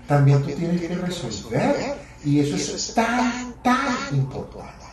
También 0.06 0.40
tú 0.40 0.52
tienes 0.52 0.80
que 0.82 0.94
resolver. 0.94 1.96
Y 2.24 2.38
eso 2.38 2.54
es 2.54 2.94
tan, 2.94 3.54
tan 3.60 3.96
importante. 4.12 4.86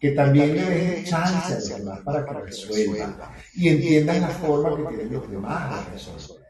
Que 0.00 0.12
también 0.12 0.56
le 0.56 0.62
des 0.64 1.10
chance 1.10 1.52
a 1.52 1.56
los 1.56 1.68
demás 1.68 2.00
para 2.00 2.24
que 2.24 2.32
resuelvan. 2.32 3.18
Y 3.52 3.68
entiendan 3.68 4.22
la 4.22 4.28
forma 4.28 4.78
que 4.78 4.94
tienen 4.94 5.12
los 5.12 5.30
demás 5.30 5.84
de 5.84 5.92
resolver. 5.92 6.46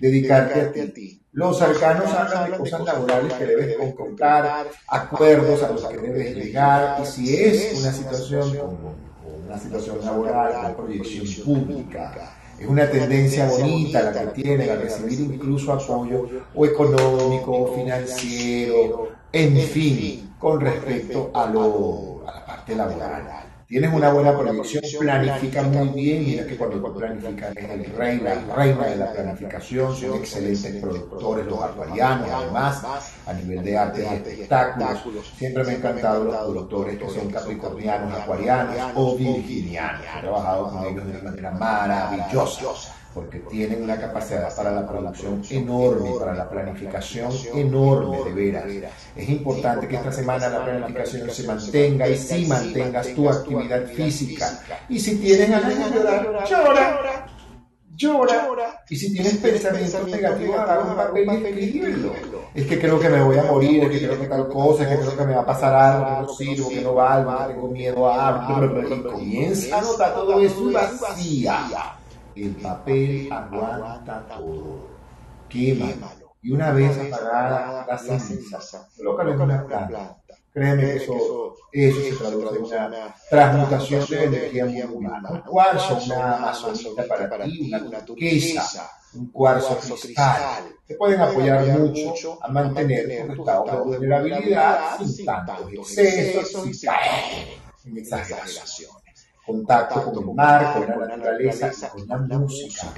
Dedicarte 0.00 0.80
a 0.80 0.92
ti. 0.92 1.24
Los 1.30 1.62
arcanos 1.62 2.12
hablan 2.12 2.50
de 2.50 2.58
cosas 2.58 2.80
laborales 2.84 3.32
que 3.34 3.46
debes 3.46 3.76
concretar, 3.94 4.66
acuerdos 4.88 5.62
a 5.62 5.70
los 5.70 5.84
que 5.84 5.98
debes 5.98 6.34
llegar, 6.34 7.00
y 7.00 7.06
si 7.06 7.36
es 7.36 7.80
una 7.80 7.92
situación 7.92 8.56
como 8.56 9.11
una 9.52 9.60
situación 9.60 9.98
laboral, 10.02 10.54
una 10.60 10.76
proyección 10.76 11.44
pública, 11.44 12.34
es 12.58 12.66
una 12.66 12.88
tendencia 12.88 13.46
bonita 13.46 14.02
la 14.02 14.12
que 14.12 14.42
tiene 14.42 14.70
a 14.70 14.76
recibir 14.76 15.20
incluso 15.20 15.72
apoyo 15.72 16.26
o 16.54 16.64
económico 16.64 17.74
financiero, 17.74 19.08
en 19.30 19.56
fin, 19.58 20.34
con 20.38 20.60
respecto 20.60 21.30
a, 21.34 21.46
lo, 21.46 22.24
a 22.26 22.32
la 22.32 22.46
parte 22.46 22.74
laboral 22.74 23.41
tienes 23.72 23.90
una 23.90 24.10
buena 24.10 24.36
proyección, 24.36 24.82
planifica 25.00 25.62
muy 25.62 25.88
bien, 25.88 26.26
mira 26.26 26.46
que 26.46 26.58
cuando 26.58 26.92
planificas 26.92 27.56
es 27.56 27.70
el 27.70 27.86
rey, 27.96 28.20
la 28.20 28.34
reina 28.54 28.86
de 28.86 28.96
la 28.96 29.12
planificación, 29.14 29.96
son 29.96 30.16
excelentes 30.16 30.76
productores 30.76 31.46
los 31.46 31.62
acuarianos, 31.62 32.28
además, 32.30 32.84
a 33.24 33.32
nivel 33.32 33.64
de 33.64 33.78
arte 33.78 34.02
y 34.02 34.42
espectáculos, 34.42 35.32
siempre 35.38 35.64
me 35.64 35.70
han 35.70 35.76
encantado 35.76 36.22
los 36.22 36.36
productores 36.36 36.98
que 36.98 37.08
son 37.08 37.30
capricornianos, 37.30 38.12
acuarianos 38.12 38.76
o 38.94 39.16
virginianos, 39.16 40.02
he 40.18 40.20
trabajado 40.20 40.68
con 40.68 40.84
ellos 40.84 41.06
de 41.06 41.10
una 41.12 41.30
manera 41.30 41.50
maravillosa 41.52 42.91
porque 43.14 43.40
tienen 43.40 43.82
una 43.82 44.00
capacidad 44.00 44.54
para 44.54 44.70
la 44.70 44.86
producción 44.86 45.42
enorme, 45.50 46.10
para 46.18 46.34
la 46.34 46.48
planificación 46.48 47.30
enorme, 47.54 48.24
de 48.24 48.32
veras. 48.32 48.64
Es 49.14 49.28
importante 49.28 49.86
que 49.86 49.96
esta 49.96 50.12
semana 50.12 50.48
la 50.48 50.64
planificación 50.64 51.30
se 51.30 51.46
mantenga 51.46 52.08
y 52.08 52.16
si 52.16 52.46
mantengas 52.46 53.08
tu 53.14 53.28
actividad 53.28 53.84
física. 53.86 54.60
Y 54.88 54.98
si 54.98 55.16
tienes 55.16 55.50
ganas 55.50 55.92
de 55.92 55.98
llorar, 55.98 56.48
llora. 56.48 57.26
Llora. 57.94 58.82
Y 58.88 58.96
si 58.96 59.12
tienes 59.12 59.36
pensamientos 59.36 60.08
negativos, 60.08 60.58
agarra 60.58 60.82
un 60.82 60.96
papel 60.96 61.26
y 61.26 61.46
escríbelo. 61.46 62.12
Es 62.54 62.66
que 62.66 62.80
creo 62.80 62.98
que 62.98 63.08
me 63.10 63.22
voy 63.22 63.36
a 63.36 63.42
morir, 63.42 63.84
es 63.84 63.90
que 63.90 64.06
creo 64.06 64.18
que 64.18 64.26
tal 64.26 64.48
cosa, 64.48 64.84
es 64.84 64.88
que 64.88 65.04
creo 65.04 65.16
que 65.16 65.24
me 65.24 65.34
va 65.34 65.42
a 65.42 65.46
pasar 65.46 65.74
algo, 65.74 66.06
que 66.06 66.22
no 66.22 66.28
sirvo, 66.28 66.68
que 66.70 66.80
no 66.80 66.94
valgo, 66.94 67.36
que 67.36 67.52
tengo 67.52 67.68
miedo 67.68 68.08
a... 68.08 68.48
Y 68.48 69.02
comienza. 69.02 69.76
a 69.76 69.78
anotar 69.80 70.14
todo 70.14 70.40
eso 70.40 70.72
vacía 70.72 71.98
el 72.36 72.56
papel 72.56 73.28
aguanta 73.30 74.26
todo. 74.28 74.88
Quémalo. 75.48 76.32
Y 76.42 76.50
una 76.50 76.72
vez 76.72 76.98
apagada 76.98 77.86
la 77.86 77.98
ceniza, 77.98 78.58
colócalo 78.96 79.34
en 79.34 79.40
una 79.40 79.64
planta. 79.64 80.16
Créeme 80.52 80.82
que 80.82 80.96
eso, 80.96 81.54
eso 81.70 82.00
se 82.02 82.12
traduce 82.12 82.76
en 82.76 82.84
una 82.84 83.14
transmutación 83.30 84.06
de 84.06 84.24
energía 84.24 84.66
muy 84.66 84.82
humana. 84.82 85.30
Un 85.30 85.40
cuarzo, 85.42 85.98
una 86.04 86.36
amazonita 86.36 87.06
para 87.06 87.44
ti, 87.44 87.72
una 87.72 88.04
turquesa, 88.04 88.90
un 89.14 89.30
cuarzo 89.30 89.78
cristal. 89.78 90.64
Te 90.86 90.96
pueden 90.96 91.20
apoyar 91.20 91.64
mucho 91.78 92.38
a 92.42 92.48
mantener 92.48 93.34
tu 93.34 93.40
estado 93.40 93.64
de 93.64 93.96
vulnerabilidad 93.96 94.98
sin 94.98 95.24
tantos 95.24 95.72
excesos, 95.72 96.48
sin 96.48 96.88
caer 96.88 97.48
en 97.84 97.96
exageración 97.98 99.01
contacto 99.44 100.04
con 100.04 100.28
el 100.28 100.34
mar, 100.34 100.74
con 100.74 101.00
la 101.00 101.16
naturaleza 101.16 101.90
con 101.90 102.06
la 102.28 102.38
música, 102.38 102.92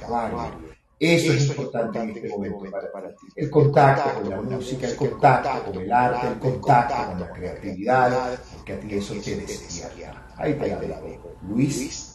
Eso 0.99 1.33
es 1.33 1.47
importante 1.47 1.99
en 1.99 2.09
este 2.09 2.29
momento 2.29 2.63
para, 2.71 3.09
ti. 3.09 3.27
El 3.35 3.49
contacto 3.49 4.21
con 4.21 4.29
la 4.29 4.41
música, 4.41 4.87
el 4.87 4.95
contacto 4.95 5.71
con 5.71 5.81
el 5.81 5.91
arte, 5.91 6.27
el 6.27 6.39
contacto 6.39 6.95
con 7.07 7.19
la 7.19 7.31
creatividad, 7.31 8.39
porque 8.55 8.73
a 8.73 8.79
ti 8.79 8.95
eso 8.95 9.13
te 9.23 9.35
despierta. 9.35 10.25
Ahí 10.37 10.53
te 10.53 10.67
la 10.67 11.01
dejo. 11.01 11.33
Luis. 11.41 12.11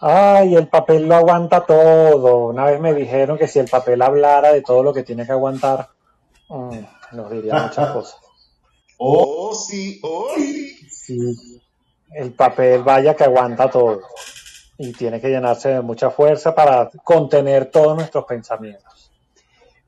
Ay, 0.00 0.54
el 0.54 0.68
papel 0.68 1.08
lo 1.08 1.14
aguanta 1.14 1.64
todo. 1.64 2.48
Una 2.48 2.66
vez 2.66 2.80
me 2.80 2.92
dijeron 2.92 3.38
que 3.38 3.48
si 3.48 3.58
el 3.58 3.68
papel 3.68 4.02
hablara 4.02 4.52
de 4.52 4.60
todo 4.60 4.82
lo 4.82 4.92
que 4.92 5.02
tiene 5.02 5.24
que 5.24 5.32
aguantar, 5.32 5.88
mm, 6.48 6.78
nos 7.12 7.30
diría 7.30 7.54
muchas 7.54 7.90
cosas. 7.92 8.20
Oh, 8.98 9.54
sí, 9.54 10.00
oh, 10.02 10.28
sí. 10.36 10.88
Sí 10.90 11.53
el 12.14 12.32
papel 12.32 12.82
vaya 12.82 13.14
que 13.14 13.24
aguanta 13.24 13.70
todo 13.70 14.00
y 14.78 14.92
tiene 14.92 15.20
que 15.20 15.28
llenarse 15.28 15.68
de 15.70 15.80
mucha 15.80 16.10
fuerza 16.10 16.54
para 16.54 16.90
contener 17.02 17.66
todos 17.66 17.96
nuestros 17.96 18.24
pensamientos. 18.24 19.10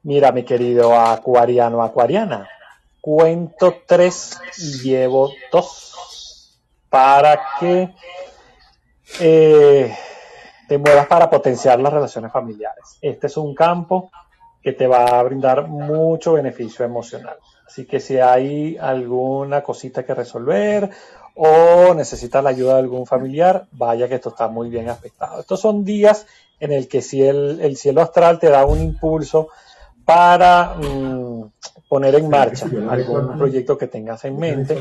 Mira, 0.03 0.31
mi 0.33 0.45
querido 0.45 0.95
acuariano, 0.99 1.83
acuariana, 1.83 2.49
cuento 3.01 3.83
tres 3.87 4.39
y 4.59 4.83
llevo 4.83 5.33
dos 5.51 6.61
para 6.89 7.41
que 7.59 7.93
eh, 9.21 9.97
te 10.69 10.79
muevas 10.79 11.07
para 11.07 11.29
potenciar 11.29 11.81
las 11.81 11.93
relaciones 11.93 12.33
familiares. 12.33 12.99
Este 13.01 13.27
es 13.27 13.37
un 13.37 13.55
campo 13.55 14.11
que 14.63 14.73
te 14.73 14.87
va 14.87 15.19
a 15.19 15.23
brindar 15.23 15.69
mucho 15.69 16.35
beneficio 16.35 16.85
emocional. 16.85 17.37
Así 17.67 17.85
que 17.85 18.01
si 18.01 18.19
hay 18.19 18.77
alguna 18.77 19.63
cosita 19.63 20.05
que 20.05 20.15
resolver 20.15 20.91
o 21.37 21.95
necesitas 21.95 22.43
la 22.43 22.51
ayuda 22.51 22.75
de 22.75 22.81
algún 22.81 23.07
familiar, 23.07 23.67
vaya 23.73 24.09
que 24.09 24.15
esto 24.15 24.31
está 24.31 24.49
muy 24.49 24.71
bien 24.71 24.89
aspectado. 24.89 25.41
Estos 25.41 25.61
son 25.61 25.85
días 25.85 26.27
en 26.59 26.73
el 26.73 26.89
que 26.89 27.03
si 27.03 27.23
el, 27.23 27.77
cielo 27.77 28.01
astral 28.01 28.39
te 28.39 28.49
da 28.49 28.65
un 28.65 28.81
impulso 28.81 29.49
para 30.05 30.77
mm, 30.77 31.45
poner 31.89 32.15
en 32.15 32.31
marcha 32.31 32.67
algún 32.89 33.37
proyecto 33.37 33.77
que 33.77 33.87
tengas 33.87 34.25
en 34.25 34.39
mente. 34.39 34.79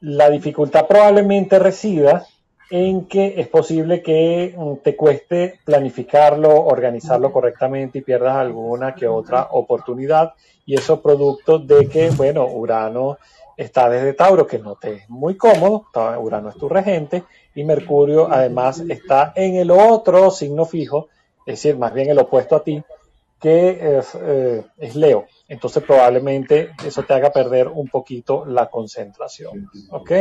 La 0.00 0.28
dificultad 0.28 0.86
probablemente 0.86 1.58
resida 1.58 2.26
en 2.70 3.06
que 3.06 3.40
es 3.40 3.48
posible 3.48 4.02
que 4.02 4.54
mm, 4.54 4.82
te 4.84 4.94
cueste 4.94 5.60
planificarlo, 5.64 6.64
organizarlo 6.66 7.32
correctamente 7.32 7.98
y 7.98 8.02
pierdas 8.02 8.36
alguna 8.36 8.94
que 8.94 9.08
otra 9.08 9.48
oportunidad. 9.52 10.34
Y 10.66 10.74
eso 10.74 11.00
producto 11.00 11.58
de 11.58 11.88
que, 11.88 12.10
bueno, 12.10 12.46
Urano 12.46 13.16
está 13.58 13.90
desde 13.90 14.14
Tauro, 14.14 14.46
que 14.46 14.60
no 14.60 14.76
te 14.76 14.94
es 14.94 15.10
muy 15.10 15.36
cómodo, 15.36 15.86
Urano 16.20 16.48
es 16.48 16.56
tu 16.56 16.68
regente, 16.68 17.24
y 17.54 17.64
Mercurio 17.64 18.28
además 18.30 18.82
está 18.88 19.32
en 19.34 19.56
el 19.56 19.72
otro 19.72 20.30
signo 20.30 20.64
fijo, 20.64 21.08
es 21.40 21.56
decir, 21.56 21.76
más 21.76 21.92
bien 21.92 22.08
el 22.08 22.18
opuesto 22.20 22.54
a 22.54 22.62
ti, 22.62 22.82
que 23.40 23.98
es, 23.98 24.16
eh, 24.20 24.64
Leo. 24.94 25.26
Entonces 25.48 25.82
probablemente 25.82 26.70
eso 26.84 27.02
te 27.02 27.14
haga 27.14 27.32
perder 27.32 27.68
un 27.68 27.88
poquito 27.88 28.44
la 28.44 28.66
concentración. 28.66 29.68
¿Ok? 29.90 30.12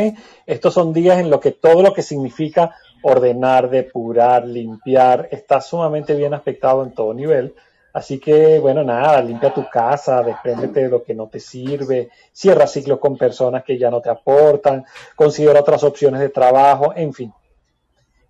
Estos 0.46 0.74
son 0.74 0.92
días 0.94 1.20
en 1.20 1.30
los 1.30 1.40
que 1.40 1.52
todo 1.52 1.84
lo 1.84 1.94
que 1.94 2.02
significa 2.02 2.76
ordenar, 3.04 3.70
depurar, 3.70 4.48
limpiar, 4.48 5.30
está 5.32 5.62
sumamente 5.62 6.16
bien 6.16 6.34
aspectado 6.34 6.84
en 6.84 6.94
todo 6.94 7.14
nivel. 7.14 7.54
Así 7.98 8.20
que, 8.20 8.60
bueno, 8.60 8.84
nada, 8.84 9.20
limpia 9.24 9.52
tu 9.52 9.68
casa, 9.68 10.22
despréndete 10.22 10.82
de 10.82 10.90
lo 10.90 11.02
que 11.02 11.16
no 11.16 11.26
te 11.30 11.40
sirve, 11.40 12.12
cierra 12.32 12.68
ciclos 12.68 13.00
con 13.00 13.18
personas 13.18 13.64
que 13.64 13.76
ya 13.76 13.90
no 13.90 14.02
te 14.02 14.12
aportan, 14.12 14.86
considera 15.16 15.62
otras 15.62 15.84
opciones 15.84 16.20
de 16.20 16.30
trabajo, 16.30 16.94
en 16.96 17.12
fin. 17.12 17.34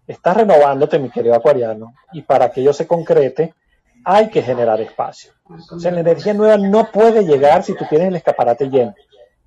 Estás 0.07 0.37
renovándote, 0.37 0.99
mi 0.99 1.09
querido 1.09 1.35
acuariano, 1.35 1.95
y 2.13 2.21
para 2.21 2.49
que 2.49 2.61
ello 2.61 2.71
se 2.71 2.87
concrete, 2.87 3.55
hay 4.05 4.29
que 4.29 4.41
generar 4.41 4.79
espacio. 4.79 5.33
O 5.69 5.77
sea, 5.77 5.91
la 5.91 5.99
energía 5.99 6.33
nueva 6.33 6.55
no 6.55 6.89
puede 6.89 7.25
llegar 7.25 7.61
si 7.61 7.75
tú 7.75 7.83
tienes 7.89 8.07
el 8.07 8.15
escaparate 8.15 8.69
lleno 8.69 8.95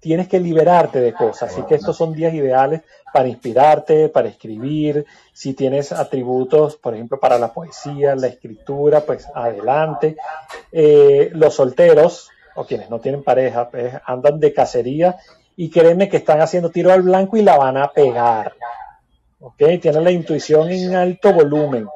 tienes 0.01 0.29
que 0.29 0.41
liberarte 0.41 1.01
de 1.01 1.13
cosas. 1.13 1.53
Así 1.53 1.63
que 1.63 1.75
estos 1.77 1.97
son 1.97 2.13
días 2.13 2.35
ideales 2.35 2.83
para 3.13 3.29
inspirarte, 3.29 4.09
para 4.09 4.29
escribir. 4.29 5.05
Si 5.33 5.55
tienes 5.55 5.93
atributos, 5.93 6.77
por 6.77 6.95
ejemplo, 6.95 7.21
para 7.21 7.39
la 7.39 7.53
poesía, 7.53 8.17
la 8.17 8.29
escritura, 8.29 9.03
pues 9.03 9.29
adelante. 9.35 10.17
Eh, 10.73 11.31
los 11.35 11.55
solteros 11.55 12.31
o 12.57 12.65
quienes 12.65 12.91
no 12.91 12.99
tienen 12.99 13.23
pareja, 13.23 13.69
pues 13.69 13.95
andan 14.05 14.41
de 14.41 14.53
cacería 14.53 15.17
y 15.57 15.71
créeme 15.71 16.09
que 16.09 16.17
están 16.17 16.41
haciendo 16.41 16.71
tiro 16.71 16.93
al 16.93 17.03
blanco 17.03 17.37
y 17.37 17.43
la 17.43 17.59
van 17.59 17.77
a 17.77 17.93
pegar. 17.93 18.55
¿Ok? 19.41 19.63
Tienen 19.81 20.05
la 20.05 20.11
intuición 20.11 20.71
en 20.71 20.95
alto 20.95 21.33
volumen. 21.33 21.87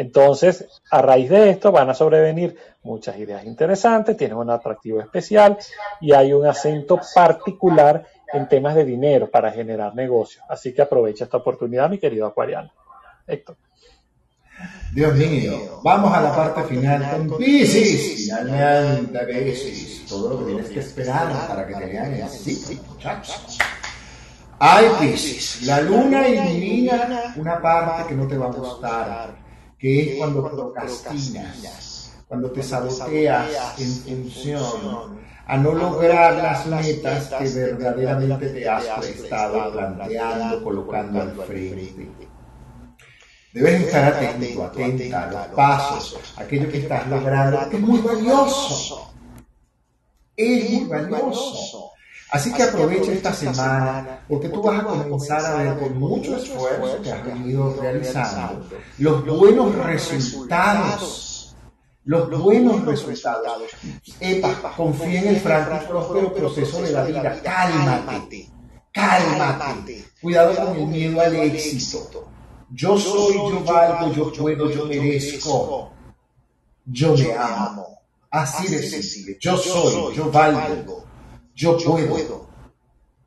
Entonces, 0.00 0.66
a 0.90 1.02
raíz 1.02 1.28
de 1.28 1.50
esto 1.50 1.70
van 1.72 1.90
a 1.90 1.94
sobrevenir 1.94 2.56
muchas 2.84 3.18
ideas 3.18 3.44
interesantes, 3.44 4.16
tienen 4.16 4.38
un 4.38 4.48
atractivo 4.48 4.98
especial 4.98 5.58
y 6.00 6.14
hay 6.14 6.32
un 6.32 6.46
acento 6.46 6.98
particular 7.14 8.06
en 8.32 8.48
temas 8.48 8.74
de 8.74 8.86
dinero 8.86 9.30
para 9.30 9.52
generar 9.52 9.94
negocios. 9.94 10.42
Así 10.48 10.72
que 10.72 10.80
aprovecha 10.80 11.24
esta 11.24 11.36
oportunidad, 11.36 11.90
mi 11.90 11.98
querido 11.98 12.26
acuariano. 12.26 12.72
Héctor. 13.26 13.56
Dios 14.94 15.14
mío, 15.16 15.82
vamos 15.84 16.14
a 16.14 16.22
la 16.22 16.34
parte 16.34 16.62
final 16.62 17.26
con 17.26 17.36
Pisces. 17.36 18.24
Finalmente, 18.24 19.18
Pisces. 19.26 20.06
Todo 20.08 20.30
lo 20.30 20.38
que 20.38 20.44
tienes 20.46 20.70
que 20.70 20.80
esperar 20.80 21.46
para 21.46 21.66
que 21.66 21.74
te 21.74 21.84
vean 21.84 22.14
el 22.14 22.26
sí, 22.26 22.80
muchachos. 22.88 23.58
Ay, 24.58 24.86
Pisces, 24.98 25.62
la 25.66 25.82
luna 25.82 26.26
ilumina 26.26 27.34
una 27.36 27.60
parte 27.60 28.08
que 28.08 28.14
no 28.14 28.26
te 28.26 28.38
va 28.38 28.46
a 28.46 28.52
gustar, 28.52 29.39
que 29.80 30.12
es 30.12 30.18
cuando 30.18 30.50
procrastinas, 30.50 32.12
cuando 32.28 32.50
te 32.50 32.62
saboteas 32.62 33.78
en 33.80 34.30
función 34.30 35.20
a 35.46 35.56
no 35.56 35.72
lograr 35.72 36.34
las 36.34 36.66
metas 36.66 37.28
que 37.28 37.48
verdaderamente 37.48 38.50
te 38.50 38.68
has 38.68 39.06
estado 39.06 39.72
planteando, 39.72 40.62
colocando 40.62 41.22
al 41.22 41.32
frente. 41.32 42.08
Debes 43.52 43.82
estar 43.82 44.14
atento, 44.14 44.64
atenta 44.64 45.24
a 45.24 45.32
los 45.32 45.46
pasos, 45.56 46.34
aquello 46.36 46.70
que 46.70 46.78
estás 46.78 47.08
logrando, 47.08 47.62
es 47.62 47.80
muy 47.80 48.00
valioso. 48.00 49.12
Es 50.36 50.70
muy 50.70 50.84
valioso. 50.84 51.90
Así 52.30 52.52
que 52.52 52.62
aprovecha 52.62 53.12
esta 53.12 53.32
semana 53.32 54.24
porque 54.28 54.48
tú 54.48 54.62
vas 54.62 54.80
a 54.80 54.84
comenzar 54.84 55.44
a 55.44 55.62
ver 55.62 55.78
con 55.78 55.98
mucho 55.98 56.36
esfuerzo 56.36 57.02
que 57.02 57.10
has 57.10 57.24
venido 57.24 57.76
realizando 57.80 58.66
los 58.98 59.26
buenos 59.26 59.74
resultados. 59.74 61.56
Los 62.04 62.30
buenos 62.40 62.84
resultados. 62.86 63.70
Epa, 64.20 64.72
confía 64.76 65.20
en 65.20 65.28
el 65.28 65.40
franco 65.40 65.78
y 65.82 65.86
próspero 65.86 66.34
proceso 66.34 66.82
de 66.82 66.92
la 66.92 67.04
vida. 67.04 67.40
Cálmate. 67.42 68.48
Cálmate. 68.92 70.04
Cuidado 70.20 70.66
con 70.66 70.76
el 70.76 70.86
miedo 70.86 71.20
al 71.20 71.34
éxito. 71.36 72.28
Yo 72.70 72.96
soy, 72.96 73.34
yo 73.34 73.64
valgo, 73.64 74.12
yo 74.12 74.32
puedo, 74.32 74.70
yo 74.70 74.86
merezco. 74.86 75.92
Yo 76.86 77.16
me 77.16 77.32
amo. 77.34 77.98
Así 78.30 78.68
de 78.68 78.82
simple. 78.82 79.36
Yo 79.40 79.56
soy, 79.56 80.14
yo 80.14 80.30
valgo, 80.30 81.04
yo 81.60 81.76
puedo. 81.76 82.48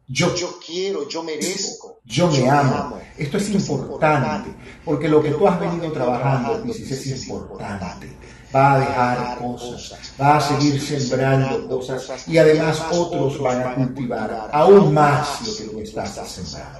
Yo, 0.07 0.35
yo 0.35 0.59
quiero, 0.65 1.07
yo 1.07 1.23
merezco. 1.23 1.99
Yo 2.03 2.29
me 2.29 2.49
amo. 2.49 2.99
Esto 3.17 3.37
es 3.37 3.49
importante, 3.49 4.53
porque 4.83 5.07
lo 5.07 5.21
que 5.21 5.31
tú 5.31 5.47
has 5.47 5.59
venido 5.59 5.91
trabajando, 5.91 6.61
Pisces, 6.63 7.07
es 7.07 7.27
importante. 7.27 8.09
Va 8.53 8.73
a 8.73 8.79
dejar 8.79 9.37
cosas, 9.39 10.15
va 10.19 10.37
a 10.37 10.41
seguir 10.41 10.79
sembrando 10.79 11.67
cosas 11.67 12.27
y 12.27 12.37
además 12.37 12.83
otros 12.91 13.39
van 13.41 13.61
a 13.61 13.73
cultivar 13.73 14.49
aún 14.51 14.93
más 14.93 15.41
lo 15.47 15.55
que 15.55 15.71
tú 15.71 15.79
estás 15.79 16.29
sembrando. 16.29 16.79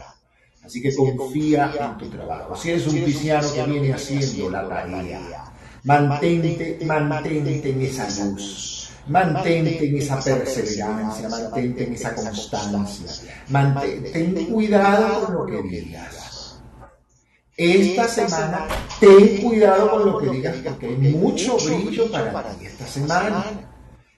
Así 0.64 0.82
que 0.82 0.96
confía 0.96 1.74
en 1.80 1.98
tu 1.98 2.10
trabajo. 2.10 2.56
Si 2.56 2.70
eres 2.70 2.86
un 2.88 3.02
cristiano 3.02 3.48
que 3.52 3.64
viene 3.64 3.94
haciendo 3.94 4.50
la 4.52 4.70
tarea, 4.70 5.52
mantente, 5.84 6.80
mantente 6.86 7.70
en 7.70 7.82
esa 7.82 8.08
luz. 8.24 8.73
Mantente 9.08 9.86
en 9.86 9.98
esa 9.98 10.20
perseverancia, 10.20 11.28
mantente 11.28 11.84
en 11.84 11.94
esa 11.94 12.16
constancia. 12.16 13.34
Mantente, 13.50 14.12
ten 14.12 14.46
cuidado 14.46 15.26
con 15.26 15.36
lo 15.36 15.46
que 15.46 15.62
digas. 15.62 16.60
Esta 17.56 18.08
semana, 18.08 18.68
ten 19.00 19.42
cuidado 19.42 19.92
con 19.92 20.06
lo 20.06 20.18
que 20.20 20.30
digas 20.30 20.56
porque 20.64 20.88
hay 20.88 20.96
mucho 20.96 21.58
brillo 21.58 22.10
para 22.12 22.50
ti 22.54 22.66
esta 22.66 22.88
semana. 22.88 23.46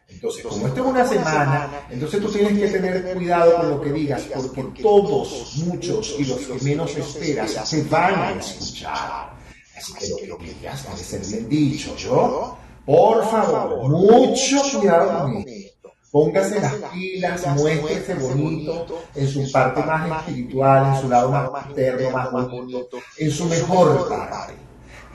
Entonces, 0.07 0.45
como 0.45 0.67
esto 0.67 0.81
es 0.81 0.87
una 0.87 1.07
semana, 1.07 1.69
entonces 1.89 2.21
tú 2.21 2.31
tienes 2.31 2.57
que 2.57 2.77
tener 2.77 3.13
cuidado 3.13 3.57
con 3.57 3.69
lo 3.71 3.81
que 3.81 3.91
digas, 3.91 4.21
porque 4.53 4.83
todos, 4.83 5.55
muchos 5.65 6.15
y 6.19 6.25
los 6.25 6.39
que 6.41 6.63
menos 6.63 6.95
esperas 6.95 7.51
se 7.67 7.83
van 7.83 8.15
a 8.15 8.31
escuchar. 8.39 9.33
Así 9.75 9.93
que 9.93 10.27
lo 10.27 10.37
que 10.37 10.53
digas 10.53 10.83
debe 10.83 11.03
ser 11.03 11.25
bien 11.25 11.49
dicho, 11.49 11.95
¿yo? 11.97 12.57
Por 12.85 13.25
favor, 13.25 13.89
mucho 13.89 14.61
cuidado 14.77 15.23
con 15.23 15.37
esto. 15.47 15.91
Póngase 16.11 16.61
las 16.61 16.73
pilas, 16.93 17.47
muéstrese 17.55 18.13
bonito 18.13 18.85
en 19.15 19.27
su 19.27 19.51
parte 19.51 19.83
más 19.83 20.19
espiritual, 20.19 20.95
en 20.95 21.01
su 21.01 21.09
lado 21.09 21.31
más 21.31 21.65
interno, 21.67 22.11
más 22.11 22.31
bonito, 22.31 22.97
en 23.17 23.31
su 23.31 23.45
mejor 23.45 24.07
parte 24.07 24.65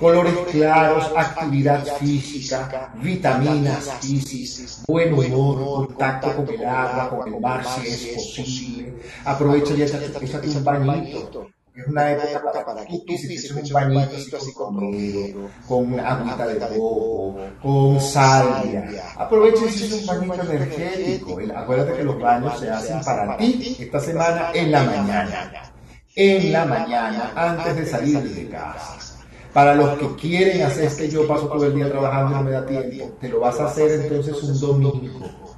colores 0.01 0.35
claros, 0.51 1.13
actividad 1.15 1.85
física, 1.99 2.91
vitaminas, 2.97 3.99
físicas, 4.01 4.83
buen 4.89 5.13
humor, 5.13 5.87
contacto 5.87 6.37
con 6.37 6.49
el 6.49 6.65
agua, 6.65 7.11
con 7.11 7.35
el 7.35 7.39
mar 7.39 7.63
si 7.65 7.87
es 7.87 8.07
posible. 8.17 8.95
Aprovecha 9.27 9.75
y 9.75 9.83
échate 9.83 10.49
un 10.49 10.65
bañito. 10.65 11.51
Es 11.75 11.87
una 11.87 12.13
época 12.13 12.65
para 12.65 12.85
que 12.85 12.99
tú 12.99 13.05
pises 13.07 13.51
un 13.53 13.73
bañito 13.73 14.37
así 14.37 14.53
con 14.53 14.75
romero, 14.75 15.49
con 15.69 16.01
agüita 16.01 16.47
de 16.49 16.59
coco, 16.59 17.39
con 17.63 18.01
salvia. 18.01 18.91
Aprovecha 19.17 19.65
y 19.65 19.69
haces 19.69 19.93
un 19.93 20.07
bañito 20.07 20.43
energético. 20.51 21.39
Acuérdate 21.55 21.93
que 21.93 22.05
los 22.05 22.19
baños 22.21 22.59
se 22.59 22.71
hacen 22.71 23.01
para 23.03 23.37
ti 23.37 23.77
esta 23.79 24.01
semana 24.01 24.51
en 24.53 24.73
la 24.73 24.83
mañana. 24.83 25.73
En 26.17 26.53
la 26.53 26.65
mañana, 26.65 27.33
antes 27.37 27.77
de 27.77 27.87
salir 27.87 28.21
de 28.21 28.49
casa. 28.49 29.17
Para 29.55 29.75
los 29.75 29.97
que 29.99 30.15
quieren 30.17 30.63
hacer 30.63 30.95
que 30.97 31.09
yo 31.09 31.27
paso 31.27 31.47
todo 31.49 31.67
el 31.67 31.75
día 31.75 31.89
trabajando 31.89 32.33
y 32.33 32.35
no 32.35 32.43
me 32.43 32.51
da 32.51 32.67
tiempo, 32.67 33.17
te 33.21 33.29
lo 33.29 33.41
vas 33.41 33.59
a 33.61 33.67
hacer 33.67 34.01
entonces 34.01 34.43
un 34.43 34.61
domingo 34.61 35.50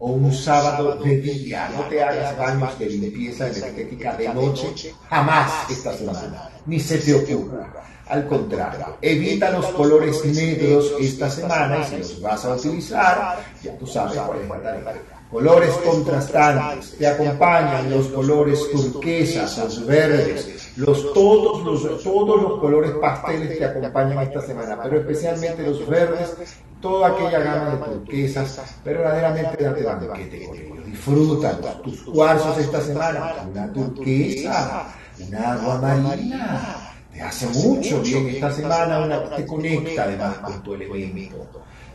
o 0.00 0.12
un 0.12 0.32
sábado 0.34 0.96
de 0.96 1.16
día. 1.18 1.70
No 1.76 1.84
te 1.84 2.02
hagas 2.02 2.36
baños 2.36 2.78
de 2.78 2.86
limpieza 2.86 3.46
energética 3.46 4.16
de 4.16 4.28
noche, 4.34 4.94
jamás 5.08 5.70
esta 5.70 5.92
semana, 5.92 6.50
ni 6.66 6.80
se 6.80 6.98
te 6.98 7.14
ocurra. 7.14 7.72
Al 8.08 8.26
contrario, 8.26 8.96
evita 9.00 9.52
los 9.52 9.66
colores 9.66 10.24
negros 10.24 10.94
esta 10.98 11.30
semana 11.30 11.78
y 11.78 11.84
si 11.84 11.96
los 11.98 12.20
vas 12.20 12.44
a 12.44 12.54
utilizar, 12.56 13.38
ya 13.62 13.78
tú 13.78 13.86
sabes 13.86 14.18
cuál 14.18 14.40
es 14.40 14.48
la 14.48 14.60
tarea 14.60 15.20
colores 15.30 15.70
contrastantes, 15.84 16.96
te 16.98 17.06
acompañan 17.06 17.88
los 17.88 18.08
colores 18.08 18.68
turquesas, 18.72 19.58
los 19.58 19.86
verdes, 19.86 20.72
los, 20.76 21.12
todos, 21.12 21.64
los, 21.64 22.02
todos 22.02 22.42
los 22.42 22.60
colores 22.60 22.90
pasteles 23.00 23.56
te 23.56 23.64
acompañan 23.64 24.18
esta 24.18 24.40
semana, 24.40 24.78
pero 24.82 24.98
especialmente 24.98 25.62
los 25.62 25.86
verdes, 25.86 26.34
toda 26.80 27.08
aquella 27.08 27.40
gama 27.40 27.70
de 27.70 27.76
turquesas, 27.76 28.60
verdaderamente 28.84 29.62
date 29.62 29.82
banquete 29.82 30.46
con 30.46 30.56
ellos, 30.56 30.86
disfruta 30.86 31.58
tus 31.82 32.02
cuarzos 32.02 32.58
esta 32.58 32.80
semana, 32.80 33.34
una 33.50 33.72
turquesa, 33.72 34.86
una 35.26 35.52
agua 35.52 35.78
marina, 35.78 36.94
te 37.12 37.22
hace 37.22 37.46
mucho 37.48 38.00
bien 38.00 38.28
esta 38.28 38.50
semana, 38.52 39.00
una, 39.00 39.36
te 39.36 39.46
conecta 39.46 40.04
además 40.04 40.38
con 40.38 40.62
tu 40.62 40.74
elemento, 40.74 41.46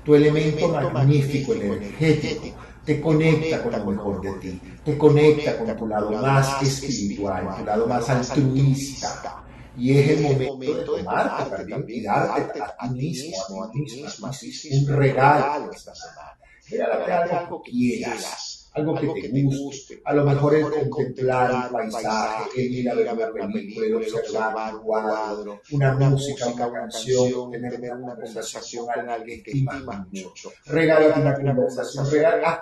tu 0.03 0.15
elemento 0.15 0.69
magnífico, 0.69 1.53
energético, 1.53 2.57
te 2.85 3.01
conecta 3.01 3.63
con 3.63 3.71
lo 3.71 3.85
mejor 3.85 4.21
de 4.21 4.31
ti, 4.33 4.61
te 4.83 4.97
conecta 4.97 5.57
con 5.57 5.75
tu 5.75 5.87
lado 5.87 6.11
más 6.11 6.61
espiritual, 6.61 7.55
tu 7.57 7.65
lado 7.65 7.87
más 7.87 8.07
altruista. 8.09 9.41
Y 9.77 9.97
es 9.97 10.09
el 10.09 10.21
momento 10.21 10.95
de 10.95 11.03
tomarte 11.03 11.65
también 11.65 12.01
y 12.01 12.03
darte 12.03 12.61
a 12.61 12.89
ti 12.89 12.95
mismo, 12.95 13.63
a 13.63 13.71
ti 13.71 13.79
misma, 13.79 14.31
un 14.71 14.87
regalo 14.87 15.71
esta 15.71 15.93
semana. 15.93 16.37
Regálate 16.69 17.35
algo 17.35 17.61
que 17.61 17.71
quieras 17.71 18.54
algo 18.75 18.93
que 18.95 19.21
te 19.21 19.43
guste, 19.43 20.01
a 20.03 20.13
lo 20.13 20.25
mejor 20.25 20.55
el 20.55 20.89
contemplar 20.89 21.69
un 21.71 21.71
paisaje, 21.71 22.61
ir 22.61 22.89
a 22.89 22.93
ver 22.93 23.31
una 23.31 23.51
película, 23.51 23.87
el 23.87 23.95
observar 23.95 24.75
un 24.75 24.81
cuadro, 24.81 25.61
una 25.71 25.93
música, 25.93 26.47
una 26.47 26.71
canción, 26.71 27.51
tener 27.51 27.93
una 27.93 28.15
conversación 28.15 28.85
con 28.93 29.09
alguien 29.09 29.41
que 29.43 29.51
estimas 29.51 30.07
mucho. 30.11 30.51
Regálate 30.65 31.19
una 31.21 31.35
conversación, 31.35 32.05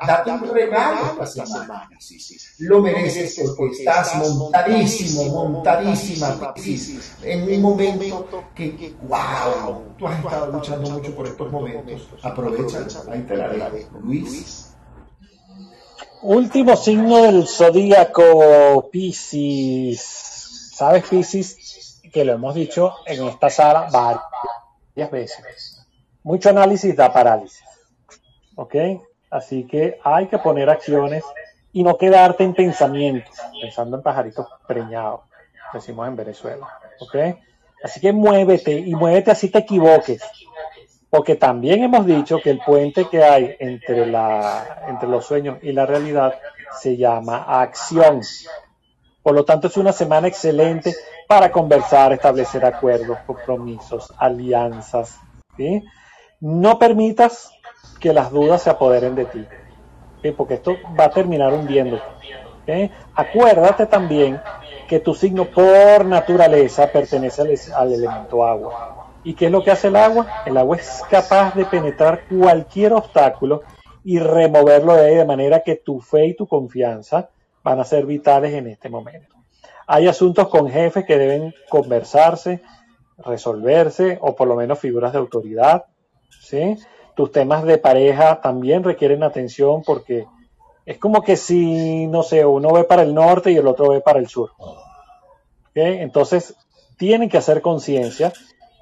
date 0.08 0.32
un 0.32 0.50
regalo 0.50 1.24
esta 1.24 1.46
semana. 1.46 1.90
Lo 2.60 2.82
mereces 2.82 3.54
porque 3.58 3.78
estás 3.78 4.16
montadísimo, 4.18 5.50
montadísima, 5.50 6.54
en 7.24 7.54
un 7.54 7.62
momento 7.62 8.46
que, 8.54 8.94
wow, 9.08 9.96
tú 9.98 10.08
has 10.08 10.20
estado 10.20 10.52
luchando 10.52 10.92
mucho 10.92 11.16
por 11.16 11.28
estos 11.28 11.52
momentos. 11.52 12.08
Aprovecha, 12.22 12.86
ahí 13.10 13.22
te 13.24 13.36
la 13.36 13.72
Luis. 14.04 14.73
Último 16.24 16.78
signo 16.78 17.22
del 17.24 17.46
zodíaco, 17.46 18.90
Piscis. 18.90 20.00
¿Sabes, 20.74 21.04
Piscis? 21.10 22.00
Que 22.14 22.24
lo 22.24 22.32
hemos 22.32 22.56
dicho 22.56 22.96
en 23.06 23.28
esta 23.28 23.50
sala 23.50 23.90
varias 23.92 25.12
veces. 25.12 25.86
Mucho 26.24 26.50
análisis 26.50 26.96
da 26.96 27.12
parálisis. 27.12 27.66
¿Ok? 28.56 28.74
Así 29.32 29.66
que 29.66 30.00
hay 30.02 30.28
que 30.28 30.38
poner 30.38 30.70
acciones 30.70 31.26
y 31.74 31.84
no 31.84 31.98
quedarte 31.98 32.46
en 32.46 32.54
pensamientos, 32.54 33.36
pensando 33.60 33.98
en 33.98 34.04
pajaritos 34.04 34.48
preñados, 34.66 35.22
decimos 35.74 36.08
en 36.08 36.16
Venezuela. 36.16 36.70
¿Ok? 37.02 37.16
Así 37.84 38.00
que 38.00 38.14
muévete 38.14 38.72
y 38.72 38.96
muévete 38.96 39.32
así 39.32 39.50
te 39.50 39.60
equivoques. 39.60 40.22
Porque 41.14 41.36
también 41.36 41.84
hemos 41.84 42.08
dicho 42.08 42.40
que 42.42 42.50
el 42.50 42.58
puente 42.58 43.06
que 43.08 43.24
hay 43.24 43.56
entre, 43.60 44.08
la, 44.08 44.84
entre 44.88 45.08
los 45.08 45.24
sueños 45.24 45.60
y 45.62 45.72
la 45.72 45.86
realidad 45.86 46.34
se 46.82 46.98
llama 46.98 47.46
acción. 47.62 48.22
Por 49.22 49.36
lo 49.36 49.46
tanto, 49.46 49.68
es 49.68 49.78
una 49.78 49.92
semana 49.92 50.28
excelente 50.28 50.96
para 51.28 51.52
conversar, 51.52 52.14
establecer 52.14 52.66
acuerdos, 52.66 53.20
compromisos, 53.28 54.12
alianzas. 54.18 55.20
No 56.40 56.80
permitas 56.80 57.52
que 58.00 58.12
las 58.12 58.32
dudas 58.32 58.64
se 58.64 58.72
apoderen 58.72 59.14
de 59.14 59.26
ti, 59.26 59.46
porque 60.36 60.56
esto 60.56 60.78
va 61.00 61.06
a 61.06 61.10
terminar 61.12 61.54
hundiéndote. 61.54 62.92
Acuérdate 63.14 63.86
también 63.86 64.42
que 64.88 65.00
tu 65.00 65.14
signo 65.14 65.46
por 65.46 66.06
naturaleza 66.06 66.88
pertenece 66.88 67.44
al 67.72 67.94
elemento 67.94 68.44
agua. 68.44 69.03
¿Y 69.24 69.36
qué 69.36 69.46
es 69.46 69.52
lo 69.52 69.64
que 69.64 69.72
hace 69.72 69.88
el 69.88 69.96
agua? 69.96 70.44
El 70.46 70.58
agua 70.58 70.78
es 70.78 71.02
capaz 71.10 71.56
de 71.56 71.66
penetrar 71.66 72.26
cualquier 72.28 72.94
obstáculo 72.94 73.62
y 74.04 74.20
removerlo 74.20 74.96
de 74.96 75.06
ahí 75.06 75.16
de 75.16 75.26
manera 75.26 75.62
que 75.62 75.78
tu 75.78 76.02
fe 76.02 76.28
y 76.28 76.36
tu 76.36 76.46
confianza 76.46 77.30
van 77.64 77.80
a 77.80 77.86
ser 77.86 78.06
vitales 78.06 78.54
en 78.54 78.68
este 78.68 78.90
momento. 78.90 79.34
Hay 79.88 80.08
asuntos 80.08 80.50
con 80.50 80.70
jefes 80.70 81.06
que 81.06 81.18
deben 81.18 81.54
conversarse, 81.70 82.62
resolverse 83.18 84.18
o 84.22 84.36
por 84.36 84.48
lo 84.48 84.56
menos 84.56 84.80
figuras 84.80 85.14
de 85.14 85.20
autoridad. 85.20 85.86
¿sí? 86.42 86.78
Tus 87.16 87.32
temas 87.32 87.64
de 87.64 87.78
pareja 87.78 88.42
también 88.42 88.84
requieren 88.84 89.24
atención 89.24 89.84
porque 89.84 90.26
es 90.86 90.98
como 90.98 91.22
que 91.22 91.38
si, 91.38 92.08
no 92.08 92.24
sé, 92.24 92.46
uno 92.46 92.74
ve 92.74 92.84
para 92.84 93.04
el 93.04 93.14
norte 93.14 93.52
y 93.52 93.56
el 93.58 93.68
otro 93.68 93.90
ve 93.90 94.02
para 94.02 94.20
el 94.20 94.28
sur. 94.28 94.52
Entonces, 95.76 96.56
tienen 96.98 97.30
que 97.30 97.38
hacer 97.38 97.62
conciencia 97.62 98.34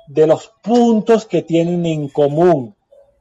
de 0.07 0.27
los 0.27 0.51
puntos 0.61 1.25
que 1.25 1.41
tienen 1.41 1.85
en 1.85 2.09
común, 2.09 2.75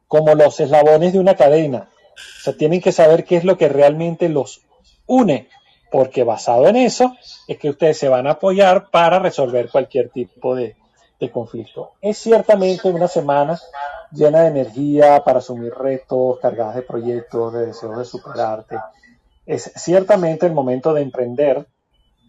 como 0.09 0.35
los 0.35 0.59
eslabones 0.61 1.13
de 1.13 1.21
una 1.21 1.37
cadena. 1.37 1.89
O 2.15 2.43
sea, 2.43 2.57
tienen 2.57 2.81
que 2.81 2.93
saber 2.93 3.25
qué 3.25 3.37
es 3.37 3.45
lo 3.45 3.57
que 3.57 3.69
realmente 3.69 4.29
los 4.29 4.63
une, 5.07 5.49
porque 5.91 6.25
basado 6.25 6.69
en 6.69 6.77
eso 6.77 7.17
es 7.49 7.59
que 7.59 7.71
ustedes 7.71 7.99
se 7.99 8.09
van 8.09 8.27
a 8.27 8.33
apoyar 8.33 8.91
para 8.91 9.19
resolver 9.19 9.69
cualquier 9.71 10.11
tipo 10.11 10.55
de, 10.55 10.77
conflicto. 11.33 11.93
Es 12.01 12.17
ciertamente 12.17 12.89
una 12.89 13.07
semana 13.07 13.61
llena 14.11 14.41
de 14.41 14.49
energía 14.49 15.23
para 15.23 15.41
asumir 15.41 15.75
retos, 15.75 16.39
cargadas 16.41 16.77
de 16.77 16.83
proyectos, 16.83 17.53
de 17.53 17.67
deseos 17.67 17.99
de 17.99 18.05
superarte. 18.07 18.77
Es 19.45 19.71
ciertamente 19.77 20.47
el 20.47 20.53
momento 20.53 20.95
de 20.95 21.03
emprender, 21.03 21.67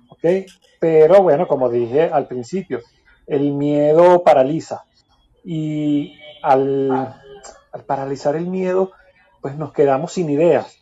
¿ok? 0.10 0.46
Pero 0.82 1.24
bueno, 1.24 1.48
como 1.48 1.70
dije 1.70 2.10
al 2.12 2.28
principio, 2.28 2.82
el 3.28 3.52
miedo 3.52 4.24
paraliza. 4.24 4.86
Y 5.44 6.16
al, 6.44 7.16
paralizar 7.86 8.36
el 8.36 8.48
miedo, 8.48 8.92
pues 9.42 9.56
nos 9.56 9.74
quedamos 9.74 10.14
sin 10.14 10.30
ideas, 10.30 10.78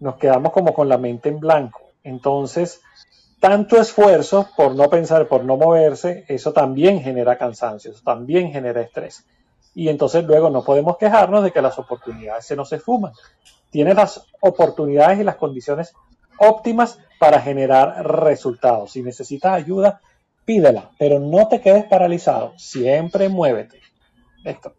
nos 0.00 0.16
quedamos 0.16 0.52
como 0.52 0.74
con 0.74 0.88
la 0.88 0.98
mente 0.98 1.28
en 1.28 1.40
blanco. 1.40 1.80
Entonces, 2.04 2.80
tanto 3.40 3.80
esfuerzo 3.80 4.48
por 4.56 4.74
no 4.74 4.90
pensar, 4.90 5.28
por 5.28 5.44
no 5.44 5.56
moverse, 5.56 6.24
eso 6.28 6.52
también 6.52 7.00
genera 7.00 7.38
cansancio, 7.38 7.92
eso 7.92 8.02
también 8.04 8.52
genera 8.52 8.80
estrés. 8.80 9.24
Y 9.74 9.88
entonces 9.88 10.24
luego 10.24 10.50
no 10.50 10.64
podemos 10.64 10.96
quejarnos 10.96 11.44
de 11.44 11.52
que 11.52 11.62
las 11.62 11.78
oportunidades 11.78 12.44
se 12.44 12.56
nos 12.56 12.72
esfuman. 12.72 13.12
Tienes 13.70 13.94
las 13.94 14.26
oportunidades 14.40 15.20
y 15.20 15.24
las 15.24 15.36
condiciones 15.36 15.94
óptimas 16.38 16.98
para 17.18 17.40
generar 17.40 18.06
resultados. 18.06 18.92
Si 18.92 19.02
necesitas 19.02 19.52
ayuda, 19.52 20.00
pídela, 20.48 20.90
pero 20.98 21.20
no 21.20 21.46
te 21.46 21.60
quedes 21.60 21.84
paralizado, 21.84 22.54
siempre 22.56 23.28
muévete. 23.28 23.82
Esto. 24.42 24.72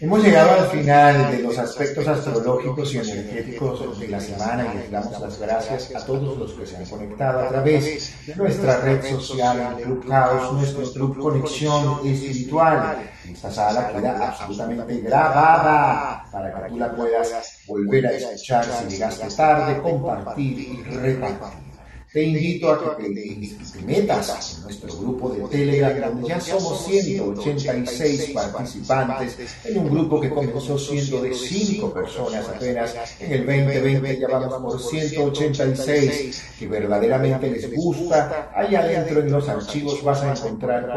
Hemos 0.00 0.24
llegado 0.24 0.52
al 0.52 0.68
final 0.68 1.30
de 1.30 1.42
los 1.42 1.58
aspectos 1.58 2.08
astrológicos 2.08 2.94
y 2.94 2.96
energéticos 2.96 4.00
de 4.00 4.08
la 4.08 4.18
semana 4.18 4.72
y 4.72 4.78
les 4.78 4.90
damos 4.90 5.20
las 5.20 5.38
gracias 5.38 5.94
a 5.94 6.06
todos 6.06 6.38
los 6.38 6.52
que 6.54 6.64
se 6.64 6.78
han 6.78 6.86
conectado 6.86 7.40
a 7.40 7.48
través 7.50 8.26
de 8.26 8.36
nuestra 8.36 8.80
red 8.80 9.04
social, 9.04 9.76
el 9.78 9.98
Clubhouse, 9.98 10.52
nuestro 10.54 10.90
Club 10.94 11.18
Conexión 11.18 12.00
Espiritual. 12.06 13.10
Esta 13.30 13.50
sala 13.50 13.92
queda 13.92 14.28
absolutamente 14.28 14.98
grabada 15.00 16.24
para 16.32 16.54
que 16.54 16.70
tú 16.70 16.78
la 16.78 16.96
puedas 16.96 17.58
volver 17.66 18.06
a 18.06 18.12
escuchar 18.12 18.64
si 18.64 18.88
llegaste 18.88 19.28
tarde, 19.36 19.82
compartir 19.82 20.58
y 20.58 20.82
repartir. 20.84 21.69
Te 22.12 22.24
invito 22.24 22.72
a 22.72 22.96
que 22.96 23.04
te, 23.04 23.82
metas 23.86 24.56
en 24.56 24.62
nuestro 24.64 24.96
grupo 24.96 25.30
de 25.30 25.42
Telegram, 25.42 26.10
donde 26.10 26.28
ya 26.28 26.40
somos 26.40 26.84
186 26.84 28.30
participantes, 28.30 29.56
en 29.64 29.78
un 29.78 29.90
grupo 29.90 30.20
que 30.20 30.28
comenzó 30.28 30.76
siendo 30.76 31.22
de 31.22 31.32
5 31.32 31.94
personas 31.94 32.48
apenas. 32.48 32.96
En 33.20 33.32
el 33.32 33.46
2020 33.46 34.18
ya 34.18 34.26
vamos 34.26 34.60
por 34.60 34.80
186, 34.82 36.54
que 36.58 36.66
verdaderamente 36.66 37.48
les 37.48 37.72
gusta. 37.72 38.50
Allá 38.56 38.80
adentro 38.80 39.20
en 39.20 39.30
los 39.30 39.48
archivos 39.48 40.02
vas 40.02 40.20
a 40.22 40.32
encontrar, 40.32 40.90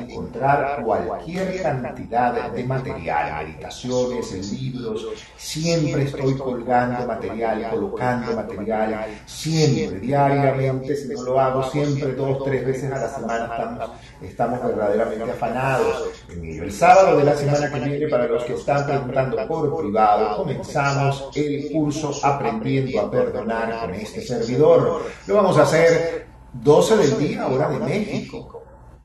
encontrar 0.00 0.82
cualquier 0.82 1.60
cantidad 1.60 2.50
de 2.52 2.64
material, 2.64 3.48
meditaciones, 3.48 4.50
libros. 4.50 5.08
Siempre 5.36 6.04
estoy 6.04 6.38
colgando 6.38 7.06
material, 7.06 7.68
colocando 7.68 8.34
material, 8.34 9.20
siempre, 9.26 10.00
diario 10.00 10.37
si 10.96 11.08
no 11.08 11.22
lo 11.22 11.40
hago 11.40 11.62
siempre 11.70 12.12
dos, 12.14 12.44
tres 12.44 12.66
veces 12.66 12.92
a 12.92 12.98
la 12.98 13.08
semana, 13.08 13.44
estamos, 13.44 13.90
estamos 14.22 14.62
verdaderamente 14.62 15.30
afanados. 15.30 16.10
El 16.30 16.72
sábado 16.72 17.16
de 17.16 17.24
la 17.24 17.34
semana 17.34 17.72
que 17.72 17.80
viene, 17.80 18.08
para 18.08 18.26
los 18.26 18.44
que 18.44 18.54
están 18.54 18.86
preguntando 18.86 19.36
por 19.46 19.78
privado, 19.78 20.36
comenzamos 20.36 21.30
el 21.34 21.70
curso 21.72 22.12
Aprendiendo 22.22 23.00
a 23.00 23.10
Perdonar 23.10 23.80
con 23.80 23.94
este 23.94 24.20
servidor. 24.20 25.02
Lo 25.26 25.34
vamos 25.34 25.58
a 25.58 25.62
hacer 25.62 26.26
12 26.52 26.96
del 26.96 27.18
día, 27.18 27.46
hora 27.46 27.68
de 27.68 27.78
México. 27.78 28.57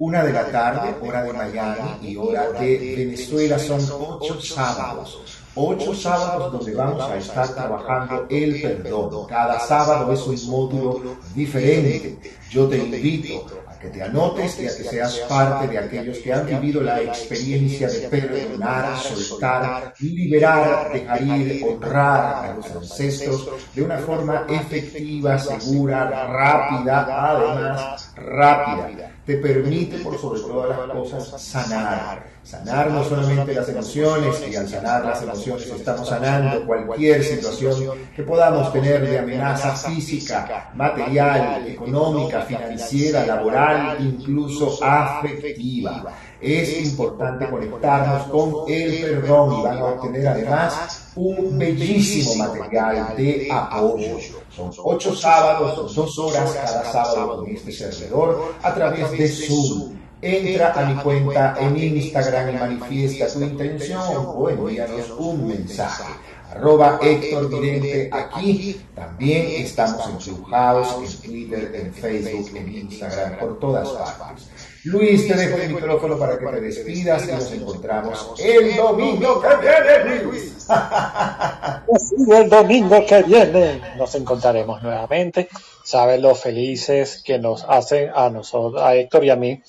Una 0.05 0.21
de 0.21 0.33
la 0.33 0.51
tarde, 0.51 0.95
hora 0.99 1.23
de 1.23 1.31
Miami 1.31 1.97
y 2.01 2.17
hora 2.17 2.51
de 2.51 2.93
Venezuela, 2.97 3.57
son 3.57 3.79
ocho 4.19 4.41
sábados 4.41 5.17
ocho 5.55 5.93
sábados 5.93 6.51
donde 6.51 6.73
vamos 6.73 7.03
a 7.03 7.17
estar 7.17 7.47
trabajando 7.53 8.25
el 8.29 8.61
perdón. 8.61 9.27
Cada 9.27 9.59
sábado 9.59 10.11
es 10.11 10.21
un 10.21 10.49
módulo 10.49 11.17
diferente. 11.35 12.17
Yo 12.49 12.67
te 12.67 12.77
invito 12.77 13.45
a 13.67 13.77
que 13.77 13.89
te 13.89 14.01
anotes 14.01 14.59
y 14.59 14.67
a 14.67 14.75
que 14.75 14.83
seas 14.83 15.17
parte 15.29 15.67
de 15.67 15.77
aquellos 15.77 16.19
que 16.19 16.33
han 16.33 16.45
vivido 16.45 16.81
la 16.81 17.01
experiencia 17.01 17.87
de 17.87 18.07
perdonar, 18.09 18.97
soltar, 18.97 19.93
liberar, 19.99 20.91
dejar 20.91 21.21
ir, 21.21 21.63
honrar 21.63 22.45
a 22.45 22.53
los 22.55 22.71
ancestros 22.71 23.49
de 23.73 23.81
una 23.83 23.97
forma 23.99 24.45
efectiva, 24.49 25.37
segura, 25.37 26.27
rápida, 26.27 27.29
además 27.29 28.13
rápida. 28.15 29.12
Te 29.25 29.37
permite, 29.37 29.99
por 29.99 30.17
sobre 30.19 30.41
todas 30.41 30.77
las 30.77 30.89
cosas, 30.89 31.41
sanar 31.41 32.33
Sanar 32.43 32.91
no 32.91 33.05
solamente 33.05 33.53
las 33.53 33.69
emociones, 33.69 34.43
y 34.51 34.55
al 34.57 34.67
sanar 34.67 35.05
las 35.05 35.23
emociones 35.23 35.65
estamos 35.65 36.09
sanando 36.09 36.65
cualquier 36.65 37.23
situación 37.23 37.91
que 38.13 38.23
podamos 38.23 38.73
tener 38.73 39.07
de 39.07 39.17
amenaza 39.17 39.73
física, 39.77 40.69
material, 40.75 41.65
económica, 41.65 42.41
financiera, 42.41 43.25
laboral, 43.25 43.97
incluso 44.01 44.77
afectiva. 44.83 46.03
Es 46.41 46.85
importante 46.85 47.49
conectarnos 47.49 48.23
con 48.23 48.69
el 48.69 49.01
perdón 49.01 49.59
y 49.59 49.63
van 49.63 49.77
a 49.77 49.85
obtener 49.85 50.27
además 50.27 51.02
un 51.15 51.57
bellísimo 51.57 52.35
material 52.35 53.15
de 53.15 53.47
apoyo. 53.51 54.17
Son 54.49 54.71
ocho 54.83 55.15
sábados, 55.15 55.95
dos 55.95 56.19
horas 56.19 56.51
cada 56.53 56.91
sábado 56.91 57.37
con 57.37 57.49
este 57.49 57.71
servidor 57.71 58.53
a 58.61 58.73
través 58.73 59.11
de 59.11 59.27
Zoom 59.27 60.03
entra 60.23 60.71
a 60.71 60.85
mi 60.85 60.95
cuenta 61.01 61.55
en 61.59 61.75
Instagram 61.77 62.49
y 62.49 62.57
manifiesta 62.57 63.27
tu 63.27 63.41
intención 63.41 64.25
o 64.25 64.49
envíanos 64.49 65.11
un 65.17 65.47
mensaje. 65.47 66.13
Arroba 66.49 66.99
Héctor 67.01 67.49
Vidente 67.49 68.09
aquí. 68.11 68.79
También 68.95 69.47
estamos 69.65 70.07
en 70.07 70.35
Clubhouse, 70.35 70.95
en 71.03 71.21
Twitter, 71.21 71.71
en 71.75 71.93
Facebook, 71.93 72.51
en 72.55 72.75
Instagram, 72.75 73.39
por 73.39 73.59
todas 73.59 73.89
partes. 73.89 74.47
Luis, 74.85 75.27
te 75.27 75.35
dejo 75.35 75.57
el 75.57 75.73
micrófono 75.73 76.19
para 76.19 76.37
que 76.37 76.45
te 76.45 76.61
despidas 76.61 77.25
y 77.25 77.31
nos 77.31 77.51
encontramos 77.53 78.35
el 78.37 78.75
domingo 78.75 79.41
que 79.41 79.47
viene, 79.61 80.23
Luis. 80.23 80.67
el 82.37 82.49
domingo 82.49 83.05
que 83.05 83.23
viene 83.23 83.81
nos 83.97 84.13
encontraremos 84.15 84.83
nuevamente. 84.83 85.47
Sabes 85.85 86.19
lo 86.19 86.35
felices 86.35 87.23
que 87.23 87.39
nos 87.39 87.63
hacen 87.63 88.09
a 88.13 88.29
nosotros, 88.29 88.81
a 88.81 88.95
Héctor 88.95 89.23
y 89.23 89.29
a 89.29 89.37
mí 89.37 89.61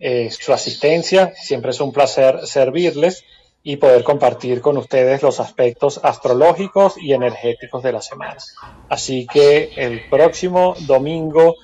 eh, 0.00 0.30
su 0.30 0.54
asistencia. 0.54 1.34
Siempre 1.36 1.72
es 1.72 1.80
un 1.80 1.92
placer 1.92 2.46
servirles 2.46 3.24
y 3.62 3.76
poder 3.76 4.04
compartir 4.04 4.62
con 4.62 4.78
ustedes 4.78 5.22
los 5.22 5.38
aspectos 5.38 6.00
astrológicos 6.02 6.96
y 6.96 7.12
energéticos 7.12 7.82
de 7.82 7.92
la 7.92 8.00
semana. 8.00 8.38
Así 8.88 9.26
que 9.26 9.72
el 9.76 10.08
próximo 10.08 10.76
domingo 10.86 11.56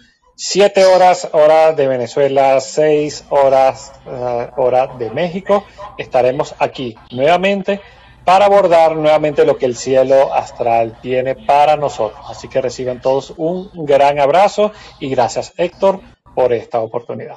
7 0.45 0.85
horas 0.87 1.29
hora 1.35 1.73
de 1.73 1.87
Venezuela, 1.87 2.61
6 2.61 3.27
horas 3.29 3.93
uh, 4.07 4.61
hora 4.61 4.89
de 4.99 5.09
México. 5.09 5.65
Estaremos 5.97 6.57
aquí 6.59 6.97
nuevamente 7.13 7.81
para 8.25 8.47
abordar 8.47 8.97
nuevamente 8.97 9.45
lo 9.45 9.57
que 9.57 9.67
el 9.67 9.77
cielo 9.77 10.35
astral 10.35 10.99
tiene 11.01 11.37
para 11.37 11.77
nosotros. 11.77 12.21
Así 12.29 12.49
que 12.49 12.61
reciban 12.61 13.01
todos 13.01 13.33
un 13.37 13.71
gran 13.87 14.19
abrazo 14.19 14.73
y 14.99 15.11
gracias 15.11 15.53
Héctor 15.57 16.01
por 16.35 16.53
esta 16.53 16.81
oportunidad. 16.81 17.37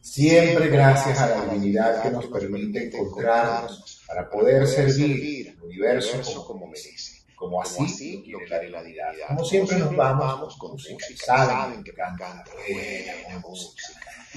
Siempre 0.00 0.68
gracias 0.68 1.18
a 1.18 1.26
la 1.26 1.44
divinidad 1.46 2.04
que 2.04 2.10
nos 2.10 2.26
permite 2.26 2.86
encontrarnos 2.86 4.04
para 4.06 4.30
poder 4.30 4.64
servir 4.68 5.56
al 5.58 5.64
universo 5.64 6.46
como 6.46 6.68
merece. 6.68 7.15
Como 7.36 7.60
así 7.60 8.24
lo 8.28 8.38
quiere 8.38 8.70
la 8.70 8.82
divinidad. 8.82 9.12
Como 9.28 9.44
siempre 9.44 9.78
nos 9.78 9.94
vamos 9.94 10.56
con 10.56 10.72
música. 10.72 11.06
Saben 11.24 11.84
que 11.84 11.92
canta 11.92 12.42
buena 12.68 13.38
música. 13.40 13.82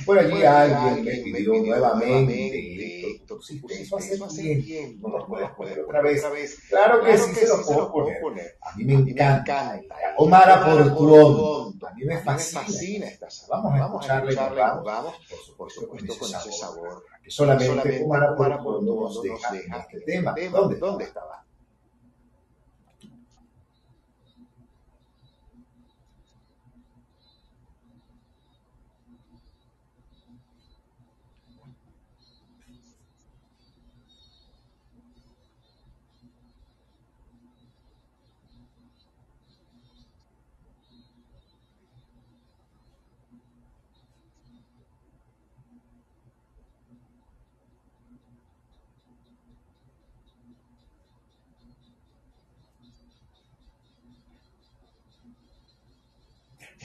Por 0.05 0.19
allí 0.19 0.43
alguien 0.43 1.03
me 1.03 1.11
pidió 1.17 1.53
nuevamente, 1.53 3.11
Héctor, 3.11 3.43
si 3.43 3.61
eso 3.69 3.97
hace 3.97 4.55
bien, 4.55 4.99
no 5.01 5.09
lo 5.09 5.26
puedes 5.26 5.49
poner 5.51 5.80
otra 5.80 6.01
vez. 6.01 6.23
Claro 6.69 7.03
que 7.03 7.17
sí 7.17 7.35
se 7.35 7.47
lo 7.47 7.63
puedo 7.63 7.91
poner. 7.91 8.57
A 8.61 8.76
mí 8.76 8.84
me 8.84 8.93
encanta. 8.93 9.80
Omar 10.17 10.49
Aportuón, 10.49 11.80
a 11.85 11.93
mí 11.93 12.05
me 12.05 12.17
fascina 12.19 13.07
esta 13.07 13.30
sala. 13.30 13.61
Vamos 13.61 14.09
a 14.09 14.17
escucharle 14.17 14.35
vamos, 14.35 15.15
por 15.57 15.71
supuesto, 15.71 16.17
con 16.17 16.30
ese 16.30 16.51
sabor. 16.51 17.05
Que 17.23 17.31
solamente 17.31 18.03
Omar 18.03 18.23
Aportuón 18.23 18.85
nos 18.85 19.21
deja 19.21 19.55
en 19.55 19.73
este 19.73 20.01
tema. 20.01 20.35
¿Dónde, 20.51 20.77
dónde 20.77 21.05
estaba? 21.05 21.45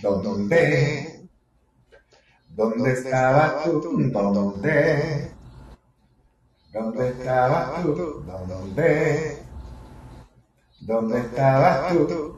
¿Dónde? 0.05 1.29
¿Dónde 2.51 2.93
estabas 2.93 3.65
tú? 3.65 3.81
¿Dónde? 4.13 5.31
¿Dónde 6.75 7.09
estabas 7.09 7.83
tú? 7.83 8.23
¿Dónde? 8.27 9.39
¿Dónde 10.81 11.21
estabas 11.21 11.89
tú? 11.89 12.35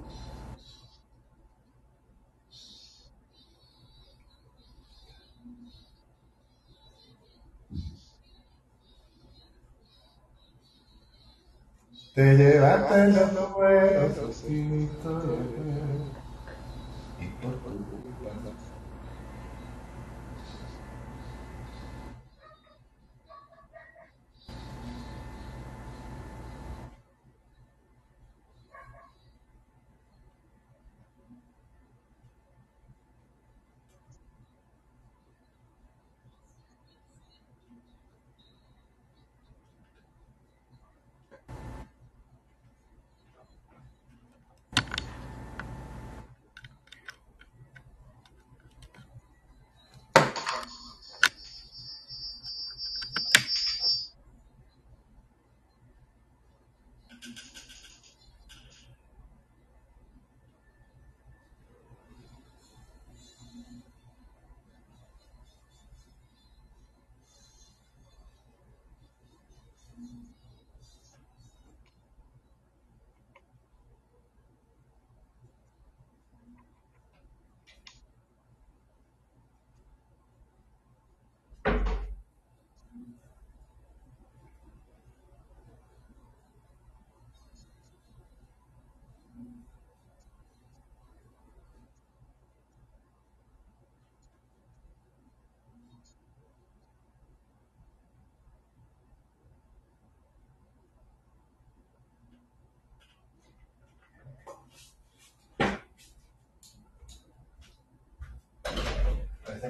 Te 12.14 12.34
llevaste 12.36 13.08
los 13.08 13.52
buenos 13.52 14.44
y 14.48 14.86
por 15.02 16.15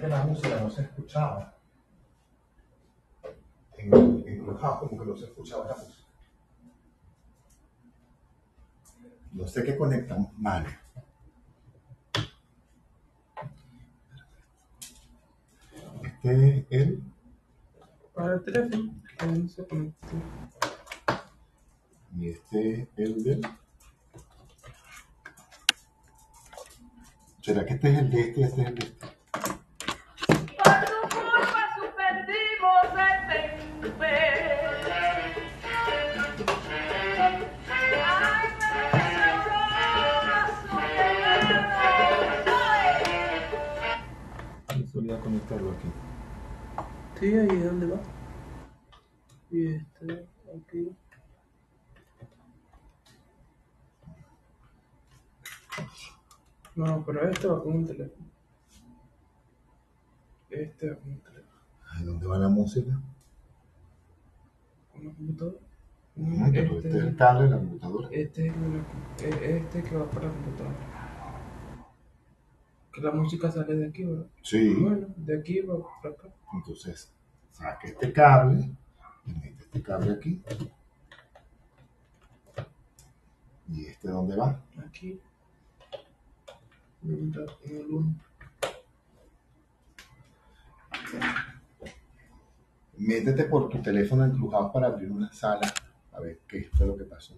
Que 0.00 0.08
la 0.08 0.24
música 0.24 0.60
no 0.60 0.68
se 0.68 0.82
escuchaba. 0.82 1.54
En, 3.78 3.94
en 3.94 4.44
Clubhouse 4.44 4.78
como 4.80 5.02
que 5.02 5.08
no 5.08 5.16
se 5.16 5.24
escuchaba 5.24 5.66
la 5.68 5.74
música. 5.74 6.06
No 9.32 9.46
sé 9.46 9.64
qué 9.64 9.76
conectan 9.76 10.28
mal. 10.36 10.66
Este 16.02 16.58
es 16.58 16.66
el. 16.70 17.02
Para 18.14 18.34
el 18.34 18.44
teléfono, 18.44 18.94
no 19.26 19.48
se 19.48 19.66
conecta. 19.66 20.08
Y 22.18 22.28
este 22.28 22.82
es 22.82 22.88
el 22.96 23.24
del. 23.24 23.40
¿Será 27.40 27.64
que 27.64 27.74
este 27.74 27.92
es 27.92 27.98
el 27.98 28.10
de 28.10 28.20
este 28.20 28.40
y 28.40 28.44
este 28.44 28.62
es 28.62 28.68
el 28.68 28.74
de 28.74 28.86
este? 28.86 29.15
Solía 45.06 45.20
conectarlo 45.20 45.70
aquí. 45.70 45.88
Sí, 47.18 47.26
ahí 47.26 47.60
dónde 47.60 47.86
va. 47.86 48.00
Y 49.50 49.74
este, 49.74 50.26
aquí. 50.56 50.92
No, 56.74 57.04
pero 57.06 57.28
este 57.28 57.46
va 57.46 57.62
con 57.62 57.72
un 57.74 57.86
teléfono. 57.86 58.26
Este 60.50 60.90
va 60.90 60.96
con 60.96 61.12
un 61.12 61.20
teléfono. 61.20 61.60
Ay, 61.90 62.04
¿Dónde 62.04 62.26
va 62.26 62.38
la 62.38 62.48
música? 62.48 63.00
¿Con 64.92 65.06
la 65.06 65.14
computadora? 65.14 65.58
Ah, 66.18 66.48
pero 66.52 66.76
este 66.76 66.88
es 66.88 66.94
el 66.94 67.16
cable 67.16 67.44
de 67.44 67.50
la 67.50 67.58
computadora. 67.58 68.08
Este 68.10 68.46
es 68.48 68.54
el, 68.54 69.34
este 69.42 69.82
que 69.82 69.96
va 69.96 70.10
para 70.10 70.26
la 70.26 70.32
computadora. 70.32 70.95
Que 72.96 73.02
la 73.02 73.10
música 73.10 73.52
sale 73.52 73.74
de 73.74 73.88
aquí, 73.88 74.04
¿verdad? 74.04 74.24
Sí. 74.40 74.72
Bueno, 74.72 75.08
de 75.18 75.38
aquí 75.38 75.60
va 75.60 75.76
para 76.02 76.14
acá. 76.14 76.28
Entonces, 76.54 77.12
saque 77.52 77.88
este 77.88 78.10
cable 78.10 78.70
y 79.26 79.32
mete 79.32 79.64
este 79.64 79.82
cable 79.82 80.12
aquí. 80.12 80.42
¿Y 83.68 83.84
este 83.84 84.08
dónde 84.08 84.34
va? 84.34 84.58
Aquí. 84.78 85.20
Métete 92.96 93.44
por 93.44 93.68
tu 93.68 93.82
teléfono 93.82 94.24
en 94.24 94.30
Clubhouse 94.30 94.72
para 94.72 94.86
abrir 94.86 95.12
una 95.12 95.30
sala. 95.34 95.70
A 96.14 96.20
ver 96.20 96.40
qué 96.48 96.70
fue 96.72 96.86
lo 96.86 96.96
que 96.96 97.04
pasó. 97.04 97.36